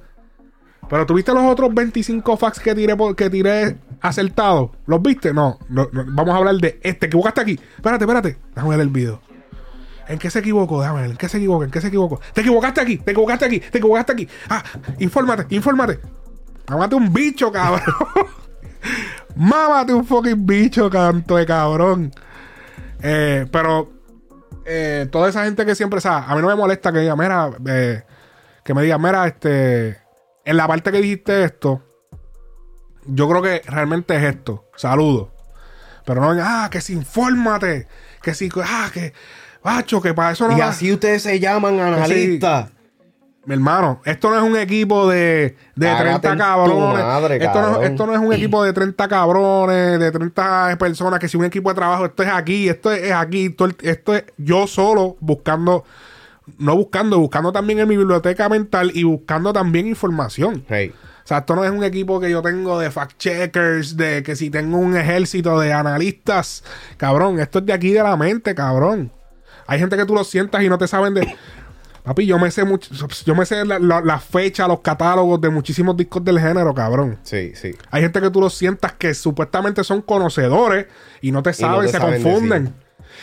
Pero 0.89 1.05
tuviste 1.05 1.33
los 1.33 1.43
otros 1.43 1.73
25 1.73 2.37
facts 2.37 2.59
que 2.59 2.75
tiré, 2.75 2.95
que 3.15 3.29
tiré 3.29 3.77
acertados. 4.01 4.71
¿Los 4.85 5.01
viste? 5.01 5.33
No, 5.33 5.59
no. 5.69 5.87
Vamos 5.91 6.33
a 6.33 6.37
hablar 6.37 6.55
de 6.55 6.79
este. 6.83 6.93
¿Te 6.93 7.05
equivocaste 7.07 7.41
aquí? 7.41 7.59
Espérate, 7.75 8.03
espérate. 8.03 8.37
Déjame 8.53 8.69
ver 8.75 8.79
el 8.81 8.89
video. 8.89 9.21
¿En 10.07 10.19
qué 10.19 10.29
se 10.29 10.39
equivocó? 10.39 10.81
Déjame 10.81 11.01
ver. 11.01 11.11
¿En 11.11 11.17
qué 11.17 11.27
se 11.27 11.37
equivocó? 11.37 11.63
¿En 11.63 11.71
qué 11.71 11.81
se 11.81 11.87
equivocó? 11.87 12.19
¿Te 12.33 12.41
equivocaste 12.41 12.81
aquí? 12.81 12.97
¿Te 12.97 13.11
equivocaste 13.11 13.45
aquí? 13.45 13.59
¿Te 13.59 13.77
equivocaste 13.79 14.11
aquí? 14.13 14.27
Ah, 14.49 14.63
infórmate, 14.99 15.53
infórmate. 15.55 15.99
Mámate 16.69 16.95
un 16.95 17.11
bicho, 17.13 17.51
cabrón. 17.51 17.81
Mámate 19.35 19.93
un 19.93 20.05
fucking 20.05 20.45
bicho, 20.45 20.89
canto 20.89 21.35
de 21.37 21.45
cabrón. 21.45 22.11
Eh, 23.01 23.45
pero 23.51 23.91
eh, 24.65 25.07
toda 25.11 25.29
esa 25.29 25.43
gente 25.43 25.65
que 25.65 25.75
siempre 25.75 25.99
a 26.03 26.35
mí 26.35 26.41
no 26.41 26.47
me 26.47 26.55
molesta 26.55 26.91
que 26.91 26.99
diga, 26.99 27.15
mira, 27.15 27.51
eh, 27.67 28.03
que 28.63 28.73
me 28.73 28.81
diga, 28.81 28.97
mira, 28.97 29.27
este, 29.27 29.97
en 30.45 30.57
la 30.57 30.67
parte 30.67 30.91
que 30.91 31.01
dijiste 31.01 31.43
esto, 31.43 31.81
yo 33.05 33.27
creo 33.29 33.41
que 33.41 33.61
realmente 33.67 34.15
es 34.15 34.23
esto. 34.23 34.65
Saludos. 34.75 35.29
Pero 36.05 36.21
no, 36.21 36.39
ah, 36.43 36.69
que 36.71 36.81
si 36.81 36.93
infórmate, 36.93 37.87
que 38.21 38.33
si, 38.33 38.49
ah, 38.63 38.89
que, 38.93 39.13
macho, 39.63 40.01
que 40.01 40.13
para 40.13 40.31
eso 40.31 40.47
no 40.47 40.55
Y 40.55 40.59
va- 40.59 40.69
así 40.69 40.91
ustedes 40.91 41.23
se 41.23 41.39
llaman 41.39 41.79
analistas. 41.79 42.69
mi 43.45 43.53
hermano, 43.55 44.01
esto 44.05 44.29
no 44.29 44.37
es 44.37 44.43
un 44.43 44.55
equipo 44.57 45.07
de, 45.07 45.55
de 45.75 45.85
Cágate 45.87 46.03
30 46.27 46.29
en 46.31 46.37
tu 46.37 46.43
cabrones. 46.43 47.03
madre, 47.05 47.43
esto, 47.43 47.61
no, 47.61 47.81
esto 47.81 48.05
no 48.07 48.13
es 48.13 48.19
un 48.19 48.33
equipo 48.33 48.63
de 48.63 48.73
30 48.73 49.07
cabrones, 49.07 49.99
de 49.99 50.11
30 50.11 50.75
personas, 50.79 51.19
que 51.19 51.27
si 51.27 51.37
un 51.37 51.45
equipo 51.45 51.69
de 51.69 51.75
trabajo, 51.75 52.05
esto 52.05 52.21
es 52.23 52.29
aquí, 52.29 52.69
esto 52.69 52.91
es, 52.91 53.03
es 53.03 53.11
aquí, 53.11 53.45
esto, 53.47 53.67
esto 53.81 54.13
es 54.15 54.25
yo 54.37 54.65
solo 54.67 55.15
buscando, 55.19 55.83
no 56.57 56.75
buscando, 56.75 57.19
buscando 57.19 57.51
también 57.51 57.79
en 57.79 57.87
mi 57.87 57.97
biblioteca 57.97 58.47
mental 58.49 58.91
y 58.93 59.03
buscando 59.03 59.51
también 59.53 59.87
información. 59.87 60.63
Hey. 60.69 60.93
O 61.23 61.27
sea, 61.27 61.39
esto 61.39 61.55
no 61.55 61.65
es 61.65 61.71
un 61.71 61.83
equipo 61.83 62.19
que 62.19 62.29
yo 62.29 62.41
tengo 62.43 62.79
de 62.79 62.91
fact 62.91 63.17
checkers, 63.17 63.97
de 63.97 64.21
que 64.21 64.35
si 64.35 64.51
tengo 64.51 64.77
un 64.77 64.95
ejército 64.95 65.59
de 65.59 65.73
analistas, 65.73 66.63
cabrón, 66.97 67.39
esto 67.39 67.59
es 67.59 67.65
de 67.65 67.73
aquí 67.73 67.91
de 67.91 68.03
la 68.03 68.15
mente, 68.15 68.53
cabrón. 68.53 69.11
Hay 69.65 69.79
gente 69.79 69.97
que 69.97 70.05
tú 70.05 70.13
lo 70.13 70.23
sientas 70.23 70.61
y 70.61 70.69
no 70.69 70.77
te 70.77 70.87
saben 70.87 71.15
de... 71.15 71.35
Papi, 72.03 72.27
yo 72.27 72.37
me 72.37 72.51
sé 72.51 72.63
mucho, 72.63 72.93
yo 73.25 73.33
me 73.33 73.47
sé 73.47 73.65
la, 73.65 73.79
la- 73.79 74.01
la 74.01 74.19
fecha, 74.19 74.67
los 74.67 74.81
catálogos 74.81 75.41
de 75.41 75.49
muchísimos 75.49 75.97
discos 75.97 76.23
del 76.23 76.39
género, 76.39 76.71
cabrón. 76.75 77.17
Sí, 77.23 77.53
sí. 77.55 77.71
Hay 77.89 78.03
gente 78.03 78.21
que 78.21 78.29
tú 78.29 78.39
lo 78.41 78.51
sientas 78.51 78.93
que 78.93 79.15
supuestamente 79.15 79.83
son 79.83 80.03
conocedores 80.03 80.85
y 81.21 81.31
no 81.31 81.41
te 81.41 81.49
Y 81.49 81.53
no 81.63 81.67
saben, 81.67 81.81
te 81.87 81.91
se 81.93 81.97
saben 81.97 82.21
confunden. 82.21 82.63
decir. 82.65 82.79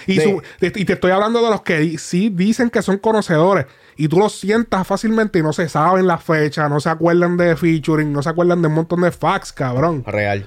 Y, 0.06 0.16
De- 0.16 0.22
su- 0.24 0.42
te- 0.58 0.72
y 0.80 0.84
te 0.84 0.94
estoy 0.94 1.10
hablando 1.12 1.42
de 1.42 1.50
los 1.50 1.62
que 1.62 1.98
sí 1.98 2.30
dicen 2.30 2.70
que 2.70 2.82
son 2.82 2.98
conocedores. 2.98 3.66
Y 3.96 4.08
tú 4.08 4.18
los 4.18 4.32
sientas 4.38 4.86
fácilmente 4.86 5.38
y 5.38 5.42
no 5.42 5.52
se 5.52 5.68
saben 5.68 6.06
la 6.06 6.18
fecha, 6.18 6.68
no 6.68 6.80
se 6.80 6.88
acuerdan 6.88 7.36
de 7.36 7.56
featuring, 7.56 8.12
no 8.12 8.22
se 8.22 8.30
acuerdan 8.30 8.62
de 8.62 8.68
un 8.68 8.74
montón 8.74 9.02
de 9.02 9.10
facts, 9.12 9.52
cabrón. 9.52 10.02
Real. 10.06 10.46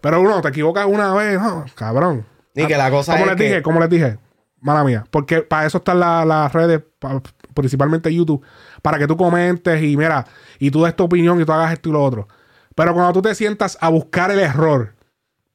Pero 0.00 0.20
uno, 0.20 0.40
te 0.40 0.48
equivocas 0.48 0.86
una 0.86 1.14
vez, 1.14 1.40
no, 1.40 1.64
cabrón. 1.74 2.26
Y 2.54 2.66
que 2.66 2.76
la 2.76 2.90
cosa 2.90 3.12
como 3.12 3.24
es 3.26 3.30
les 3.30 3.36
que- 3.36 3.44
dije, 3.44 3.62
como 3.62 3.80
les 3.80 3.88
dije, 3.90 4.18
mala 4.60 4.82
mía, 4.84 5.04
porque 5.10 5.42
para 5.42 5.66
eso 5.66 5.78
están 5.78 6.00
la- 6.00 6.24
las 6.24 6.52
redes, 6.52 6.82
pa- 6.98 7.22
principalmente 7.54 8.12
YouTube, 8.12 8.44
para 8.82 8.98
que 8.98 9.06
tú 9.06 9.16
comentes 9.16 9.82
y 9.82 9.96
mira, 9.96 10.26
y 10.58 10.70
tú 10.70 10.84
des 10.84 10.96
tu 10.96 11.04
opinión 11.04 11.40
y 11.40 11.44
tú 11.44 11.52
hagas 11.52 11.72
esto 11.72 11.88
y 11.90 11.92
lo 11.92 12.02
otro. 12.02 12.28
Pero 12.74 12.92
cuando 12.94 13.12
tú 13.12 13.22
te 13.22 13.34
sientas 13.34 13.78
a 13.80 13.88
buscar 13.88 14.30
el 14.30 14.38
error, 14.40 14.94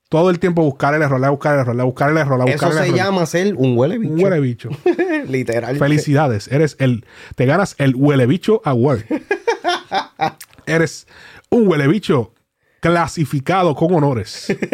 todo 0.10 0.30
el 0.30 0.40
tiempo 0.40 0.62
buscar 0.64 0.94
el 0.94 1.02
error, 1.02 1.20
buscar 1.30 1.56
el 1.56 1.62
error, 1.62 1.84
buscar 1.84 2.10
el 2.12 2.18
error, 2.18 2.38
buscar 2.40 2.56
Eso 2.56 2.68
el 2.68 2.74
se 2.74 2.84
error. 2.86 2.96
llama 2.98 3.26
ser 3.26 3.56
un 3.56 3.78
huele 3.78 3.98
bicho. 3.98 4.14
Un 4.14 4.24
huele 4.24 4.40
bicho. 4.40 4.70
Literal. 5.28 5.78
Felicidades, 5.78 6.48
eres 6.50 6.76
el, 6.80 7.06
te 7.36 7.46
ganas 7.46 7.76
el 7.80 7.96
huele 7.96 8.26
bicho 8.28 8.62
award. 8.66 9.02
eres 10.66 11.08
un 11.50 11.68
huele 11.68 11.88
bicho 11.88 12.34
clasificado 12.80 13.76
con 13.76 13.94
honores. 13.94 14.48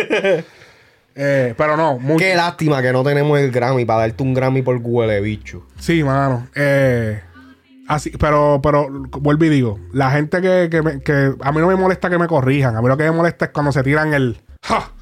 Eh, 1.13 1.53
pero 1.57 1.75
no, 1.75 1.99
muy, 1.99 2.15
Qué 2.15 2.35
lástima 2.35 2.81
que 2.81 2.93
no 2.93 3.03
tenemos 3.03 3.37
el 3.37 3.51
Grammy 3.51 3.83
para 3.83 3.99
darte 4.07 4.23
un 4.23 4.33
Grammy 4.33 4.61
por 4.61 4.77
huele 4.81 5.19
bicho. 5.19 5.67
Sí, 5.77 6.05
mano. 6.05 6.47
Eh, 6.55 7.21
así, 7.89 8.11
pero, 8.11 8.61
pero 8.63 8.87
vuelvo 9.19 9.43
y 9.43 9.49
digo, 9.49 9.77
la 9.91 10.09
gente 10.11 10.41
que, 10.41 10.69
que, 10.71 10.81
me- 10.81 11.01
que 11.01 11.33
a 11.41 11.51
mí 11.51 11.59
no 11.59 11.67
me 11.67 11.75
molesta 11.75 12.09
que 12.09 12.17
me 12.17 12.27
corrijan. 12.27 12.77
A 12.77 12.81
mí 12.81 12.87
lo 12.87 12.95
que 12.95 13.03
me 13.03 13.11
molesta 13.11 13.43
es 13.43 13.51
cuando 13.51 13.73
se 13.73 13.83
tiran 13.83 14.13
el 14.13 14.39
¡Ja! 14.63 14.93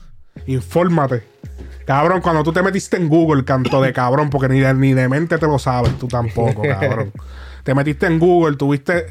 Infórmate. 0.47 1.23
Cabrón, 1.85 2.21
cuando 2.21 2.43
tú 2.43 2.53
te 2.53 2.61
metiste 2.61 2.97
en 2.97 3.09
Google, 3.09 3.43
canto 3.43 3.81
de 3.81 3.91
cabrón, 3.93 4.29
porque 4.29 4.47
ni 4.47 4.59
de, 4.59 4.73
ni 4.73 4.93
de 4.93 5.09
mente 5.09 5.37
te 5.37 5.47
lo 5.47 5.57
sabes, 5.57 5.97
tú 5.97 6.07
tampoco, 6.07 6.61
cabrón. 6.61 7.11
te 7.63 7.73
metiste 7.73 8.05
en 8.05 8.19
Google, 8.19 8.57
tuviste, 8.57 9.07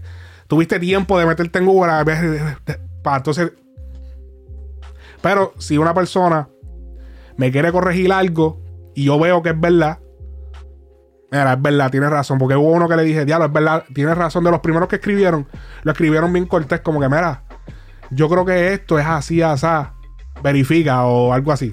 tuviste 0.46 0.78
tiempo 0.78 1.18
de 1.18 1.26
meterte 1.26 1.58
en 1.58 1.66
Google 1.66 1.92
a 1.92 2.04
ver, 2.04 2.58
para 3.02 3.16
entonces. 3.16 3.52
Pero 5.20 5.54
si 5.58 5.76
una 5.76 5.92
persona 5.92 6.48
me 7.36 7.50
quiere 7.50 7.72
corregir 7.72 8.12
algo 8.12 8.60
y 8.94 9.04
yo 9.04 9.18
veo 9.18 9.42
que 9.42 9.50
es 9.50 9.60
verdad, 9.60 9.98
Mira, 11.30 11.52
es 11.52 11.62
verdad, 11.62 11.90
tienes 11.90 12.10
razón. 12.10 12.38
Porque 12.38 12.56
hubo 12.56 12.70
uno 12.70 12.88
que 12.88 12.96
le 12.96 13.04
dije, 13.04 13.24
diablo, 13.24 13.46
es 13.46 13.52
verdad, 13.52 13.84
tienes 13.94 14.16
razón. 14.16 14.44
De 14.44 14.50
los 14.50 14.60
primeros 14.60 14.88
que 14.88 14.96
escribieron, 14.96 15.46
lo 15.82 15.92
escribieron 15.92 16.32
bien 16.32 16.46
cortés, 16.46 16.80
como 16.80 17.00
que, 17.00 17.08
mira, 17.08 17.42
yo 18.10 18.28
creo 18.28 18.44
que 18.44 18.72
esto 18.72 18.98
es 18.98 19.06
así, 19.06 19.42
asá. 19.42 19.94
Verifica 20.42 21.04
o 21.04 21.32
algo 21.32 21.52
así. 21.52 21.72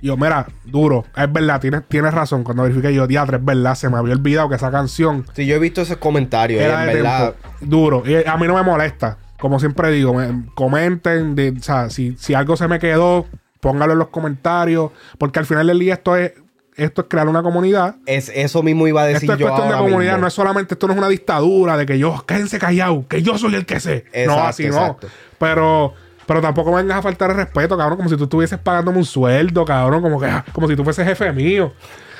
Y 0.00 0.08
yo, 0.08 0.16
mira, 0.16 0.46
duro, 0.64 1.04
es 1.16 1.32
verdad, 1.32 1.60
tienes, 1.60 1.82
tienes 1.88 2.12
razón. 2.12 2.44
Cuando 2.44 2.62
verifiqué 2.64 2.92
yo, 2.92 3.06
diatre, 3.06 3.38
es 3.38 3.44
verdad, 3.44 3.74
se 3.74 3.88
me 3.88 3.96
había 3.96 4.12
olvidado 4.14 4.48
que 4.48 4.56
esa 4.56 4.70
canción 4.70 5.24
Sí, 5.32 5.46
yo 5.46 5.56
he 5.56 5.58
visto 5.58 5.80
esos 5.80 5.96
comentarios. 5.96 6.60
y 6.60 6.64
era 6.64 6.82
en 6.82 6.88
de 6.88 6.94
verdad. 6.96 7.34
tiempo. 7.34 7.58
Duro. 7.76 8.02
Y 8.06 8.26
a 8.28 8.36
mí 8.36 8.46
no 8.46 8.54
me 8.54 8.62
molesta. 8.62 9.16
Como 9.38 9.58
siempre 9.58 9.90
digo, 9.90 10.12
me- 10.14 10.44
comenten. 10.54 11.34
de- 11.34 11.54
o 11.58 11.62
sea, 11.62 11.88
si, 11.90 12.14
si 12.18 12.34
algo 12.34 12.56
se 12.56 12.68
me 12.68 12.78
quedó, 12.78 13.26
póngalo 13.60 13.94
en 13.94 13.98
los 13.98 14.08
comentarios. 14.08 14.90
Porque 15.18 15.38
al 15.38 15.46
final 15.46 15.66
del 15.66 15.78
día 15.78 15.94
esto 15.94 16.14
es, 16.16 16.32
esto 16.76 17.00
es 17.02 17.06
crear 17.08 17.26
una 17.26 17.42
comunidad. 17.42 17.96
Es, 18.04 18.30
eso 18.34 18.62
mismo 18.62 18.86
iba 18.86 19.00
a 19.02 19.06
decir 19.06 19.22
Esto 19.30 19.32
es 19.32 19.38
yo 19.38 19.46
cuestión 19.48 19.68
de 19.70 19.76
comunidad, 19.76 20.12
mismo. 20.12 20.20
no 20.22 20.26
es 20.26 20.34
solamente, 20.34 20.74
esto 20.74 20.86
no 20.88 20.92
es 20.92 20.98
una 20.98 21.08
dictadura 21.08 21.76
de 21.78 21.86
que 21.86 21.98
yo, 21.98 22.22
cállense 22.26 22.58
callado, 22.58 23.06
que 23.08 23.22
yo 23.22 23.38
soy 23.38 23.54
el 23.54 23.64
que 23.64 23.80
sé. 23.80 24.04
no, 24.26 24.42
así 24.42 24.66
exacto. 24.66 25.06
no. 25.06 25.12
Pero, 25.38 25.94
pero 26.26 26.40
tampoco 26.40 26.70
me 26.72 26.78
vengas 26.78 26.98
a 26.98 27.02
faltar 27.02 27.30
el 27.30 27.36
respeto, 27.36 27.76
cabrón, 27.76 27.96
como 27.96 28.08
si 28.08 28.16
tú 28.16 28.24
estuvieses 28.24 28.58
pagándome 28.58 28.98
un 28.98 29.04
sueldo, 29.04 29.64
cabrón, 29.64 30.02
como 30.02 30.20
que, 30.20 30.30
como 30.52 30.68
si 30.68 30.76
tú 30.76 30.84
fueses 30.84 31.06
jefe 31.06 31.32
mío. 31.32 31.72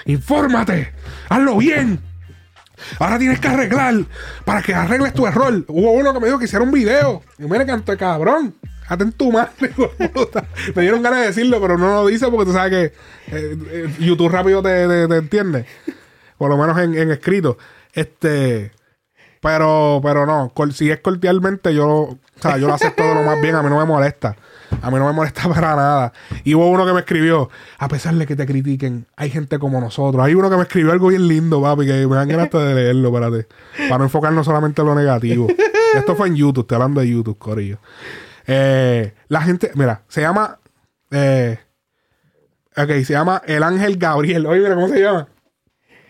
Infórmate, 0.04 0.92
hazlo 1.28 1.56
bien. 1.58 2.00
Ahora 2.98 3.18
tienes 3.18 3.40
que 3.40 3.48
arreglar 3.48 3.94
para 4.44 4.62
que 4.62 4.74
arregles 4.74 5.14
tu 5.14 5.26
error. 5.26 5.64
Hubo 5.66 5.92
uno 5.92 6.12
que 6.12 6.20
me 6.20 6.26
dijo 6.26 6.38
que 6.38 6.44
hiciera 6.44 6.62
un 6.64 6.70
video. 6.70 7.22
Y 7.38 7.44
mire, 7.44 7.64
canto 7.66 7.96
cabrón. 7.96 8.54
Hazte 8.88 9.02
en 9.04 9.12
tu 9.12 9.32
madre. 9.32 9.72
Me 10.76 10.82
dieron 10.82 11.02
ganas 11.02 11.20
de 11.20 11.26
decirlo, 11.26 11.60
pero 11.60 11.76
no 11.76 11.88
lo 11.88 12.06
dice 12.06 12.28
porque 12.30 12.44
tú 12.44 12.52
sabes 12.52 12.70
que 12.70 13.36
eh, 13.36 13.58
eh, 13.70 13.94
YouTube 13.98 14.30
rápido 14.30 14.62
te, 14.62 14.86
te- 15.08 15.16
entiende. 15.16 15.64
Por 16.38 16.50
lo 16.50 16.56
menos 16.56 16.78
en, 16.78 16.94
en 16.96 17.10
escrito. 17.10 17.58
Este. 17.94 18.70
Pero, 19.46 20.00
pero 20.02 20.26
no. 20.26 20.52
si 20.72 20.90
es 20.90 20.98
cordialmente, 20.98 21.72
yo, 21.72 21.86
o 21.88 22.18
sea, 22.40 22.58
yo 22.58 22.66
lo 22.66 22.74
acepto 22.74 23.04
de 23.04 23.14
lo 23.14 23.22
más 23.22 23.40
bien. 23.40 23.54
A 23.54 23.62
mí 23.62 23.70
no 23.70 23.78
me 23.78 23.84
molesta. 23.84 24.34
A 24.82 24.90
mí 24.90 24.98
no 24.98 25.06
me 25.06 25.12
molesta 25.12 25.48
para 25.54 25.76
nada. 25.76 26.12
Y 26.42 26.56
hubo 26.56 26.68
uno 26.68 26.84
que 26.84 26.92
me 26.92 26.98
escribió, 26.98 27.48
a 27.78 27.86
pesar 27.86 28.16
de 28.16 28.26
que 28.26 28.34
te 28.34 28.44
critiquen, 28.44 29.06
hay 29.14 29.30
gente 29.30 29.60
como 29.60 29.80
nosotros. 29.80 30.24
Hay 30.24 30.34
uno 30.34 30.50
que 30.50 30.56
me 30.56 30.62
escribió 30.62 30.90
algo 30.90 31.08
bien 31.08 31.28
lindo, 31.28 31.62
papi, 31.62 31.86
que 31.86 32.08
me 32.08 32.16
dan 32.16 32.28
ganas 32.28 32.50
de 32.50 32.74
leerlo, 32.74 33.08
espérate. 33.08 33.46
Para 33.88 33.98
no 33.98 34.04
enfocarnos 34.04 34.44
solamente 34.44 34.82
en 34.82 34.88
lo 34.88 34.96
negativo. 34.96 35.46
Esto 35.94 36.16
fue 36.16 36.26
en 36.26 36.34
YouTube, 36.34 36.62
estoy 36.62 36.74
hablando 36.74 37.00
de 37.00 37.08
YouTube, 37.08 37.38
Corillo. 37.38 37.78
Eh, 38.48 39.14
la 39.28 39.42
gente, 39.42 39.70
mira, 39.76 40.02
se 40.08 40.22
llama. 40.22 40.58
Eh, 41.12 41.56
ok, 42.76 42.90
se 43.04 43.12
llama 43.12 43.42
El 43.46 43.62
Ángel 43.62 43.96
Gabriel. 43.96 44.44
Oye, 44.46 44.60
mira, 44.60 44.74
¿cómo 44.74 44.88
se 44.88 45.00
llama? 45.00 45.28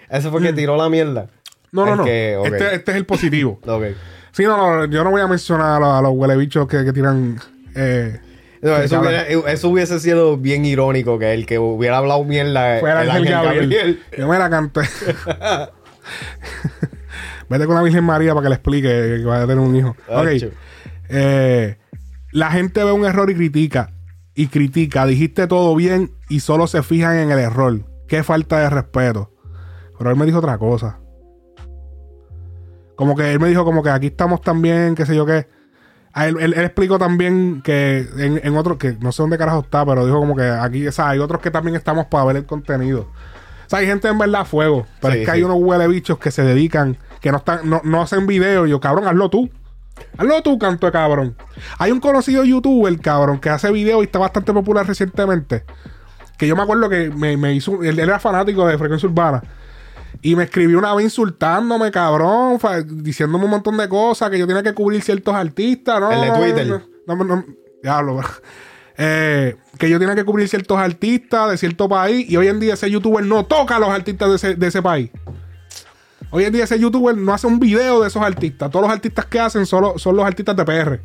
Ese 0.08 0.30
fue 0.30 0.40
que 0.40 0.54
tiró 0.54 0.78
la 0.78 0.88
mierda. 0.88 1.28
No, 1.72 1.84
no, 1.86 1.96
no. 1.96 2.04
que- 2.04 2.38
este, 2.44 2.74
este 2.76 2.90
es 2.92 2.96
el 2.96 3.06
positivo. 3.06 3.60
Sí, 4.32 4.44
no, 4.44 4.58
no, 4.58 4.84
yo 4.84 5.02
no 5.02 5.10
voy 5.10 5.22
a 5.22 5.26
mencionar 5.26 5.76
a 5.76 5.80
los, 5.80 5.88
a 5.94 6.02
los 6.02 6.10
huelebichos 6.12 6.68
que, 6.68 6.84
que 6.84 6.92
tiran. 6.92 7.40
Eh, 7.74 8.20
No, 8.60 8.76
eso, 8.76 8.98
hablan. 8.98 9.14
hubiera- 9.24 9.50
eso 9.50 9.70
hubiese 9.70 9.98
sido 9.98 10.36
bien 10.36 10.66
irónico 10.66 11.18
que 11.18 11.32
el 11.32 11.46
que 11.46 11.58
hubiera 11.58 11.96
hablado 11.96 12.22
mierda 12.22 12.78
Fue 12.80 12.90
el 12.90 12.98
el 12.98 13.10
Ángel 13.10 13.16
Ángel 13.16 13.32
Gabriel. 13.32 13.62
Gabriel. 13.70 14.02
Yo 14.18 14.28
me 14.28 14.38
la 14.38 14.50
canté. 14.50 14.82
Vete 17.48 17.66
con 17.66 17.74
la 17.76 17.82
Virgen 17.82 18.04
María 18.04 18.34
para 18.34 18.44
que 18.44 18.48
le 18.50 18.54
explique 18.56 18.88
que 18.88 19.24
va 19.24 19.38
a 19.38 19.46
tener 19.46 19.58
un 19.58 19.74
hijo. 19.76 19.96
Ok. 20.08 20.26
Eh, 21.08 21.76
la 22.32 22.50
gente 22.50 22.82
ve 22.84 22.92
un 22.92 23.04
error 23.06 23.30
y 23.30 23.34
critica. 23.36 23.92
Y 24.34 24.48
critica. 24.48 25.06
Dijiste 25.06 25.46
todo 25.46 25.74
bien 25.76 26.10
y 26.28 26.40
solo 26.40 26.66
se 26.66 26.82
fijan 26.82 27.16
en 27.16 27.30
el 27.30 27.38
error. 27.38 27.80
Qué 28.08 28.22
falta 28.22 28.58
de 28.60 28.68
respeto. 28.70 29.32
Pero 29.96 30.10
él 30.10 30.16
me 30.16 30.26
dijo 30.26 30.38
otra 30.38 30.58
cosa. 30.58 30.98
Como 32.96 33.14
que 33.14 33.30
él 33.32 33.40
me 33.40 33.48
dijo 33.48 33.64
como 33.64 33.82
que 33.82 33.90
aquí 33.90 34.06
estamos 34.08 34.40
también, 34.40 34.94
qué 34.94 35.06
sé 35.06 35.14
yo 35.14 35.24
qué. 35.26 35.46
A 36.12 36.26
él, 36.26 36.36
él- 36.40 36.54
él 36.54 36.64
explicó 36.64 36.98
también 36.98 37.60
que 37.62 38.08
en, 38.16 38.40
en 38.42 38.56
otro, 38.56 38.78
que 38.78 38.96
no 39.00 39.12
sé 39.12 39.22
dónde 39.22 39.36
carajo 39.38 39.60
está, 39.60 39.84
pero 39.84 40.06
dijo 40.06 40.18
como 40.18 40.34
que 40.34 40.44
aquí, 40.48 40.86
o 40.86 40.92
sea, 40.92 41.10
hay 41.10 41.18
otros 41.18 41.40
que 41.42 41.50
también 41.50 41.76
estamos 41.76 42.06
para 42.06 42.24
ver 42.24 42.36
el 42.36 42.46
contenido. 42.46 43.00
O 43.02 43.68
sea, 43.68 43.80
hay 43.80 43.86
gente 43.86 44.08
en 44.08 44.16
verdad 44.16 44.42
a 44.42 44.44
fuego, 44.46 44.86
pero 45.00 45.12
Sí, 45.14 45.20
es 45.20 45.26
que 45.26 45.32
sí. 45.32 45.36
hay 45.38 45.42
unos 45.42 45.58
huele 45.60 45.86
bichos 45.88 46.18
que 46.18 46.30
se 46.30 46.42
dedican, 46.42 46.96
que 47.20 47.30
no 47.32 47.38
están, 47.38 47.68
no, 47.68 47.82
no 47.84 48.00
hacen 48.00 48.26
video. 48.26 48.66
Y 48.66 48.70
yo, 48.70 48.80
cabrón, 48.80 49.06
hazlo 49.06 49.28
tú. 49.28 49.50
Hazlo 50.16 50.42
tú, 50.42 50.58
canto 50.58 50.86
de 50.86 50.92
cabrón. 50.92 51.36
Hay 51.78 51.90
un 51.90 52.00
conocido 52.00 52.44
youtuber, 52.44 52.98
cabrón, 53.00 53.38
que 53.38 53.50
hace 53.50 53.70
video 53.70 54.00
y 54.02 54.06
está 54.06 54.18
bastante 54.18 54.52
popular 54.52 54.86
recientemente. 54.86 55.64
Que 56.38 56.46
yo 56.46 56.54
me 56.56 56.62
acuerdo 56.62 56.88
que 56.88 57.10
me, 57.10 57.36
me 57.36 57.54
hizo. 57.54 57.82
Él, 57.82 57.98
él 57.98 58.00
era 58.00 58.18
fanático 58.18 58.66
de 58.66 58.78
frecuencia 58.78 59.08
urbana. 59.08 59.42
Y 60.22 60.36
me 60.36 60.44
escribió 60.44 60.78
una 60.78 60.94
vez 60.94 61.04
insultándome, 61.04 61.90
cabrón, 61.90 62.58
diciéndome 62.86 63.44
un 63.44 63.50
montón 63.50 63.76
de 63.76 63.88
cosas, 63.88 64.30
que 64.30 64.38
yo 64.38 64.46
tenía 64.46 64.62
que 64.62 64.74
cubrir 64.74 65.02
ciertos 65.02 65.34
artistas, 65.34 66.00
¿no? 66.00 66.10
El 66.10 66.20
de 66.20 66.38
Twitter. 66.38 66.82
No, 67.06 67.16
no, 67.16 67.24
no, 67.24 67.44
diablo, 67.82 68.20
eh, 68.98 69.56
que 69.78 69.90
yo 69.90 69.98
tenía 69.98 70.14
que 70.14 70.24
cubrir 70.24 70.48
ciertos 70.48 70.78
artistas 70.78 71.50
de 71.50 71.58
cierto 71.58 71.88
país 71.88 72.28
y 72.30 72.36
hoy 72.36 72.48
en 72.48 72.58
día 72.58 72.74
ese 72.74 72.90
youtuber 72.90 73.24
no 73.24 73.44
toca 73.44 73.76
a 73.76 73.78
los 73.78 73.90
artistas 73.90 74.30
de 74.30 74.36
ese, 74.36 74.54
de 74.54 74.66
ese 74.66 74.82
país. 74.82 75.10
Hoy 76.30 76.44
en 76.44 76.52
día 76.52 76.64
ese 76.64 76.78
youtuber 76.78 77.16
no 77.16 77.32
hace 77.32 77.46
un 77.46 77.60
video 77.60 78.00
de 78.00 78.08
esos 78.08 78.22
artistas. 78.22 78.70
Todos 78.70 78.86
los 78.86 78.92
artistas 78.92 79.26
que 79.26 79.38
hacen 79.38 79.66
solo, 79.66 79.98
son 79.98 80.16
los 80.16 80.26
artistas 80.26 80.56
de 80.56 80.64
PR. 80.64 81.00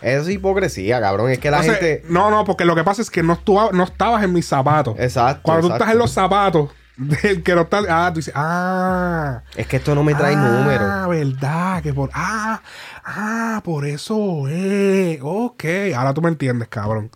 Eso 0.00 0.22
es 0.22 0.28
hipocresía, 0.28 1.00
cabrón. 1.00 1.30
Es 1.30 1.38
que 1.38 1.50
la 1.50 1.60
Entonces, 1.60 1.80
gente. 1.80 2.12
No, 2.12 2.30
no, 2.30 2.44
porque 2.44 2.64
lo 2.64 2.74
que 2.74 2.84
pasa 2.84 3.02
es 3.02 3.10
que 3.10 3.22
no, 3.22 3.38
no 3.72 3.84
estabas 3.84 4.22
en 4.22 4.32
mis 4.32 4.46
zapatos. 4.46 4.96
Exacto. 4.98 5.42
Cuando 5.42 5.68
tú 5.68 5.72
estás 5.74 5.90
en 5.90 5.98
los 5.98 6.10
zapatos 6.10 6.70
del 6.96 7.42
que 7.42 7.54
no 7.54 7.62
está. 7.62 7.82
Ah, 7.88 8.10
tú 8.12 8.20
dices, 8.20 8.34
ah. 8.36 9.42
Es 9.56 9.66
que 9.66 9.76
esto 9.76 9.94
no 9.94 10.04
me 10.04 10.14
trae 10.14 10.34
ah, 10.36 10.38
números. 10.38 11.08
verdad, 11.08 11.82
que 11.82 11.92
por. 11.92 12.10
Ah, 12.14 12.60
ah, 13.04 13.60
por 13.64 13.86
eso, 13.86 14.48
eh. 14.48 15.18
Ok, 15.22 15.64
ahora 15.94 16.14
tú 16.14 16.22
me 16.22 16.28
entiendes, 16.28 16.68
cabrón. 16.68 17.10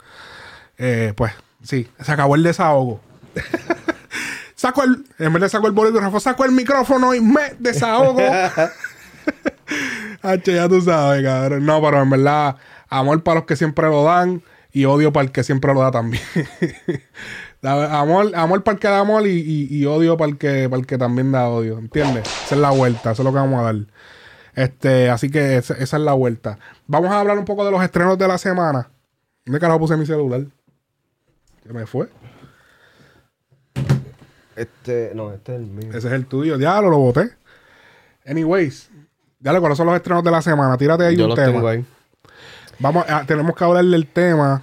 Eh, 0.79 1.13
pues, 1.17 1.33
sí, 1.63 1.89
se 2.01 2.13
acabó 2.13 2.35
el 2.35 2.43
desahogo. 2.43 3.01
saco 4.57 4.83
el. 4.83 5.07
En 5.19 5.33
vez 5.33 5.43
de 5.43 5.49
saco 5.49 5.69
el 5.69 5.73
bolígrafo, 5.73 6.19
saco 6.19 6.45
el 6.45 6.53
micrófono 6.53 7.15
y 7.15 7.21
me 7.21 7.55
desahogo. 7.59 8.21
H, 10.23 10.53
ya 10.53 10.69
tú 10.69 10.81
sabes, 10.81 11.23
cabrón. 11.23 11.65
No, 11.65 11.81
pero 11.81 12.03
en 12.03 12.11
verdad, 12.11 12.57
amor 12.89 13.23
para 13.23 13.41
los 13.41 13.47
que 13.47 13.55
siempre 13.55 13.87
lo 13.87 14.03
dan 14.03 14.43
y 14.73 14.87
odio 14.87 15.13
para 15.13 15.27
el 15.27 15.33
que 15.33 15.45
siempre 15.45 15.73
lo 15.73 15.83
da 15.83 15.93
también. 15.93 16.23
Amor, 17.63 18.33
amor 18.37 18.63
para 18.63 18.75
el 18.75 18.81
que 18.81 18.89
da 18.89 19.01
amor 19.01 19.27
y, 19.27 19.31
y- 19.41 19.69
y 19.79 19.85
odio 19.87 20.17
para 20.17 20.31
el 20.31 20.39
que 20.39 20.69
para 20.69 20.81
el 20.81 20.87
que 20.87 20.99
también 20.99 21.33
da 21.33 21.49
odio. 21.49 21.79
¿Entiendes? 21.79 22.23
Esa 22.45 22.55
es 22.55 22.61
la 22.61 22.71
vuelta, 22.71 23.13
eso 23.13 23.23
es 23.23 23.25
lo 23.25 23.33
que 23.33 23.39
vamos 23.39 23.61
a 23.61 23.65
dar. 23.65 23.77
Este, 24.55 25.09
así 25.11 25.31
que 25.31 25.57
esa, 25.57 25.75
esa 25.75 25.97
es 25.97 26.03
la 26.03 26.13
vuelta. 26.15 26.59
Vamos 26.87 27.11
a 27.11 27.21
hablar 27.21 27.39
un 27.39 27.45
poco 27.45 27.65
de 27.65 27.71
los 27.71 27.83
estrenos 27.83 28.19
de 28.19 28.27
la 28.29 28.39
semana. 28.39 28.89
¿Dónde 29.45 29.61
carajo 29.61 29.79
puse 29.81 29.97
mi 29.97 30.05
celular? 30.07 30.43
Se 31.67 31.73
me 31.73 31.87
fue. 31.87 32.09
Este, 34.57 35.13
no, 35.15 35.33
este 35.33 35.55
es 35.55 35.61
el 35.61 35.67
mío. 35.67 35.89
Ese 35.91 36.09
es 36.09 36.13
el 36.15 36.27
tuyo. 36.27 36.59
Diablo, 36.59 36.91
lo 36.91 36.99
boté. 36.99 37.31
Anyways. 38.27 38.91
Diablo, 39.39 39.61
¿cuáles 39.61 39.79
son 39.79 39.87
los 39.87 39.95
estrenos 39.97 40.25
de 40.25 40.31
la 40.33 40.43
semana? 40.43 40.77
Tírate 40.77 41.05
ahí 41.05 41.17
Yo 41.17 41.25
un 41.25 41.29
los 41.31 41.37
tema. 41.39 41.53
tengo 41.53 41.69
ahí. 41.69 41.85
Vamos, 42.81 43.05
a- 43.09 43.25
tenemos 43.25 43.55
que 43.55 43.65
hablar 43.65 43.85
del 43.85 44.07
tema. 44.09 44.63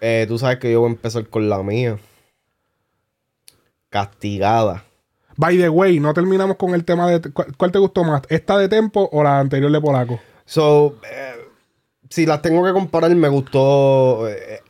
Eh, 0.00 0.24
tú 0.28 0.38
sabes 0.38 0.58
que 0.58 0.70
yo 0.72 0.80
voy 0.80 0.88
a 0.90 0.92
empezar 0.92 1.26
con 1.28 1.48
la 1.48 1.62
mía. 1.62 1.98
Castigada. 3.88 4.84
By 5.36 5.56
the 5.58 5.68
way, 5.68 6.00
no 6.00 6.14
terminamos 6.14 6.56
con 6.56 6.74
el 6.74 6.84
tema 6.84 7.10
de... 7.10 7.30
¿Cuál, 7.32 7.54
cuál 7.56 7.72
te 7.72 7.78
gustó 7.78 8.04
más? 8.04 8.22
¿Esta 8.28 8.56
de 8.58 8.68
Tempo 8.68 9.08
o 9.12 9.22
la 9.22 9.38
anterior 9.38 9.70
de 9.70 9.80
Polaco? 9.80 10.18
So, 10.46 10.96
eh, 11.10 11.34
si 12.08 12.24
las 12.24 12.40
tengo 12.40 12.64
que 12.64 12.72
comparar, 12.72 13.14
me 13.14 13.28
gustó. 13.28 14.28
eh, 14.28 14.60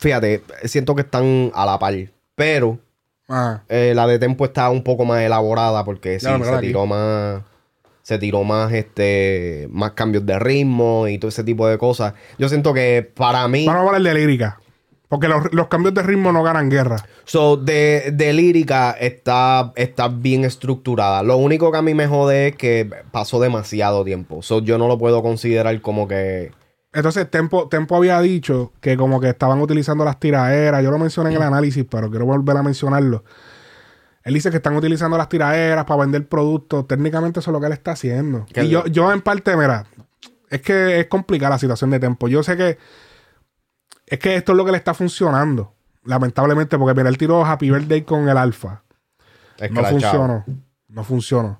fíjate, 0.00 0.42
siento 0.64 0.94
que 0.94 1.02
están 1.02 1.52
a 1.54 1.64
la 1.66 1.78
par. 1.78 1.94
Pero 2.34 2.78
Ah, 3.30 3.60
eh, 3.68 3.92
la 3.94 4.06
de 4.06 4.18
Tempo 4.18 4.46
está 4.46 4.70
un 4.70 4.82
poco 4.82 5.04
más 5.04 5.20
elaborada 5.20 5.84
porque 5.84 6.18
sí, 6.18 6.24
se 6.26 6.32
aquí. 6.32 6.68
tiró 6.68 6.86
más. 6.86 7.42
Se 8.02 8.18
tiró 8.18 8.42
más 8.42 8.72
este. 8.72 9.68
más 9.70 9.92
cambios 9.92 10.24
de 10.24 10.38
ritmo 10.38 11.06
y 11.08 11.18
todo 11.18 11.28
ese 11.28 11.44
tipo 11.44 11.68
de 11.68 11.76
cosas. 11.76 12.14
Yo 12.38 12.48
siento 12.48 12.72
que 12.72 13.02
para 13.14 13.46
mí. 13.46 13.66
vamos 13.66 13.82
a 13.82 13.86
hablar 13.96 14.02
de 14.14 14.18
lírica. 14.18 14.58
Porque 15.08 15.26
los, 15.26 15.52
los 15.52 15.68
cambios 15.68 15.94
de 15.94 16.02
ritmo 16.02 16.32
no 16.32 16.42
ganan 16.42 16.68
guerra. 16.68 16.96
So, 17.24 17.56
de, 17.56 18.10
de 18.12 18.32
lírica 18.34 18.90
está, 18.92 19.72
está 19.74 20.08
bien 20.08 20.44
estructurada. 20.44 21.22
Lo 21.22 21.38
único 21.38 21.72
que 21.72 21.78
a 21.78 21.82
mí 21.82 21.94
me 21.94 22.06
jode 22.06 22.48
es 22.48 22.56
que 22.56 22.88
pasó 23.10 23.40
demasiado 23.40 24.04
tiempo. 24.04 24.42
So, 24.42 24.60
yo 24.60 24.76
no 24.76 24.86
lo 24.86 24.98
puedo 24.98 25.22
considerar 25.22 25.80
como 25.80 26.06
que. 26.06 26.52
Entonces, 26.92 27.30
Tempo, 27.30 27.68
Tempo 27.68 27.96
había 27.96 28.20
dicho 28.20 28.72
que 28.80 28.96
como 28.96 29.18
que 29.20 29.30
estaban 29.30 29.60
utilizando 29.60 30.04
las 30.04 30.20
tiraderas. 30.20 30.84
Yo 30.84 30.90
lo 30.90 30.98
mencioné 30.98 31.30
en 31.30 31.36
el 31.36 31.42
análisis, 31.42 31.86
pero 31.90 32.10
quiero 32.10 32.26
volver 32.26 32.56
a 32.56 32.62
mencionarlo. 32.62 33.24
Él 34.24 34.34
dice 34.34 34.50
que 34.50 34.58
están 34.58 34.76
utilizando 34.76 35.16
las 35.16 35.30
tiraderas 35.30 35.86
para 35.86 36.02
vender 36.02 36.28
productos. 36.28 36.86
Técnicamente 36.86 37.40
eso 37.40 37.50
es 37.50 37.52
lo 37.52 37.60
que 37.60 37.66
él 37.66 37.72
está 37.72 37.92
haciendo. 37.92 38.44
Y 38.54 38.68
yo, 38.68 38.84
yo 38.86 39.10
en 39.10 39.22
parte, 39.22 39.56
mira, 39.56 39.86
es 40.50 40.60
que 40.60 41.00
es 41.00 41.06
complicada 41.06 41.50
la 41.50 41.58
situación 41.58 41.88
de 41.90 41.98
Tempo. 41.98 42.28
Yo 42.28 42.42
sé 42.42 42.56
que 42.58 42.76
es 44.10 44.18
que 44.18 44.36
esto 44.36 44.52
es 44.52 44.56
lo 44.58 44.64
que 44.64 44.72
le 44.72 44.78
está 44.78 44.94
funcionando. 44.94 45.74
Lamentablemente, 46.04 46.78
porque 46.78 46.94
mira, 46.94 47.08
él 47.08 47.18
tiró 47.18 47.44
Happy 47.44 47.70
Birthday 47.70 48.02
con 48.02 48.28
el 48.28 48.36
Alfa. 48.38 48.82
No 49.70 49.80
funcionó. 49.90 50.44
No 50.88 51.04
funcionó. 51.04 51.58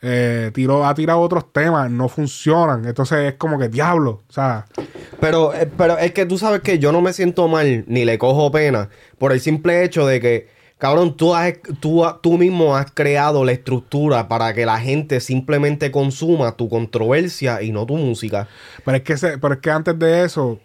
Eh, 0.00 0.50
tiró, 0.54 0.84
ha 0.86 0.94
tirado 0.94 1.20
otros 1.20 1.52
temas, 1.52 1.90
no 1.90 2.08
funcionan. 2.08 2.84
Entonces 2.86 3.18
es 3.32 3.34
como 3.34 3.58
que 3.58 3.68
diablo. 3.68 4.22
O 4.28 4.32
sea, 4.32 4.64
Pero, 5.20 5.54
eh, 5.54 5.70
pero 5.76 5.98
es 5.98 6.12
que 6.12 6.26
tú 6.26 6.38
sabes 6.38 6.60
que 6.62 6.78
yo 6.78 6.90
no 6.90 7.00
me 7.02 7.12
siento 7.12 7.46
mal 7.48 7.84
ni 7.86 8.04
le 8.04 8.18
cojo 8.18 8.50
pena 8.50 8.88
por 9.18 9.32
el 9.32 9.40
simple 9.40 9.84
hecho 9.84 10.06
de 10.06 10.20
que, 10.20 10.48
cabrón, 10.78 11.16
tú, 11.16 11.34
has, 11.34 11.52
tú, 11.80 12.04
tú 12.22 12.38
mismo 12.38 12.74
has 12.76 12.90
creado 12.90 13.44
la 13.44 13.52
estructura 13.52 14.26
para 14.26 14.52
que 14.54 14.66
la 14.66 14.80
gente 14.80 15.20
simplemente 15.20 15.92
consuma 15.92 16.56
tu 16.56 16.68
controversia 16.68 17.62
y 17.62 17.70
no 17.70 17.86
tu 17.86 17.96
música. 17.96 18.48
Pero 18.84 18.96
es 18.96 19.02
que, 19.04 19.16
se- 19.16 19.38
pero 19.38 19.54
es 19.54 19.60
que 19.60 19.70
antes 19.70 19.96
de 19.98 20.24
eso 20.24 20.58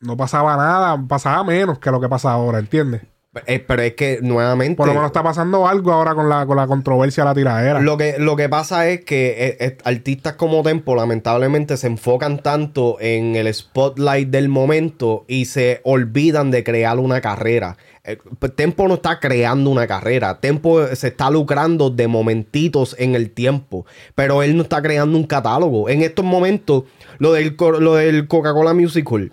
no 0.00 0.16
pasaba 0.16 0.56
nada, 0.56 1.02
pasaba 1.08 1.44
menos 1.44 1.78
que 1.78 1.90
lo 1.90 2.00
que 2.00 2.08
pasa 2.08 2.32
ahora, 2.32 2.58
¿entiendes? 2.58 3.02
Eh, 3.46 3.58
pero 3.58 3.82
es 3.82 3.92
que 3.94 4.20
nuevamente... 4.22 4.76
Por 4.76 4.86
lo 4.86 4.94
menos 4.94 5.08
está 5.08 5.22
pasando 5.22 5.68
algo 5.68 5.92
ahora 5.92 6.14
con 6.14 6.28
la, 6.28 6.46
con 6.46 6.56
la 6.56 6.66
controversia 6.66 7.22
de 7.22 7.28
la 7.28 7.34
tiradera. 7.34 7.80
Lo 7.80 7.98
que, 7.98 8.14
lo 8.18 8.34
que 8.34 8.48
pasa 8.48 8.88
es 8.88 9.04
que 9.04 9.28
eh, 9.28 9.56
eh, 9.60 9.78
artistas 9.84 10.34
como 10.34 10.62
Tempo 10.62 10.94
lamentablemente 10.94 11.76
se 11.76 11.86
enfocan 11.86 12.38
tanto 12.38 12.96
en 12.98 13.36
el 13.36 13.52
spotlight 13.52 14.30
del 14.30 14.48
momento 14.48 15.26
y 15.28 15.44
se 15.46 15.82
olvidan 15.84 16.50
de 16.50 16.64
crear 16.64 16.98
una 16.98 17.20
carrera. 17.20 17.76
Eh, 18.04 18.16
pues, 18.38 18.56
Tempo 18.56 18.88
no 18.88 18.94
está 18.94 19.20
creando 19.20 19.68
una 19.68 19.86
carrera. 19.86 20.40
Tempo 20.40 20.86
se 20.86 21.08
está 21.08 21.28
lucrando 21.28 21.90
de 21.90 22.08
momentitos 22.08 22.96
en 22.98 23.14
el 23.14 23.30
tiempo. 23.30 23.84
Pero 24.14 24.42
él 24.42 24.56
no 24.56 24.62
está 24.62 24.80
creando 24.80 25.18
un 25.18 25.26
catálogo. 25.26 25.90
En 25.90 26.00
estos 26.00 26.24
momentos, 26.24 26.84
lo 27.18 27.32
del, 27.34 27.54
lo 27.80 27.96
del 27.96 28.28
Coca-Cola 28.28 28.72
Musical, 28.72 29.32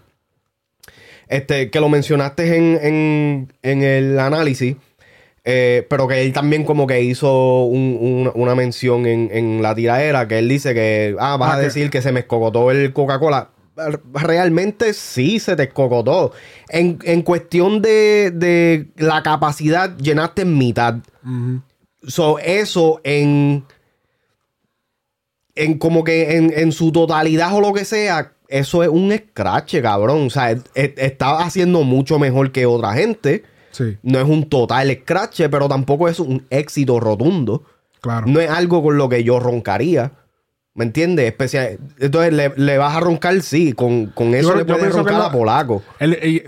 este, 1.35 1.69
que 1.69 1.79
lo 1.79 1.89
mencionaste 1.89 2.55
en, 2.57 2.79
en- 2.81 3.53
en 3.61 3.83
el 3.83 4.19
análisis. 4.19 4.75
Eh, 5.45 5.85
pero 5.89 6.07
que 6.07 6.21
él 6.21 6.31
también 6.31 6.63
como 6.63 6.87
que 6.87 7.01
hizo 7.01 7.63
un- 7.65 7.97
un- 7.99 8.31
una 8.33 8.55
mención 8.55 9.05
en, 9.05 9.29
en 9.31 9.61
la 9.61 9.75
tiradera, 9.75 10.25
que 10.27 10.39
él 10.39 10.47
dice 10.47 10.73
que, 10.73 11.15
ah, 11.19 11.35
vas 11.37 11.49
Ah, 11.51 11.53
a 11.55 11.57
que- 11.59 11.65
decir 11.65 11.89
que 11.89 12.01
se 12.01 12.13
me 12.13 12.21
escogotó 12.21 12.71
el 12.71 12.93
Coca-Cola. 12.93 13.49
Realmente 14.13 14.93
sí 14.93 15.39
se 15.39 15.55
te 15.55 15.63
escogotó. 15.63 16.31
En, 16.69 16.99
en 17.03 17.23
cuestión 17.23 17.81
de, 17.81 18.31
de 18.33 18.87
la 18.97 19.21
capacidad, 19.23 19.97
llenaste 19.97 20.43
en 20.43 20.57
mitad. 20.57 20.95
So, 22.07 22.37
eso 22.39 23.01
en, 23.03 23.65
en 25.55 25.77
como 25.77 26.03
que 26.03 26.37
en, 26.37 26.53
en 26.55 26.71
su 26.71 26.91
totalidad 26.91 27.53
o 27.55 27.61
lo 27.61 27.73
que 27.73 27.83
sea, 27.85 28.33
eso 28.59 28.83
es 28.83 28.89
un 28.89 29.11
escrache, 29.11 29.81
cabrón. 29.81 30.27
O 30.27 30.29
sea, 30.29 30.51
e- 30.51 30.61
e- 30.75 30.93
está 30.97 31.39
haciendo 31.39 31.81
mucho 31.83 32.19
mejor 32.19 32.51
que 32.51 32.65
otra 32.65 32.93
gente. 32.93 33.43
Sí, 33.71 33.97
No 34.03 34.19
es 34.19 34.25
un 34.25 34.47
total 34.49 34.91
escrache, 34.91 35.49
pero 35.49 35.67
tampoco 35.67 36.07
es 36.07 36.19
un 36.19 36.45
éxito 36.49 36.99
rotundo. 36.99 37.63
claro. 38.01 38.27
No 38.27 38.39
es 38.39 38.49
algo 38.49 38.83
con 38.83 38.97
lo 38.97 39.09
que 39.09 39.23
yo 39.23 39.39
roncaría. 39.39 40.11
¿Me 40.75 40.85
entiendes? 40.85 41.25
Especial. 41.27 41.77
Entonces, 41.99 42.33
¿le, 42.33 42.51
le 42.55 42.77
vas 42.77 42.95
a 42.95 42.99
roncar? 42.99 43.41
Sí. 43.41 43.73
Con, 43.73 44.07
con 44.07 44.33
eso 44.35 44.55
le 44.55 44.65
puedes 44.65 44.93
roncar 44.93 45.21
a 45.21 45.31
Polaco. 45.31 45.81
Y- 46.01 46.43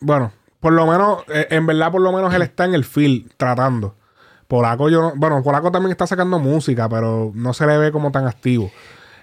bueno, 0.00 0.32
por 0.60 0.72
lo 0.72 0.86
menos, 0.86 1.22
eh, 1.32 1.46
en 1.50 1.66
verdad, 1.66 1.90
por 1.92 2.00
lo 2.00 2.12
menos 2.12 2.32
él 2.34 2.42
está 2.42 2.64
en 2.64 2.74
el 2.74 2.84
field 2.84 3.30
tratando. 3.36 3.94
Polaco, 4.48 4.88
yo 4.88 5.00
no- 5.02 5.12
bueno, 5.16 5.42
Polaco 5.42 5.70
también 5.70 5.90
está 5.92 6.06
sacando 6.06 6.38
música, 6.38 6.88
pero 6.88 7.30
no 7.34 7.52
se 7.54 7.66
le 7.66 7.76
ve 7.78 7.92
como 7.92 8.10
tan 8.12 8.26
activo. 8.26 8.70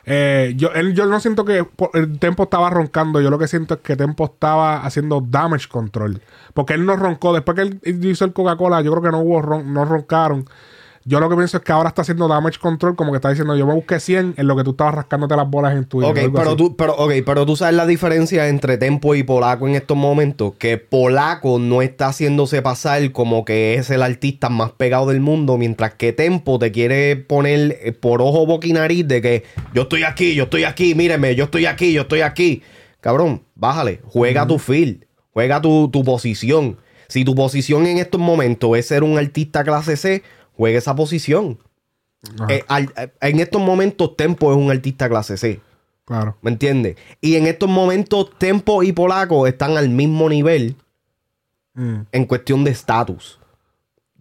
Eh, 0.06 0.54
yo, 0.56 0.72
él- 0.74 0.94
yo 0.94 1.06
no 1.08 1.20
siento 1.20 1.46
que 1.46 1.66
el 1.94 2.20
Tempo 2.20 2.44
estaba 2.44 2.70
roncando, 2.70 3.22
yo 3.22 3.30
lo 3.32 3.40
que 3.40 3.48
siento 3.48 3.74
es 3.76 3.80
que 3.82 3.96
Tempo 3.96 4.26
estaba 4.26 4.86
haciendo 4.86 5.22
damage 5.22 5.68
control. 5.68 6.22
Porque 6.54 6.74
él 6.76 6.86
no 6.86 6.96
roncó, 6.96 7.34
después 7.34 7.56
que 7.56 7.62
él 7.64 8.06
hizo 8.06 8.24
el 8.26 8.34
Coca-Cola, 8.34 8.82
yo 8.82 8.92
creo 8.92 9.04
que 9.04 9.12
no 9.12 9.20
hubo 9.20 9.42
ron- 9.42 9.74
no 9.74 9.84
roncaron. 9.86 10.46
Yo 11.08 11.20
lo 11.20 11.30
que 11.30 11.36
pienso 11.36 11.58
es 11.58 11.64
que 11.64 11.72
ahora 11.72 11.90
está 11.90 12.02
haciendo 12.02 12.28
damage 12.28 12.58
control, 12.58 12.96
como 12.96 13.12
que 13.12 13.18
está 13.18 13.30
diciendo, 13.30 13.56
yo 13.56 13.68
me 13.68 13.76
busqué 13.76 14.00
100 14.00 14.34
en 14.38 14.48
lo 14.48 14.56
que 14.56 14.64
tú 14.64 14.72
estabas 14.72 14.96
rascándote 14.96 15.36
las 15.36 15.48
bolas 15.48 15.76
en 15.76 15.86
tu 15.86 16.04
Ok, 16.04 16.18
pero 16.34 16.56
tú, 16.56 16.76
pero, 16.76 16.96
ok, 16.96 17.12
pero 17.24 17.46
tú 17.46 17.56
sabes 17.56 17.76
la 17.76 17.86
diferencia 17.86 18.48
entre 18.48 18.80
Tempo 18.80 19.14
y 19.14 19.22
Polaco 19.22 19.68
en 19.68 19.76
estos 19.76 19.96
momentos. 19.96 20.54
Que 20.58 20.80
Polaco 20.80 21.60
no 21.60 21.84
está 21.84 22.08
haciéndose 22.08 22.64
pasar 22.64 23.12
como 23.12 23.46
que 23.46 23.76
es 23.76 23.92
el 23.92 24.02
artista 24.02 24.50
más 24.50 24.72
pegado 24.72 25.10
del 25.10 25.20
mundo, 25.20 25.60
mientras 25.60 25.94
que 25.94 26.12
Tempo 26.12 26.58
te 26.58 26.72
quiere 26.72 27.16
poner 27.18 27.78
eh, 27.84 27.92
por 27.92 28.24
ojo, 28.24 28.48
boca 28.48 28.66
y 28.66 28.74
nariz 28.74 29.08
de 29.08 29.22
que 29.22 29.44
yo 29.76 29.84
estoy 29.84 30.02
aquí, 30.02 30.34
yo 30.34 30.46
estoy 30.46 30.64
aquí, 30.64 30.96
míreme, 30.96 31.36
yo 31.36 31.44
estoy 31.44 31.68
aquí, 31.68 31.94
yo 31.94 32.02
estoy 32.02 32.22
aquí. 32.22 32.64
Cabrón, 33.00 33.44
bájale, 33.54 34.02
juega 34.06 34.48
tu 34.48 34.58
field, 34.58 35.06
juega 35.32 35.62
tu, 35.62 35.88
tu 35.88 36.04
posición. 36.04 36.78
Si 37.08 37.24
tu 37.24 37.36
posición 37.36 37.86
en 37.86 38.00
estos 38.00 38.20
momentos 38.20 38.76
es 38.76 38.88
ser 38.88 39.04
un 39.04 39.20
artista 39.20 39.64
clase 39.64 39.98
C, 39.98 40.24
juega 40.58 40.78
esa 40.78 40.96
posición. 40.96 41.58
Eh, 42.50 42.64
al- 42.68 42.92
eh, 42.98 43.12
en 43.22 43.40
estos 43.40 43.62
momentos, 43.62 44.16
Tempo 44.18 44.52
es 44.52 44.58
un 44.58 44.72
artista 44.72 45.08
clase 45.10 45.38
C. 45.38 45.62
Claro. 46.06 46.38
¿Me 46.42 46.52
entiendes? 46.52 46.98
Y 47.22 47.36
en 47.36 47.48
estos 47.48 47.70
momentos, 47.70 48.32
Tempo 48.38 48.84
y 48.84 48.92
Polaco 48.92 49.48
están 49.48 49.78
al 49.78 49.90
mismo 49.90 50.30
nivel 50.30 50.76
Mm. 51.74 52.02
en 52.12 52.26
cuestión 52.26 52.64
de 52.64 52.72
estatus. 52.72 53.40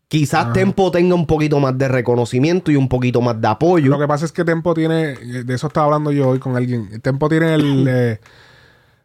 Quizás 0.08 0.44
Ajá. 0.46 0.52
Tempo 0.52 0.90
tenga 0.90 1.14
un 1.14 1.26
poquito 1.26 1.58
más 1.60 1.76
de 1.78 1.88
reconocimiento 1.88 2.70
y 2.70 2.76
un 2.76 2.88
poquito 2.88 3.20
más 3.20 3.40
de 3.40 3.48
apoyo. 3.48 3.90
Lo 3.90 3.98
que 3.98 4.06
pasa 4.06 4.24
es 4.24 4.32
que 4.32 4.44
Tempo 4.44 4.74
tiene, 4.74 5.12
eh, 5.12 5.44
de 5.44 5.54
eso 5.54 5.66
estaba 5.68 5.86
hablando 5.86 6.12
yo 6.12 6.28
hoy 6.28 6.38
con 6.38 6.56
alguien. 6.56 7.00
Tempo 7.00 7.28
tiene 7.28 7.54
el. 7.54 7.86
eh, 7.88 8.20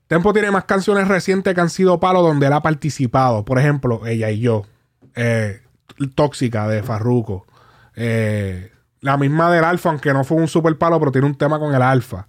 Tempo 0.07 0.34
tiene 0.34 0.49
más 0.51 0.65
canciones 0.65 1.07
recientes 1.07 1.53
que 1.53 1.61
han 1.61 1.69
sido 1.69 1.99
palo 1.99 2.22
donde 2.23 2.47
él 2.47 2.53
ha 2.53 2.61
participado. 2.61 3.45
Por 3.45 3.60
ejemplo, 3.60 4.06
Ella 4.07 4.30
y 4.31 4.39
yo. 4.39 4.64
eh, 5.15 5.61
Tóxica 6.15 6.67
de 6.67 6.84
Farruko. 6.84 7.45
eh, 7.95 8.71
la 9.01 9.15
misma 9.17 9.49
del 9.51 9.63
Alfa, 9.63 9.89
aunque 9.89 10.11
no 10.13 10.23
fue 10.26 10.38
un 10.38 10.47
super 10.47 10.77
palo, 10.77 10.99
pero 10.99 11.11
tiene 11.11 11.26
un 11.27 11.35
tema 11.35 11.57
con 11.57 11.73
el 11.73 11.81
Alfa. 11.81 12.26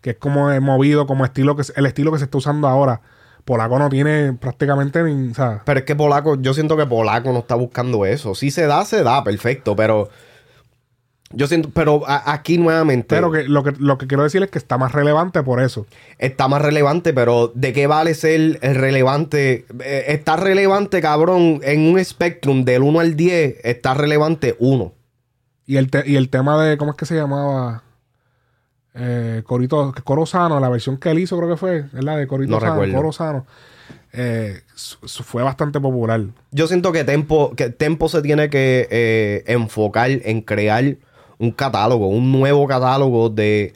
Que 0.00 0.10
es 0.10 0.16
como 0.16 0.48
movido, 0.60 1.06
como 1.06 1.24
estilo 1.24 1.56
que 1.56 1.62
el 1.74 1.86
estilo 1.86 2.12
que 2.12 2.18
se 2.18 2.24
está 2.24 2.38
usando 2.38 2.68
ahora. 2.68 3.00
Polaco 3.44 3.76
no 3.78 3.88
tiene 3.88 4.32
prácticamente 4.34 5.02
ni. 5.02 5.30
O 5.30 5.34
sea, 5.34 5.62
Pero 5.64 5.80
es 5.80 5.84
que 5.84 5.96
Polaco, 5.96 6.40
yo 6.40 6.54
siento 6.54 6.76
que 6.76 6.86
Polaco 6.86 7.32
no 7.32 7.40
está 7.40 7.56
buscando 7.56 8.06
eso. 8.06 8.36
Si 8.36 8.52
se 8.52 8.66
da, 8.66 8.84
se 8.84 9.02
da, 9.02 9.24
perfecto. 9.24 9.74
Pero 9.74 10.10
yo 11.32 11.46
siento, 11.46 11.70
pero 11.72 12.02
a- 12.06 12.32
aquí 12.32 12.58
nuevamente 12.58 13.06
pero 13.08 13.30
que 13.32 13.44
lo, 13.44 13.62
que 13.64 13.72
lo 13.78 13.98
que 13.98 14.06
quiero 14.06 14.22
decir 14.22 14.42
es 14.42 14.50
que 14.50 14.58
está 14.58 14.78
más 14.78 14.92
relevante 14.92 15.42
por 15.42 15.60
eso. 15.60 15.86
está 16.18 16.48
más 16.48 16.62
relevante, 16.62 17.12
pero 17.12 17.52
¿de 17.54 17.72
qué 17.72 17.86
vale 17.86 18.14
ser 18.14 18.58
el 18.62 18.74
relevante? 18.74 19.64
Eh, 19.84 20.04
está 20.08 20.36
relevante, 20.36 21.00
cabrón, 21.00 21.60
en 21.62 21.80
un 21.92 22.04
spectrum 22.04 22.64
del 22.64 22.82
1 22.82 23.00
al 23.00 23.16
10, 23.16 23.56
está 23.64 23.94
relevante 23.94 24.56
1. 24.58 24.92
Y 25.66 25.76
el, 25.76 25.90
te- 25.90 26.08
y 26.08 26.16
el 26.16 26.28
tema 26.28 26.62
de, 26.64 26.76
¿cómo 26.76 26.90
es 26.92 26.96
que 26.96 27.06
se 27.06 27.14
llamaba? 27.14 27.82
eh, 28.94 29.42
Corito, 29.46 29.94
Coro 30.04 30.26
Sano, 30.26 30.60
la 30.60 30.68
versión 30.68 30.98
que 30.98 31.10
él 31.10 31.18
hizo 31.18 31.36
creo 31.38 31.48
que 31.48 31.56
fue, 31.56 31.78
es 31.96 32.04
la 32.04 32.16
de 32.16 32.26
Corito 32.26 32.50
No 32.52 32.60
Sano, 32.60 32.72
recuerdo. 32.74 32.94
Coro 32.94 33.12
Sano, 33.12 33.46
eh, 34.12 34.60
fue 35.24 35.42
bastante 35.42 35.80
popular. 35.80 36.20
Yo 36.50 36.66
siento 36.66 36.92
que 36.92 37.04
Tempo, 37.04 37.54
que 37.56 37.70
Tempo 37.70 38.08
se 38.10 38.20
tiene 38.20 38.50
que 38.50 38.86
eh, 38.90 39.44
enfocar 39.46 40.10
en 40.10 40.42
crear 40.42 40.96
un 41.42 41.50
catálogo, 41.52 42.06
un 42.08 42.30
nuevo 42.32 42.66
catálogo 42.66 43.28
de 43.28 43.72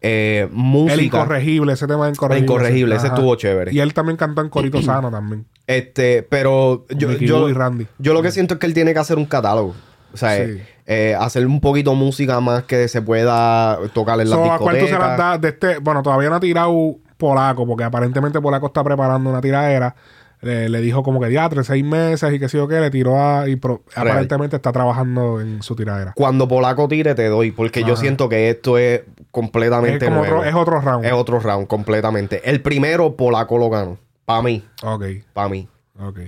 eh, 0.00 0.48
música. 0.52 0.94
El 0.94 1.00
incorregible, 1.02 1.72
ese 1.72 1.86
tema 1.86 2.04
de 2.06 2.12
incorregible. 2.12 2.44
Incorregible, 2.52 2.94
ese 2.96 3.08
estuvo 3.08 3.34
chévere. 3.34 3.72
Y 3.74 3.80
él 3.80 3.92
también 3.92 4.16
cantó 4.16 4.40
en 4.42 4.48
Corito 4.48 4.80
Sano 4.82 5.10
también. 5.10 5.44
Este, 5.66 6.22
pero 6.22 6.86
yo, 6.96 7.12
yo, 7.12 7.40
Boo 7.40 7.48
y 7.48 7.52
Randy. 7.52 7.86
yo 7.98 8.14
lo 8.14 8.22
que 8.22 8.30
siento 8.30 8.54
es 8.54 8.60
que 8.60 8.66
él 8.66 8.74
tiene 8.74 8.92
que 8.94 9.00
hacer 9.00 9.18
un 9.18 9.26
catálogo. 9.26 9.74
O 10.14 10.16
sea, 10.16 10.36
Sí. 10.46 10.62
eh, 10.86 11.14
hacer 11.18 11.46
un 11.46 11.60
poquito 11.60 11.94
música 11.94 12.40
más 12.40 12.62
que 12.62 12.88
se 12.88 13.02
pueda 13.02 13.78
tocar 13.92 14.18
en 14.20 14.30
las 14.30 14.38
So, 14.38 14.50
¿A 14.52 14.58
cuál 14.58 14.78
tú 14.78 14.86
se 14.86 14.92
las 14.92 15.00
discotecas. 15.00 15.18
das 15.18 15.40
de 15.42 15.48
este? 15.48 15.78
Bueno, 15.80 16.02
todavía 16.02 16.30
no 16.30 16.36
ha 16.36 16.40
tirado 16.40 16.96
Polaco, 17.18 17.66
porque 17.66 17.84
aparentemente 17.84 18.40
Polaco 18.40 18.68
está 18.68 18.82
preparando 18.84 19.28
una 19.28 19.40
tiradera. 19.42 19.94
Le, 20.40 20.68
le 20.68 20.80
dijo 20.80 21.02
como 21.02 21.20
que 21.20 21.26
diatre, 21.28 21.64
seis 21.64 21.84
meses 21.84 22.32
y 22.32 22.38
qué 22.38 22.48
sé 22.48 22.58
yo 22.58 22.68
qué, 22.68 22.78
le 22.80 22.90
tiró 22.90 23.20
a. 23.20 23.48
Y 23.48 23.56
pro- 23.56 23.82
aparentemente 23.94 24.54
está 24.56 24.70
trabajando 24.70 25.40
en 25.40 25.62
su 25.62 25.74
tiradera. 25.74 26.12
Cuando 26.14 26.46
Polaco 26.46 26.86
tire, 26.86 27.14
te 27.16 27.26
doy, 27.28 27.50
porque 27.50 27.82
yo 27.82 27.96
siento 27.96 28.28
que 28.28 28.48
esto 28.50 28.78
es 28.78 29.02
completamente 29.32 30.04
Es 30.04 30.10
como 30.10 30.20
nuevo. 30.20 30.36
otro- 30.38 30.48
es 30.48 30.54
otro 30.54 30.80
round. 30.80 31.04
Es 31.04 31.12
otro 31.12 31.40
round, 31.40 31.66
completamente. 31.66 32.48
El 32.48 32.62
primero, 32.62 33.16
Polaco 33.16 33.58
lo 33.58 33.68
ganó. 33.68 33.98
Para 34.24 34.42
mí, 34.42 34.64
Ok, 34.84 35.04
para 35.32 35.48
mí. 35.48 35.68
ok. 35.98 36.18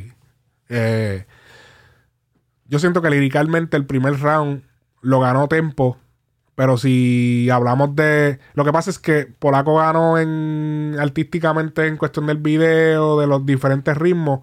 Eh, 0.70 1.24
yo 2.66 2.78
siento 2.78 3.02
que 3.02 3.10
liricalmente 3.10 3.76
el 3.76 3.86
primer 3.86 4.18
round 4.20 4.62
lo 5.02 5.20
ganó 5.20 5.48
Tempo. 5.48 5.98
Pero 6.54 6.76
si 6.76 7.48
hablamos 7.50 7.96
de. 7.96 8.38
Lo 8.54 8.64
que 8.64 8.72
pasa 8.72 8.90
es 8.90 8.98
que 8.98 9.26
Polaco 9.38 9.76
ganó 9.76 10.18
en 10.18 10.96
artísticamente 10.98 11.86
en 11.86 11.96
cuestión 11.96 12.26
del 12.26 12.38
video, 12.38 13.18
de 13.18 13.26
los 13.26 13.46
diferentes 13.46 13.96
ritmos. 13.96 14.40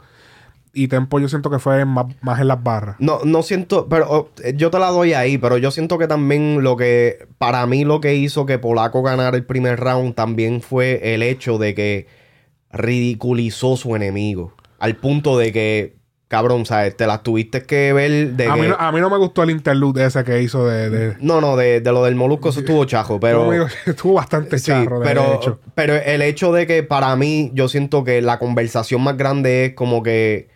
Y 0.74 0.90
Tempo 0.90 1.20
yo 1.20 1.28
siento 1.28 1.50
que 1.50 1.58
fue 1.58 1.86
más, 1.86 2.06
más 2.22 2.40
en 2.40 2.48
las 2.48 2.62
barras. 2.64 2.98
No, 3.00 3.20
no 3.26 3.42
siento, 3.42 3.88
pero 3.90 4.06
oh, 4.10 4.30
eh, 4.44 4.54
yo 4.56 4.70
te 4.70 4.78
la 4.78 4.90
doy 4.90 5.14
ahí, 5.14 5.38
pero 5.40 5.58
yo 5.58 5.72
siento 5.72 5.98
que 5.98 6.08
también 6.08 6.64
lo 6.64 6.78
que, 6.78 7.28
para 7.40 7.66
mí 7.66 7.84
lo 7.84 8.00
que 8.00 8.16
hizo 8.16 8.46
que 8.46 8.60
Polaco 8.60 9.02
ganara 9.02 9.36
el 9.36 9.44
primer 9.44 9.80
round 9.80 10.14
también 10.14 10.62
fue 10.62 11.16
el 11.16 11.24
hecho 11.24 11.58
de 11.58 11.74
que 11.74 12.08
ridiculizó 12.72 13.76
su 13.76 13.96
enemigo. 13.96 14.54
Al 14.78 14.98
punto 14.98 15.38
de 15.38 15.52
que, 15.52 15.97
cabrón, 16.28 16.66
¿sabes? 16.66 16.98
Te 16.98 17.08
las 17.08 17.24
tuviste 17.24 17.64
que 17.64 17.94
ver 17.94 18.34
de 18.34 18.48
A 18.48 18.56
que- 18.56 18.62
mí, 18.62 18.68
no, 18.68 18.76
a 18.78 18.92
mí 18.92 19.00
no 19.00 19.10
me 19.10 19.18
gustó 19.18 19.44
el 19.44 19.50
interlude 19.52 20.06
ese 20.06 20.24
que 20.24 20.42
hizo 20.42 20.68
de. 20.68 20.90
de- 20.90 21.16
No, 21.22 21.40
no, 21.42 21.56
de, 21.56 21.80
de 21.82 21.92
lo 21.92 22.04
del 22.04 22.16
molusco 22.16 22.50
eso 22.50 22.60
estuvo 22.60 22.84
chajo, 22.86 23.20
pero... 23.20 23.44
No, 23.46 23.50
amigo, 23.52 23.68
estuvo 23.86 24.14
bastante 24.16 24.60
Sí, 24.60 24.66
charro, 24.68 25.00
de 25.00 25.06
pero, 25.06 25.36
hecho. 25.36 25.60
pero 25.74 25.96
el 25.96 26.22
hecho 26.22 26.52
de 26.52 26.68
que 26.68 26.84
para 26.84 27.16
mí 27.16 27.52
yo 27.54 27.70
siento 27.70 28.04
que 28.04 28.22
la 28.22 28.40
conversación 28.40 29.02
más 29.02 29.16
grande 29.18 29.66
es 29.66 29.74
como 29.74 30.04
que 30.04 30.50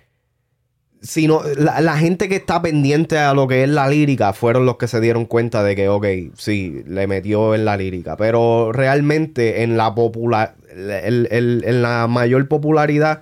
si 1.03 1.25
no, 1.27 1.41
la, 1.57 1.81
la 1.81 1.97
gente 1.97 2.29
que 2.29 2.35
está 2.35 2.61
pendiente 2.61 3.17
a 3.17 3.33
lo 3.33 3.47
que 3.47 3.63
es 3.63 3.69
la 3.69 3.87
lírica 3.89 4.33
fueron 4.33 4.67
los 4.67 4.77
que 4.77 4.87
se 4.87 4.99
dieron 5.01 5.25
cuenta 5.25 5.63
de 5.63 5.75
que, 5.75 5.89
ok, 5.89 6.05
sí, 6.37 6.83
le 6.85 7.07
metió 7.07 7.55
en 7.55 7.65
la 7.65 7.75
lírica, 7.75 8.17
pero 8.17 8.71
realmente 8.71 9.63
en 9.63 9.77
la 9.77 9.95
popular, 9.95 10.53
el- 10.69 11.27
el- 11.31 11.63
en 11.65 11.81
la 11.81 12.05
mayor 12.07 12.47
popularidad, 12.47 13.21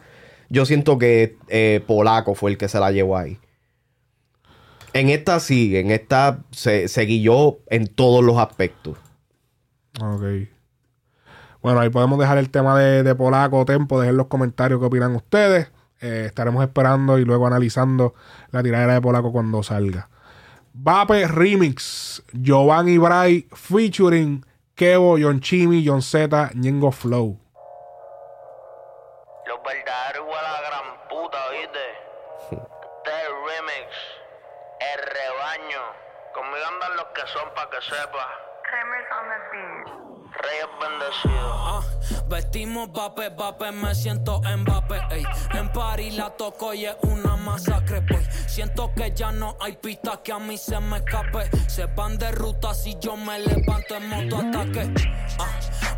yo 0.49 0.65
siento 0.65 0.97
que 0.97 1.37
eh, 1.47 1.83
Polaco 1.85 2.35
fue 2.35 2.51
el 2.51 2.57
que 2.57 2.67
se 2.67 2.79
la 2.79 2.91
llevó 2.91 3.17
ahí. 3.17 3.39
En 4.93 5.09
esta 5.09 5.39
sí, 5.39 5.77
en 5.77 5.91
esta 5.91 6.39
se, 6.51 6.87
se 6.87 7.01
guilló 7.03 7.59
en 7.67 7.87
todos 7.87 8.23
los 8.23 8.37
aspectos. 8.37 8.97
Ok. 10.01 10.23
Bueno, 11.61 11.79
ahí 11.81 11.89
podemos 11.89 12.17
dejar 12.19 12.37
el 12.37 12.49
tema 12.49 12.79
de, 12.79 13.15
Polaco 13.15 13.65
Tempo. 13.65 13.99
Dejen 13.99 14.11
en 14.11 14.17
los 14.17 14.27
comentarios 14.27 14.79
qué 14.79 14.85
opinan 14.85 15.15
ustedes. 15.15 15.71
Eh, 16.01 16.23
estaremos 16.27 16.63
esperando 16.63 17.19
y 17.19 17.25
luego 17.25 17.45
analizando 17.45 18.13
la 18.51 18.63
tiradera 18.63 18.93
de 18.93 19.01
Polaco 19.01 19.31
cuando 19.31 19.61
salga. 19.61 20.09
Vape 20.73 21.27
Remix. 21.27 22.23
Giovanni 22.33 22.97
Bray 22.97 23.47
featuring 23.53 24.45
Kevo, 24.75 25.17
John 25.19 25.41
Chimmy, 25.41 25.85
John 25.85 26.01
Z, 26.01 26.51
Flow. 26.93 27.37
Los 29.59 29.73
verdaderos 29.73 30.25
igual 30.25 30.45
a 30.45 30.51
la 30.51 30.61
gran 30.61 31.07
puta, 31.09 31.49
¿viste? 31.49 31.79
Este 32.99 33.17
es 33.17 33.27
el 33.27 33.33
remix, 33.33 33.97
el 34.79 35.01
rebaño. 35.01 35.81
Conmigo 36.33 36.65
andan 36.67 36.95
los 36.97 37.05
que 37.07 37.27
son 37.27 37.53
pa' 37.53 37.69
que 37.69 37.81
sepa. 37.81 38.39
Reyes 40.31 40.67
bendecidos. 40.79 41.55
Ah, 41.55 41.81
vestimos 42.27 42.91
vape, 42.91 43.29
vape, 43.29 43.71
me 43.71 43.95
siento 43.95 44.41
en 44.45 44.63
vape, 44.63 44.99
ey. 45.11 45.23
En 45.53 45.71
París 45.71 46.15
la 46.15 46.29
toco 46.29 46.73
y 46.73 46.85
es 46.85 46.95
una 47.01 47.35
masacre, 47.35 47.99
boy. 48.01 48.25
Siento 48.47 48.91
que 48.95 49.11
ya 49.15 49.31
no 49.31 49.57
hay 49.59 49.77
pistas 49.77 50.19
que 50.23 50.31
a 50.31 50.39
mí 50.39 50.57
se 50.57 50.79
me 50.79 50.97
escape. 50.97 51.49
Se 51.67 51.85
van 51.87 52.17
de 52.17 52.31
ruta 52.31 52.73
si 52.73 52.97
yo 52.99 53.17
me 53.17 53.39
levanto 53.39 53.95
en 53.95 54.09
moto 54.09 54.37
ataque. 54.37 54.93
Ah, 55.39 55.47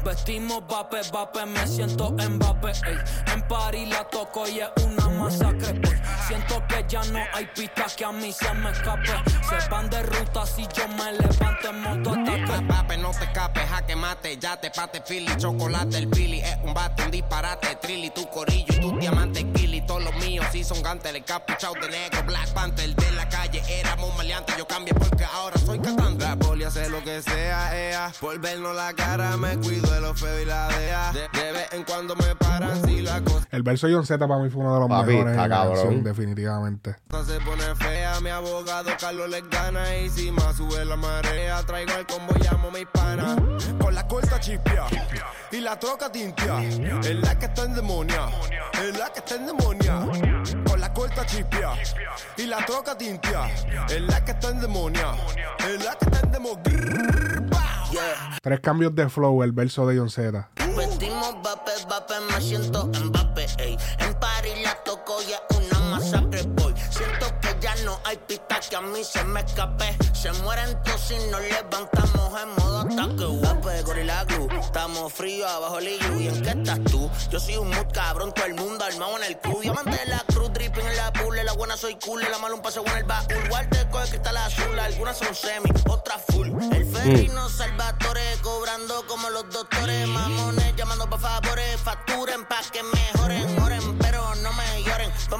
vestimos 0.03 0.65
vape, 0.67 1.01
vape, 1.11 1.45
me 1.45 1.67
siento 1.67 2.15
en 2.19 2.39
vape, 2.39 2.69
ey. 2.69 2.97
En 3.33 3.41
París 3.47 3.89
la 3.89 4.05
toco 4.05 4.47
y 4.47 4.59
es 4.61 4.69
una 4.83 5.09
masacre, 5.09 5.73
boy. 5.73 6.01
Siento 6.27 6.63
que 6.67 6.85
ya 6.87 7.03
no 7.05 7.19
hay 7.33 7.45
pistas 7.47 7.95
que 7.95 8.05
a 8.05 8.11
mí 8.11 8.31
se 8.31 8.53
me 8.53 8.71
escape. 8.71 9.11
Se 9.49 9.69
van 9.69 9.89
de 9.89 10.01
ruta 10.03 10.45
si 10.45 10.65
yo 10.73 10.87
me 10.87 11.11
levanto 11.13 11.69
en 11.69 11.81
moto 11.81 12.11
ataque. 12.11 12.65
Pape, 12.67 12.97
no 12.97 13.11
te 13.11 13.25
escapes, 13.25 13.69
jaque 13.69 13.95
mate, 13.95 14.20
ya 14.39 14.57
te 14.57 14.69
pate, 14.69 15.01
fili, 15.01 15.35
chocolate, 15.37 15.97
el 15.97 16.07
pili, 16.07 16.39
es 16.39 16.57
un 16.63 16.73
bate, 16.73 17.03
un 17.03 17.11
disparate, 17.11 17.75
trilli, 17.75 18.09
tu 18.11 18.29
corillo 18.29 18.79
tu 18.79 18.97
diamante, 18.97 19.45
kili, 19.51 19.81
todos 19.85 20.03
los 20.03 20.15
míos, 20.15 20.45
sí 20.51 20.63
son 20.63 20.81
gantes, 20.81 21.13
el 21.13 21.23
capuchao 21.23 21.73
de 21.73 21.89
negro, 21.89 22.23
Black 22.23 22.49
Panther, 22.53 22.95
de 22.95 23.11
la 23.11 23.27
calle, 23.29 23.61
éramos 23.67 24.15
maleantes, 24.17 24.57
yo 24.57 24.67
cambié 24.67 24.93
porque 24.93 25.23
ahora 25.23 25.57
soy 25.71 25.79
cantante. 25.79 26.25
La 26.25 26.35
poli 26.35 26.63
hace 26.63 26.89
lo 26.89 27.01
que 27.03 27.21
sea, 27.21 27.77
ea. 27.77 28.11
Por 28.19 28.39
vernos 28.39 28.75
la 28.75 28.93
cara 28.93 29.37
me 29.37 29.57
cuido 29.57 29.89
de 29.91 30.01
lo 30.01 30.13
feo 30.13 30.41
y 30.41 30.45
la 30.45 30.67
dea. 30.67 31.11
De, 31.13 31.39
de 31.39 31.51
vez 31.51 31.73
en 31.73 31.83
cuando 31.83 32.15
me 32.15 32.35
paran 32.35 32.83
si 32.85 33.01
la 33.01 33.21
cosa 33.21 33.47
El 33.51 33.63
verso 33.63 33.87
de 33.87 33.93
John 33.93 34.05
Z 34.05 34.27
para 34.27 34.41
mí 34.41 34.49
fue 34.49 34.61
uno 34.61 34.73
de 34.73 34.79
los 34.81 34.89
Papi, 34.89 35.11
mejores 35.11 35.31
está 35.31 35.43
de 35.43 35.49
la 35.49 35.63
canción, 35.63 36.03
definitivamente. 36.03 36.95
se 37.25 37.39
pone 37.41 37.75
fea. 37.75 38.19
Mi 38.21 38.29
abogado 38.29 38.89
Carlos 38.99 39.29
les 39.29 39.49
gana 39.49 39.97
y 39.97 40.09
si 40.09 40.31
más 40.31 40.55
sube 40.55 40.83
la 40.85 40.95
marea. 40.95 41.63
Traigo 41.65 41.93
el 41.97 42.05
combo, 42.05 42.33
llamo 42.39 42.67
a 42.67 42.71
mi 42.71 42.85
pana. 42.85 43.35
Con 43.79 43.95
la 43.95 44.07
corta 44.07 44.39
chipia 44.39 44.85
y 45.51 45.59
la 45.59 45.77
troca 45.79 46.11
tintia. 46.11 46.61
Es 46.63 47.15
la 47.15 47.37
que 47.37 47.45
está 47.45 47.63
en 47.63 47.75
demonia. 47.75 48.27
Es 48.73 48.97
la 48.97 49.11
que 49.11 49.19
está 49.19 49.35
en 49.35 49.45
demonia. 49.47 50.60
Y 52.37 52.45
la 52.45 52.65
troca 52.65 52.97
tintia. 52.97 53.49
La 53.99 54.23
que 54.23 54.31
está 54.31 54.49
en 54.49 54.61
demonia. 54.61 55.15
La 55.83 55.95
que 55.95 56.05
está 56.05 56.19
en 56.19 56.31
demonia. 56.31 56.61
Tres 58.41 58.59
cambios 58.61 58.95
de 58.95 59.09
flow, 59.09 59.43
el 59.43 59.51
verso 59.51 59.85
de 59.85 59.99
John. 59.99 60.09
Ya 67.61 67.75
no 67.83 67.99
hay 68.05 68.17
pista 68.17 68.59
que 68.59 68.75
a 68.75 68.81
mí 68.81 69.03
se 69.03 69.23
me 69.23 69.39
escape. 69.41 69.97
Se 70.13 70.31
mueren 70.43 70.81
todos 70.83 71.01
si 71.01 71.15
nos 71.29 71.41
levantamos 71.41 72.41
en 72.41 72.49
modo 72.55 72.79
ataque. 72.79 73.25
Vape, 73.41 73.81
gorila 73.83 74.23
glue. 74.25 74.47
Estamos 74.59 75.13
fríos 75.13 75.49
abajo 75.49 75.77
el. 75.77 75.87
¿Y 75.87 76.27
en 76.27 76.41
qué 76.41 76.49
estás 76.49 76.79
tú? 76.85 77.09
Yo 77.29 77.39
soy 77.39 77.57
un 77.57 77.69
mood 77.69 77.87
cabrón, 77.93 78.33
todo 78.33 78.45
el 78.45 78.55
mundo 78.55 78.83
armado 78.83 79.17
en 79.17 79.23
el 79.25 79.39
club. 79.39 79.61
Diamante 79.61 79.91
de 79.95 80.05
la 80.07 80.23
cruz, 80.33 80.51
dripping 80.53 80.85
en 80.85 80.97
la 80.97 81.13
pool. 81.13 81.39
La 81.43 81.53
buena 81.53 81.77
soy 81.77 81.97
cool, 82.05 82.21
la 82.21 82.37
mala 82.39 82.55
un 82.55 82.61
paseo 82.61 82.83
en 82.85 82.97
el 82.97 83.03
baúl. 83.03 83.49
Walter 83.51 83.89
coge 83.89 84.09
cristal 84.09 84.37
azul, 84.37 84.79
algunas 84.79 85.17
son 85.17 85.35
semi, 85.35 85.69
otras 85.87 86.21
full. 86.29 86.49
El 86.71 86.85
ferry 86.85 87.27
no 87.29 87.47
salvatore, 87.49 88.21
cobrando 88.41 89.05
como 89.07 89.29
los 89.29 89.49
doctores. 89.49 90.07
Mamones 90.07 90.75
llamando 90.75 91.09
pa' 91.09 91.17
favores, 91.19 91.79
facturen 91.81 92.45
pa' 92.45 92.61
que 92.71 92.81
mejoren, 92.83 93.59
oren, 93.61 93.80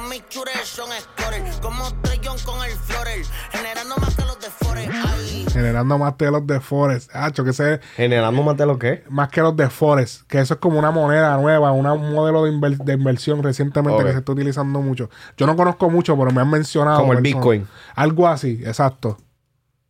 Con 0.02 0.08
mis 0.08 0.28
chures 0.28 0.66
son 0.68 0.88
scorer, 1.00 1.42
como 1.60 1.84
Trellón 2.02 2.38
con 2.44 2.62
el 2.64 2.72
Florel, 2.72 3.24
generando 3.50 3.96
más 3.96 4.14
que 4.16 4.22
los 4.24 4.40
de 4.40 4.48
Forest. 4.50 4.90
Ay. 4.92 5.46
Generando 5.52 5.98
más 5.98 6.14
que 6.14 6.30
los 6.30 6.46
de 6.46 6.60
Forest. 6.60 7.10
Hacho, 7.14 7.44
que 7.44 7.50
ese 7.50 7.80
Generando 7.96 8.42
más 8.42 8.56
de 8.56 8.66
lo 8.66 8.78
que. 8.78 9.04
más 9.10 9.28
que 9.28 9.40
los 9.42 9.54
de 9.56 9.68
Forest, 9.68 10.22
que 10.28 10.40
eso 10.40 10.54
es 10.54 10.60
como 10.60 10.78
una 10.78 10.90
moneda 10.90 11.36
nueva, 11.36 11.72
una- 11.72 11.92
un 11.92 12.12
modelo 12.14 12.44
de, 12.44 12.52
inver- 12.52 12.82
de 12.82 12.94
inversión 12.94 13.42
recientemente 13.42 14.02
que 14.04 14.12
se 14.12 14.18
está 14.18 14.32
utilizando 14.32 14.80
mucho. 14.80 15.10
Yo 15.36 15.46
no 15.46 15.56
conozco 15.56 15.90
mucho, 15.90 16.16
pero 16.16 16.30
me 16.32 16.40
han 16.40 16.50
mencionado. 16.50 17.00
Como 17.00 17.12
el 17.12 17.18
personas. 17.22 17.42
Bitcoin. 17.42 17.68
Algo 17.94 18.28
así, 18.28 18.62
exacto. 18.64 19.18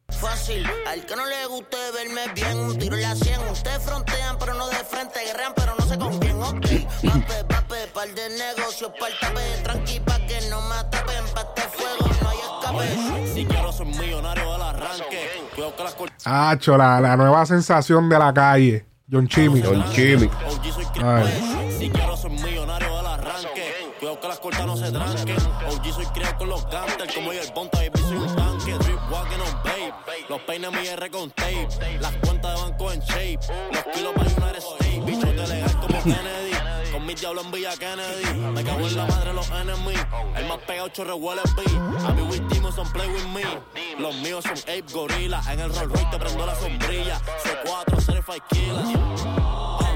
Fácil, 0.09 0.67
al 0.87 1.07
que 1.07 1.17
no 1.17 1.25
le 1.27 1.47
guste 1.47 1.77
verme 1.95 2.33
bien, 2.35 2.59
un 2.59 2.77
tiro 2.79 2.97
en 2.97 3.03
la 3.03 3.15
cortas 15.57 15.95
Hacho, 16.25 16.77
la, 16.77 17.01
la 17.01 17.17
nueva 17.17 17.45
sensación 17.47 18.09
de 18.09 18.19
la 18.19 18.33
calle. 18.33 18.87
John 19.11 19.29
Chimmy. 19.29 19.61
John 19.63 19.85
Chimmy. 19.93 20.27
OG 20.27 20.73
soy 20.73 20.85
Ay. 20.85 20.91
criminal. 20.95 21.73
Si 21.79 21.91
quiero 21.91 22.17
ser 22.17 22.31
millonario 22.31 22.97
del 22.97 23.07
arranque. 23.07 23.73
Cuidado 23.99 24.21
que 24.21 24.29
las 24.29 24.41
cortas 24.41 24.67
no 24.67 24.77
se 24.77 24.91
tranquen. 24.91 25.37
OG 25.69 25.93
soy 25.93 26.07
criado 26.07 26.39
con 26.39 26.49
los 26.49 26.67
gangsters. 26.71 27.15
Como 27.15 27.33
yo 27.33 27.43
el 27.43 27.53
ponta, 27.53 27.79
baby, 27.79 27.91
soy 28.01 28.17
un 28.17 28.37
tanque. 28.37 28.73
Drip 28.79 28.99
walking 29.11 29.41
on 29.41 29.63
babe. 29.65 29.93
Los 30.29 30.41
peines 30.43 30.73
mi 30.73 30.87
R 30.87 31.11
con 31.11 31.31
tape. 31.33 31.69
Las 32.01 32.13
cuentas 32.17 32.55
de 32.55 32.63
banco 32.63 32.93
en 32.93 33.01
shape. 33.01 33.41
Los 33.73 33.85
kilos 33.95 34.13
para 34.15 34.31
United 34.31 34.59
States. 34.59 35.05
Bicho 35.07 35.27
de 35.27 35.47
legal 35.47 35.73
como 35.81 36.03
Kennedy. 36.03 36.52
Diablos 37.23 37.45
en 37.45 37.53
Villa 37.53 37.77
Kennedy. 37.77 38.35
Me 38.53 38.65
cago 38.65 38.81
en 38.81 38.97
la 38.97 39.07
madre 39.07 39.33
los 39.33 39.49
enemies. 39.53 40.05
El 40.35 40.49
más 40.49 40.59
pegado 40.67 40.89
chorre 40.89 41.13
B. 41.13 41.63
I 41.63 42.13
be 42.17 42.23
with 42.23 42.41
don't 42.75 42.93
play 42.93 43.07
with 43.07 43.27
me. 43.29 43.45
Los 43.97 44.17
míos 44.17 44.43
son 44.43 44.59
ape 44.59 44.83
gorila. 44.93 45.41
En 45.49 45.61
el 45.61 45.73
Rolls 45.73 45.93
Royce 45.93 46.09
te 46.11 46.19
prendo 46.19 46.45
la 46.45 46.55
sombrilla. 46.57 47.21
C4 47.45 48.01
certified 48.01 48.43
killer. 48.51 49.92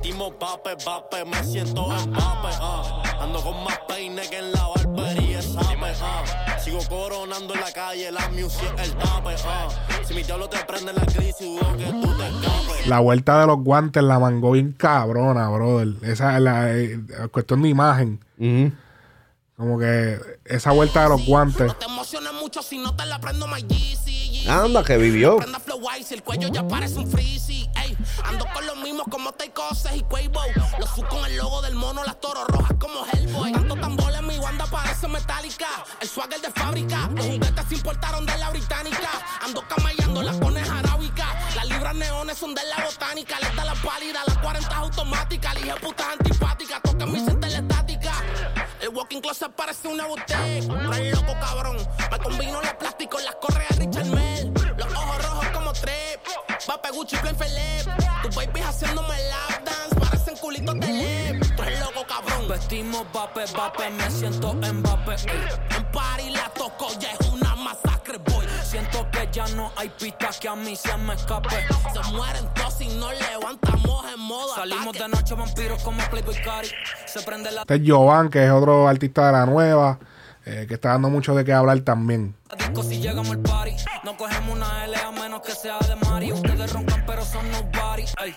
Ah, 0.00 0.02
Vestimos 0.02 0.32
vape, 0.40 0.76
vape, 0.84 1.24
me 1.26 1.44
siento 1.44 1.86
en 1.94 2.10
vape, 2.12 2.48
ah. 2.60 3.02
Ando 3.20 3.40
con 3.42 3.62
más 3.64 3.78
peine 3.86 4.22
que 4.30 4.38
en 4.38 4.50
la 4.52 4.66
barbería, 4.74 5.42
sabe, 5.42 5.92
ah. 6.00 6.58
Sigo 6.58 6.78
coronando 6.88 7.52
en 7.54 7.60
la 7.60 7.70
calle, 7.72 8.10
la 8.10 8.26
music 8.30 8.72
el 8.82 8.92
tape, 8.94 9.34
ah. 9.46 9.68
Si 10.04 10.14
mi 10.14 10.22
diablo 10.22 10.48
te 10.48 10.58
prende 10.64 10.92
en 10.92 10.96
la 10.96 11.04
crisis, 11.04 11.40
dudo 11.40 11.76
que 11.76 11.84
tú 11.84 12.16
te 12.16 12.26
escapes. 12.26 12.86
La 12.86 13.00
vuelta 13.00 13.40
de 13.40 13.46
los 13.46 13.58
guantes 13.58 14.02
la 14.02 14.18
mangó 14.18 14.52
bien 14.52 14.72
cabrona, 14.72 15.50
brother. 15.50 15.88
Esa 16.02 16.36
es 16.36 16.42
la 16.42 16.74
eh, 16.74 16.98
cuestión 17.30 17.60
de 17.62 17.68
imagen. 17.68 18.20
Como 19.60 19.78
que 19.78 20.18
esa 20.46 20.72
vuelta 20.72 21.02
de 21.02 21.10
los 21.10 21.26
guantes. 21.26 21.78
te 21.78 21.84
emociones 21.84 22.32
mucho 22.32 22.62
si 22.62 22.78
no 22.78 22.96
te 22.96 23.04
la 23.04 23.20
prendo 23.20 23.46
my 23.46 23.60
GC. 23.60 24.48
Anda, 24.48 24.82
que 24.82 24.96
vivió. 24.96 25.36
Prenda 25.36 25.60
flow 25.60 25.82
ice, 26.00 26.14
el 26.14 26.22
cuello 26.22 26.48
ya 26.48 26.66
parece 26.66 26.98
un 26.98 27.06
freezy. 27.06 27.68
Ey, 27.76 27.94
ando 28.24 28.46
con 28.54 28.66
los 28.66 28.78
mismos 28.78 29.06
como 29.10 29.32
Takeoses 29.32 29.96
y 29.96 30.00
Quavo. 30.00 30.40
Los 30.78 30.88
sub 30.94 31.06
con 31.08 31.26
el 31.26 31.36
logo 31.36 31.60
del 31.60 31.74
mono, 31.74 32.02
las 32.04 32.18
toros 32.20 32.46
rojas 32.48 32.74
como 32.80 33.04
Hellboy. 33.12 33.52
Tanto 33.52 33.76
tambores, 33.76 34.22
mi 34.22 34.38
banda 34.38 34.64
parece 34.64 35.08
metálica. 35.08 35.68
El 36.00 36.08
swagger 36.08 36.40
de 36.40 36.50
fábrica. 36.52 37.10
Los 37.14 37.26
juguetes 37.26 37.64
se 37.68 37.74
importaron 37.74 38.24
de 38.24 38.38
la 38.38 38.48
británica. 38.48 39.10
Ando 39.42 39.62
camellando 39.68 40.22
las 40.22 40.38
conejas 40.38 40.70
arábicas. 40.70 41.54
Las 41.54 41.68
libras 41.68 41.94
neones 41.96 42.38
son 42.38 42.54
de 42.54 42.62
la 42.64 42.82
botánica. 42.82 43.38
Les 43.40 43.54
da 43.54 43.66
la 43.66 43.74
pálida, 43.74 44.20
las 44.26 44.38
40 44.38 44.74
automáticas. 44.74 45.54
Elige 45.54 45.74
putas 45.80 46.06
antipáticas. 46.18 46.80
Toca 46.80 47.04
mi. 47.04 47.18
El 47.18 47.68
walking 49.00 49.20
closet 49.20 49.50
parece 49.56 49.88
una 49.88 50.06
boutique. 50.06 50.68
Re 50.68 51.10
loco, 51.10 51.32
cabrón. 51.40 51.76
Me 52.10 52.18
combino 52.18 52.60
los 52.60 52.74
plásticos, 52.74 53.22
las 53.24 53.34
correas 53.36 53.76
Richard 53.78 54.06
Mell. 54.06 54.52
Los 54.76 54.92
ojos 54.92 55.24
rojos 55.24 55.46
como 55.48 55.72
trip. 55.72 56.20
Vape 56.68 56.90
Gucci, 56.90 57.16
plain 57.16 57.36
Philip. 57.36 57.86
Tu 58.22 58.28
baby 58.36 58.60
haciéndome 58.60 59.16
lap 59.28 59.64
dance. 59.64 59.96
Parecen 59.96 60.36
culitos 60.36 60.74
de. 60.80 61.40
Tú 61.56 61.62
eres 61.62 61.80
loco, 61.80 62.06
cabrón. 62.06 62.48
Vestimos 62.48 63.06
vape, 63.12 63.44
vape, 63.56 63.90
me 63.90 64.10
siento 64.10 64.50
en 64.62 64.82
vape. 64.82 65.16
En 65.76 65.84
party 65.92 66.30
la 66.30 66.50
toco, 66.50 66.88
ya 66.98 67.12
es 67.12 67.28
una. 67.28 67.49
Siento 68.70 69.04
que 69.10 69.28
ya 69.32 69.48
no 69.56 69.72
hay 69.76 69.88
pistas 69.88 70.38
que 70.38 70.46
a 70.46 70.54
mí 70.54 70.76
se 70.76 70.96
me 70.98 71.14
escape. 71.14 71.48
Se 71.92 72.12
mueren 72.12 72.44
todos 72.54 72.74
si 72.74 72.86
no 72.86 73.10
levantamos 73.10 74.04
en 74.14 74.20
modo 74.20 74.54
Salimos 74.54 74.96
de 74.96 75.08
noche 75.08 75.34
vampiros 75.34 75.82
como 75.82 76.00
Playboy 76.08 76.36
Cari. 76.40 76.68
Se 77.04 77.20
prende 77.22 77.50
la 77.50 77.62
Este 77.62 77.74
es 77.74 77.80
Jovan, 77.84 78.30
que 78.30 78.44
es 78.44 78.50
otro 78.52 78.86
artista 78.86 79.26
de 79.26 79.32
la 79.32 79.44
nueva, 79.44 79.98
eh, 80.44 80.66
que 80.68 80.74
está 80.74 80.90
dando 80.90 81.10
mucho 81.10 81.34
de 81.34 81.44
qué 81.44 81.52
hablar 81.52 81.80
también. 81.80 82.36
disco 82.56 82.84
si 82.84 83.00
llegamos 83.00 83.30
al 83.32 83.40
party. 83.40 83.74
No 84.04 84.16
cogemos 84.16 84.54
una 84.54 84.84
L 84.84 84.96
a 84.96 85.10
menos 85.10 85.40
que 85.40 85.50
sea 85.50 85.80
de 85.80 85.96
Mari. 86.06 86.30
Ustedes 86.32 86.72
roncan 86.72 87.04
pero 87.04 87.24
son 87.24 87.50
nobody. 87.50 88.04
Ey. 88.22 88.36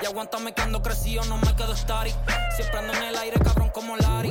Y 0.00 0.06
aguántame 0.06 0.54
que 0.54 0.62
ando 0.62 0.80
crecido, 0.80 1.24
no 1.24 1.38
me 1.38 1.56
quedo 1.56 1.74
static. 1.74 2.14
Siempre 2.54 2.78
ando 2.78 2.92
en 2.92 3.02
el 3.02 3.16
aire, 3.16 3.40
cabrón, 3.40 3.70
como 3.70 3.96
Larry. 3.96 4.30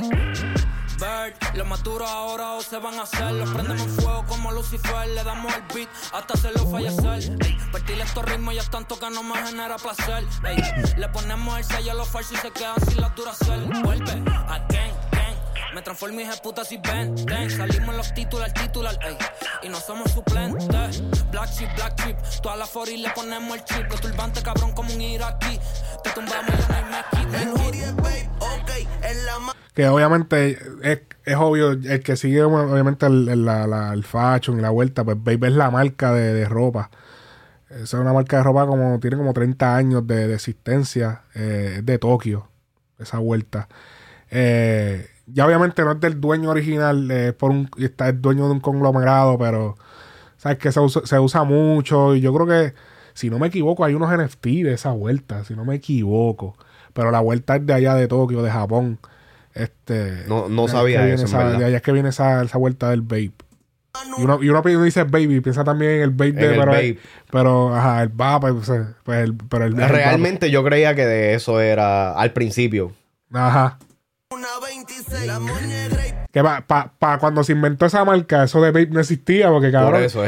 Los 1.54 1.66
más 1.66 1.82
duros 1.82 2.08
ahora 2.08 2.52
o 2.52 2.62
se 2.62 2.78
van 2.78 2.98
a 2.98 3.02
hacer. 3.02 3.32
Los 3.32 3.50
prendemos 3.50 3.82
en 3.82 3.90
fuego 3.90 4.24
como 4.26 4.52
Lucifer. 4.52 5.08
Le 5.08 5.24
damos 5.24 5.52
el 5.54 5.62
beat 5.74 5.88
hasta 6.12 6.34
hacerlo 6.34 6.66
fallecer. 6.70 7.36
Ey, 7.44 7.58
Partirle 7.72 8.04
estos 8.04 8.24
ritmos 8.24 8.54
ya 8.54 8.60
es 8.60 8.70
tanto 8.70 8.98
que 8.98 9.10
no 9.10 9.22
me 9.22 9.34
genera 9.44 9.76
placer. 9.76 10.24
Le 10.96 11.08
ponemos 11.08 11.58
el 11.58 11.64
sello 11.64 11.92
a 11.92 11.94
los 11.94 12.08
falsos 12.08 12.32
y 12.32 12.36
se 12.36 12.50
quedan 12.52 12.80
sin 12.88 13.00
la 13.00 13.08
duracel. 13.10 13.64
Vuelve, 13.82 14.12
again. 14.48 15.11
Me 15.74 15.82
transformo 15.82 16.20
y 16.20 16.24
puta 16.42 16.64
si 16.64 16.76
ven, 16.78 17.14
ven. 17.26 17.50
Salimos 17.50 17.88
en 17.90 17.96
los 17.96 18.12
titular, 18.14 18.52
titular, 18.52 18.98
ey. 19.02 19.16
Y 19.62 19.68
no 19.68 19.78
somos 19.80 20.10
suplentes. 20.10 21.02
Black 21.30 21.50
chip, 21.56 21.68
black 21.76 21.94
chip. 22.04 22.16
Toda 22.42 22.56
la 22.56 22.66
40 22.66 23.08
le 23.08 23.10
ponemos 23.14 23.56
el 23.56 23.64
chip. 23.64 23.90
Los 23.90 24.00
turbantes 24.00 24.42
cabrón 24.42 24.72
como 24.72 24.92
un 24.92 25.00
iraquí. 25.00 25.58
Te 26.04 26.10
tumbamos 26.10 26.50
y 26.50 26.72
no 26.72 26.76
hay 26.76 26.84
mezquite. 26.84 27.52
Que 29.74 29.88
obviamente 29.88 30.58
es, 30.82 31.00
es 31.24 31.36
obvio, 31.36 31.70
el 31.70 32.02
que 32.02 32.16
sigue 32.16 32.42
obviamente 32.42 33.06
el, 33.06 33.26
el- 33.28 33.44
la, 33.46 33.66
la- 33.66 33.94
el 33.94 34.04
fashion 34.04 34.58
y 34.58 34.62
la 34.62 34.68
vuelta, 34.70 35.02
pues 35.02 35.16
Babe 35.18 35.46
es 35.48 35.54
la 35.54 35.70
marca 35.70 36.12
de, 36.12 36.34
de 36.34 36.44
ropa. 36.46 36.90
Esa 37.70 37.82
es 37.82 37.94
una 37.94 38.12
marca 38.12 38.36
de 38.36 38.42
ropa 38.42 38.66
como 38.66 39.00
tiene 39.00 39.16
como 39.16 39.32
30 39.32 39.74
años 39.74 40.06
de, 40.06 40.26
de 40.28 40.34
existencia. 40.34 41.22
eh, 41.34 41.76
es 41.78 41.86
de 41.86 41.98
Tokio, 41.98 42.48
esa 42.98 43.16
vuelta. 43.18 43.68
Eh, 44.30 45.08
ya 45.26 45.46
obviamente 45.46 45.82
no 45.82 45.92
es 45.92 46.00
del 46.00 46.20
dueño 46.20 46.50
original, 46.50 47.10
eh, 47.10 47.32
por 47.32 47.50
un, 47.50 47.68
está 47.78 48.08
es 48.08 48.20
dueño 48.20 48.46
de 48.46 48.52
un 48.52 48.60
conglomerado, 48.60 49.38
pero 49.38 49.76
sabes 50.36 50.58
que 50.58 50.72
se 50.72 50.80
usa, 50.80 51.02
se 51.04 51.18
usa 51.18 51.44
mucho. 51.44 52.14
Y 52.16 52.20
yo 52.20 52.32
creo 52.34 52.46
que, 52.46 52.74
si 53.14 53.30
no 53.30 53.38
me 53.38 53.48
equivoco, 53.48 53.84
hay 53.84 53.94
unos 53.94 54.10
NFT 54.10 54.46
de 54.64 54.72
esa 54.74 54.90
vuelta, 54.92 55.44
si 55.44 55.54
no 55.54 55.64
me 55.64 55.76
equivoco. 55.76 56.56
Pero 56.92 57.10
la 57.10 57.20
vuelta 57.20 57.56
es 57.56 57.66
de 57.66 57.72
allá 57.74 57.94
de 57.94 58.08
Tokio, 58.08 58.42
de 58.42 58.50
Japón. 58.50 58.98
Este, 59.54 60.24
No- 60.28 60.48
no 60.48 60.66
sabía 60.68 61.06
eso, 61.08 61.22
en 61.22 61.28
esa- 61.28 61.38
verdad. 61.38 61.58
de 61.58 61.64
allá 61.66 61.76
es 61.76 61.82
que 61.82 61.92
viene 61.92 62.08
esa, 62.08 62.42
esa 62.42 62.58
vuelta 62.58 62.90
del 62.90 63.02
vape. 63.02 63.32
Y 64.18 64.22
uno, 64.22 64.42
y 64.42 64.48
uno 64.48 64.62
dice 64.62 65.04
baby, 65.04 65.40
piensa 65.42 65.64
también 65.64 65.92
en 65.92 66.00
el 66.02 66.10
vape 66.10 66.32
de 66.32 66.44
En 66.46 66.52
el 66.52 66.58
pero, 66.60 66.72
vape. 66.72 66.98
pero 67.30 67.74
ajá, 67.74 68.02
el 68.02 68.08
vape, 68.08 68.52
pues, 68.54 68.68
eh, 68.70 68.84
pues 69.04 69.18
el, 69.24 69.36
pero 69.36 69.66
el, 69.66 69.78
el 69.78 69.88
Realmente 69.88 70.50
yo 70.50 70.64
creía 70.64 70.94
que 70.94 71.04
de 71.04 71.34
eso 71.34 71.60
era 71.60 72.12
al 72.14 72.32
principio. 72.32 72.92
Vape. 74.40 75.28
Ajá. 75.28 76.26
Que 76.32 76.42
para 76.98 77.18
cuando 77.18 77.44
se 77.44 77.52
inventó 77.52 77.84
esa 77.86 78.04
marca, 78.04 78.44
eso 78.44 78.60
de 78.62 78.70
vape 78.70 78.86
no 78.86 79.00
existía, 79.00 79.50
porque 79.50 79.70
cabrón. 79.70 80.02
eso, 80.02 80.22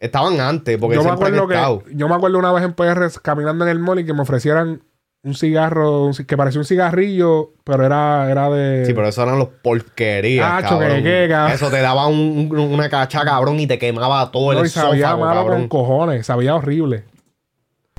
Estaban 0.00 0.40
antes, 0.40 0.76
porque 0.78 0.96
yo 0.96 1.04
me 1.04 1.10
acuerdo 1.10 1.46
que 1.46 1.54
yo 1.94 2.08
me 2.08 2.14
acuerdo 2.16 2.40
una 2.40 2.50
vez 2.50 2.64
en 2.64 2.72
PR 2.72 3.08
caminando 3.22 3.64
en 3.64 3.70
el 3.70 3.78
mall 3.78 4.00
y 4.00 4.04
que 4.04 4.12
me 4.12 4.22
ofrecieran 4.22 4.82
un 5.24 5.34
cigarro 5.34 6.10
que 6.26 6.36
parecía 6.36 6.60
un 6.60 6.64
cigarrillo, 6.64 7.50
pero 7.64 7.86
era, 7.86 8.28
era 8.30 8.50
de. 8.50 8.84
Sí, 8.86 8.92
pero 8.92 9.06
eso 9.08 9.22
eran 9.22 9.38
los 9.38 9.48
porquerías, 9.62 10.48
Ah, 10.50 10.62
cabrón. 10.62 11.02
que. 11.02 11.24
Eso 11.52 11.70
te 11.70 11.80
daba 11.80 12.06
un- 12.08 12.48
un- 12.50 12.58
una 12.58 12.88
cacha, 12.88 13.24
cabrón, 13.24 13.60
y 13.60 13.66
te 13.68 13.78
quemaba 13.78 14.30
todo 14.32 14.52
No, 14.52 14.60
el 14.60 14.66
y 14.66 14.68
sabía 14.68 15.06
esófago, 15.06 15.24
malo 15.24 15.40
cabrón. 15.42 15.58
con 15.60 15.68
cojones, 15.68 16.26
sabía 16.26 16.54
horrible. 16.56 17.04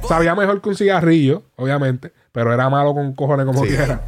Sabía 0.06 0.36
mejor 0.36 0.62
que 0.62 0.68
un 0.70 0.76
cigarrillo, 0.76 1.44
obviamente, 1.56 2.12
pero 2.34 2.54
era 2.54 2.70
malo 2.70 2.94
con 2.94 3.14
cojones 3.16 3.46
como 3.46 3.64
Sí. 3.64 3.70
quiera. 3.70 4.02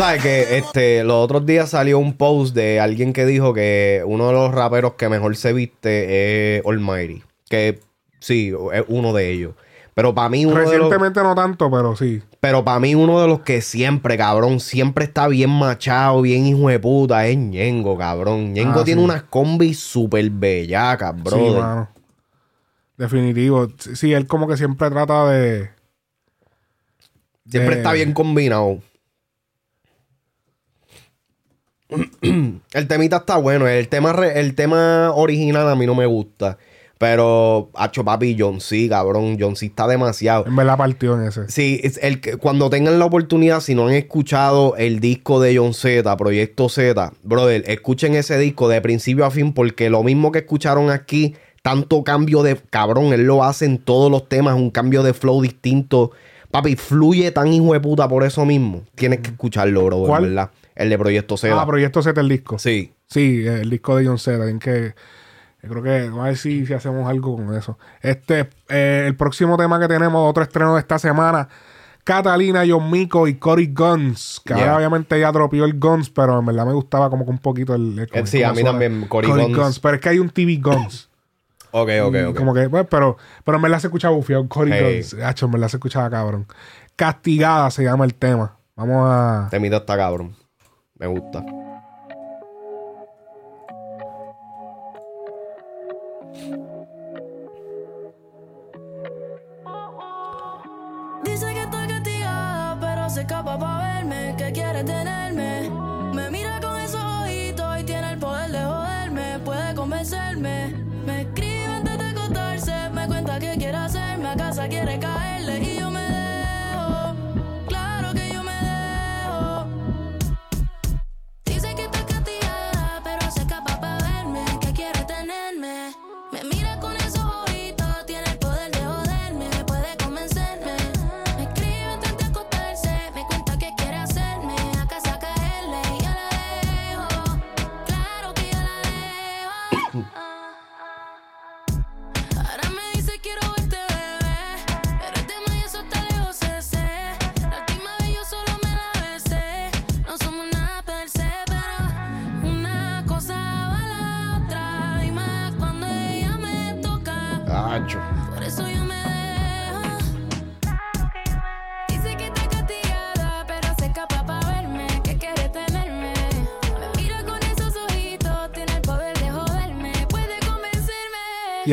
Sabes 0.00 0.22
que 0.22 0.56
este, 0.58 1.04
los 1.04 1.16
otros 1.16 1.46
días 1.46 1.70
salió 1.70 1.98
un 1.98 2.14
post 2.16 2.54
de 2.54 2.80
alguien 2.80 3.12
que 3.12 3.26
dijo 3.26 3.52
que 3.54 4.02
uno 4.06 4.26
de 4.28 4.32
los 4.32 4.52
raperos 4.54 4.94
que 4.94 5.08
mejor 5.08 5.36
se 5.36 5.52
viste 5.52 6.56
es 6.58 6.66
Almighty. 6.66 7.22
Que 7.48 7.80
sí, 8.18 8.52
es 8.72 8.84
uno 8.88 9.12
de 9.12 9.30
ellos. 9.30 9.54
Pero 9.94 10.14
para 10.14 10.28
mí 10.28 10.46
uno 10.46 10.54
de 10.56 10.62
los... 10.64 10.70
Recientemente 10.72 11.22
no 11.22 11.34
tanto, 11.34 11.70
pero 11.70 11.94
sí. 11.96 12.22
Pero 12.40 12.64
para 12.64 12.80
mí 12.80 12.94
uno 12.94 13.20
de 13.20 13.26
los 13.28 13.40
que 13.40 13.60
siempre, 13.60 14.16
cabrón, 14.16 14.60
siempre 14.60 15.04
está 15.04 15.28
bien 15.28 15.50
machado, 15.50 16.22
bien 16.22 16.46
hijo 16.46 16.68
de 16.68 16.78
puta, 16.78 17.26
es 17.26 17.36
Ñengo, 17.36 17.98
cabrón. 17.98 18.52
Ñengo 18.54 18.80
Ah, 18.80 18.84
tiene 18.84 19.00
sí. 19.00 19.04
unas 19.04 19.24
combis 19.24 19.78
súper 19.80 20.30
bellacas, 20.30 21.14
Sí, 21.16 21.22
brother. 21.22 21.60
mano. 21.62 21.88
Definitivo. 22.96 23.68
Sí, 23.78 24.12
él 24.12 24.26
como 24.26 24.46
que 24.48 24.56
siempre 24.56 24.88
trata 24.90 25.28
de. 25.30 25.70
siempre 27.48 27.74
de- 27.74 27.80
está 27.80 27.92
bien 27.92 28.12
combinado. 28.12 28.78
el 32.22 32.88
temita 32.88 33.18
está 33.18 33.36
bueno. 33.36 33.66
El 33.68 33.88
tema, 33.88 34.12
re- 34.12 34.38
el 34.40 34.54
tema 34.54 35.12
original 35.14 35.68
a 35.68 35.74
mí 35.76 35.86
no 35.86 35.94
me 35.94 36.06
gusta. 36.06 36.58
Pero, 36.98 37.70
hacho 37.76 38.04
papi, 38.04 38.36
John 38.38 38.60
C, 38.60 38.86
cabrón. 38.90 39.38
John 39.40 39.56
C 39.56 39.66
está 39.66 39.86
demasiado. 39.88 40.44
En 40.46 40.54
verdad 40.54 40.76
partió 40.76 41.14
en 41.18 41.26
ese. 41.28 41.48
Sí, 41.48 41.80
es 41.82 41.98
el 42.02 42.20
cuando 42.36 42.68
tengan 42.68 42.98
la 42.98 43.06
oportunidad, 43.06 43.60
si 43.60 43.74
no 43.74 43.88
han 43.88 43.94
escuchado 43.94 44.76
el 44.76 45.00
disco 45.00 45.40
de 45.40 45.56
John 45.56 45.72
Z, 45.72 46.14
Proyecto 46.18 46.68
Z, 46.68 47.14
brother, 47.22 47.64
escuchen 47.68 48.14
ese 48.16 48.36
disco 48.38 48.68
de 48.68 48.82
principio 48.82 49.24
a 49.24 49.30
fin, 49.30 49.54
porque 49.54 49.88
lo 49.88 50.02
mismo 50.02 50.30
que 50.30 50.40
escucharon 50.40 50.90
aquí, 50.90 51.36
tanto 51.62 52.04
cambio 52.04 52.42
de 52.42 52.56
cabrón, 52.68 53.14
él 53.14 53.22
lo 53.24 53.44
hace 53.44 53.64
en 53.64 53.78
todos 53.78 54.10
los 54.10 54.28
temas, 54.28 54.54
un 54.56 54.70
cambio 54.70 55.02
de 55.02 55.14
flow 55.14 55.40
distinto. 55.40 56.10
Papi, 56.50 56.76
fluye 56.76 57.30
tan 57.30 57.48
hijo 57.50 57.72
de 57.72 57.80
puta 57.80 58.08
por 58.08 58.24
eso 58.24 58.44
mismo. 58.44 58.82
Tienes 58.94 59.20
que 59.20 59.30
escucharlo, 59.30 59.86
bro, 59.86 60.02
¿Cuál? 60.02 60.24
¿verdad? 60.24 60.50
El 60.74 60.88
de 60.90 60.98
Proyecto 60.98 61.36
Z. 61.36 61.60
Ah, 61.60 61.66
Proyecto 61.66 62.02
Z 62.02 62.20
el 62.20 62.28
disco. 62.28 62.58
Sí. 62.58 62.92
Sí, 63.06 63.44
el 63.46 63.68
disco 63.70 63.96
de 63.96 64.06
John 64.06 64.18
Z. 64.18 64.36
Tienen 64.36 64.58
que. 64.58 64.94
Creo 65.60 65.82
que 65.82 66.08
vamos 66.08 66.20
a 66.20 66.28
ver 66.28 66.36
si, 66.38 66.64
si 66.64 66.72
hacemos 66.72 67.08
algo 67.08 67.36
con 67.36 67.54
eso. 67.54 67.78
Este, 68.00 68.48
eh, 68.68 69.04
el 69.06 69.14
próximo 69.16 69.58
tema 69.58 69.78
que 69.78 69.88
tenemos, 69.88 70.28
otro 70.30 70.42
estreno 70.42 70.74
de 70.74 70.80
esta 70.80 70.98
semana. 70.98 71.48
Catalina, 72.02 72.62
John 72.66 72.90
Mico 72.90 73.28
y 73.28 73.34
Cory 73.34 73.66
Guns. 73.74 74.40
Que 74.44 74.54
Yeah. 74.54 74.62
ahora 74.64 74.76
obviamente 74.78 75.20
ya 75.20 75.30
dropió 75.32 75.66
el 75.66 75.78
Guns, 75.78 76.08
pero 76.08 76.38
en 76.38 76.46
verdad 76.46 76.64
me 76.64 76.72
gustaba 76.72 77.10
como 77.10 77.24
que 77.26 77.30
un 77.30 77.38
poquito 77.38 77.74
el. 77.74 77.98
el- 77.98 78.08
Eh, 78.12 78.26
sí, 78.26 78.42
a 78.42 78.52
mí 78.54 78.64
también, 78.64 79.06
Cory 79.06 79.28
Guns. 79.28 79.78
Pero 79.80 79.96
es 79.96 80.00
que 80.00 80.08
hay 80.08 80.18
un 80.18 80.30
TV 80.30 80.56
Guns. 80.56 81.08
Ok, 81.72 81.88
ok, 82.02 82.14
Y 82.16 82.22
ok. 82.24 82.36
Como 82.36 82.52
que, 82.52 82.68
pues, 82.68 82.84
pero, 82.90 83.16
pero 83.44 83.56
en 83.56 83.62
verdad 83.62 83.78
se 83.78 83.86
escucha 83.86 84.08
bufiado. 84.08 84.48
Cory 84.48 84.72
Hey. 84.72 85.02
Guns. 85.02 85.14
Hacho, 85.22 85.46
en 85.46 85.52
verdad 85.52 85.68
se 85.68 85.76
escuchaba 85.76 86.10
cabrón. 86.10 86.46
Castigada 86.96 87.70
se 87.70 87.84
llama 87.84 88.04
el 88.04 88.14
tema. 88.14 88.56
Vamos 88.74 89.06
a. 89.08 89.46
Temita 89.52 89.76
está 89.76 89.96
cabrón. 89.96 90.34
Me 91.00 91.06
gusta. 91.06 91.59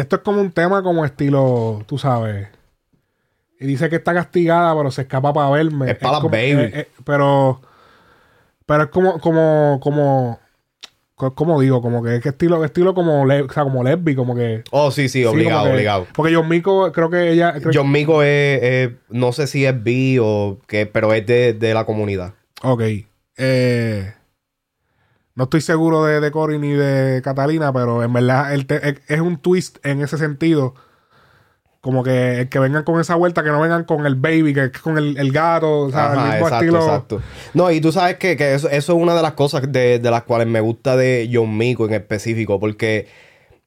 Esto 0.08 0.16
es 0.18 0.22
como 0.22 0.40
un 0.42 0.52
tema 0.52 0.82
como 0.82 1.04
estilo, 1.06 1.84
tú 1.86 1.98
sabes. 1.98 2.48
Y 3.60 3.66
dice 3.66 3.90
que 3.90 3.98
está 3.98 4.14
castigada, 4.14 4.76
pero 4.78 4.90
se 4.92 5.02
escapa 5.02 5.34
para 5.34 5.50
verme. 5.50 5.92
Es 5.92 5.98
pa' 5.98 6.12
las 6.12 6.20
como- 6.22 6.30
baby. 6.32 6.52
eh, 6.52 6.72
eh, 6.74 6.88
pero, 7.04 7.60
pero 8.66 8.84
es 8.84 8.90
como, 8.90 9.20
como, 9.20 9.80
como, 9.82 10.40
co- 11.16 11.34
como 11.34 11.60
digo, 11.60 11.82
como 11.82 12.04
que 12.04 12.18
es 12.18 12.22
que 12.22 12.30
estilo, 12.30 12.64
estilo 12.64 12.94
como, 12.94 13.26
le- 13.26 13.42
o 13.42 13.50
sea, 13.52 13.64
como 13.64 13.84
lesbi, 13.84 14.14
como 14.16 14.36
que. 14.36 14.64
Oh, 14.72 14.92
sí, 14.92 15.10
sí, 15.10 15.26
obligado, 15.26 15.66
que- 15.66 15.72
obligado. 15.74 16.08
Porque 16.16 16.36
John 16.36 16.48
Mico, 16.48 16.92
creo 16.92 17.10
que 17.10 17.32
ella. 17.32 17.54
creo- 17.54 17.72
John 17.74 17.92
Mico 17.92 18.22
es, 18.24 18.62
es- 18.64 18.92
no 19.10 19.32
sé 19.32 19.48
si 19.48 19.66
es 19.66 19.84
bi 19.84 20.20
o 20.22 20.60
qué, 20.68 20.86
pero 20.86 21.12
es 21.14 21.26
de, 21.26 21.54
de 21.54 21.74
la 21.74 21.84
comunidad. 21.86 22.34
Ok. 22.64 22.82
Eh, 23.38 24.14
no 25.38 25.44
estoy 25.44 25.62
seguro 25.62 26.04
de, 26.04 26.20
de 26.20 26.32
Cory 26.32 26.58
ni 26.58 26.72
de 26.72 27.22
Catalina, 27.24 27.72
pero 27.72 28.02
en 28.04 28.12
verdad 28.12 28.54
el 28.56 28.66
te- 28.66 28.98
es, 29.08 29.22
un 29.22 29.38
twist 29.38 29.78
en 29.86 30.02
ese 30.02 30.18
sentido. 30.18 30.74
Como 31.80 32.04
que 32.04 32.42
el 32.42 32.50
que 32.50 32.58
vengan 32.58 32.84
con 32.84 33.00
esa 33.00 33.14
vuelta, 33.14 33.44
que 33.44 33.50
no 33.52 33.62
vengan 33.62 33.84
con 33.84 34.08
el 34.08 34.16
baby, 34.16 34.54
que 34.54 34.64
es 34.66 34.72
con 34.80 34.98
el, 34.98 35.16
el 35.18 35.32
gato, 35.32 35.82
o 35.82 35.92
sea, 35.92 36.12
Ajá, 36.12 36.14
el 36.14 36.20
mismo 36.32 36.48
exacto, 36.48 36.56
estilo. 36.66 36.80
exacto. 36.80 37.22
No, 37.54 37.72
y 37.72 37.80
tú 37.80 37.92
sabes 37.92 38.18
que, 38.18 38.36
que 38.36 38.56
eso, 38.56 38.68
eso 38.68 38.94
es 38.94 39.00
una 39.02 39.14
de 39.14 39.22
las 39.22 39.34
cosas 39.34 39.72
de, 39.72 40.00
de 40.00 40.12
las 40.12 40.24
cuales 40.24 40.48
me 40.48 40.60
gusta 40.60 40.98
de 40.98 41.30
John 41.32 41.56
Mico 41.56 41.86
en 41.86 41.94
específico, 41.94 42.60
porque 42.60 43.08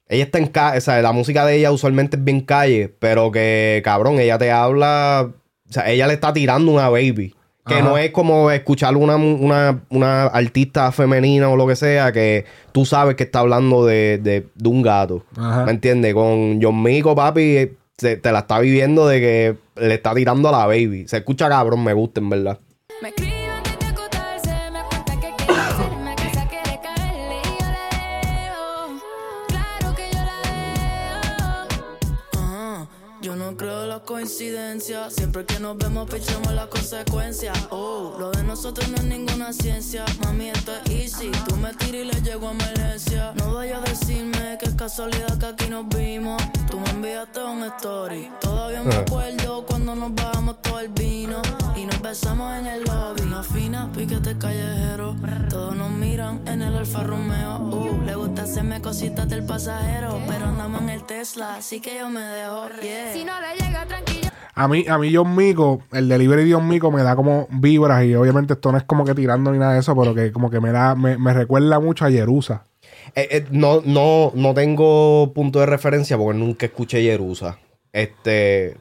ella 0.08 0.24
está 0.24 0.38
en 0.38 0.48
calle, 0.48 0.78
o 0.78 0.80
sea, 0.80 1.00
la 1.00 1.12
música 1.12 1.46
de 1.46 1.54
ella 1.56 1.70
usualmente 1.70 2.16
es 2.16 2.24
bien 2.24 2.40
calle, 2.40 2.92
pero 2.98 3.30
que, 3.30 3.80
cabrón, 3.84 4.18
ella 4.18 4.36
te 4.38 4.50
habla, 4.50 5.30
o 5.68 5.72
sea, 5.72 5.88
ella 5.88 6.08
le 6.08 6.14
está 6.14 6.32
tirando 6.32 6.72
una 6.72 6.88
baby. 6.90 7.32
Que 7.66 7.74
Ajá. 7.74 7.82
no 7.84 7.98
es 7.98 8.10
como 8.10 8.50
escuchar 8.50 8.96
una, 8.96 9.16
una, 9.16 9.80
una 9.90 10.24
artista 10.24 10.90
femenina 10.92 11.48
o 11.50 11.56
lo 11.56 11.66
que 11.66 11.76
sea, 11.76 12.10
que 12.10 12.44
tú 12.72 12.84
sabes 12.86 13.16
que 13.16 13.24
está 13.24 13.40
hablando 13.40 13.84
de, 13.84 14.18
de, 14.18 14.46
de 14.54 14.68
un 14.68 14.82
gato. 14.82 15.24
Ajá. 15.36 15.64
¿Me 15.66 15.72
entiendes? 15.72 16.14
Con 16.14 16.60
John 16.62 16.82
Mico, 16.82 17.14
papi, 17.14 17.40
eh, 17.56 17.72
se- 17.98 18.16
te 18.16 18.32
la 18.32 18.40
está 18.40 18.58
viviendo 18.60 19.06
de 19.06 19.20
que 19.20 19.56
le 19.86 19.94
está 19.94 20.14
tirando 20.14 20.48
a 20.48 20.52
la 20.52 20.66
baby. 20.66 21.06
Se 21.06 21.18
escucha 21.18 21.48
cabrón, 21.48 21.84
me 21.84 21.92
gusta, 21.92 22.20
en 22.20 22.30
verdad. 22.30 22.58
Me 23.02 23.12
coincidencias. 34.04 35.14
Siempre 35.14 35.44
que 35.44 35.58
nos 35.58 35.76
vemos, 35.76 36.08
pichamos 36.10 36.52
las 36.52 36.66
consecuencias. 36.66 37.56
Oh, 37.70 38.16
lo 38.18 38.30
de 38.30 38.42
nosotros 38.44 38.88
no 38.88 38.96
es 38.96 39.04
ninguna 39.04 39.52
ciencia. 39.52 40.04
Mami, 40.24 40.50
esto 40.50 40.72
es 40.84 40.90
easy. 40.90 41.30
Tú 41.48 41.56
me 41.56 41.72
tiras 41.74 42.02
y 42.02 42.04
le 42.04 42.20
llego 42.22 42.48
a 42.48 42.52
emergencia. 42.52 43.32
No 43.36 43.54
vayas 43.54 43.80
a 43.80 43.90
decirme 43.90 44.58
que 44.58 44.66
es 44.66 44.74
casualidad 44.74 45.38
que 45.38 45.46
aquí 45.46 45.68
nos 45.68 45.88
vimos. 45.88 46.40
Tú 46.70 46.78
me 46.78 46.90
enviaste 46.90 47.42
un 47.42 47.64
story. 47.64 48.30
Todavía 48.40 48.82
me 48.82 48.94
acuerdo 48.94 49.66
cuando 49.66 49.94
nos 49.94 50.14
bajamos 50.14 50.62
todo 50.62 50.80
el 50.80 50.88
vino. 50.88 51.42
Y 51.76 51.86
nos 51.86 52.00
besamos 52.00 52.58
en 52.58 52.66
el 52.66 52.84
lobby. 52.84 53.22
Una 53.22 53.42
fina, 53.42 53.90
piquete 53.92 54.36
callejero. 54.38 55.16
Todos 55.48 55.76
nos 55.76 55.90
miran 55.90 56.42
en 56.46 56.62
el 56.62 56.76
Alfa 56.76 57.02
Romeo. 57.02 57.58
Uh, 57.58 58.04
le 58.04 58.14
gusta 58.14 58.42
hacerme 58.42 58.80
cositas 58.80 59.28
del 59.28 59.44
pasajero. 59.44 60.20
Pero 60.26 60.46
andamos 60.46 60.82
en 60.82 60.90
el 60.90 61.04
Tesla, 61.04 61.56
así 61.56 61.80
que 61.80 61.98
yo 61.98 62.08
me 62.08 62.20
dejo. 62.20 62.68
Yeah. 62.82 63.12
Si 63.12 63.24
no 63.24 63.40
le 63.40 63.54
llega. 63.54 63.89
A 64.54 64.68
mí, 64.68 64.84
a 64.88 64.98
mí 64.98 65.14
John 65.14 65.34
Mico, 65.34 65.82
el 65.92 66.08
delivery 66.08 66.44
de 66.44 66.52
John 66.54 66.68
Mico 66.68 66.90
me 66.90 67.02
da 67.02 67.16
como 67.16 67.46
vibras 67.50 68.04
y 68.04 68.14
obviamente 68.14 68.54
esto 68.54 68.70
no 68.72 68.78
es 68.78 68.84
como 68.84 69.04
que 69.04 69.14
tirando 69.14 69.52
ni 69.52 69.58
nada 69.58 69.72
de 69.74 69.80
eso, 69.80 69.96
pero 69.96 70.14
que 70.14 70.32
como 70.32 70.50
que 70.50 70.60
me 70.60 70.70
da, 70.70 70.94
me, 70.94 71.16
me 71.16 71.32
recuerda 71.32 71.80
mucho 71.80 72.04
a 72.04 72.10
Jerusa. 72.10 72.64
Eh, 73.14 73.28
eh, 73.30 73.46
no, 73.50 73.80
no, 73.84 74.32
no 74.34 74.52
tengo 74.52 75.32
punto 75.32 75.60
de 75.60 75.66
referencia 75.66 76.18
porque 76.18 76.38
nunca 76.38 76.66
escuché 76.66 77.00
Jerusa. 77.02 77.58
Este, 77.92 78.76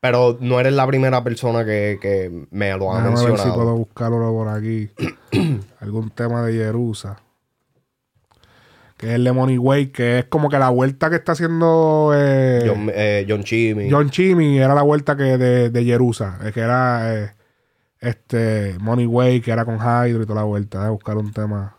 pero 0.00 0.36
no 0.40 0.60
eres 0.60 0.74
la 0.74 0.86
primera 0.86 1.24
persona 1.24 1.64
que, 1.64 1.98
que 2.00 2.46
me 2.50 2.76
lo 2.76 2.92
ha 2.92 2.98
Déjame 2.98 3.10
ver 3.10 3.18
si 3.18 3.26
mencionado. 3.26 3.54
puedo 3.56 3.76
buscarlo 3.76 4.32
por 4.32 4.48
aquí. 4.48 4.90
Algún 5.80 6.10
tema 6.10 6.44
de 6.46 6.52
Jerusa. 6.52 7.18
Que 9.04 9.10
es 9.10 9.16
el 9.16 9.24
de 9.24 9.32
Money 9.32 9.58
Way, 9.58 9.88
que 9.88 10.20
es 10.20 10.24
como 10.24 10.48
que 10.48 10.58
la 10.58 10.70
vuelta 10.70 11.10
que 11.10 11.16
está 11.16 11.32
haciendo 11.32 12.12
eh, 12.14 12.64
John, 12.66 12.90
eh, 12.94 13.26
John 13.28 13.44
Chimmy. 13.44 13.90
John 13.90 14.08
Chimmy 14.08 14.58
era 14.58 14.74
la 14.74 14.80
vuelta 14.80 15.14
que 15.14 15.36
de, 15.36 15.68
de 15.68 15.84
Jerusa, 15.84 16.38
eh, 16.42 16.52
que 16.52 16.60
era 16.60 17.14
eh, 17.14 17.34
este 18.00 18.76
Money 18.80 19.04
Way, 19.04 19.42
que 19.42 19.50
era 19.50 19.66
con 19.66 19.76
Hydro 19.76 20.22
y 20.22 20.26
toda 20.26 20.40
la 20.40 20.44
vuelta, 20.44 20.82
de 20.84 20.88
buscar 20.88 21.18
un 21.18 21.34
tema. 21.34 21.76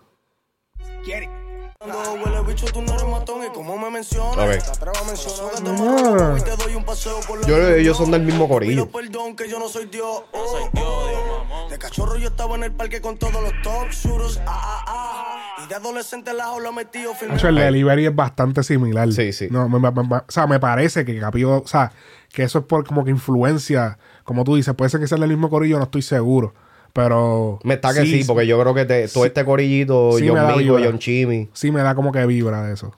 Cuando 1.79 2.13
huele 2.13 2.41
bicho, 2.47 2.67
tú 2.67 2.83
no 2.83 2.93
eres 2.93 3.07
matón 3.07 3.43
y 3.43 3.53
como 3.53 3.75
me 3.75 3.89
mencionas. 3.89 4.37
Ok. 4.37 4.63
Te 4.63 4.71
atrevo 4.71 4.97
a 4.97 5.07
mencionar 5.07 5.51
que 5.55 5.61
te 5.61 6.55
Ah. 6.57 7.47
Yo, 7.47 7.69
ellos 7.69 7.97
son 7.97 8.11
del 8.11 8.21
mismo 8.21 8.47
corillo. 8.47 8.87
Perdón 8.89 9.35
que 9.35 9.49
yo 9.49 9.57
no 9.57 9.67
soy 9.67 9.85
Dios. 9.85 10.23
Oh, 10.31 10.69
oh. 10.77 11.69
De 11.69 11.77
cachorro 11.79 12.17
yo 12.17 12.27
estaba 12.27 12.55
en 12.55 12.63
el 12.63 12.71
parque 12.71 13.01
con 13.01 13.17
todos 13.17 13.41
los 13.41 13.51
top 13.63 13.89
shooters. 13.89 14.39
Ah, 14.45 14.83
ah, 14.85 14.85
ah. 14.87 15.44
Y 15.63 15.67
de 15.69 15.75
adolescente 15.75 16.31
en 16.31 16.37
la 16.37 16.45
jaula 16.45 16.71
metido 16.71 17.13
firme. 17.13 17.35
Nacho, 17.35 17.47
el 17.47 17.55
delivery 17.55 18.05
es 18.07 18.15
bastante 18.15 18.63
similar. 18.63 19.11
Sí, 19.13 19.31
sí. 19.33 19.47
No, 19.49 19.69
me- 19.69 19.79
me- 19.79 19.91
me- 19.91 20.15
o 20.17 20.23
sea, 20.27 20.47
me 20.47 20.59
parece 20.59 21.05
que 21.05 21.17
Capio, 21.19 21.61
o 21.63 21.67
sea, 21.67 21.91
que 22.33 22.43
eso 22.43 22.59
es 22.59 22.65
por 22.65 22.85
como 22.85 23.03
que 23.05 23.11
influencia, 23.11 23.97
como 24.23 24.43
tú 24.43 24.55
dices, 24.55 24.73
puede 24.75 24.89
ser 24.89 24.99
que 24.99 25.07
sea 25.07 25.17
del 25.17 25.29
mismo 25.29 25.49
corillo, 25.49 25.77
no 25.77 25.83
estoy 25.85 26.01
seguro. 26.01 26.53
Pero. 26.93 27.59
Me 27.63 27.73
está 27.73 27.93
que 27.93 28.05
sí, 28.05 28.23
porque 28.25 28.47
yo 28.47 28.59
creo 28.61 28.73
que 28.73 28.85
te- 28.85 29.07
todo 29.09 29.25
este 29.25 29.43
corillito, 29.43 30.13
Sí 30.17 30.27
John 30.29 30.57
Migo. 30.57 30.77
John 30.81 30.97
Chimmy. 30.99 31.49
Sí, 31.53 31.71
me 31.71 31.81
da 31.81 31.93
como 31.93 32.11
que 32.11 32.25
vibra 32.25 32.63
de 32.63 32.73
eso. 32.73 32.95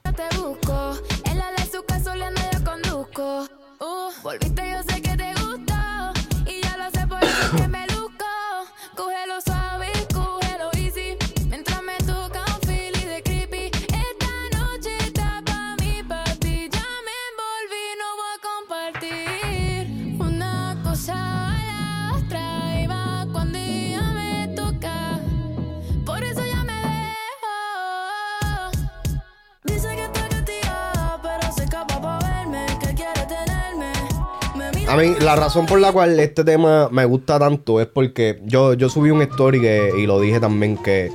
A 34.88 34.96
mí, 34.96 35.14
la 35.20 35.36
razón 35.36 35.66
por 35.66 35.80
la 35.80 35.92
cual 35.92 36.18
este 36.18 36.44
tema 36.44 36.88
me 36.90 37.04
gusta 37.04 37.38
tanto 37.38 37.80
es 37.80 37.86
porque 37.86 38.40
yo, 38.44 38.72
yo 38.74 38.88
subí 38.88 39.10
un 39.10 39.20
story 39.22 39.60
que- 39.60 39.92
y 39.98 40.06
lo 40.06 40.18
dije 40.20 40.40
también 40.40 40.76
que 40.78 41.06
eh, 41.06 41.12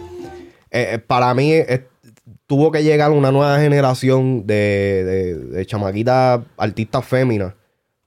eh, 0.71 0.99
para 0.99 1.33
mí 1.33 1.53
tuvo 2.45 2.71
que 2.71 2.83
llegar 2.83 3.11
una 3.11 3.31
nueva 3.31 3.59
generación 3.59 4.45
de, 4.45 5.03
de, 5.03 5.35
de 5.57 5.65
chamaquitas 5.65 6.41
artistas 6.57 7.03
féminas 7.05 7.53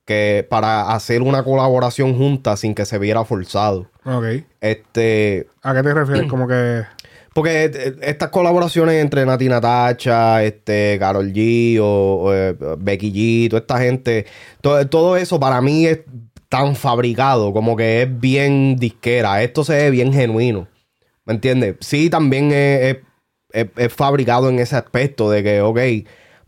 que 0.05 0.47
para 0.49 0.93
hacer 0.93 1.21
una 1.21 1.43
colaboración 1.43 2.17
juntas 2.17 2.61
sin 2.61 2.73
que 2.73 2.85
se 2.85 2.97
viera 2.99 3.25
forzado. 3.25 3.91
Ok. 4.05 4.25
Este. 4.61 5.49
¿A 5.63 5.75
qué 5.75 5.83
te 5.83 5.93
refieres? 5.95 6.27
Como 6.31 6.47
que. 6.47 6.83
Porque 7.37 7.67
eh, 7.67 7.95
estas 8.01 8.31
colaboraciones 8.31 8.95
entre 9.03 9.27
Nati 9.27 9.47
Natacha, 9.47 10.43
este, 10.43 10.97
Carol 10.99 11.31
G 11.35 11.79
o, 11.79 11.85
o, 11.85 12.35
eh, 12.35 12.57
Becky 12.79 13.13
G, 13.13 13.51
toda 13.51 13.61
esta 13.61 13.79
gente, 13.79 14.25
todo, 14.63 14.87
todo 14.89 15.17
eso 15.19 15.39
para 15.39 15.61
mí 15.61 15.85
es 15.87 16.01
tan 16.49 16.75
fabricado, 16.75 17.53
como 17.53 17.77
que 17.77 18.03
es 18.03 18.21
bien 18.21 18.77
disquera. 18.77 19.43
Esto 19.43 19.65
se 19.65 19.75
ve 19.75 19.91
bien 19.91 20.15
genuino. 20.15 20.67
¿Me 21.27 21.35
entiendes? 21.35 21.75
Sí, 21.81 22.09
también 22.09 22.53
es, 22.53 22.81
es- 22.97 22.97
es- 23.53 23.67
es 23.77 23.93
fabricado 23.93 24.49
en 24.49 24.59
ese 24.59 24.75
aspecto 24.77 25.31
de 25.31 25.43
que, 25.43 25.61
ok, 25.61 25.79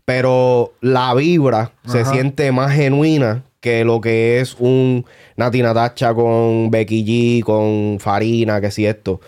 pero 0.07 0.73
la 0.81 1.13
vibra 1.15 1.73
se 1.85 1.99
siente 2.13 2.51
más 2.51 2.73
genuina 2.73 3.45
que 3.61 3.85
lo 3.85 4.01
que 4.01 4.41
es 4.41 4.57
un 4.59 5.05
Nati 5.37 5.61
Natacha 5.61 6.15
con 6.15 6.71
Becky 6.71 7.05
G, 7.05 7.45
con 7.45 7.99
Farina, 8.01 8.59
que 8.63 8.71
si 8.71 8.87
esto. 8.87 9.21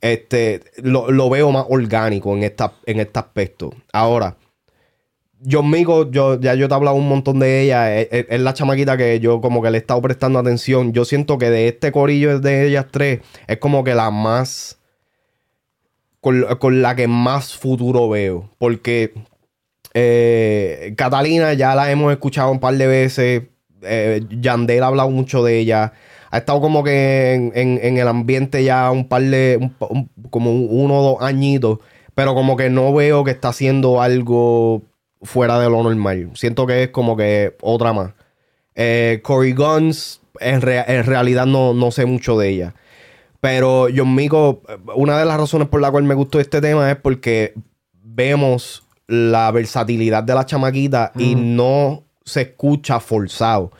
Este, 0.00 0.60
lo, 0.82 1.10
lo 1.10 1.30
veo 1.30 1.50
más 1.52 1.66
orgánico 1.68 2.34
en, 2.36 2.42
esta, 2.44 2.72
en 2.86 3.00
este 3.00 3.18
aspecto. 3.18 3.72
Ahora, 3.92 4.36
John 5.48 5.70
Migo, 5.70 6.10
yo, 6.10 6.40
ya 6.40 6.54
yo 6.54 6.66
te 6.68 6.74
he 6.74 6.76
hablado 6.76 6.96
un 6.96 7.08
montón 7.08 7.38
de 7.38 7.62
ella. 7.62 7.98
Es, 8.00 8.08
es- 8.10 8.26
es 8.30 8.40
la 8.40 8.54
chamaquita 8.54 8.96
que 8.96 9.20
yo 9.20 9.40
como 9.40 9.62
que 9.62 9.70
le 9.70 9.78
he 9.78 9.80
estado 9.80 10.00
prestando 10.02 10.38
atención. 10.38 10.92
Yo 10.92 11.04
siento 11.04 11.38
que 11.38 11.50
de 11.50 11.68
este 11.68 11.92
corillo 11.92 12.40
de 12.40 12.66
ellas 12.66 12.86
tres 12.90 13.20
es 13.46 13.58
como 13.58 13.84
que 13.84 13.94
la 13.94 14.10
más. 14.10 14.78
Con, 16.20 16.42
con 16.58 16.82
la 16.82 16.96
que 16.96 17.06
más 17.06 17.54
futuro 17.54 18.08
veo. 18.08 18.50
Porque 18.58 19.12
eh, 19.94 20.94
Catalina 20.96 21.54
ya 21.54 21.74
la 21.74 21.90
hemos 21.90 22.12
escuchado 22.12 22.50
un 22.50 22.58
par 22.60 22.74
de 22.74 22.86
veces. 22.86 23.42
Eh, 23.82 24.22
Yandel 24.40 24.82
ha 24.82 24.86
hablado 24.88 25.10
mucho 25.10 25.44
de 25.44 25.58
ella. 25.58 25.92
Ha 26.36 26.40
estado 26.40 26.60
como 26.60 26.84
que 26.84 27.34
en, 27.34 27.52
en- 27.54 27.80
en 27.82 27.96
el 27.98 28.06
ambiente 28.08 28.62
ya 28.62 28.90
un 28.90 29.08
par 29.08 29.22
de. 29.22 29.58
un 29.60 29.70
pa- 29.70 29.86
un- 29.90 30.08
como 30.30 30.50
un- 30.52 30.68
uno 30.70 30.98
o 31.00 31.02
dos 31.14 31.22
añitos. 31.22 31.78
Pero 32.14 32.34
como 32.34 32.56
que 32.56 32.70
no 32.70 32.92
veo 32.94 33.24
que 33.24 33.30
está 33.32 33.48
haciendo 33.48 34.00
algo 34.00 34.82
fuera 35.22 35.58
de 35.58 35.68
lo 35.68 35.82
normal. 35.82 36.30
Siento 36.34 36.66
que 36.66 36.84
es 36.84 36.88
como 36.90 37.16
que 37.16 37.56
otra 37.60 37.92
más. 37.92 38.12
Eh, 38.74 39.20
Cory 39.22 39.52
Guns, 39.52 40.20
en, 40.40 40.60
rea- 40.60 40.84
en 40.86 41.04
realidad 41.04 41.46
no, 41.46 41.74
no 41.74 41.90
sé 41.90 42.06
mucho 42.06 42.38
de 42.38 42.48
ella. 42.50 42.74
Pero 43.40 43.88
John 43.94 44.14
Mico, 44.14 44.62
una 44.94 45.18
de 45.18 45.24
las 45.24 45.38
razones 45.38 45.68
por 45.68 45.80
la 45.80 45.90
cual 45.90 46.04
me 46.04 46.14
gustó 46.14 46.40
este 46.40 46.60
tema 46.60 46.90
es 46.90 46.96
porque 46.96 47.54
vemos 48.02 48.82
la 49.06 49.50
versatilidad 49.50 50.22
de 50.22 50.34
la 50.34 50.46
chamaquita 50.46 51.12
y 51.16 51.34
no 51.34 52.04
se 52.24 52.42
escucha 52.42 52.98
forzado. 52.98 53.70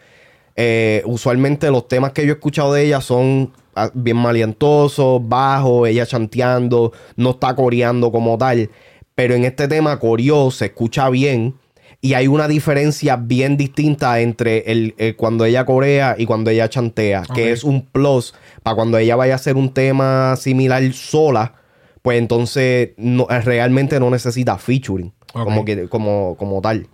Eh, 0.56 1.02
usualmente 1.04 1.70
los 1.70 1.86
temas 1.86 2.12
que 2.12 2.22
yo 2.24 2.32
he 2.32 2.36
escuchado 2.36 2.72
de 2.72 2.84
ella 2.86 3.00
son 3.00 3.52
ah, 3.74 3.90
bien 3.94 4.16
malientosos, 4.16 5.20
bajos, 5.28 5.88
ella 5.88 6.06
chanteando, 6.06 6.92
no 7.16 7.30
está 7.30 7.54
coreando 7.54 8.10
como 8.10 8.38
tal. 8.38 8.70
Pero 9.14 9.34
en 9.34 9.44
este 9.44 9.68
tema 9.68 9.98
coreó, 9.98 10.50
se 10.50 10.66
escucha 10.66 11.08
bien. 11.10 11.54
Y 12.02 12.14
hay 12.14 12.26
una 12.26 12.46
diferencia 12.46 13.16
bien 13.16 13.56
distinta 13.56 14.20
entre 14.20 14.58
el, 14.70 14.94
el- 14.98 15.16
cuando 15.16 15.44
ella 15.44 15.64
corea 15.64 16.14
y 16.18 16.26
cuando 16.26 16.50
ella 16.50 16.68
chantea, 16.68 17.22
que 17.34 17.52
es 17.52 17.64
un 17.64 17.82
plus 17.86 18.34
para 18.62 18.76
cuando 18.76 18.98
ella 18.98 19.16
vaya 19.16 19.32
a 19.32 19.36
hacer 19.36 19.56
un 19.56 19.72
tema 19.72 20.36
similar 20.36 20.82
sola, 20.92 21.54
pues 22.02 22.18
entonces 22.18 22.90
no, 22.98 23.26
eh, 23.30 23.40
realmente 23.40 23.98
no 23.98 24.10
necesita 24.10 24.56
featuring 24.58 25.12
como, 25.32 25.64
que, 25.64 25.88
como, 25.88 26.36
como 26.38 26.60
tal. 26.60 26.86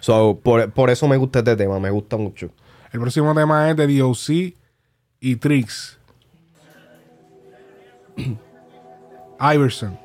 So, 0.00 0.40
por, 0.42 0.72
por 0.72 0.90
eso 0.90 1.06
me 1.06 1.16
gusta 1.16 1.38
este 1.40 1.56
tema, 1.56 1.78
me 1.78 1.90
gusta 1.90 2.16
mucho. 2.16 2.50
El 2.94 3.00
próximo 3.00 3.34
tema 3.34 3.68
es 3.68 3.76
de 3.76 3.98
DOC 3.98 4.54
y 5.18 5.34
Trix. 5.34 5.98
Iverson. 9.40 9.98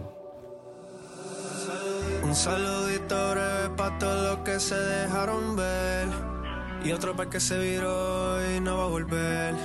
Un 2.21 2.35
saludito 2.35 3.31
breve 3.31 3.69
para 3.75 3.97
todos 3.97 4.37
los 4.37 4.45
que 4.45 4.59
se 4.59 4.75
dejaron 4.75 5.55
ver. 5.55 6.07
Y 6.83 6.91
otro 6.91 7.15
para 7.15 7.31
que 7.31 7.39
se 7.39 7.57
viró 7.57 8.37
y 8.55 8.59
no 8.59 8.77
va 8.77 8.83
a 8.83 8.89
volver. 8.89 9.55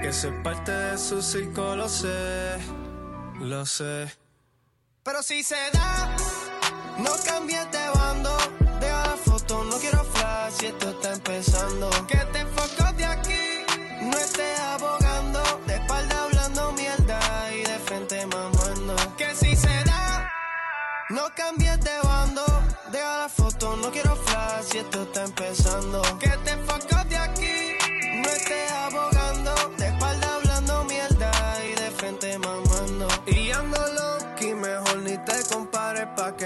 Que 0.00 0.12
soy 0.12 0.30
parte 0.44 0.70
de 0.70 0.96
su 0.96 1.20
circo, 1.20 1.74
lo 1.74 1.88
sé. 1.88 2.81
Lo 3.42 3.66
sé. 3.66 4.08
Pero 5.02 5.20
si 5.20 5.42
se 5.42 5.56
da, 5.72 6.16
no 6.98 7.10
cambies 7.26 7.68
de 7.72 7.88
bando. 7.92 8.30
Deja 8.78 9.04
la 9.04 9.16
foto, 9.16 9.64
no 9.64 9.78
quiero 9.78 10.04
flash 10.04 10.52
si 10.60 10.66
esto 10.66 10.90
está 10.90 11.12
empezando. 11.12 11.90
Que 12.06 12.18
te 12.18 12.38
enfocas 12.38 12.96
de 12.96 13.04
aquí, 13.04 13.64
no 14.02 14.16
estés 14.16 14.60
abogando. 14.60 15.42
De 15.66 15.74
espalda 15.74 16.22
hablando 16.22 16.72
mierda 16.74 17.52
y 17.52 17.64
de 17.64 17.78
frente 17.80 18.26
mamando. 18.26 18.94
Que 19.16 19.34
si 19.34 19.56
se 19.56 19.84
da, 19.86 20.30
no 21.10 21.24
cambies 21.34 21.80
de 21.80 21.98
bando. 22.04 22.44
Deja 22.92 23.18
la 23.18 23.28
foto, 23.28 23.74
no 23.74 23.90
quiero 23.90 24.14
flash 24.14 24.66
si 24.70 24.78
esto 24.78 25.02
está 25.02 25.24
empezando. 25.24 26.00
Que 26.20 26.30
te 26.44 26.52
enfocas 26.52 26.91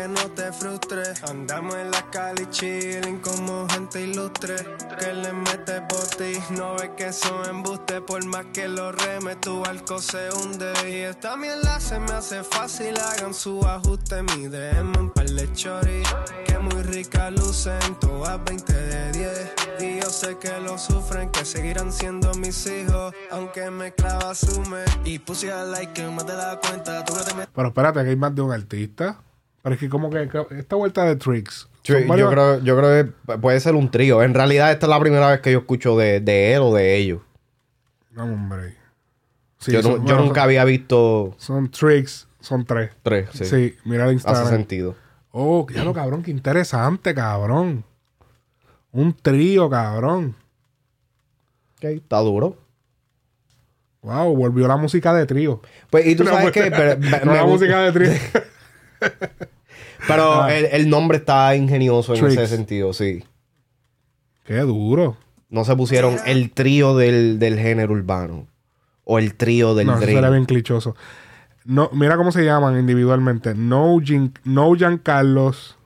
no 0.09 0.31
te 0.33 0.53
frustres. 0.53 1.23
Andamos 1.25 1.75
en 1.75 1.91
la 1.91 2.03
calle 2.11 2.49
chilling 2.51 3.21
como 3.21 3.69
gente 3.69 4.03
ilustre. 4.03 4.57
Que 4.99 5.13
le 5.13 5.33
mete 5.33 5.81
boti, 5.81 6.39
no 6.51 6.75
ves 6.77 6.91
que 6.97 7.13
son 7.13 7.49
embuste. 7.49 8.01
Por 8.01 8.25
más 8.27 8.47
que 8.53 8.69
lo 8.69 8.93
reme, 8.93 9.37
tu 9.37 9.61
barco 9.61 9.99
se 9.99 10.31
hunde. 10.33 10.73
Y 10.89 10.97
esta 11.03 11.37
mierda 11.37 11.81
se 11.81 11.99
me 11.99 12.13
hace 12.13 12.43
fácil, 12.43 12.97
hagan 12.99 13.35
su 13.35 13.61
ajuste. 13.67 14.23
Mi 14.23 14.49
DM 14.49 14.93
un 14.99 15.11
par 15.11 15.27
de 15.27 15.47
que 16.47 16.59
muy 16.59 16.83
rica 16.83 17.31
lucen. 17.31 17.79
Todas 18.01 18.43
20 18.45 18.73
de 18.73 19.13
10. 19.13 19.55
Y 19.81 20.01
yo 20.01 20.11
sé 20.11 20.39
que 20.39 20.59
lo 20.61 20.79
sufren, 20.79 21.31
que 21.31 21.45
seguirán 21.45 21.93
siendo 21.93 22.33
mis 22.35 22.67
hijos. 22.67 23.15
Aunque 23.31 23.71
me 23.71 23.93
clava 23.93 24.35
sume. 24.35 24.85
Y 25.05 25.19
puse 25.19 25.53
a 25.53 25.65
like 25.65 25.93
que 25.93 26.07
más 26.09 26.27
te 26.27 26.33
da 26.33 26.59
cuenta. 26.61 27.05
Tú 27.05 27.15
te 27.15 27.35
metes 27.35 27.51
Pero 27.55 27.69
espérate, 27.69 28.03
que 28.05 28.11
hay 28.11 28.17
más 28.17 28.35
de 28.35 28.43
un 28.43 28.53
artista. 28.53 29.21
Pero 29.67 29.75
es 29.75 29.81
que 29.81 29.89
como 29.89 30.11
que 30.11 30.29
esta 30.53 30.77
vuelta 30.77 31.03
de 31.07 31.17
Tricks. 31.17 31.69
Sí, 31.83 31.93
yo, 32.17 32.31
creo, 32.31 32.61
yo 32.63 32.77
creo 32.79 33.05
que 33.27 33.39
puede 33.39 33.59
ser 33.59 33.75
un 33.75 33.91
trío. 33.91 34.23
En 34.23 34.33
realidad, 34.33 34.71
esta 34.71 34.87
es 34.87 34.91
la 34.91 35.01
primera 35.01 35.29
vez 35.29 35.41
que 35.41 35.51
yo 35.51 35.59
escucho 35.59 35.97
de, 35.99 36.21
de 36.21 36.53
él 36.55 36.61
o 36.63 36.73
de 36.73 36.95
ellos. 36.95 37.21
No, 38.13 38.23
hombre. 38.27 38.77
Sí, 39.59 39.73
yo, 39.73 39.83
son- 39.83 39.91
no- 39.91 39.97
yo 39.99 40.03
bueno, 40.05 40.21
nunca 40.23 40.35
son- 40.43 40.45
había 40.45 40.65
visto 40.65 41.35
Son 41.39 41.69
Tricks, 41.69 42.29
son 42.39 42.65
tres. 42.65 42.93
tres. 43.03 43.29
Sí, 43.33 43.45
Sí, 43.45 43.77
mira 43.85 44.07
el 44.07 44.13
Instagram. 44.13 44.45
Hace 44.45 44.53
sentido. 44.55 44.95
Oh, 45.33 45.67
ya 45.75 45.83
lo 45.83 45.93
cabrón, 45.93 46.23
qué 46.23 46.31
interesante, 46.31 47.13
cabrón. 47.13 47.83
Un 48.93 49.15
trío, 49.17 49.69
cabrón. 49.69 50.37
Ok, 51.79 51.85
está 51.87 52.19
duro. 52.19 52.57
Wow, 54.03 54.37
volvió 54.37 54.69
la 54.69 54.77
música 54.77 55.13
de 55.13 55.27
trío. 55.27 55.61
Pues, 55.91 56.07
y 56.07 56.15
tú 56.15 56.23
No, 56.23 56.31
sabes 56.31 56.53
pues, 56.53 56.65
que. 56.67 56.71
Pero, 56.71 57.01
no 57.25 57.33
me 57.33 57.37
la 57.37 57.43
gusta- 57.43 57.47
música 57.47 57.81
de 57.81 57.93
trío. 57.93 58.11
pero 60.07 60.43
Ah. 60.43 60.55
el, 60.55 60.67
el 60.67 60.89
nombre 60.89 61.19
está 61.19 61.55
ingenioso 61.57 62.15
en 62.15 62.21
Tricks. 62.21 62.37
ese 62.43 62.57
sentido, 62.57 62.93
sí. 62.93 63.25
Qué 64.45 64.59
duro. 64.61 65.17
No 65.49 65.65
se 65.65 65.77
pusieron 65.77 66.17
el 66.27 66.51
trío 66.51 66.97
del, 66.97 67.39
del 67.39 67.59
género 67.59 67.93
urbano. 67.95 68.47
O 69.05 69.19
el 69.19 69.35
trío 69.35 69.75
del 69.75 69.87
no, 69.87 69.93
eso 69.97 70.05
sería 70.05 70.29
bien 70.31 70.45
clichoso. 70.47 70.97
No, 71.65 71.89
mira 71.93 72.17
cómo 72.17 72.33
se 72.33 72.45
llaman 72.45 72.79
individualmente. 72.79 73.55
No, 73.55 74.01
Jean, 74.01 74.33
no 74.45 74.75
Jean 74.75 74.99
Carlos, 74.99 75.77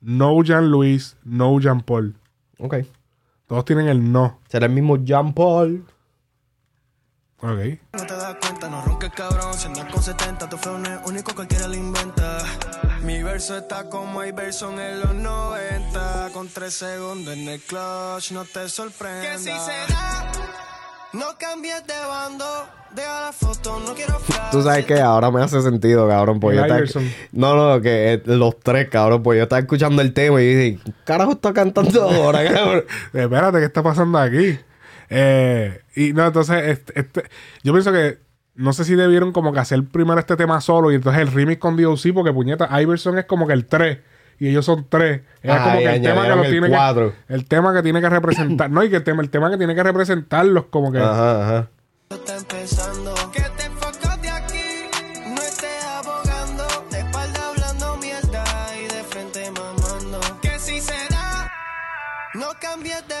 no 0.00 0.42
Jean 0.42 0.70
Luis, 0.70 1.16
no 1.24 1.58
Jean 1.60 1.82
Paul. 1.82 2.14
Ok. 2.58 2.76
Todos 3.46 3.64
tienen 3.66 3.88
el 3.88 4.10
no. 4.12 4.40
Será 4.48 4.66
el 4.66 4.72
mismo 4.72 4.96
Jean 5.04 5.32
Paul. 5.34 5.84
Ok. 7.40 7.58
No 7.92 8.06
te 8.06 8.14
das 8.14 8.36
cuenta, 8.40 8.55
ronques 9.06 9.12
cabrón. 9.12 9.54
Si 9.54 9.66
andas 9.66 9.92
con 9.92 10.02
70, 10.02 10.48
tu 10.48 10.56
flow 10.56 10.78
no 10.78 10.88
es 10.88 10.98
único, 11.06 11.34
cualquiera 11.34 11.68
lo 11.68 11.74
inventa. 11.74 12.38
Mi 13.02 13.22
verso 13.22 13.56
está 13.56 13.88
como 13.88 14.20
hay 14.20 14.32
verso 14.32 14.70
en 14.80 15.00
los 15.00 15.14
90. 15.14 16.30
Con 16.32 16.48
3 16.48 16.72
segundos 16.72 17.34
en 17.34 17.48
el 17.48 17.60
clutch, 17.60 18.32
no 18.32 18.44
te 18.44 18.68
sorprenda. 18.68 19.32
Que 19.32 19.38
si 19.38 19.44
se 19.44 19.92
da, 19.92 20.32
no 21.12 21.26
cambies 21.38 21.86
de 21.86 21.94
bando. 22.08 22.44
Deja 22.94 23.20
la 23.26 23.32
foto, 23.32 23.78
no 23.80 23.94
quiero. 23.94 24.18
Tú 24.50 24.62
sabes 24.62 24.86
que 24.86 24.98
ahora 25.00 25.30
me 25.30 25.42
hace 25.42 25.60
sentido, 25.60 26.08
cabrón. 26.08 26.40
Pues 26.40 26.56
El 26.58 26.66
yo 26.66 26.76
estaba-. 26.76 27.04
No, 27.32 27.54
no, 27.54 27.80
que 27.82 28.14
eh, 28.14 28.22
los 28.24 28.58
tres, 28.60 28.88
cabrón. 28.88 29.22
Pues 29.22 29.36
yo 29.36 29.42
estaba 29.42 29.60
escuchando 29.60 30.00
el 30.02 30.12
tema 30.12 30.40
y 30.40 30.46
dije, 30.46 30.78
¿qué 30.84 30.92
carajo 31.04 31.32
está 31.32 31.52
cantando 31.52 32.02
ahora, 32.02 32.42
cabrón? 32.52 32.84
Espérate, 33.12 33.58
¿qué 33.58 33.64
está 33.66 33.82
pasando 33.82 34.18
aquí? 34.18 34.58
Eh, 35.10 35.82
y 35.94 36.12
no, 36.12 36.26
entonces, 36.26 36.56
este, 36.68 37.00
este- 37.00 37.24
yo 37.62 37.72
pienso 37.72 37.92
que 37.92 38.25
no 38.56 38.72
sé 38.72 38.84
si 38.84 38.94
debieron 38.94 39.32
como 39.32 39.52
que 39.52 39.60
hacer 39.60 39.84
primero 39.84 40.18
este 40.18 40.36
tema 40.36 40.60
solo 40.60 40.90
y 40.90 40.96
entonces 40.96 41.22
el 41.22 41.32
remix 41.32 41.58
con 41.60 41.76
DOC, 41.76 42.12
porque 42.14 42.32
puñeta, 42.32 42.80
Iverson 42.80 43.18
es 43.18 43.24
como 43.26 43.46
que 43.46 43.52
el 43.52 43.66
3 43.66 43.98
y 44.38 44.48
ellos 44.48 44.64
son 44.64 44.86
3. 44.88 45.20
Era 45.42 45.56
Ah, 45.62 45.64
como 45.64 45.78
que 45.78 45.94
el 45.94 46.02
tema 46.02 46.22
que 46.22 46.28
lo 46.28 46.44
el 46.44 46.50
tiene 46.50 46.68
cuatro. 46.68 47.12
que. 47.26 47.34
El 47.34 47.44
tema 47.46 47.72
que 47.74 47.82
tiene 47.82 48.00
que 48.02 48.08
representar. 48.10 48.70
no, 48.72 48.82
y 48.84 48.90
que 48.90 48.96
el 48.96 49.04
tema, 49.04 49.22
el 49.22 49.30
tema 49.30 49.50
que 49.50 49.56
tiene 49.56 49.74
que 49.74 49.82
representarlos, 49.82 50.66
como 50.66 50.92
que. 50.92 50.98
Ajá, 50.98 51.42
ajá. 51.42 51.68
está 52.10 52.36
empezando. 52.36 53.14
Que 53.32 53.42
te 53.56 53.64
enfocas 53.64 54.20
de 54.20 54.28
aquí, 54.28 54.90
no 55.28 55.36
estés 55.36 55.84
abogando. 55.84 56.64
De 56.90 56.98
espalda 56.98 57.48
hablando 57.48 57.96
mierda 57.96 58.44
y 58.78 58.94
de 58.94 59.02
frente 59.04 59.50
mamando. 59.52 60.20
Que 60.42 60.58
si 60.58 60.80
se 60.82 60.92
da, 61.08 61.50
no 62.34 62.48
cambies 62.60 63.02
de 63.08 63.14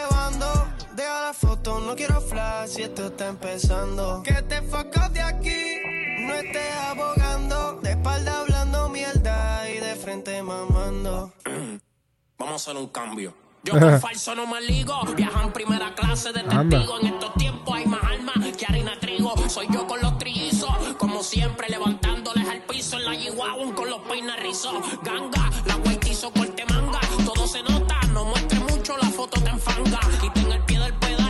foto, 1.66 1.80
no 1.80 1.96
quiero 1.96 2.20
flash 2.20 2.78
y 2.78 2.82
esto 2.82 3.06
está 3.06 3.28
empezando. 3.28 4.22
Que 4.22 4.34
te 4.42 4.56
enfocas 4.56 5.12
de 5.12 5.20
aquí, 5.20 5.76
no 6.20 6.34
estés 6.34 6.76
abogando. 6.88 7.80
De 7.82 7.90
espalda 7.90 8.40
hablando 8.40 8.88
mierda 8.88 9.68
y 9.70 9.80
de 9.80 9.94
frente 9.96 10.42
mamando. 10.42 11.32
Vamos 12.38 12.52
a 12.52 12.54
hacer 12.56 12.76
un 12.76 12.88
cambio. 12.88 13.34
Yo 13.64 13.78
con 13.78 14.00
falso 14.00 14.34
no 14.34 14.46
me 14.46 14.60
ligo. 14.60 14.94
Viajo 15.16 15.40
en 15.42 15.52
primera 15.52 15.94
clase 15.94 16.32
de 16.32 16.42
testigo. 16.42 17.00
En 17.00 17.06
estos 17.06 17.34
tiempos 17.34 17.74
hay 17.74 17.86
más 17.86 18.02
alma 18.04 18.32
que 18.56 18.66
harina 18.66 18.98
trigo. 19.00 19.34
Soy 19.48 19.66
yo 19.72 19.86
con 19.86 20.00
los 20.00 20.18
trillizos. 20.18 20.70
Como 20.98 21.22
siempre, 21.22 21.68
levantándoles 21.68 22.48
al 22.48 22.62
piso 22.62 22.96
en 22.96 23.04
la 23.06 23.18
Chihuahua 23.18 23.74
con 23.74 23.90
los 23.90 24.00
peines 24.02 24.36
rizos. 24.40 24.74
Ganga, 25.02 25.50
la 25.64 25.74
guaitizo 25.76 26.30
corte 26.30 26.64
manga. 26.66 27.00
Todo 27.24 27.46
se 27.46 27.62
nota, 27.62 28.00
no 28.12 28.24
muestre 28.26 28.60
mucho, 28.60 28.96
la 28.98 29.08
foto 29.10 29.40
te 29.40 29.50
enfanga. 29.50 29.98
Quiten 30.20 30.52
el 30.52 30.62
pie 30.64 30.78
del 30.78 30.94
pedal, 30.94 31.25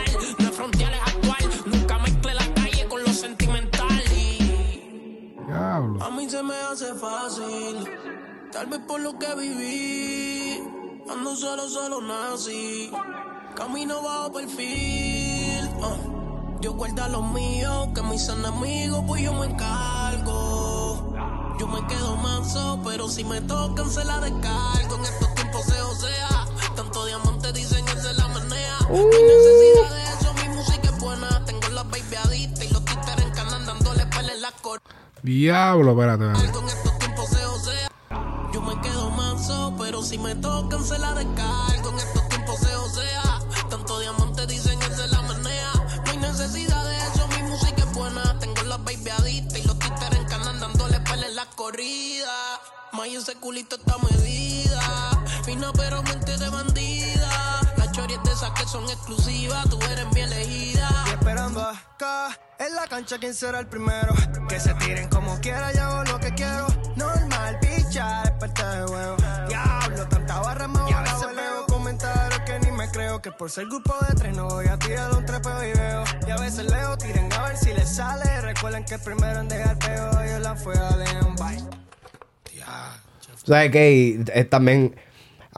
fronteales 0.57 0.99
actual. 1.05 1.43
Nunca 1.67 1.97
mezcle 1.99 2.33
la 2.33 2.53
calle 2.55 2.87
con 2.89 3.03
lo 3.03 3.13
sentimental. 3.13 4.03
Y 4.15 5.33
Diablo. 5.45 6.03
a 6.03 6.09
mí 6.11 6.29
se 6.29 6.41
me 6.43 6.55
hace 6.71 6.93
fácil, 6.95 7.87
tal 8.51 8.65
vez 8.67 8.79
por 8.87 8.99
lo 8.99 9.17
que 9.19 9.35
viví. 9.35 10.63
Ando 11.09 11.35
solo, 11.35 11.69
solo 11.69 12.01
nací. 12.01 12.91
Camino 13.55 14.01
bajo 14.01 14.33
perfil. 14.33 15.69
ah. 15.83 15.97
Yo 16.59 16.73
guardo 16.73 17.07
lo 17.07 17.21
mío, 17.21 17.91
que 17.93 18.01
mis 18.01 18.27
enemigos, 18.27 19.03
pues 19.07 19.21
yo 19.21 19.33
me 19.33 19.45
encargo. 19.45 21.13
Yo 21.59 21.67
me 21.67 21.85
quedo 21.87 22.15
manso, 22.17 22.79
pero 22.83 23.07
si 23.07 23.23
me 23.23 23.41
tocan 23.41 23.89
se 23.89 24.03
la 24.03 24.19
descargo. 24.19 24.95
En 24.95 25.03
estos 25.03 25.35
tiempos 25.35 25.65
se 25.65 25.79
osea. 25.81 26.47
Tanto 26.75 27.05
diamante 27.05 27.53
dicen 27.53 27.85
que 27.85 27.99
se 27.99 28.13
la 28.13 28.27
menea. 28.29 28.77
No 28.89 28.95
hay 28.95 29.23
necesidad 29.23 29.95
de 29.95 30.16
buena. 31.07 31.45
Tengo 31.45 31.69
las 31.69 31.89
baby 31.89 32.15
adictas 32.15 32.65
y 32.65 32.69
los 32.69 32.83
títeres 32.83 33.25
en 33.25 33.31
canal 33.31 33.65
dándole 33.65 34.05
pele 34.07 34.33
en 34.33 34.41
la 34.41 34.51
cor. 34.61 34.81
Diablo, 35.23 35.91
espérate. 35.91 36.51
Con 36.51 36.67
estos 36.67 36.99
tiempos 36.99 37.29
se 37.29 37.45
osea. 37.45 37.89
Yo 38.53 38.61
me 38.61 38.79
quedo 38.81 39.09
manso, 39.11 39.73
pero 39.77 40.01
si 40.03 40.17
me 40.17 40.35
tocan 40.35 40.83
se 40.83 40.97
la 40.99 41.13
descargo. 41.13 41.89
En 41.91 41.97
estos 41.97 42.29
tiempos 42.29 42.59
se 42.59 42.75
osea. 42.75 43.39
Tanto 43.69 43.99
diamante 43.99 44.47
dicen 44.47 44.77
que 44.79 44.91
se 44.93 45.07
la 45.07 45.21
menea. 45.21 45.71
No 46.05 46.11
hay 46.11 46.17
necesidad 46.17 46.83
de 46.85 46.97
eso, 46.97 47.27
mi 47.35 47.43
música 47.49 47.83
es 47.83 47.93
buena. 47.93 48.37
Tengo 48.39 48.61
las 48.63 48.83
baby 48.83 49.09
adictas 49.09 49.59
y 49.59 49.67
los 49.67 49.79
títeres 49.79 50.19
en 50.19 50.25
canal 50.25 50.59
dándole 50.59 50.99
pele 51.01 51.27
en 51.27 51.35
la 51.35 51.45
corrida. 51.55 52.35
May 52.93 53.15
ese 53.15 53.35
culito 53.35 53.77
está 53.77 53.95
medida. 54.11 55.11
Fina 55.45 55.71
pero 55.73 56.03
mente 56.03 56.37
de 56.37 56.49
bandida. 56.49 56.76
De 58.37 58.45
esas 58.45 58.59
que 58.59 58.67
son 58.67 58.83
exclusivas, 58.83 59.67
tú 59.67 59.79
eres 59.91 60.05
mi 60.13 60.21
elegida. 60.21 60.87
Y 61.07 61.09
esperando 61.09 61.59
acá 61.59 62.37
en 62.59 62.75
la 62.75 62.85
cancha 62.85 63.17
quién 63.17 63.33
será 63.33 63.61
el 63.61 63.65
primero. 63.65 64.13
Que 64.47 64.59
se 64.59 64.75
tiren 64.75 65.09
como 65.09 65.39
quiera, 65.39 65.73
yo 65.73 65.81
hago 65.81 66.03
lo 66.03 66.19
que 66.19 66.31
quiero. 66.35 66.67
Normal, 66.95 67.57
picha, 67.59 68.21
es 68.21 68.31
parte 68.33 68.63
del 68.63 68.85
juego. 68.85 69.17
Diablo, 69.47 70.07
tanta 70.07 70.39
barra 70.39 70.67
me 70.67 70.79
a 70.79 71.01
veces 71.01 71.35
veo 71.35 71.65
comentarios 71.67 72.39
que 72.41 72.59
ni 72.59 72.71
me 72.77 72.87
creo. 72.91 73.19
Que 73.23 73.31
por 73.31 73.49
ser 73.49 73.65
grupo 73.65 73.95
de 74.07 74.13
tres 74.13 74.37
no 74.37 74.47
voy 74.49 74.67
a 74.67 74.77
tirar 74.77 75.11
un 75.13 75.25
trepeo 75.25 75.63
y 75.63 75.73
veo. 75.73 76.03
Y 76.27 76.29
a 76.29 76.37
veces 76.37 76.65
leo, 76.65 76.95
tiren 76.95 77.33
a 77.33 77.41
ver 77.41 77.57
si 77.57 77.73
les 77.73 77.95
sale. 77.95 78.41
Recuerden 78.41 78.85
que 78.85 78.93
el 78.95 79.01
primero 79.01 79.39
en 79.39 79.47
dejar 79.47 79.79
peo 79.79 80.11
yo 80.11 80.39
la 80.39 80.55
fue 80.55 80.77
a 80.77 80.95
León. 80.95 81.35
Bye. 81.37 81.63
¿Sabes 83.47 83.71
qué? 83.71 84.23
Es 84.31 84.47
también. 84.47 84.95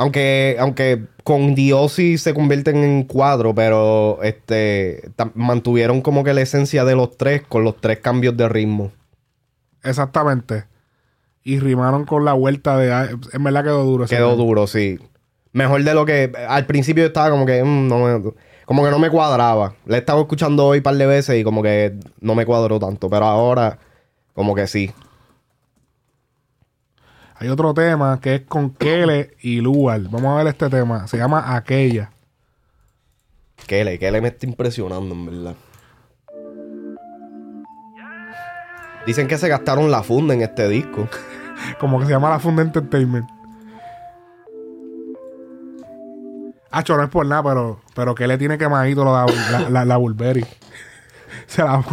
Aunque, 0.02 0.56
aunque 0.60 1.04
con 1.26 1.56
Diosi 1.56 2.18
se 2.18 2.34
convierten 2.34 2.78
en 2.78 3.04
cuatro, 3.04 3.54
pero 3.54 4.20
este 4.24 5.12
mantuvieron 5.36 6.00
como 6.02 6.24
que 6.24 6.34
la 6.34 6.40
esencia 6.40 6.86
de 6.86 6.96
los 6.96 7.18
tres 7.18 7.42
con 7.42 7.66
los 7.66 7.76
tres 7.82 8.00
cambios 8.00 8.38
de 8.38 8.48
ritmo. 8.48 8.94
Exactamente. 9.84 10.64
Y 11.44 11.60
rimaron 11.60 12.06
con 12.06 12.24
la 12.24 12.32
vuelta 12.32 12.78
de. 12.78 13.18
En 13.34 13.44
verdad 13.44 13.64
quedó 13.66 13.84
duro. 13.84 14.06
Quedó 14.06 14.32
tema. 14.32 14.42
duro, 14.44 14.68
sí. 14.68 15.00
Mejor 15.52 15.84
de 15.84 15.94
lo 15.94 16.06
que. 16.06 16.32
Al 16.48 16.66
principio 16.66 17.04
yo 17.04 17.08
estaba 17.08 17.30
como 17.30 17.46
que. 17.46 17.62
mm, 17.62 17.88
no 17.90 18.00
me- 18.00 18.32
como 18.66 18.86
que 18.86 18.92
no 18.92 19.00
me 19.00 19.10
cuadraba. 19.10 19.74
Le 19.86 19.96
he 19.96 20.00
estado 20.00 20.22
escuchando 20.22 20.66
hoy 20.66 20.78
un 20.78 20.84
par 20.84 20.96
de 20.96 21.08
veces 21.08 21.38
y 21.40 21.44
como 21.44 21.62
que 21.62 21.96
no 22.22 22.36
me 22.36 22.46
cuadró 22.46 22.80
tanto. 22.80 23.10
Pero 23.10 23.26
ahora, 23.26 23.80
como 24.34 24.56
que 24.56 24.66
sí. 24.66 24.92
Hay 27.40 27.48
otro 27.48 27.74
tema 27.74 28.20
que 28.20 28.36
es 28.36 28.42
con 28.42 28.72
Kele 28.72 29.38
y 29.42 29.62
Lual. 29.62 30.10
Vamos 30.10 30.34
a 30.34 30.44
ver 30.44 30.48
este 30.48 30.70
tema. 30.70 31.08
Se 31.08 31.16
llama 31.16 31.56
Aquella. 31.56 32.12
Kele, 33.66 33.98
Kele 33.98 34.20
me 34.20 34.28
está 34.28 34.46
impresionando, 34.46 35.16
en 35.16 35.26
verdad. 35.26 35.56
Dicen 39.06 39.30
que 39.30 39.38
se 39.38 39.48
gastaron 39.48 39.90
la 39.90 40.04
funda 40.04 40.34
en 40.34 40.42
este 40.42 40.68
disco. 40.68 41.08
Como 41.80 42.00
que 42.00 42.06
se 42.06 42.12
llama 42.12 42.30
la 42.30 42.40
Funda 42.40 42.62
Entertainment. 42.62 43.30
Hacho, 46.72 46.98
no 46.98 47.04
es 47.04 47.10
por 47.10 47.26
nada, 47.26 47.44
pero, 47.44 47.82
pero 47.96 48.16
que 48.16 48.28
le 48.28 48.38
tiene 48.38 48.58
quemadito 48.58 49.02
de 49.06 49.12
la, 49.52 49.70
la, 49.70 49.86
la 49.86 49.98
Burberry. 49.98 50.46
Se 51.48 51.64
la 51.64 51.84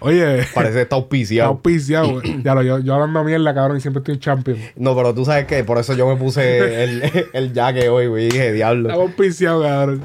Oye. 0.00 0.46
Parece 0.54 0.74
que 0.74 0.80
está 0.80 0.80
Está 0.80 0.96
auspiciado. 0.96 1.50
auspiciado, 1.50 2.12
güey. 2.20 2.42
Ya 2.42 2.54
lo, 2.54 2.62
yo, 2.62 2.78
yo 2.78 2.94
hablando 2.94 3.24
mierda, 3.24 3.54
cabrón, 3.54 3.76
y 3.76 3.80
siempre 3.80 4.00
estoy 4.00 4.14
en 4.14 4.20
champion. 4.20 4.58
No, 4.76 4.94
pero 4.94 5.14
tú 5.14 5.24
sabes 5.24 5.46
que 5.46 5.64
por 5.64 5.78
eso 5.78 5.94
yo 5.94 6.06
me 6.06 6.16
puse 6.16 6.84
el, 6.84 7.02
el 7.32 7.52
jaque 7.52 7.88
hoy, 7.88 8.06
güey. 8.06 8.28
Dije, 8.28 8.52
diablo. 8.52 8.88
Está 8.88 9.00
auspiciado, 9.02 9.62
cabrón. 9.62 10.02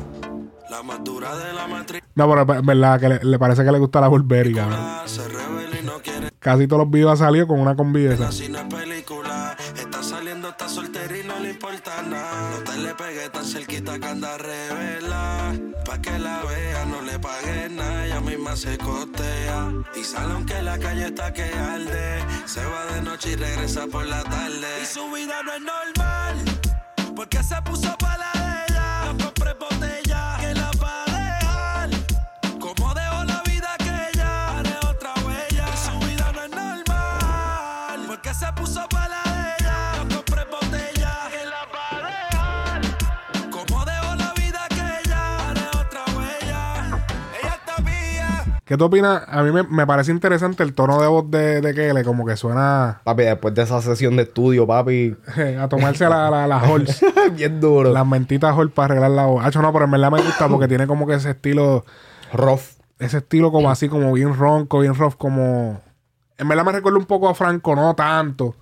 No, 2.15 2.29
pero 2.29 2.59
en 2.59 2.65
verdad 2.65 2.99
que 2.99 3.09
le, 3.09 3.19
le 3.23 3.39
parece 3.39 3.63
que 3.63 3.71
le 3.71 3.79
gusta 3.79 4.01
la 4.01 4.07
Burberry, 4.07 4.53
cabrón. 4.53 4.79
Casi 6.39 6.67
todos 6.67 6.83
los 6.83 6.91
videos 6.91 7.11
han 7.11 7.27
salido 7.27 7.45
con 7.47 7.59
una 7.59 7.75
combi 7.75 8.01
de 8.01 8.15
esa. 8.15 8.29
Está 8.29 10.03
saliendo, 10.03 10.49
está 10.49 10.65
no 10.67 10.81
le 10.81 11.20
importa 11.51 12.01
nada. 12.03 12.49
No 12.51 12.57
te 12.63 12.77
le 12.77 12.95
pegues 12.95 13.31
tan 13.31 13.45
cerquita 13.45 13.99
que 13.99 14.07
anda 14.07 14.37
revela. 14.37 15.53
Pa' 15.85 16.01
que 16.01 16.17
la 16.17 16.41
vea, 16.43 16.85
no 16.85 17.01
le 17.01 17.19
pagues 17.19 17.71
nada. 17.71 18.05
Ella 18.05 18.21
misma 18.21 18.55
se 18.55 18.77
costea. 18.77 19.71
Y 19.95 20.03
sale 20.03 20.33
aunque 20.33 20.61
la 20.61 20.77
calle 20.77 21.05
está 21.07 21.33
que 21.33 21.43
arde. 21.43 22.23
Se 22.45 22.63
va 22.65 22.85
de 22.93 23.01
noche 23.01 23.31
y 23.31 23.35
regresa 23.35 23.87
por 23.87 24.05
la 24.05 24.23
tarde. 24.23 24.67
Y 24.81 24.85
su 24.85 25.11
vida 25.11 25.41
no 25.43 25.53
es 25.53 25.61
normal. 25.61 26.35
Porque 27.15 27.43
se 27.43 27.61
puso 27.63 27.95
pa' 27.97 28.17
la 28.17 28.40
tú 48.81 48.85
opinas? 48.85 49.21
A 49.27 49.43
mí 49.43 49.51
me, 49.51 49.61
me 49.61 49.85
parece 49.85 50.11
interesante 50.11 50.63
el 50.63 50.73
tono 50.73 50.99
de 50.99 51.07
voz 51.07 51.29
de, 51.29 51.61
de 51.61 51.75
Kele, 51.75 52.03
como 52.03 52.25
que 52.25 52.35
suena 52.35 53.01
Papi, 53.03 53.21
después 53.21 53.53
de 53.53 53.61
esa 53.61 53.79
sesión 53.79 54.15
de 54.15 54.23
estudio, 54.23 54.65
papi. 54.65 55.15
a 55.59 55.67
tomarse 55.69 56.09
la, 56.09 56.31
la, 56.31 56.47
la 56.47 56.57
Halls. 56.57 57.05
Bien 57.35 57.61
duro. 57.61 57.93
Las 57.93 58.07
mentitas 58.07 58.57
Halls 58.57 58.71
para 58.71 58.93
arreglar 58.93 59.11
la 59.11 59.25
voz. 59.27 59.45
Hacho, 59.45 59.61
no, 59.61 59.71
pero 59.71 59.85
en 59.85 59.91
verdad 59.91 60.09
me 60.09 60.21
gusta 60.23 60.47
porque 60.49 60.67
tiene 60.67 60.87
como 60.87 61.05
que 61.05 61.13
ese 61.13 61.29
estilo. 61.29 61.85
Rough. 62.33 62.61
Ese 62.97 63.17
estilo 63.17 63.51
como 63.51 63.69
así, 63.69 63.87
como 63.87 64.13
bien 64.13 64.35
ronco, 64.35 64.79
bien 64.79 64.95
rough, 64.95 65.13
como. 65.15 65.79
En 66.39 66.47
verdad 66.47 66.65
me 66.65 66.71
recuerda 66.71 66.97
un 66.97 67.05
poco 67.05 67.29
a 67.29 67.35
Franco, 67.35 67.75
no 67.75 67.93
tanto. 67.93 68.55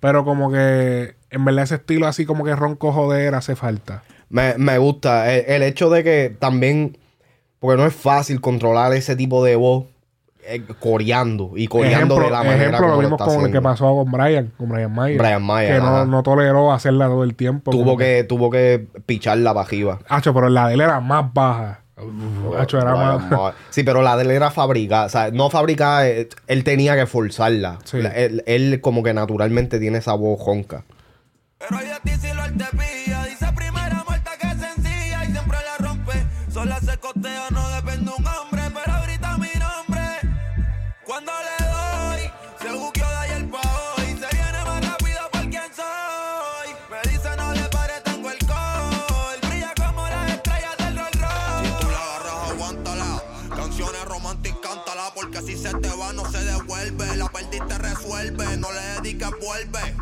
Pero 0.00 0.22
como 0.22 0.52
que. 0.52 1.16
En 1.30 1.44
verdad 1.46 1.64
ese 1.64 1.76
estilo 1.76 2.06
así 2.06 2.26
como 2.26 2.44
que 2.44 2.54
ronco 2.54 2.92
joder 2.92 3.34
hace 3.34 3.56
falta. 3.56 4.02
Me, 4.28 4.54
me 4.58 4.76
gusta 4.76 5.32
el, 5.32 5.46
el 5.46 5.62
hecho 5.62 5.88
de 5.88 6.04
que 6.04 6.36
también, 6.38 6.98
porque 7.62 7.80
no 7.80 7.86
es 7.88 7.94
fácil 7.94 8.42
controlar 8.42 8.92
ese 8.92 9.16
tipo 9.16 9.42
de 9.42 9.56
voz 9.56 9.84
eh, 10.44 10.60
coreando 10.80 11.52
y 11.54 11.68
coreando 11.68 12.16
ejemplo, 12.16 12.24
de 12.24 12.30
la 12.32 12.38
manera 12.38 12.54
ejemplo 12.56 12.78
como 12.78 12.88
lo 12.90 12.96
lo 12.96 13.00
vimos 13.06 13.20
está 13.20 13.32
con 13.36 13.46
el 13.46 13.52
que 13.52 13.62
pasó 13.62 13.94
con 13.94 14.10
Brian, 14.10 14.52
con 14.58 14.68
Brian 14.68 14.92
Mayer. 14.92 15.16
Brian 15.18 15.42
Mayer, 15.44 15.74
Que 15.76 15.80
no, 15.80 16.04
no 16.04 16.22
toleró 16.24 16.72
hacerla 16.72 17.06
todo 17.06 17.22
el 17.24 17.36
tiempo. 17.36 17.70
Tuvo 17.70 17.96
que, 17.96 18.24
tuvo 18.24 18.50
que 18.50 18.84
pichar 19.06 19.38
la 19.38 19.52
bajiva. 19.52 20.00
Hacho, 20.08 20.34
pero 20.34 20.48
la 20.48 20.66
de 20.68 20.74
él 20.74 20.80
era 20.80 20.98
más 21.00 21.32
baja. 21.32 21.78
Hacho, 22.58 22.78
era 22.78 22.92
Brian 22.94 23.30
más. 23.30 23.30
Mayer. 23.30 23.54
Sí, 23.70 23.84
pero 23.84 24.02
la 24.02 24.16
de 24.16 24.24
él 24.24 24.30
era 24.32 24.50
fabricada. 24.50 25.06
O 25.06 25.08
sea, 25.08 25.30
no 25.30 25.48
fabricada, 25.48 26.08
eh, 26.08 26.28
él 26.48 26.64
tenía 26.64 26.96
que 26.96 27.06
forzarla. 27.06 27.78
La- 27.92 28.10
él, 28.10 28.42
él 28.46 28.80
como 28.80 29.04
que 29.04 29.14
naturalmente 29.14 29.78
tiene 29.78 29.98
esa 29.98 30.14
voz 30.14 30.40
jonca. 30.40 30.82
Pero 31.58 31.80
ella 31.80 32.00
te 32.02 32.16
si 32.18 32.34
lo 32.34 32.42
te 32.42 32.64
pilla. 32.76 33.24
Dice 33.26 33.46
primera 33.54 34.02
muerta 34.08 34.32
que 34.40 34.46
es 34.48 34.56
sencilla 34.58 35.24
y 35.24 35.30
siempre 35.30 35.58
la 35.78 35.86
rompe. 35.86 36.12
Sola 36.50 36.80
se 36.80 36.98
costea, 36.98 37.48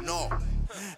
No. 0.03 0.29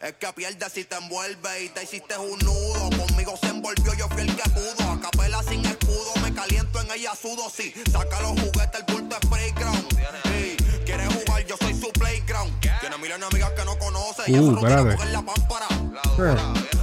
Es 0.00 0.12
que 0.14 0.32
pierdes 0.34 0.72
si 0.72 0.84
te 0.84 0.96
envuelve 0.96 1.64
y 1.64 1.68
te 1.70 1.84
hiciste 1.84 2.16
un 2.18 2.38
nudo. 2.40 2.90
Conmigo 3.06 3.34
se 3.40 3.46
envolvió, 3.48 3.94
yo 3.94 4.06
fui 4.10 4.20
el 4.22 4.36
que 4.36 4.50
pudo. 4.50 4.90
A 4.92 5.00
capela 5.00 5.42
sin 5.42 5.64
escudo, 5.64 6.12
me 6.22 6.34
caliento 6.34 6.80
en 6.80 6.90
ella 6.92 7.14
sudo. 7.16 7.48
Sí, 7.48 7.72
saca 7.90 8.20
los 8.20 8.32
juguetes, 8.32 8.80
el 8.86 8.94
bulto 8.94 9.16
es 9.20 9.28
playground. 9.28 9.98
Ey, 10.24 10.56
¿Quieres 10.84 11.08
jugar? 11.14 11.46
Yo 11.46 11.56
soy 11.56 11.74
su 11.80 11.90
playground. 11.92 12.52
Tiene 12.80 12.98
miles 12.98 13.18
de 13.18 13.24
amigas 13.26 13.50
que 13.52 13.64
no 13.64 13.78
conoce. 13.78 14.22
Y 14.26 14.34
Uh, 14.34 14.42
eso 14.42 14.52
no 14.52 14.60
quiere 14.60 14.74
espérate. 14.74 14.96
coger 14.96 15.12
la 15.12 15.22
pámpara. 15.22 15.68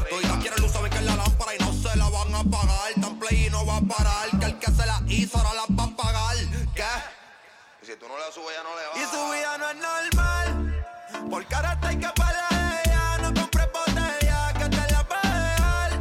Toditas 0.09 0.37
quieren 0.41 0.61
luz, 0.61 0.71
saben 0.71 0.91
que 0.91 0.97
es 0.97 1.03
la 1.03 1.15
lámpara 1.15 1.55
y 1.55 1.59
no 1.59 1.71
se 1.73 1.95
la 1.95 2.09
van 2.09 2.33
a 2.35 2.43
pagar. 2.43 2.93
Tan 2.99 3.19
play 3.19 3.45
y 3.45 3.49
no 3.51 3.65
va 3.67 3.77
a 3.77 3.81
parar. 3.81 4.39
Que 4.39 4.45
el 4.47 4.57
que 4.57 4.71
se 4.71 4.85
la 4.87 5.01
hizo 5.07 5.37
ahora 5.37 5.53
la 5.53 5.75
va 5.75 5.83
a 5.83 5.95
pagar. 5.95 6.35
¿Qué? 6.73 6.83
Y 7.83 7.85
si 7.85 7.95
tú 7.97 8.07
no 8.07 8.17
le 8.17 8.33
subes, 8.33 8.55
ya 8.57 8.63
no 8.63 8.75
le 8.75 8.83
va 8.87 8.97
Y 8.97 9.15
su 9.15 9.31
vida 9.31 9.57
no 9.59 9.69
es 9.69 9.75
normal. 9.77 10.68
Porque 11.29 11.53
ahora 11.53 11.73
está 11.73 11.89
hay 11.89 11.97
que 11.97 12.07
para 12.15 12.81
ella. 12.83 13.17
No 13.21 13.33
compres 13.39 13.69
botella 13.71 14.53
que 14.57 14.69
te 14.69 14.91
la 14.91 15.03
dejar. 15.03 15.91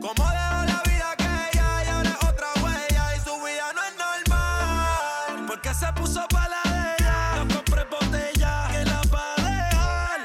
Como 0.00 0.24
dejó 0.30 0.58
la 0.72 0.82
vida 0.84 1.08
que 1.16 1.30
ella 1.52 1.84
y 1.84 1.88
ahora 1.88 2.10
es 2.10 2.28
otra 2.28 2.48
huella. 2.62 3.16
Y 3.16 3.20
su 3.20 3.34
vida 3.40 3.72
no 3.74 3.82
es 3.82 3.94
normal. 3.96 5.46
Porque 5.46 5.72
se 5.72 5.92
puso 5.94 6.26
para 6.28 6.48
la 6.48 6.62
de 6.70 6.96
ella. 6.98 7.44
No 7.44 7.54
compres 7.54 7.86
botella 7.88 8.68
que 8.72 8.84
la 8.84 9.00
va 9.12 9.34
a 9.34 9.40
dejar. 9.40 10.20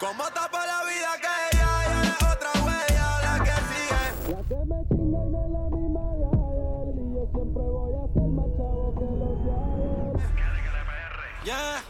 Como 0.00 0.24
tapa 0.30 0.66
la 0.66 0.82
vida 0.84 1.12
que 1.20 1.56
ella 1.56 1.68
y 1.84 1.92
ahora 1.92 2.16
es 2.16 2.22
otra 2.32 2.52
huella. 2.64 3.06
La 3.26 3.44
que 3.44 3.56
sigue. 3.68 4.04
La 4.32 4.40
que 4.48 4.58
me 4.70 4.78
chinga 4.88 5.20
y 5.20 5.30
no 5.30 5.40
es 5.44 5.50
la 5.52 5.64
misma 5.76 6.04
de 6.16 6.24
ayer. 6.32 6.86
Y 6.96 7.06
yo 7.12 7.24
siempre 7.34 7.62
voy 7.76 7.92
a 7.92 8.04
ser 8.14 8.28
más 8.38 8.50
chavo 8.56 8.88
que 8.96 9.06
los 9.20 9.36
de 9.44 9.52
ayer. 9.52 10.00
Yeah. 11.44 11.89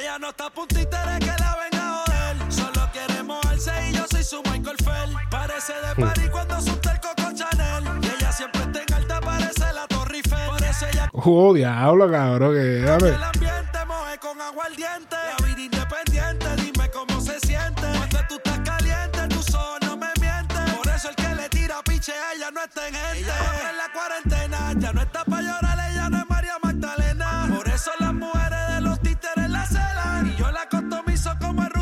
Ella 0.00 0.18
no 0.18 0.28
está 0.30 0.50
puntita 0.50 1.06
de 1.06 1.18
que 1.20 1.26
la 1.38 1.56
venga 1.56 1.88
a 1.88 2.04
joder. 2.04 2.52
Solo 2.52 2.88
quiere 2.92 3.22
mojarse 3.22 3.72
y 3.90 3.92
yo 3.94 4.04
soy 4.10 4.22
su 4.24 4.42
Michael 4.50 4.76
Fell. 4.84 5.14
Parece 5.30 5.72
de 5.74 5.94
París 6.04 6.28
cuando 6.30 6.54
asusta 6.54 6.92
el 6.92 7.00
Coco 7.00 7.32
Chanel. 7.34 7.84
Y 8.02 8.06
ella 8.06 8.32
siempre 8.32 8.62
está 8.62 8.82
en 8.82 8.94
alta, 8.94 9.20
parece 9.20 9.72
la 9.72 9.86
Torre 9.88 10.16
Eiffel. 10.16 10.48
Por 10.48 10.62
eso 10.62 10.86
ella 10.92 11.08
Oh, 11.12 11.52
diablo, 11.54 12.10
cabrón. 12.10 12.54
Que 12.54 12.80
dame. 12.80 13.08
el 13.08 13.22
ambiente 13.22 13.84
moje 13.86 14.18
con 14.18 14.40
aguardiente. 14.40 15.16
La 15.38 15.46
vida 15.46 15.60
independiente, 15.62 16.56
dime 16.62 16.90
cómo 16.90 17.20
se 17.20 17.38
siente. 17.40 17.82
Cuando 17.82 18.18
tú 18.28 18.36
estás 18.36 18.58
caliente, 18.60 19.28
tus 19.28 19.54
ojos 19.54 19.78
no 19.82 19.96
me 19.96 20.08
mienten. 20.20 20.76
Por 20.76 20.88
eso 20.88 21.08
el 21.10 21.16
que 21.16 21.34
le 21.34 21.48
tira 21.48 21.82
piche 21.84 22.12
a 22.12 22.34
ella 22.34 22.50
no 22.52 22.62
está 22.62 22.86
en 22.88 22.94
gente. 22.94 23.18
Ella 23.18 23.34
va 23.64 23.70
en 23.70 23.76
la 23.76 23.92
cuarentena, 23.92 24.72
ya 24.78 24.92
no 24.92 25.02
está 25.02 25.24
para 25.24 25.42
llorar, 25.42 25.67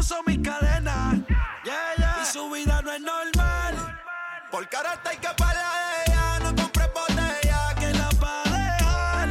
ruso 0.06 0.22
mis 0.26 0.38
cadenas. 0.38 1.16
Yeah, 1.64 1.74
yeah. 1.98 2.22
Y 2.22 2.26
su 2.26 2.50
vida 2.50 2.80
no 2.82 2.92
es 2.92 3.00
normal. 3.00 3.74
Porque 4.50 4.76
ahora 4.76 4.94
está 4.94 5.10
hay 5.10 5.16
que 5.16 5.28
para 5.36 5.52
de 5.52 6.12
ella. 6.12 6.38
No 6.42 6.62
compres 6.62 6.88
botella 6.94 7.74
que 7.78 7.92
la 7.92 8.08
va 8.22 8.42
a 8.42 8.50
dejar. 8.50 9.28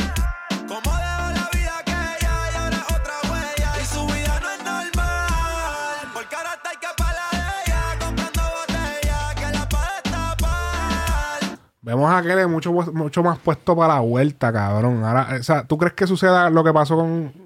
Como 0.68 0.98
dejó 0.98 1.32
la 1.32 1.50
vida 1.54 1.84
que 1.86 1.92
ella 1.92 2.36
y 2.52 2.56
ahora 2.56 2.86
otra 2.90 3.32
huella. 3.32 3.72
Y 3.82 3.86
su 3.86 4.06
vida 4.06 4.40
no 4.42 4.52
es 4.52 4.64
normal. 4.64 6.10
Porque 6.14 6.36
ahora 6.36 6.54
está 6.56 6.70
hay 6.70 6.78
que 6.78 6.88
para 6.98 7.30
de 7.32 7.38
ella. 7.66 7.82
Comprando 8.00 8.42
botella 8.42 9.36
que 9.36 9.52
la 9.52 9.66
va 9.74 9.88
a 9.88 10.02
destapar. 10.02 11.60
Vemos 11.82 12.12
a 12.12 12.22
Kele 12.22 12.48
mucho, 12.48 12.74
mucho 12.74 13.24
más 13.24 13.40
puesto 13.40 13.76
para 13.76 13.96
la 13.96 14.00
vuelta, 14.02 14.52
cabrón. 14.52 15.04
Ahora, 15.06 15.38
o 15.40 15.44
sea, 15.44 15.64
¿tú 15.64 15.78
crees 15.78 15.94
que 15.94 16.06
suceda 16.06 16.50
lo 16.50 16.64
que 16.64 16.74
pasó 16.74 16.98
con. 16.98 17.45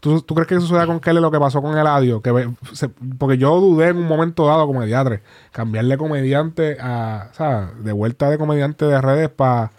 ¿Tú, 0.00 0.22
tú 0.22 0.34
crees 0.34 0.48
que 0.48 0.60
suceda 0.60 0.86
con 0.86 0.98
Kele 1.00 1.20
lo 1.20 1.30
que 1.30 1.38
pasó 1.38 1.60
con 1.60 1.76
Eladio? 1.76 2.22
Que 2.22 2.48
se- 2.72 2.88
porque 2.88 3.36
yo 3.38 3.60
dudé 3.60 3.88
en 3.88 3.98
un 3.98 4.06
momento 4.06 4.46
dado, 4.46 4.66
como 4.66 4.82
diatre, 4.84 5.22
cambiarle 5.52 5.98
comediante 5.98 6.76
a. 6.80 7.28
O 7.30 7.34
sea, 7.34 7.72
de 7.78 7.92
vuelta 7.92 8.30
de 8.30 8.38
comediante 8.38 8.84
de 8.84 9.00
redes 9.00 9.28
para. 9.28 9.72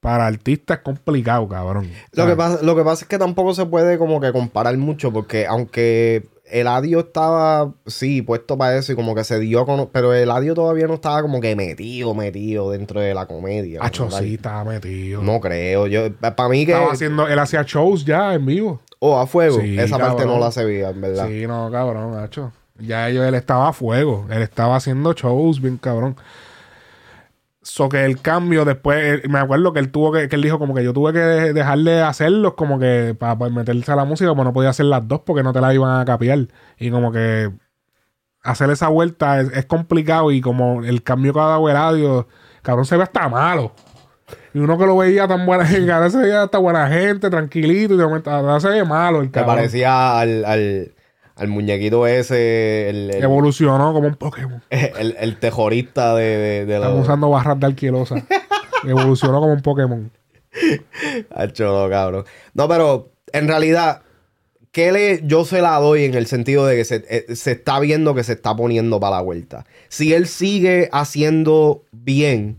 Para 0.00 0.26
artistas 0.26 0.76
es 0.78 0.82
complicado, 0.84 1.48
cabrón. 1.48 1.90
Lo 2.12 2.26
que, 2.26 2.36
pasa, 2.36 2.58
lo 2.62 2.76
que 2.76 2.84
pasa 2.84 3.04
es 3.04 3.08
que 3.08 3.16
tampoco 3.18 3.54
se 3.54 3.64
puede 3.64 3.96
como 3.96 4.20
que 4.20 4.32
comparar 4.32 4.76
mucho 4.76 5.10
porque 5.10 5.46
aunque 5.46 6.28
Eladio 6.50 7.00
estaba, 7.00 7.72
sí, 7.86 8.20
puesto 8.22 8.58
para 8.58 8.76
eso 8.76 8.92
y 8.92 8.94
como 8.96 9.14
que 9.14 9.24
se 9.24 9.38
dio 9.38 9.60
a 9.60 9.66
cono- 9.66 9.88
pero 9.90 10.12
Eladio 10.12 10.54
todavía 10.54 10.86
no 10.86 10.94
estaba 10.94 11.22
como 11.22 11.40
que 11.40 11.56
metido, 11.56 12.14
metido 12.14 12.70
dentro 12.70 13.00
de 13.00 13.14
la 13.14 13.26
comedia. 13.26 13.80
Como 13.80 14.10
tal. 14.10 14.22
sí, 14.24 14.34
estaba 14.34 14.62
metido. 14.64 15.22
No 15.22 15.40
creo, 15.40 15.86
yo, 15.86 16.12
para 16.14 16.48
mí 16.48 16.66
que... 16.66 16.72
Estaba 16.72 16.92
haciendo, 16.92 17.26
él 17.28 17.38
hacía 17.38 17.62
shows 17.62 18.04
ya 18.04 18.34
en 18.34 18.44
vivo. 18.44 18.80
Oh, 18.98 19.18
a 19.18 19.26
fuego. 19.26 19.60
Sí, 19.60 19.78
Esa 19.78 19.98
parte 19.98 20.24
no 20.26 20.38
la 20.38 20.50
sabía, 20.50 20.90
en 20.90 21.00
verdad. 21.00 21.26
Sí, 21.28 21.46
no, 21.46 21.70
cabrón, 21.70 22.12
macho. 22.12 22.52
Ya 22.78 23.08
ellos, 23.08 23.24
él 23.26 23.34
estaba 23.34 23.68
a 23.68 23.72
fuego. 23.72 24.26
Él 24.30 24.42
estaba 24.42 24.76
haciendo 24.76 25.12
shows 25.12 25.60
bien 25.60 25.76
cabrón. 25.78 26.16
So 27.66 27.88
que 27.88 28.04
el 28.04 28.20
cambio 28.20 28.64
después, 28.66 29.02
él- 29.24 29.30
me 29.30 29.38
acuerdo 29.38 29.72
que 29.72 29.80
él 29.80 29.90
tuvo 29.90 30.12
que, 30.12 30.28
que 30.28 30.36
él 30.36 30.42
dijo 30.42 30.58
como 30.58 30.74
que 30.74 30.84
yo 30.84 30.92
tuve 30.92 31.12
que 31.14 31.18
dejarle 31.18 32.02
hacerlos 32.02 32.54
como 32.54 32.78
que 32.78 33.16
para, 33.18 33.34
meterse 33.48 33.90
a 33.90 33.96
la 33.96 34.04
música, 34.04 34.34
pues 34.34 34.44
no 34.44 34.52
podía 34.52 34.68
hacer 34.68 34.84
las 34.86 35.08
dos 35.08 35.20
porque 35.24 35.42
no 35.42 35.52
te 35.54 35.60
la 35.62 35.72
iban 35.74 35.98
a 35.98 36.04
capiar. 36.04 36.46
Y 36.78 36.90
como 36.90 37.10
que 37.10 37.50
hacer 38.42 38.68
esa 38.68 38.88
vuelta 38.88 39.40
es, 39.40 39.50
es 39.52 39.64
complicado 39.64 40.30
y 40.30 40.42
como 40.42 40.84
el 40.84 41.02
cambio 41.02 41.32
cada 41.32 41.58
radio, 41.58 42.28
cabrón 42.62 42.84
se 42.84 42.98
ve 42.98 43.02
hasta 43.04 43.28
malo. 43.30 43.72
Y 44.52 44.58
uno 44.58 44.76
que 44.78 44.86
lo 44.86 44.96
veía 44.98 45.26
tan 45.26 45.44
buena 45.46 45.64
gente, 45.66 45.90
ahora 45.90 46.10
se 46.10 46.18
veía 46.18 46.42
hasta 46.42 46.58
buena 46.58 46.86
gente, 46.88 47.28
tranquilito, 47.30 47.94
y 47.94 47.96
de 47.96 48.04
momento 48.04 48.60
se 48.60 48.68
ve 48.68 48.84
malo 48.84 49.20
el 49.20 49.26
Que 49.28 49.32
cabrón. 49.40 49.56
parecía 49.56 50.18
al, 50.20 50.44
al, 50.44 50.92
al 51.36 51.48
muñequito 51.48 52.06
ese, 52.06 52.88
el, 52.88 53.10
el, 53.10 53.22
Evolucionó 53.22 53.92
como 53.92 54.08
un 54.08 54.14
Pokémon. 54.18 54.62
el, 54.70 55.16
el 55.18 55.38
terrorista 55.38 56.14
de, 56.14 56.24
de, 56.24 56.66
de 56.66 56.74
Estamos 56.76 57.02
usando 57.02 57.30
barras 57.30 57.58
de 57.58 57.66
alquilosa. 57.66 58.22
Evolucionó 58.84 59.40
como 59.40 59.52
un 59.52 59.62
Pokémon. 59.62 60.10
Hacho, 61.34 61.64
no, 61.64 61.90
cabrón. 61.90 62.24
No, 62.52 62.68
pero 62.68 63.10
en 63.32 63.48
realidad, 63.48 64.02
¿qué 64.70 64.92
le, 64.92 65.20
yo 65.26 65.44
se 65.44 65.60
la 65.60 65.78
doy 65.78 66.04
en 66.04 66.14
el 66.14 66.26
sentido 66.26 66.66
de 66.66 66.76
que 66.76 66.84
se, 66.84 67.04
eh, 67.08 67.34
se 67.34 67.52
está 67.52 67.80
viendo 67.80 68.14
que 68.14 68.22
se 68.22 68.34
está 68.34 68.54
poniendo 68.54 69.00
para 69.00 69.16
la 69.16 69.22
vuelta? 69.22 69.64
Si 69.88 70.12
él 70.12 70.28
sigue 70.28 70.88
haciendo 70.92 71.82
bien, 71.90 72.58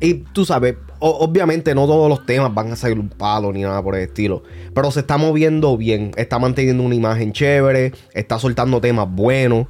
y 0.00 0.14
tú 0.14 0.44
sabes, 0.44 0.76
obviamente 1.00 1.74
no 1.74 1.86
todos 1.86 2.08
los 2.08 2.26
temas 2.26 2.52
van 2.52 2.72
a 2.72 2.76
ser 2.76 2.98
un 2.98 3.08
palo 3.08 3.52
ni 3.52 3.62
nada 3.62 3.82
por 3.82 3.94
el 3.96 4.02
estilo, 4.02 4.42
pero 4.74 4.90
se 4.90 5.00
está 5.00 5.16
moviendo 5.16 5.76
bien, 5.76 6.12
está 6.16 6.38
manteniendo 6.38 6.82
una 6.82 6.94
imagen 6.94 7.32
chévere, 7.32 7.92
está 8.12 8.38
soltando 8.38 8.80
temas 8.80 9.08
buenos. 9.10 9.66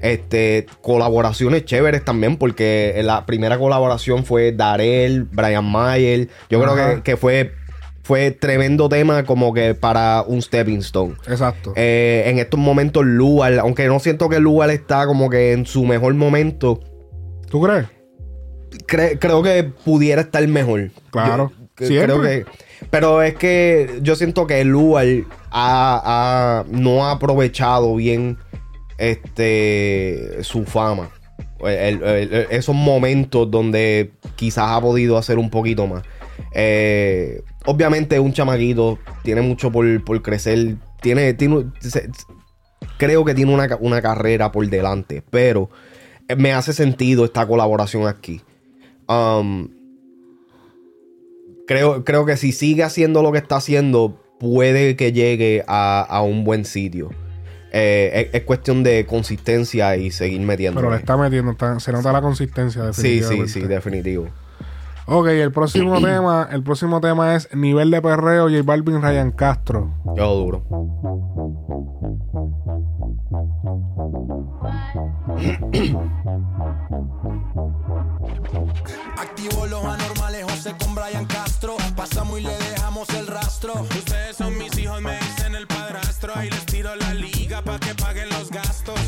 Este, 0.00 0.66
colaboraciones 0.80 1.64
chéveres 1.66 2.04
también, 2.04 2.36
porque 2.36 2.98
la 3.04 3.26
primera 3.26 3.58
colaboración 3.58 4.24
fue 4.24 4.52
Darel, 4.52 5.24
Brian 5.24 5.64
Mayer. 5.70 6.28
Yo 6.48 6.62
creo 6.62 6.74
que, 6.74 7.02
que 7.02 7.16
fue, 7.18 7.52
fue 8.02 8.30
tremendo 8.30 8.88
tema 8.88 9.24
como 9.24 9.52
que 9.52 9.74
para 9.74 10.22
un 10.26 10.40
stepping 10.40 10.78
stone. 10.78 11.16
Exacto. 11.28 11.74
Eh, 11.76 12.22
en 12.26 12.38
estos 12.38 12.58
momentos, 12.58 13.04
Lual, 13.04 13.58
aunque 13.58 13.88
no 13.88 13.98
siento 13.98 14.30
que 14.30 14.38
Lual 14.38 14.70
está 14.70 15.06
como 15.06 15.28
que 15.28 15.52
en 15.52 15.66
su 15.66 15.84
mejor 15.84 16.14
momento, 16.14 16.80
¿Tú 17.50 17.60
crees? 17.60 17.86
Cre- 18.86 19.18
creo 19.18 19.42
que 19.42 19.64
pudiera 19.64 20.22
estar 20.22 20.46
mejor. 20.48 20.90
Claro. 21.10 21.52
Yo- 21.78 22.02
creo 22.04 22.20
que. 22.22 22.44
Pero 22.90 23.22
es 23.22 23.34
que 23.36 23.98
yo 24.02 24.16
siento 24.16 24.46
que 24.46 24.64
Lual 24.64 25.26
ha, 25.50 26.62
ha- 26.62 26.64
no 26.70 27.06
ha 27.06 27.12
aprovechado 27.12 27.94
bien 27.96 28.36
este 28.98 30.42
su 30.42 30.64
fama. 30.64 31.10
El- 31.60 32.02
el- 32.02 32.32
el- 32.34 32.46
esos 32.50 32.74
momentos 32.74 33.50
donde 33.50 34.12
quizás 34.36 34.64
ha 34.70 34.80
podido 34.80 35.18
hacer 35.18 35.38
un 35.38 35.50
poquito 35.50 35.86
más. 35.86 36.02
Eh, 36.54 37.42
obviamente 37.66 38.16
es 38.16 38.20
un 38.20 38.32
chamaquito, 38.32 38.98
tiene 39.22 39.42
mucho 39.42 39.70
por, 39.70 40.02
por 40.04 40.22
crecer, 40.22 40.76
tiene, 41.02 41.34
tiene 41.34 41.66
se- 41.80 42.08
creo 42.96 43.24
que 43.26 43.34
tiene 43.34 43.52
una, 43.52 43.68
una 43.80 44.00
carrera 44.00 44.50
por 44.52 44.66
delante, 44.68 45.22
pero 45.30 45.68
me 46.36 46.52
hace 46.52 46.72
sentido 46.72 47.24
esta 47.26 47.46
colaboración 47.46 48.06
aquí. 48.08 48.40
Um, 49.10 49.68
creo, 51.66 52.04
creo 52.04 52.24
que 52.24 52.36
si 52.36 52.52
sigue 52.52 52.82
haciendo 52.84 53.22
lo 53.22 53.32
que 53.32 53.38
está 53.38 53.56
haciendo, 53.56 54.20
puede 54.38 54.96
que 54.96 55.12
llegue 55.12 55.64
a, 55.66 56.00
a 56.02 56.22
un 56.22 56.44
buen 56.44 56.64
sitio. 56.64 57.10
Eh, 57.72 58.28
es, 58.32 58.34
es 58.40 58.42
cuestión 58.44 58.82
de 58.82 59.06
consistencia 59.06 59.96
y 59.96 60.10
seguir 60.10 60.40
metiendo. 60.40 60.80
Pero 60.80 60.90
le 60.92 60.96
está 60.98 61.16
metiendo, 61.16 61.52
está- 61.52 61.78
se 61.80 61.92
nota 61.92 62.12
la 62.12 62.20
consistencia. 62.22 62.92
Sí, 62.92 63.20
sí, 63.22 63.48
sí, 63.48 63.60
definitivo. 63.62 64.28
Ok, 65.06 65.26
el 65.28 65.52
próximo 65.52 66.00
tema, 66.02 66.48
el 66.50 66.62
próximo 66.62 67.00
tema 67.00 67.34
es 67.34 67.54
nivel 67.54 67.90
de 67.90 68.02
perreo 68.02 68.48
J 68.48 68.62
Balvin 68.64 69.02
Ryan 69.02 69.32
Castro. 69.32 69.94
Yo 70.16 70.34
duro. 70.34 70.64
Activo 79.16 79.66
los 79.66 79.84
anormales, 79.84 80.44
José 80.44 80.74
con 80.78 80.94
Brian 80.94 81.26
Castro. 81.26 81.76
Pasamos 81.96 82.40
y 82.40 82.42
le 82.42 82.56
dejamos 82.56 83.08
el 83.10 83.26
rastro. 83.26 83.72
Ustedes 83.74 84.36
son 84.36 84.56
mis 84.58 84.76
hijos, 84.78 85.00
me 85.00 85.16
dicen 85.18 85.54
el 85.54 85.66
padrastro. 85.66 86.32
Ahí 86.34 86.50
les 86.50 86.66
tiro 86.66 86.94
la 86.96 87.14
liga 87.14 87.62
pa' 87.62 87.78
que 87.78 87.94
paguen 87.94 88.28
los 88.30 88.50
gastos. 88.50 89.00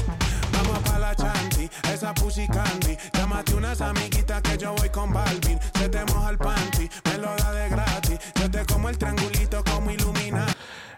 Vamos 0.52 0.78
pa' 0.80 0.98
la 0.98 1.14
chanti, 1.14 1.68
esa 1.92 2.14
pussy 2.14 2.46
candy. 2.48 2.96
Llámate 3.12 3.54
unas 3.54 3.80
amiguitas 3.80 4.11
Moja 6.04 6.30
el 6.30 6.38
panty, 6.38 6.88
me 7.04 7.18
lo 7.18 7.34
da 7.36 7.52
de 7.52 7.68
gratis. 7.68 8.18
Yo 8.40 8.50
te 8.50 8.64
como 8.72 8.88
el 8.88 8.98
triangulito 8.98 9.62
como 9.64 9.90
ilumina. 9.90 10.46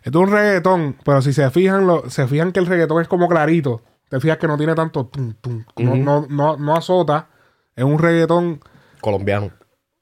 Esto 0.02 0.18
es 0.22 0.28
un 0.28 0.32
reggaetón, 0.32 0.96
pero 1.04 1.22
si 1.22 1.32
se 1.32 1.50
fijan, 1.50 1.86
lo, 1.86 2.08
se 2.10 2.26
fijan 2.26 2.52
que 2.52 2.60
el 2.60 2.66
reggaetón 2.66 3.00
es 3.02 3.08
como 3.08 3.28
clarito. 3.28 3.82
Te 4.10 4.20
fijas 4.20 4.36
que 4.38 4.46
no 4.46 4.56
tiene 4.58 4.74
tanto 4.74 5.06
tum, 5.06 5.34
tum, 5.40 5.64
no, 5.78 5.90
Ujú. 5.92 5.96
no, 6.02 6.26
no, 6.28 6.56
no 6.56 6.76
azota. 6.76 7.28
Es 7.74 7.84
un 7.84 7.98
reggaetón 7.98 8.60
Colombiano. 9.00 9.50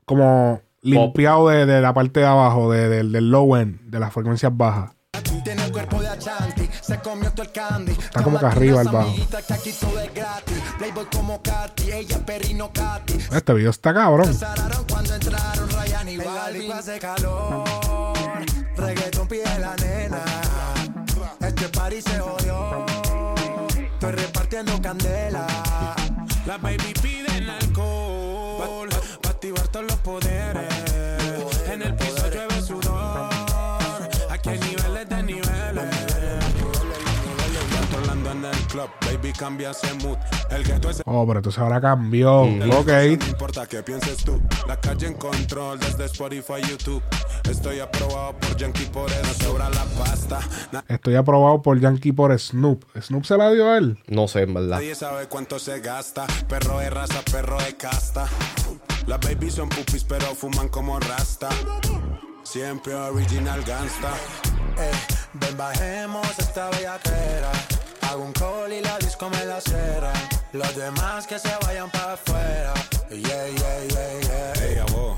como 0.04 0.60
limpiado 0.82 1.48
de, 1.48 1.64
de 1.66 1.80
la 1.80 1.94
parte 1.94 2.20
de 2.20 2.26
abajo, 2.26 2.70
de- 2.72 2.88
del- 2.88 3.12
del 3.12 3.30
low 3.30 3.56
end, 3.56 3.80
de 3.90 4.00
las 4.00 4.12
frecuencias 4.12 4.54
bajas. 4.56 4.90
Tiene 5.44 5.64
el 5.64 5.72
cuerpo 5.72 6.00
de 6.00 6.08
Achanti, 6.08 6.68
se 6.82 6.98
comió 6.98 7.30
todo 7.32 7.44
el 7.44 7.52
candy. 7.52 7.92
Está 7.92 8.22
como 8.22 8.38
que 8.38 8.46
arriba 8.46 8.82
el 8.82 8.88
bajo. 8.88 9.14
Katy. 12.72 13.18
Este 13.32 13.54
video 13.54 13.70
está 13.70 13.94
cabrón. 13.94 14.38
Reggaetón 18.76 19.28
pide 19.28 19.58
la 19.58 19.76
nena. 19.76 20.24
Este 21.40 21.68
party 21.68 22.02
se 22.02 22.18
jodió, 22.18 22.84
estoy 23.78 24.12
repartiendo 24.12 24.80
candela. 24.80 25.46
Las 26.46 26.60
baby 26.60 26.92
club, 38.72 38.88
baby 39.02 39.32
cambia 39.32 39.70
ese 39.70 39.92
mood. 39.94 40.16
El 40.50 40.64
gueto 40.64 40.90
es 40.90 41.02
Oh, 41.04 41.26
pero 41.26 41.38
entonces 41.38 41.60
ahora 41.60 41.80
cambió. 41.80 42.40
Ok. 42.42 42.88
No 42.88 43.26
importa 43.28 43.66
qué 43.66 43.82
pienses 43.82 44.24
tú. 44.24 44.40
La 44.66 44.80
calle 44.80 45.06
en 45.06 45.14
control 45.14 45.78
desde 45.78 46.06
Spotify, 46.06 46.62
YouTube. 46.68 47.02
Estoy 47.48 47.80
aprobado 47.80 48.34
por 48.38 48.56
Yankee 48.56 48.86
por 48.86 49.10
sobra 49.42 49.68
la 49.70 49.84
pasta. 49.98 50.40
Estoy 50.88 51.16
aprobado 51.16 51.60
por 51.60 51.78
Yankee 51.78 52.12
por 52.12 52.36
Snoop. 52.38 52.84
¿Snoop 53.00 53.24
se 53.24 53.36
la 53.36 53.50
dio 53.50 53.70
a 53.70 53.76
él? 53.76 53.98
No 54.08 54.26
sé, 54.26 54.42
en 54.42 54.54
verdad. 54.54 54.76
Nadie 54.76 54.94
sabe 54.94 55.26
cuánto 55.28 55.58
se 55.58 55.80
gasta. 55.80 56.26
Perro 56.48 56.78
de 56.78 56.88
raza, 56.90 57.20
perro 57.30 57.58
de 57.58 57.76
casta. 57.76 58.26
Las 59.06 59.20
babies 59.20 59.54
son 59.54 59.68
pupis, 59.68 60.04
pero 60.04 60.34
fuman 60.34 60.68
como 60.68 60.98
rasta. 60.98 61.50
Siempre 62.42 62.94
original 62.94 63.62
gangsta. 63.64 64.12
Eh, 64.78 64.90
ven 65.34 65.56
bajemos 65.56 66.26
esta 66.38 66.70
bellaquera. 66.70 67.50
Hago 68.12 68.24
un 68.24 68.32
call 68.34 68.70
y 68.74 68.82
la 68.82 68.98
disco 68.98 69.30
me 69.30 69.42
la 69.46 69.58
cera. 69.58 70.12
Los 70.52 70.76
demás 70.76 71.26
que 71.26 71.38
se 71.38 71.48
vayan 71.64 71.90
para 71.90 72.12
afuera. 72.12 72.74
Yeah, 73.08 73.48
yeah, 73.48 73.84
yeah, 73.88 74.20
yeah. 74.20 74.66
Ey, 74.66 74.78
abo. 74.80 75.16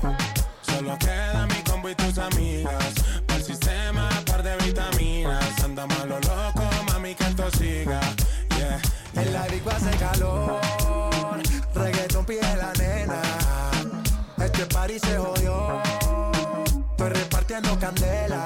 Solo 0.61 0.97
queda 0.97 1.45
mi 1.45 1.61
combo 1.69 1.89
y 1.89 1.95
tus 1.95 2.17
amigas. 2.17 2.93
Para 3.27 3.39
el 3.39 3.43
sistema, 3.43 4.07
par 4.25 4.41
de 4.43 4.55
vitaminas. 4.63 5.61
Andamos 5.61 5.99
a 5.99 6.05
lo 6.05 6.19
loco, 6.21 6.63
mami, 6.87 7.13
que 7.15 7.25
esto 7.25 7.51
siga. 7.51 7.99
Yeah. 8.57 8.79
En 9.21 9.33
la 9.33 9.45
disco 9.47 9.71
hace 9.71 9.91
calor. 9.97 10.61
Reggaetón 11.73 12.25
pide 12.25 12.55
la 12.55 12.71
nena. 12.79 13.21
Este 14.37 14.65
party 14.67 14.99
se 14.99 15.17
jodió. 15.17 15.81
Estoy 16.91 17.09
repartiendo 17.09 17.77
candela. 17.77 18.41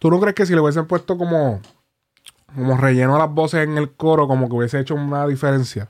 ¿Tú 0.00 0.10
no 0.10 0.18
crees 0.18 0.34
que 0.34 0.46
si 0.46 0.54
le 0.54 0.60
hubiesen 0.60 0.86
puesto 0.86 1.16
como, 1.16 1.60
como 2.52 2.76
relleno 2.76 3.14
a 3.14 3.18
las 3.20 3.30
voces 3.30 3.62
en 3.68 3.78
el 3.78 3.92
coro, 3.92 4.26
como 4.26 4.48
que 4.48 4.54
hubiese 4.56 4.80
hecho 4.80 4.96
una 4.96 5.24
diferencia? 5.28 5.88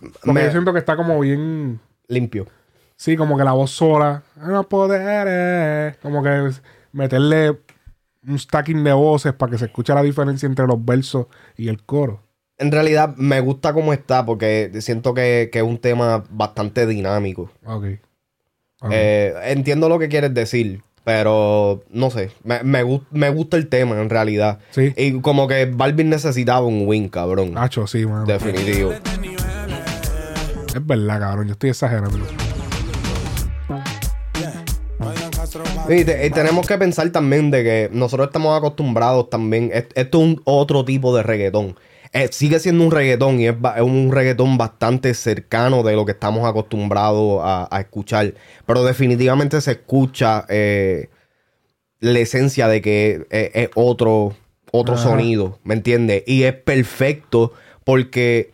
Porque 0.00 0.32
Me- 0.32 0.44
yo 0.44 0.50
siento 0.52 0.72
que 0.72 0.78
está 0.78 0.96
como 0.96 1.20
bien. 1.20 1.80
Limpio. 2.06 2.46
Sí, 2.96 3.16
como 3.16 3.36
que 3.36 3.44
la 3.44 3.52
voz 3.52 3.70
sola. 3.72 4.22
Los 4.40 4.64
poderes. 4.66 5.96
Como 5.98 6.22
que 6.22 6.50
meterle 6.92 7.58
un 8.26 8.38
stacking 8.38 8.82
de 8.84 8.92
voces 8.92 9.32
para 9.34 9.52
que 9.52 9.58
se 9.58 9.66
escuche 9.66 9.92
la 9.94 10.02
diferencia 10.02 10.46
entre 10.46 10.66
los 10.66 10.82
versos 10.84 11.26
y 11.56 11.68
el 11.68 11.82
coro. 11.84 12.22
En 12.56 12.72
realidad 12.72 13.14
me 13.16 13.40
gusta 13.40 13.72
cómo 13.72 13.92
está 13.92 14.24
porque 14.26 14.70
siento 14.80 15.14
que, 15.14 15.48
que 15.52 15.58
es 15.58 15.64
un 15.64 15.78
tema 15.78 16.24
bastante 16.30 16.86
dinámico. 16.86 17.50
Ok. 17.64 17.84
Ok. 18.80 18.90
Eh, 18.92 19.34
entiendo 19.44 19.88
lo 19.88 19.98
que 19.98 20.08
quieres 20.08 20.34
decir, 20.34 20.82
pero 21.12 21.84
no 21.90 22.10
sé. 22.10 22.30
Me, 22.44 22.62
me, 22.62 22.84
me 23.12 23.30
gusta 23.30 23.56
el 23.56 23.68
tema 23.68 23.98
en 23.98 24.10
realidad. 24.10 24.58
Sí. 24.72 24.92
Y 24.94 25.22
como 25.22 25.48
que 25.48 25.64
Balvin 25.64 26.10
necesitaba 26.10 26.66
un 26.66 26.86
win, 26.86 27.08
cabrón. 27.08 27.54
Sí, 27.86 28.04
mano. 28.04 28.26
Definitivo. 28.26 28.92
Es 28.92 30.86
verdad, 30.86 31.18
cabrón. 31.18 31.46
Yo 31.46 31.52
estoy 31.52 31.70
exagerando. 31.70 32.18
Y, 35.88 36.04
te- 36.04 36.26
y 36.26 36.30
tenemos 36.30 36.66
que 36.66 36.76
pensar 36.76 37.08
también 37.08 37.50
de 37.50 37.64
que 37.64 37.88
nosotros 37.90 38.26
estamos 38.28 38.54
acostumbrados 38.58 39.30
también. 39.30 39.70
es- 39.72 39.86
Esto 39.94 40.18
es 40.18 40.24
un 40.24 40.42
otro 40.44 40.84
tipo 40.84 41.16
de 41.16 41.22
reggaetón. 41.22 41.74
Eh, 42.12 42.28
sigue 42.32 42.58
siendo 42.58 42.84
un 42.84 42.90
reggaetón 42.90 43.40
y 43.40 43.46
es, 43.46 43.54
un 43.80 44.10
reggaetón 44.12 44.56
bastante 44.56 45.12
cercano 45.14 45.82
de 45.82 45.94
lo 45.94 46.04
que 46.06 46.12
estamos 46.12 46.48
acostumbrados 46.48 47.40
a, 47.42 47.68
a 47.70 47.80
escuchar. 47.80 48.34
Pero 48.66 48.84
definitivamente 48.84 49.60
se 49.60 49.72
escucha 49.72 50.46
eh, 50.48 51.08
la 52.00 52.18
esencia 52.18 52.68
de 52.68 52.80
que 52.80 53.26
es, 53.30 53.50
es 53.54 53.70
otro, 53.74 54.34
otro 54.72 54.94
Ajá. 54.94 55.04
sonido, 55.04 55.58
¿me 55.64 55.74
entiendes? 55.74 56.22
Y 56.26 56.44
es 56.44 56.54
perfecto 56.54 57.52
porque 57.84 58.52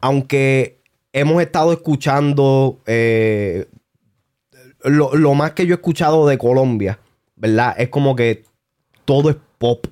aunque 0.00 0.80
hemos 1.12 1.42
estado 1.42 1.72
escuchando 1.72 2.80
eh, 2.86 3.66
lo, 4.82 5.14
lo 5.14 5.34
más 5.34 5.52
que 5.52 5.66
yo 5.66 5.74
he 5.74 5.76
escuchado 5.76 6.26
de 6.26 6.38
Colombia, 6.38 6.98
¿verdad? 7.36 7.74
Es 7.78 7.88
como 7.88 8.16
que 8.16 8.44
todo 9.04 9.30
es 9.30 9.36
pop. 9.58 9.86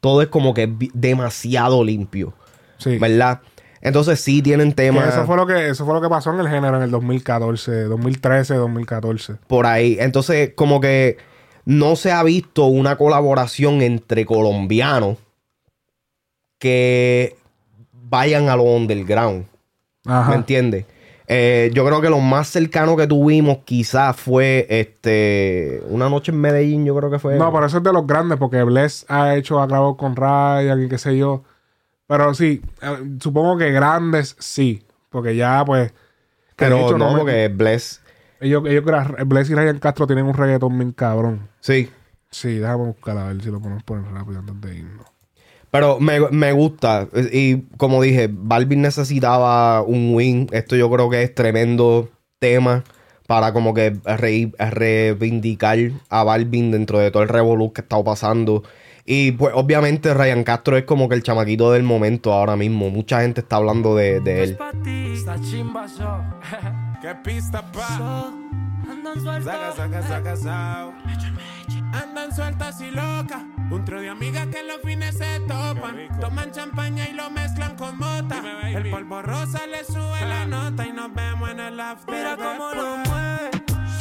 Todo 0.00 0.22
es 0.22 0.28
como 0.28 0.54
que 0.54 0.72
demasiado 0.94 1.84
limpio. 1.84 2.34
Sí. 2.78 2.98
¿Verdad? 2.98 3.40
Entonces 3.82 4.20
sí 4.20 4.42
tienen 4.42 4.74
temas 4.74 5.08
eso 5.08 5.24
fue 5.24 5.36
lo 5.36 5.46
que 5.46 5.70
eso 5.70 5.86
fue 5.86 5.94
lo 5.94 6.02
que 6.02 6.08
pasó 6.08 6.32
en 6.34 6.40
el 6.40 6.48
género 6.48 6.76
en 6.76 6.82
el 6.82 6.90
2014, 6.90 7.84
2013, 7.84 8.54
2014. 8.54 9.36
por 9.46 9.66
ahí. 9.66 9.96
Entonces 10.00 10.52
como 10.54 10.80
que 10.80 11.16
no 11.64 11.96
se 11.96 12.12
ha 12.12 12.22
visto 12.22 12.66
una 12.66 12.96
colaboración 12.96 13.80
entre 13.80 14.26
colombianos 14.26 15.16
que 16.58 17.36
vayan 17.92 18.48
a 18.50 18.56
lo 18.56 18.64
underground. 18.64 19.46
Ajá. 20.04 20.30
¿Me 20.30 20.36
entiendes? 20.36 20.84
Eh, 21.32 21.70
yo 21.72 21.86
creo 21.86 22.00
que 22.00 22.10
lo 22.10 22.18
más 22.18 22.48
cercano 22.48 22.96
que 22.96 23.06
tuvimos 23.06 23.58
quizás 23.64 24.16
fue 24.16 24.66
este 24.68 25.80
una 25.88 26.08
noche 26.10 26.32
en 26.32 26.40
Medellín, 26.40 26.84
yo 26.84 26.96
creo 26.96 27.08
que 27.08 27.20
fue. 27.20 27.36
No, 27.36 27.52
pero 27.52 27.66
eso 27.66 27.76
es 27.78 27.84
de 27.84 27.92
los 27.92 28.04
grandes, 28.04 28.36
porque 28.36 28.60
Bless 28.64 29.06
ha 29.08 29.36
hecho, 29.36 29.60
ha 29.60 29.66
grabado 29.68 29.96
con 29.96 30.16
Ryan 30.16 30.82
y 30.82 30.88
qué 30.88 30.98
sé 30.98 31.16
yo. 31.16 31.44
Pero 32.08 32.34
sí, 32.34 32.60
eh, 32.82 33.16
supongo 33.20 33.56
que 33.58 33.70
grandes 33.70 34.34
sí. 34.40 34.82
Porque 35.08 35.36
ya, 35.36 35.64
pues. 35.64 35.92
Pero 36.56 36.98
no, 36.98 37.12
me- 37.12 37.18
porque 37.20 37.48
Bless. 37.48 38.00
Ellos, 38.40 38.64
ellos, 38.66 38.84
Bless 39.26 39.50
y 39.50 39.54
Ryan 39.54 39.78
Castro 39.78 40.08
tienen 40.08 40.24
un 40.26 40.34
reggaetón 40.34 40.76
bien 40.76 40.90
cabrón. 40.90 41.48
Sí. 41.60 41.88
Sí, 42.30 42.56
déjame 42.56 42.86
buscar 42.86 43.16
a 43.18 43.26
ver 43.28 43.40
si 43.40 43.50
lo 43.50 43.60
podemos 43.60 43.82
poner 43.84 44.10
rápido 44.12 44.40
antes 44.40 44.60
de 44.60 44.78
irnos. 44.78 45.06
Pero 45.70 46.00
me, 46.00 46.18
me 46.30 46.52
gusta. 46.52 47.08
Y 47.32 47.58
como 47.76 48.02
dije, 48.02 48.28
Balvin 48.32 48.82
necesitaba 48.82 49.82
un 49.82 50.14
win. 50.14 50.48
Esto 50.52 50.74
yo 50.76 50.90
creo 50.90 51.08
que 51.10 51.22
es 51.22 51.34
tremendo 51.34 52.08
tema 52.40 52.82
para 53.26 53.52
como 53.52 53.72
que 53.74 53.96
re- 54.04 54.50
reivindicar 54.70 55.78
a 56.08 56.24
Balvin 56.24 56.72
dentro 56.72 56.98
de 56.98 57.10
todo 57.12 57.22
el 57.22 57.28
revolú 57.28 57.72
que 57.72 57.82
ha 57.82 57.84
estado 57.84 58.02
pasando. 58.02 58.64
Y 59.06 59.32
pues 59.32 59.52
obviamente 59.54 60.12
Ryan 60.14 60.42
Castro 60.44 60.76
es 60.76 60.84
como 60.84 61.08
que 61.08 61.14
el 61.14 61.22
chamaquito 61.22 61.70
del 61.72 61.82
momento 61.84 62.32
ahora 62.32 62.56
mismo. 62.56 62.90
Mucha 62.90 63.20
gente 63.22 63.40
está 63.40 63.56
hablando 63.56 63.94
de, 63.94 64.20
de 64.20 64.42
él. 64.42 64.56
¿Qué 67.00 67.14
pista, 67.24 67.62
pa? 67.72 68.32
Andan 68.90 69.20
sueltos. 69.20 69.44
Saca, 69.44 69.72
saca, 69.76 70.02
saca, 70.02 70.36
sao. 70.36 70.92
Andan 71.92 72.34
sueltas 72.34 72.80
y 72.80 72.90
locas. 72.90 73.42
Un 73.70 73.84
trío 73.84 74.00
de 74.00 74.08
amigas 74.08 74.46
que 74.48 74.58
en 74.60 74.66
los 74.68 74.80
fines 74.82 75.16
se 75.16 75.40
topan. 75.40 76.08
Toman 76.20 76.50
champaña 76.50 77.08
y 77.08 77.12
lo 77.12 77.30
mezclan 77.30 77.76
con 77.76 77.96
mota. 77.98 78.42
El 78.68 78.90
polvo 78.90 79.22
rosa 79.22 79.66
le 79.66 79.84
sube 79.84 80.20
la 80.28 80.44
nota 80.46 80.86
y 80.86 80.92
nos 80.92 81.12
vemos 81.14 81.50
en 81.50 81.60
el 81.60 81.78
after. 81.80 82.14
Mira 82.14 82.36
cómo 82.36 82.74
lo 82.74 82.96
mueve. 82.98 83.50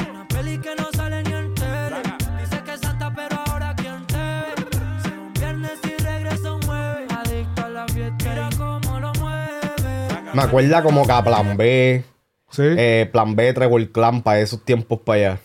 Una 0.10 0.28
peli 0.28 0.58
que 0.58 0.76
no 0.76 0.88
sale 0.96 1.24
ni 1.24 1.34
en 1.34 1.54
tele. 1.54 2.02
Dice 2.40 2.64
que 2.64 2.74
es 2.74 2.80
santa, 2.82 3.14
pero 3.14 3.36
ahora 3.46 3.76
quién 3.76 4.06
te 4.08 4.16
ve. 4.18 4.68
Se 5.04 5.10
un 5.10 5.34
viernes 5.34 5.80
y 5.84 6.04
regresa 6.04 6.52
un 6.54 6.62
jueves. 6.64 7.12
Adicto 7.12 7.66
a 7.66 7.70
la 7.70 7.88
fiesta. 7.88 8.30
Mira 8.30 8.50
cómo 8.58 9.00
lo 9.00 9.14
mueve. 9.14 10.32
Me 10.34 10.42
acuerda 10.42 10.82
como 10.82 11.06
que 11.06 11.12
a 11.12 11.24
Plan 11.24 11.56
B. 11.58 12.04
eh, 12.58 13.10
Plan 13.12 13.36
B, 13.36 13.54
Trevor 13.54 13.92
Clan 13.92 14.24
para 14.24 14.40
esos 14.40 14.66
tiempos 14.66 15.00
para 15.06 15.20
allá. 15.34 15.40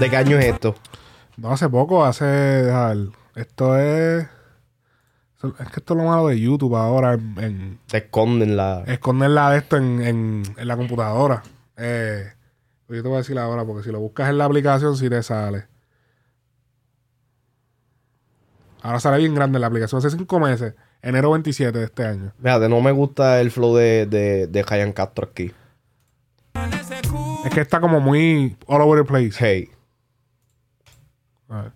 ¿De 0.00 0.10
qué 0.10 0.16
año 0.16 0.38
es 0.38 0.46
esto? 0.46 0.74
No, 1.36 1.50
hace 1.52 1.68
poco, 1.68 2.04
hace. 2.04 2.68
Esto 3.34 3.78
es. 3.78 4.26
Es 5.42 5.68
que 5.68 5.80
esto 5.80 5.92
es 5.94 5.98
lo 5.98 6.04
malo 6.08 6.28
de 6.28 6.40
YouTube 6.40 6.74
ahora. 6.76 7.14
En, 7.14 7.34
en- 7.38 7.78
Te 7.86 7.98
esconden 7.98 8.56
la. 8.56 8.82
esconder 8.86 9.30
la 9.30 9.50
de 9.50 9.58
esto 9.58 9.76
en, 9.76 10.00
en, 10.02 10.42
en 10.56 10.68
la 10.68 10.76
computadora. 10.76 11.42
Eh, 11.76 12.24
yo 12.88 13.02
te 13.02 13.08
voy 13.08 13.16
a 13.16 13.18
decir 13.18 13.38
ahora, 13.38 13.64
porque 13.64 13.82
si 13.82 13.90
lo 13.92 14.00
buscas 14.00 14.30
en 14.30 14.38
la 14.38 14.44
aplicación, 14.46 14.96
sí 14.96 15.08
te 15.10 15.22
sale. 15.22 15.66
Ahora 18.82 19.00
sale 19.00 19.18
bien 19.18 19.34
grande 19.34 19.58
la 19.58 19.66
aplicación. 19.66 19.98
Hace 19.98 20.10
cinco 20.10 20.38
meses, 20.40 20.74
enero 21.02 21.30
27 21.32 21.78
de 21.78 21.84
este 21.84 22.04
año. 22.06 22.32
Fíjate, 22.42 22.68
no 22.68 22.80
me 22.80 22.92
gusta 22.92 23.40
el 23.40 23.50
flow 23.50 23.74
de, 23.76 24.06
de, 24.06 24.46
de 24.46 24.92
Castro 24.94 25.28
aquí. 25.30 25.52
Es 27.44 27.50
que 27.52 27.60
está 27.60 27.80
como 27.80 28.00
muy 28.00 28.56
all 28.66 28.80
over 28.80 29.02
the 29.04 29.08
place. 29.08 29.32
Hey. 29.38 29.68
A 31.54 31.62
ver. 31.62 31.72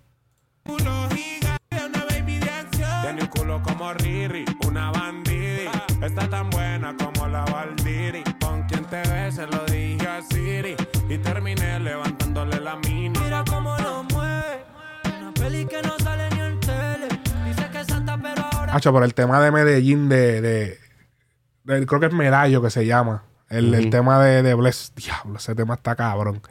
Tiene 3.02 3.22
un 3.22 3.28
culo 3.28 3.62
como 3.62 3.92
Riri, 3.94 4.44
una 4.66 4.90
bandidi. 4.90 5.68
Está 6.02 6.28
tan 6.28 6.50
buena 6.50 6.94
como 6.96 7.26
la 7.28 7.44
Valdiri. 7.44 8.22
Con 8.40 8.62
quien 8.64 8.84
te 8.86 9.00
ves, 9.08 9.36
se 9.36 9.46
lo 9.46 9.64
dije 9.66 10.06
a 10.06 10.20
Siri. 10.22 10.74
Y 11.08 11.18
terminé 11.18 11.78
levantándole 11.80 12.60
la 12.60 12.76
mini. 12.76 13.18
Mira 13.20 13.44
cómo 13.48 13.76
lo 13.78 14.02
mueve. 14.04 14.64
Una 15.20 15.32
peli 15.32 15.64
que 15.66 15.80
no 15.82 15.96
sale 15.98 16.28
ni 16.30 16.40
en 16.40 16.60
tele. 16.60 17.08
Dice 17.46 17.68
que 17.70 17.80
es 17.80 17.86
santa, 17.86 18.18
pero 18.20 18.42
ahora. 18.52 18.74
Hacho, 18.74 18.92
por 18.92 19.04
el 19.04 19.14
tema 19.14 19.40
de 19.40 19.50
Medellín, 19.52 20.08
de, 20.08 20.40
de, 20.40 20.78
de- 21.64 21.86
Creo 21.86 22.00
que 22.00 22.06
es 22.06 22.12
Medallo 22.12 22.60
que 22.62 22.70
se 22.70 22.84
llama. 22.84 23.22
El, 23.48 23.72
el 23.74 23.88
tema 23.90 24.22
de, 24.22 24.42
de 24.42 24.54
Bless. 24.54 24.92
Diablo, 24.94 25.38
ese 25.38 25.54
tema 25.54 25.74
está 25.74 25.94
cabrón. 25.96 26.42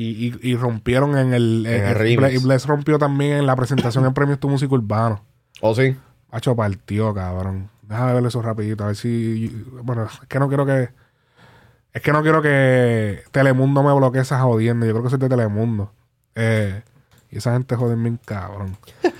Y, 0.00 0.28
y, 0.28 0.50
y 0.52 0.54
rompieron 0.54 1.18
en 1.18 1.34
el. 1.34 1.66
En 1.66 1.84
el 1.84 2.06
y 2.06 2.38
Bless 2.38 2.66
rompió 2.66 3.00
también 3.00 3.38
en 3.38 3.46
la 3.46 3.56
presentación 3.56 4.04
en 4.04 4.14
Premios 4.14 4.38
Tu 4.38 4.48
Música 4.48 4.72
Urbano. 4.72 5.24
¿Oh, 5.60 5.74
sí? 5.74 5.96
Hacho, 6.30 6.54
partió, 6.54 7.12
cabrón. 7.12 7.68
Déjame 7.82 8.14
ver 8.14 8.26
eso 8.26 8.40
rapidito. 8.40 8.84
A 8.84 8.88
ver 8.88 8.96
si. 8.96 9.48
Bueno, 9.82 10.04
es 10.04 10.28
que 10.28 10.38
no 10.38 10.46
quiero 10.46 10.64
que. 10.64 10.90
Es 11.92 12.00
que 12.00 12.12
no 12.12 12.22
quiero 12.22 12.40
que 12.42 13.24
Telemundo 13.32 13.82
me 13.82 13.92
bloquee 13.92 14.20
esa 14.20 14.38
jodienda. 14.40 14.86
Yo 14.86 14.92
creo 14.92 15.02
que 15.02 15.14
es 15.14 15.18
de 15.18 15.28
Telemundo. 15.28 15.90
Eh, 16.36 16.80
y 17.32 17.38
esa 17.38 17.54
gente 17.54 17.74
joden 17.74 18.00
bien 18.00 18.20
cabrón. 18.24 18.76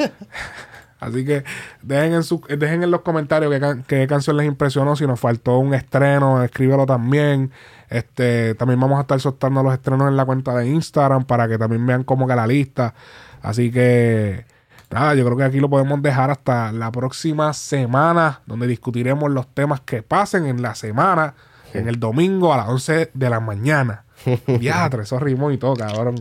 Así 1.01 1.25
que 1.25 1.45
dejen 1.83 2.13
en, 2.15 2.23
su, 2.25 2.41
dejen 2.49 2.83
en 2.83 2.91
los 2.91 3.03
comentarios 3.03 3.53
qué, 3.53 3.61
can- 3.61 3.85
qué 3.87 4.07
canción 4.07 4.37
les 4.37 4.47
impresionó. 4.47 4.97
Si 4.97 5.07
nos 5.07 5.21
faltó 5.21 5.59
un 5.59 5.75
estreno, 5.75 6.43
escríbelo 6.43 6.87
también. 6.87 7.53
Este, 7.89 8.55
también 8.57 8.81
vamos 8.81 8.99
a 8.99 9.03
estar 9.03 9.21
soltando 9.21 9.63
los 9.63 9.73
estrenos 9.73 10.09
en 10.09 10.17
la 10.17 10.25
cuenta 10.25 10.55
de 10.57 10.67
Instagram 10.69 11.25
para 11.25 11.47
que 11.49 11.57
también 11.57 11.87
vean 11.87 12.05
como 12.05 12.27
que 12.27 12.35
la 12.35 12.47
lista. 12.47 12.95
Así 13.43 13.71
que 13.71 14.45
nada, 14.91 15.15
yo 15.15 15.25
creo 15.25 15.37
que 15.37 15.45
aquí 15.45 15.61
lo 15.61 15.71
podemos 15.71 16.03
dejar 16.03 16.31
hasta 16.31 16.73
la 16.73 16.91
próxima 16.91 17.53
semana, 17.53 18.41
donde 18.47 18.67
discutiremos 18.67 19.31
los 19.31 19.47
temas 19.55 19.81
que 19.81 20.03
pasen 20.03 20.47
en 20.47 20.61
la 20.63 20.75
semana, 20.75 21.35
en 21.75 21.89
el 21.89 22.01
domingo 22.01 22.53
a 22.53 22.57
las 22.57 22.69
11 22.69 23.11
de 23.15 23.31
la 23.31 23.39
mañana. 23.41 24.05
Ya, 24.61 24.91
tres 24.91 25.13
rimos 25.13 25.55
y 25.55 25.59
todo, 25.59 25.75
cabrón. 25.77 26.17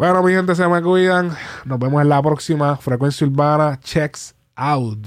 Bueno, 0.00 0.22
mi 0.22 0.32
gente, 0.32 0.54
se 0.54 0.66
me 0.66 0.80
cuidan. 0.80 1.36
Nos 1.66 1.78
vemos 1.78 2.00
en 2.00 2.08
la 2.08 2.22
próxima. 2.22 2.74
Frecuencia 2.78 3.26
Urbana, 3.26 3.78
checks 3.80 4.34
out. 4.56 5.06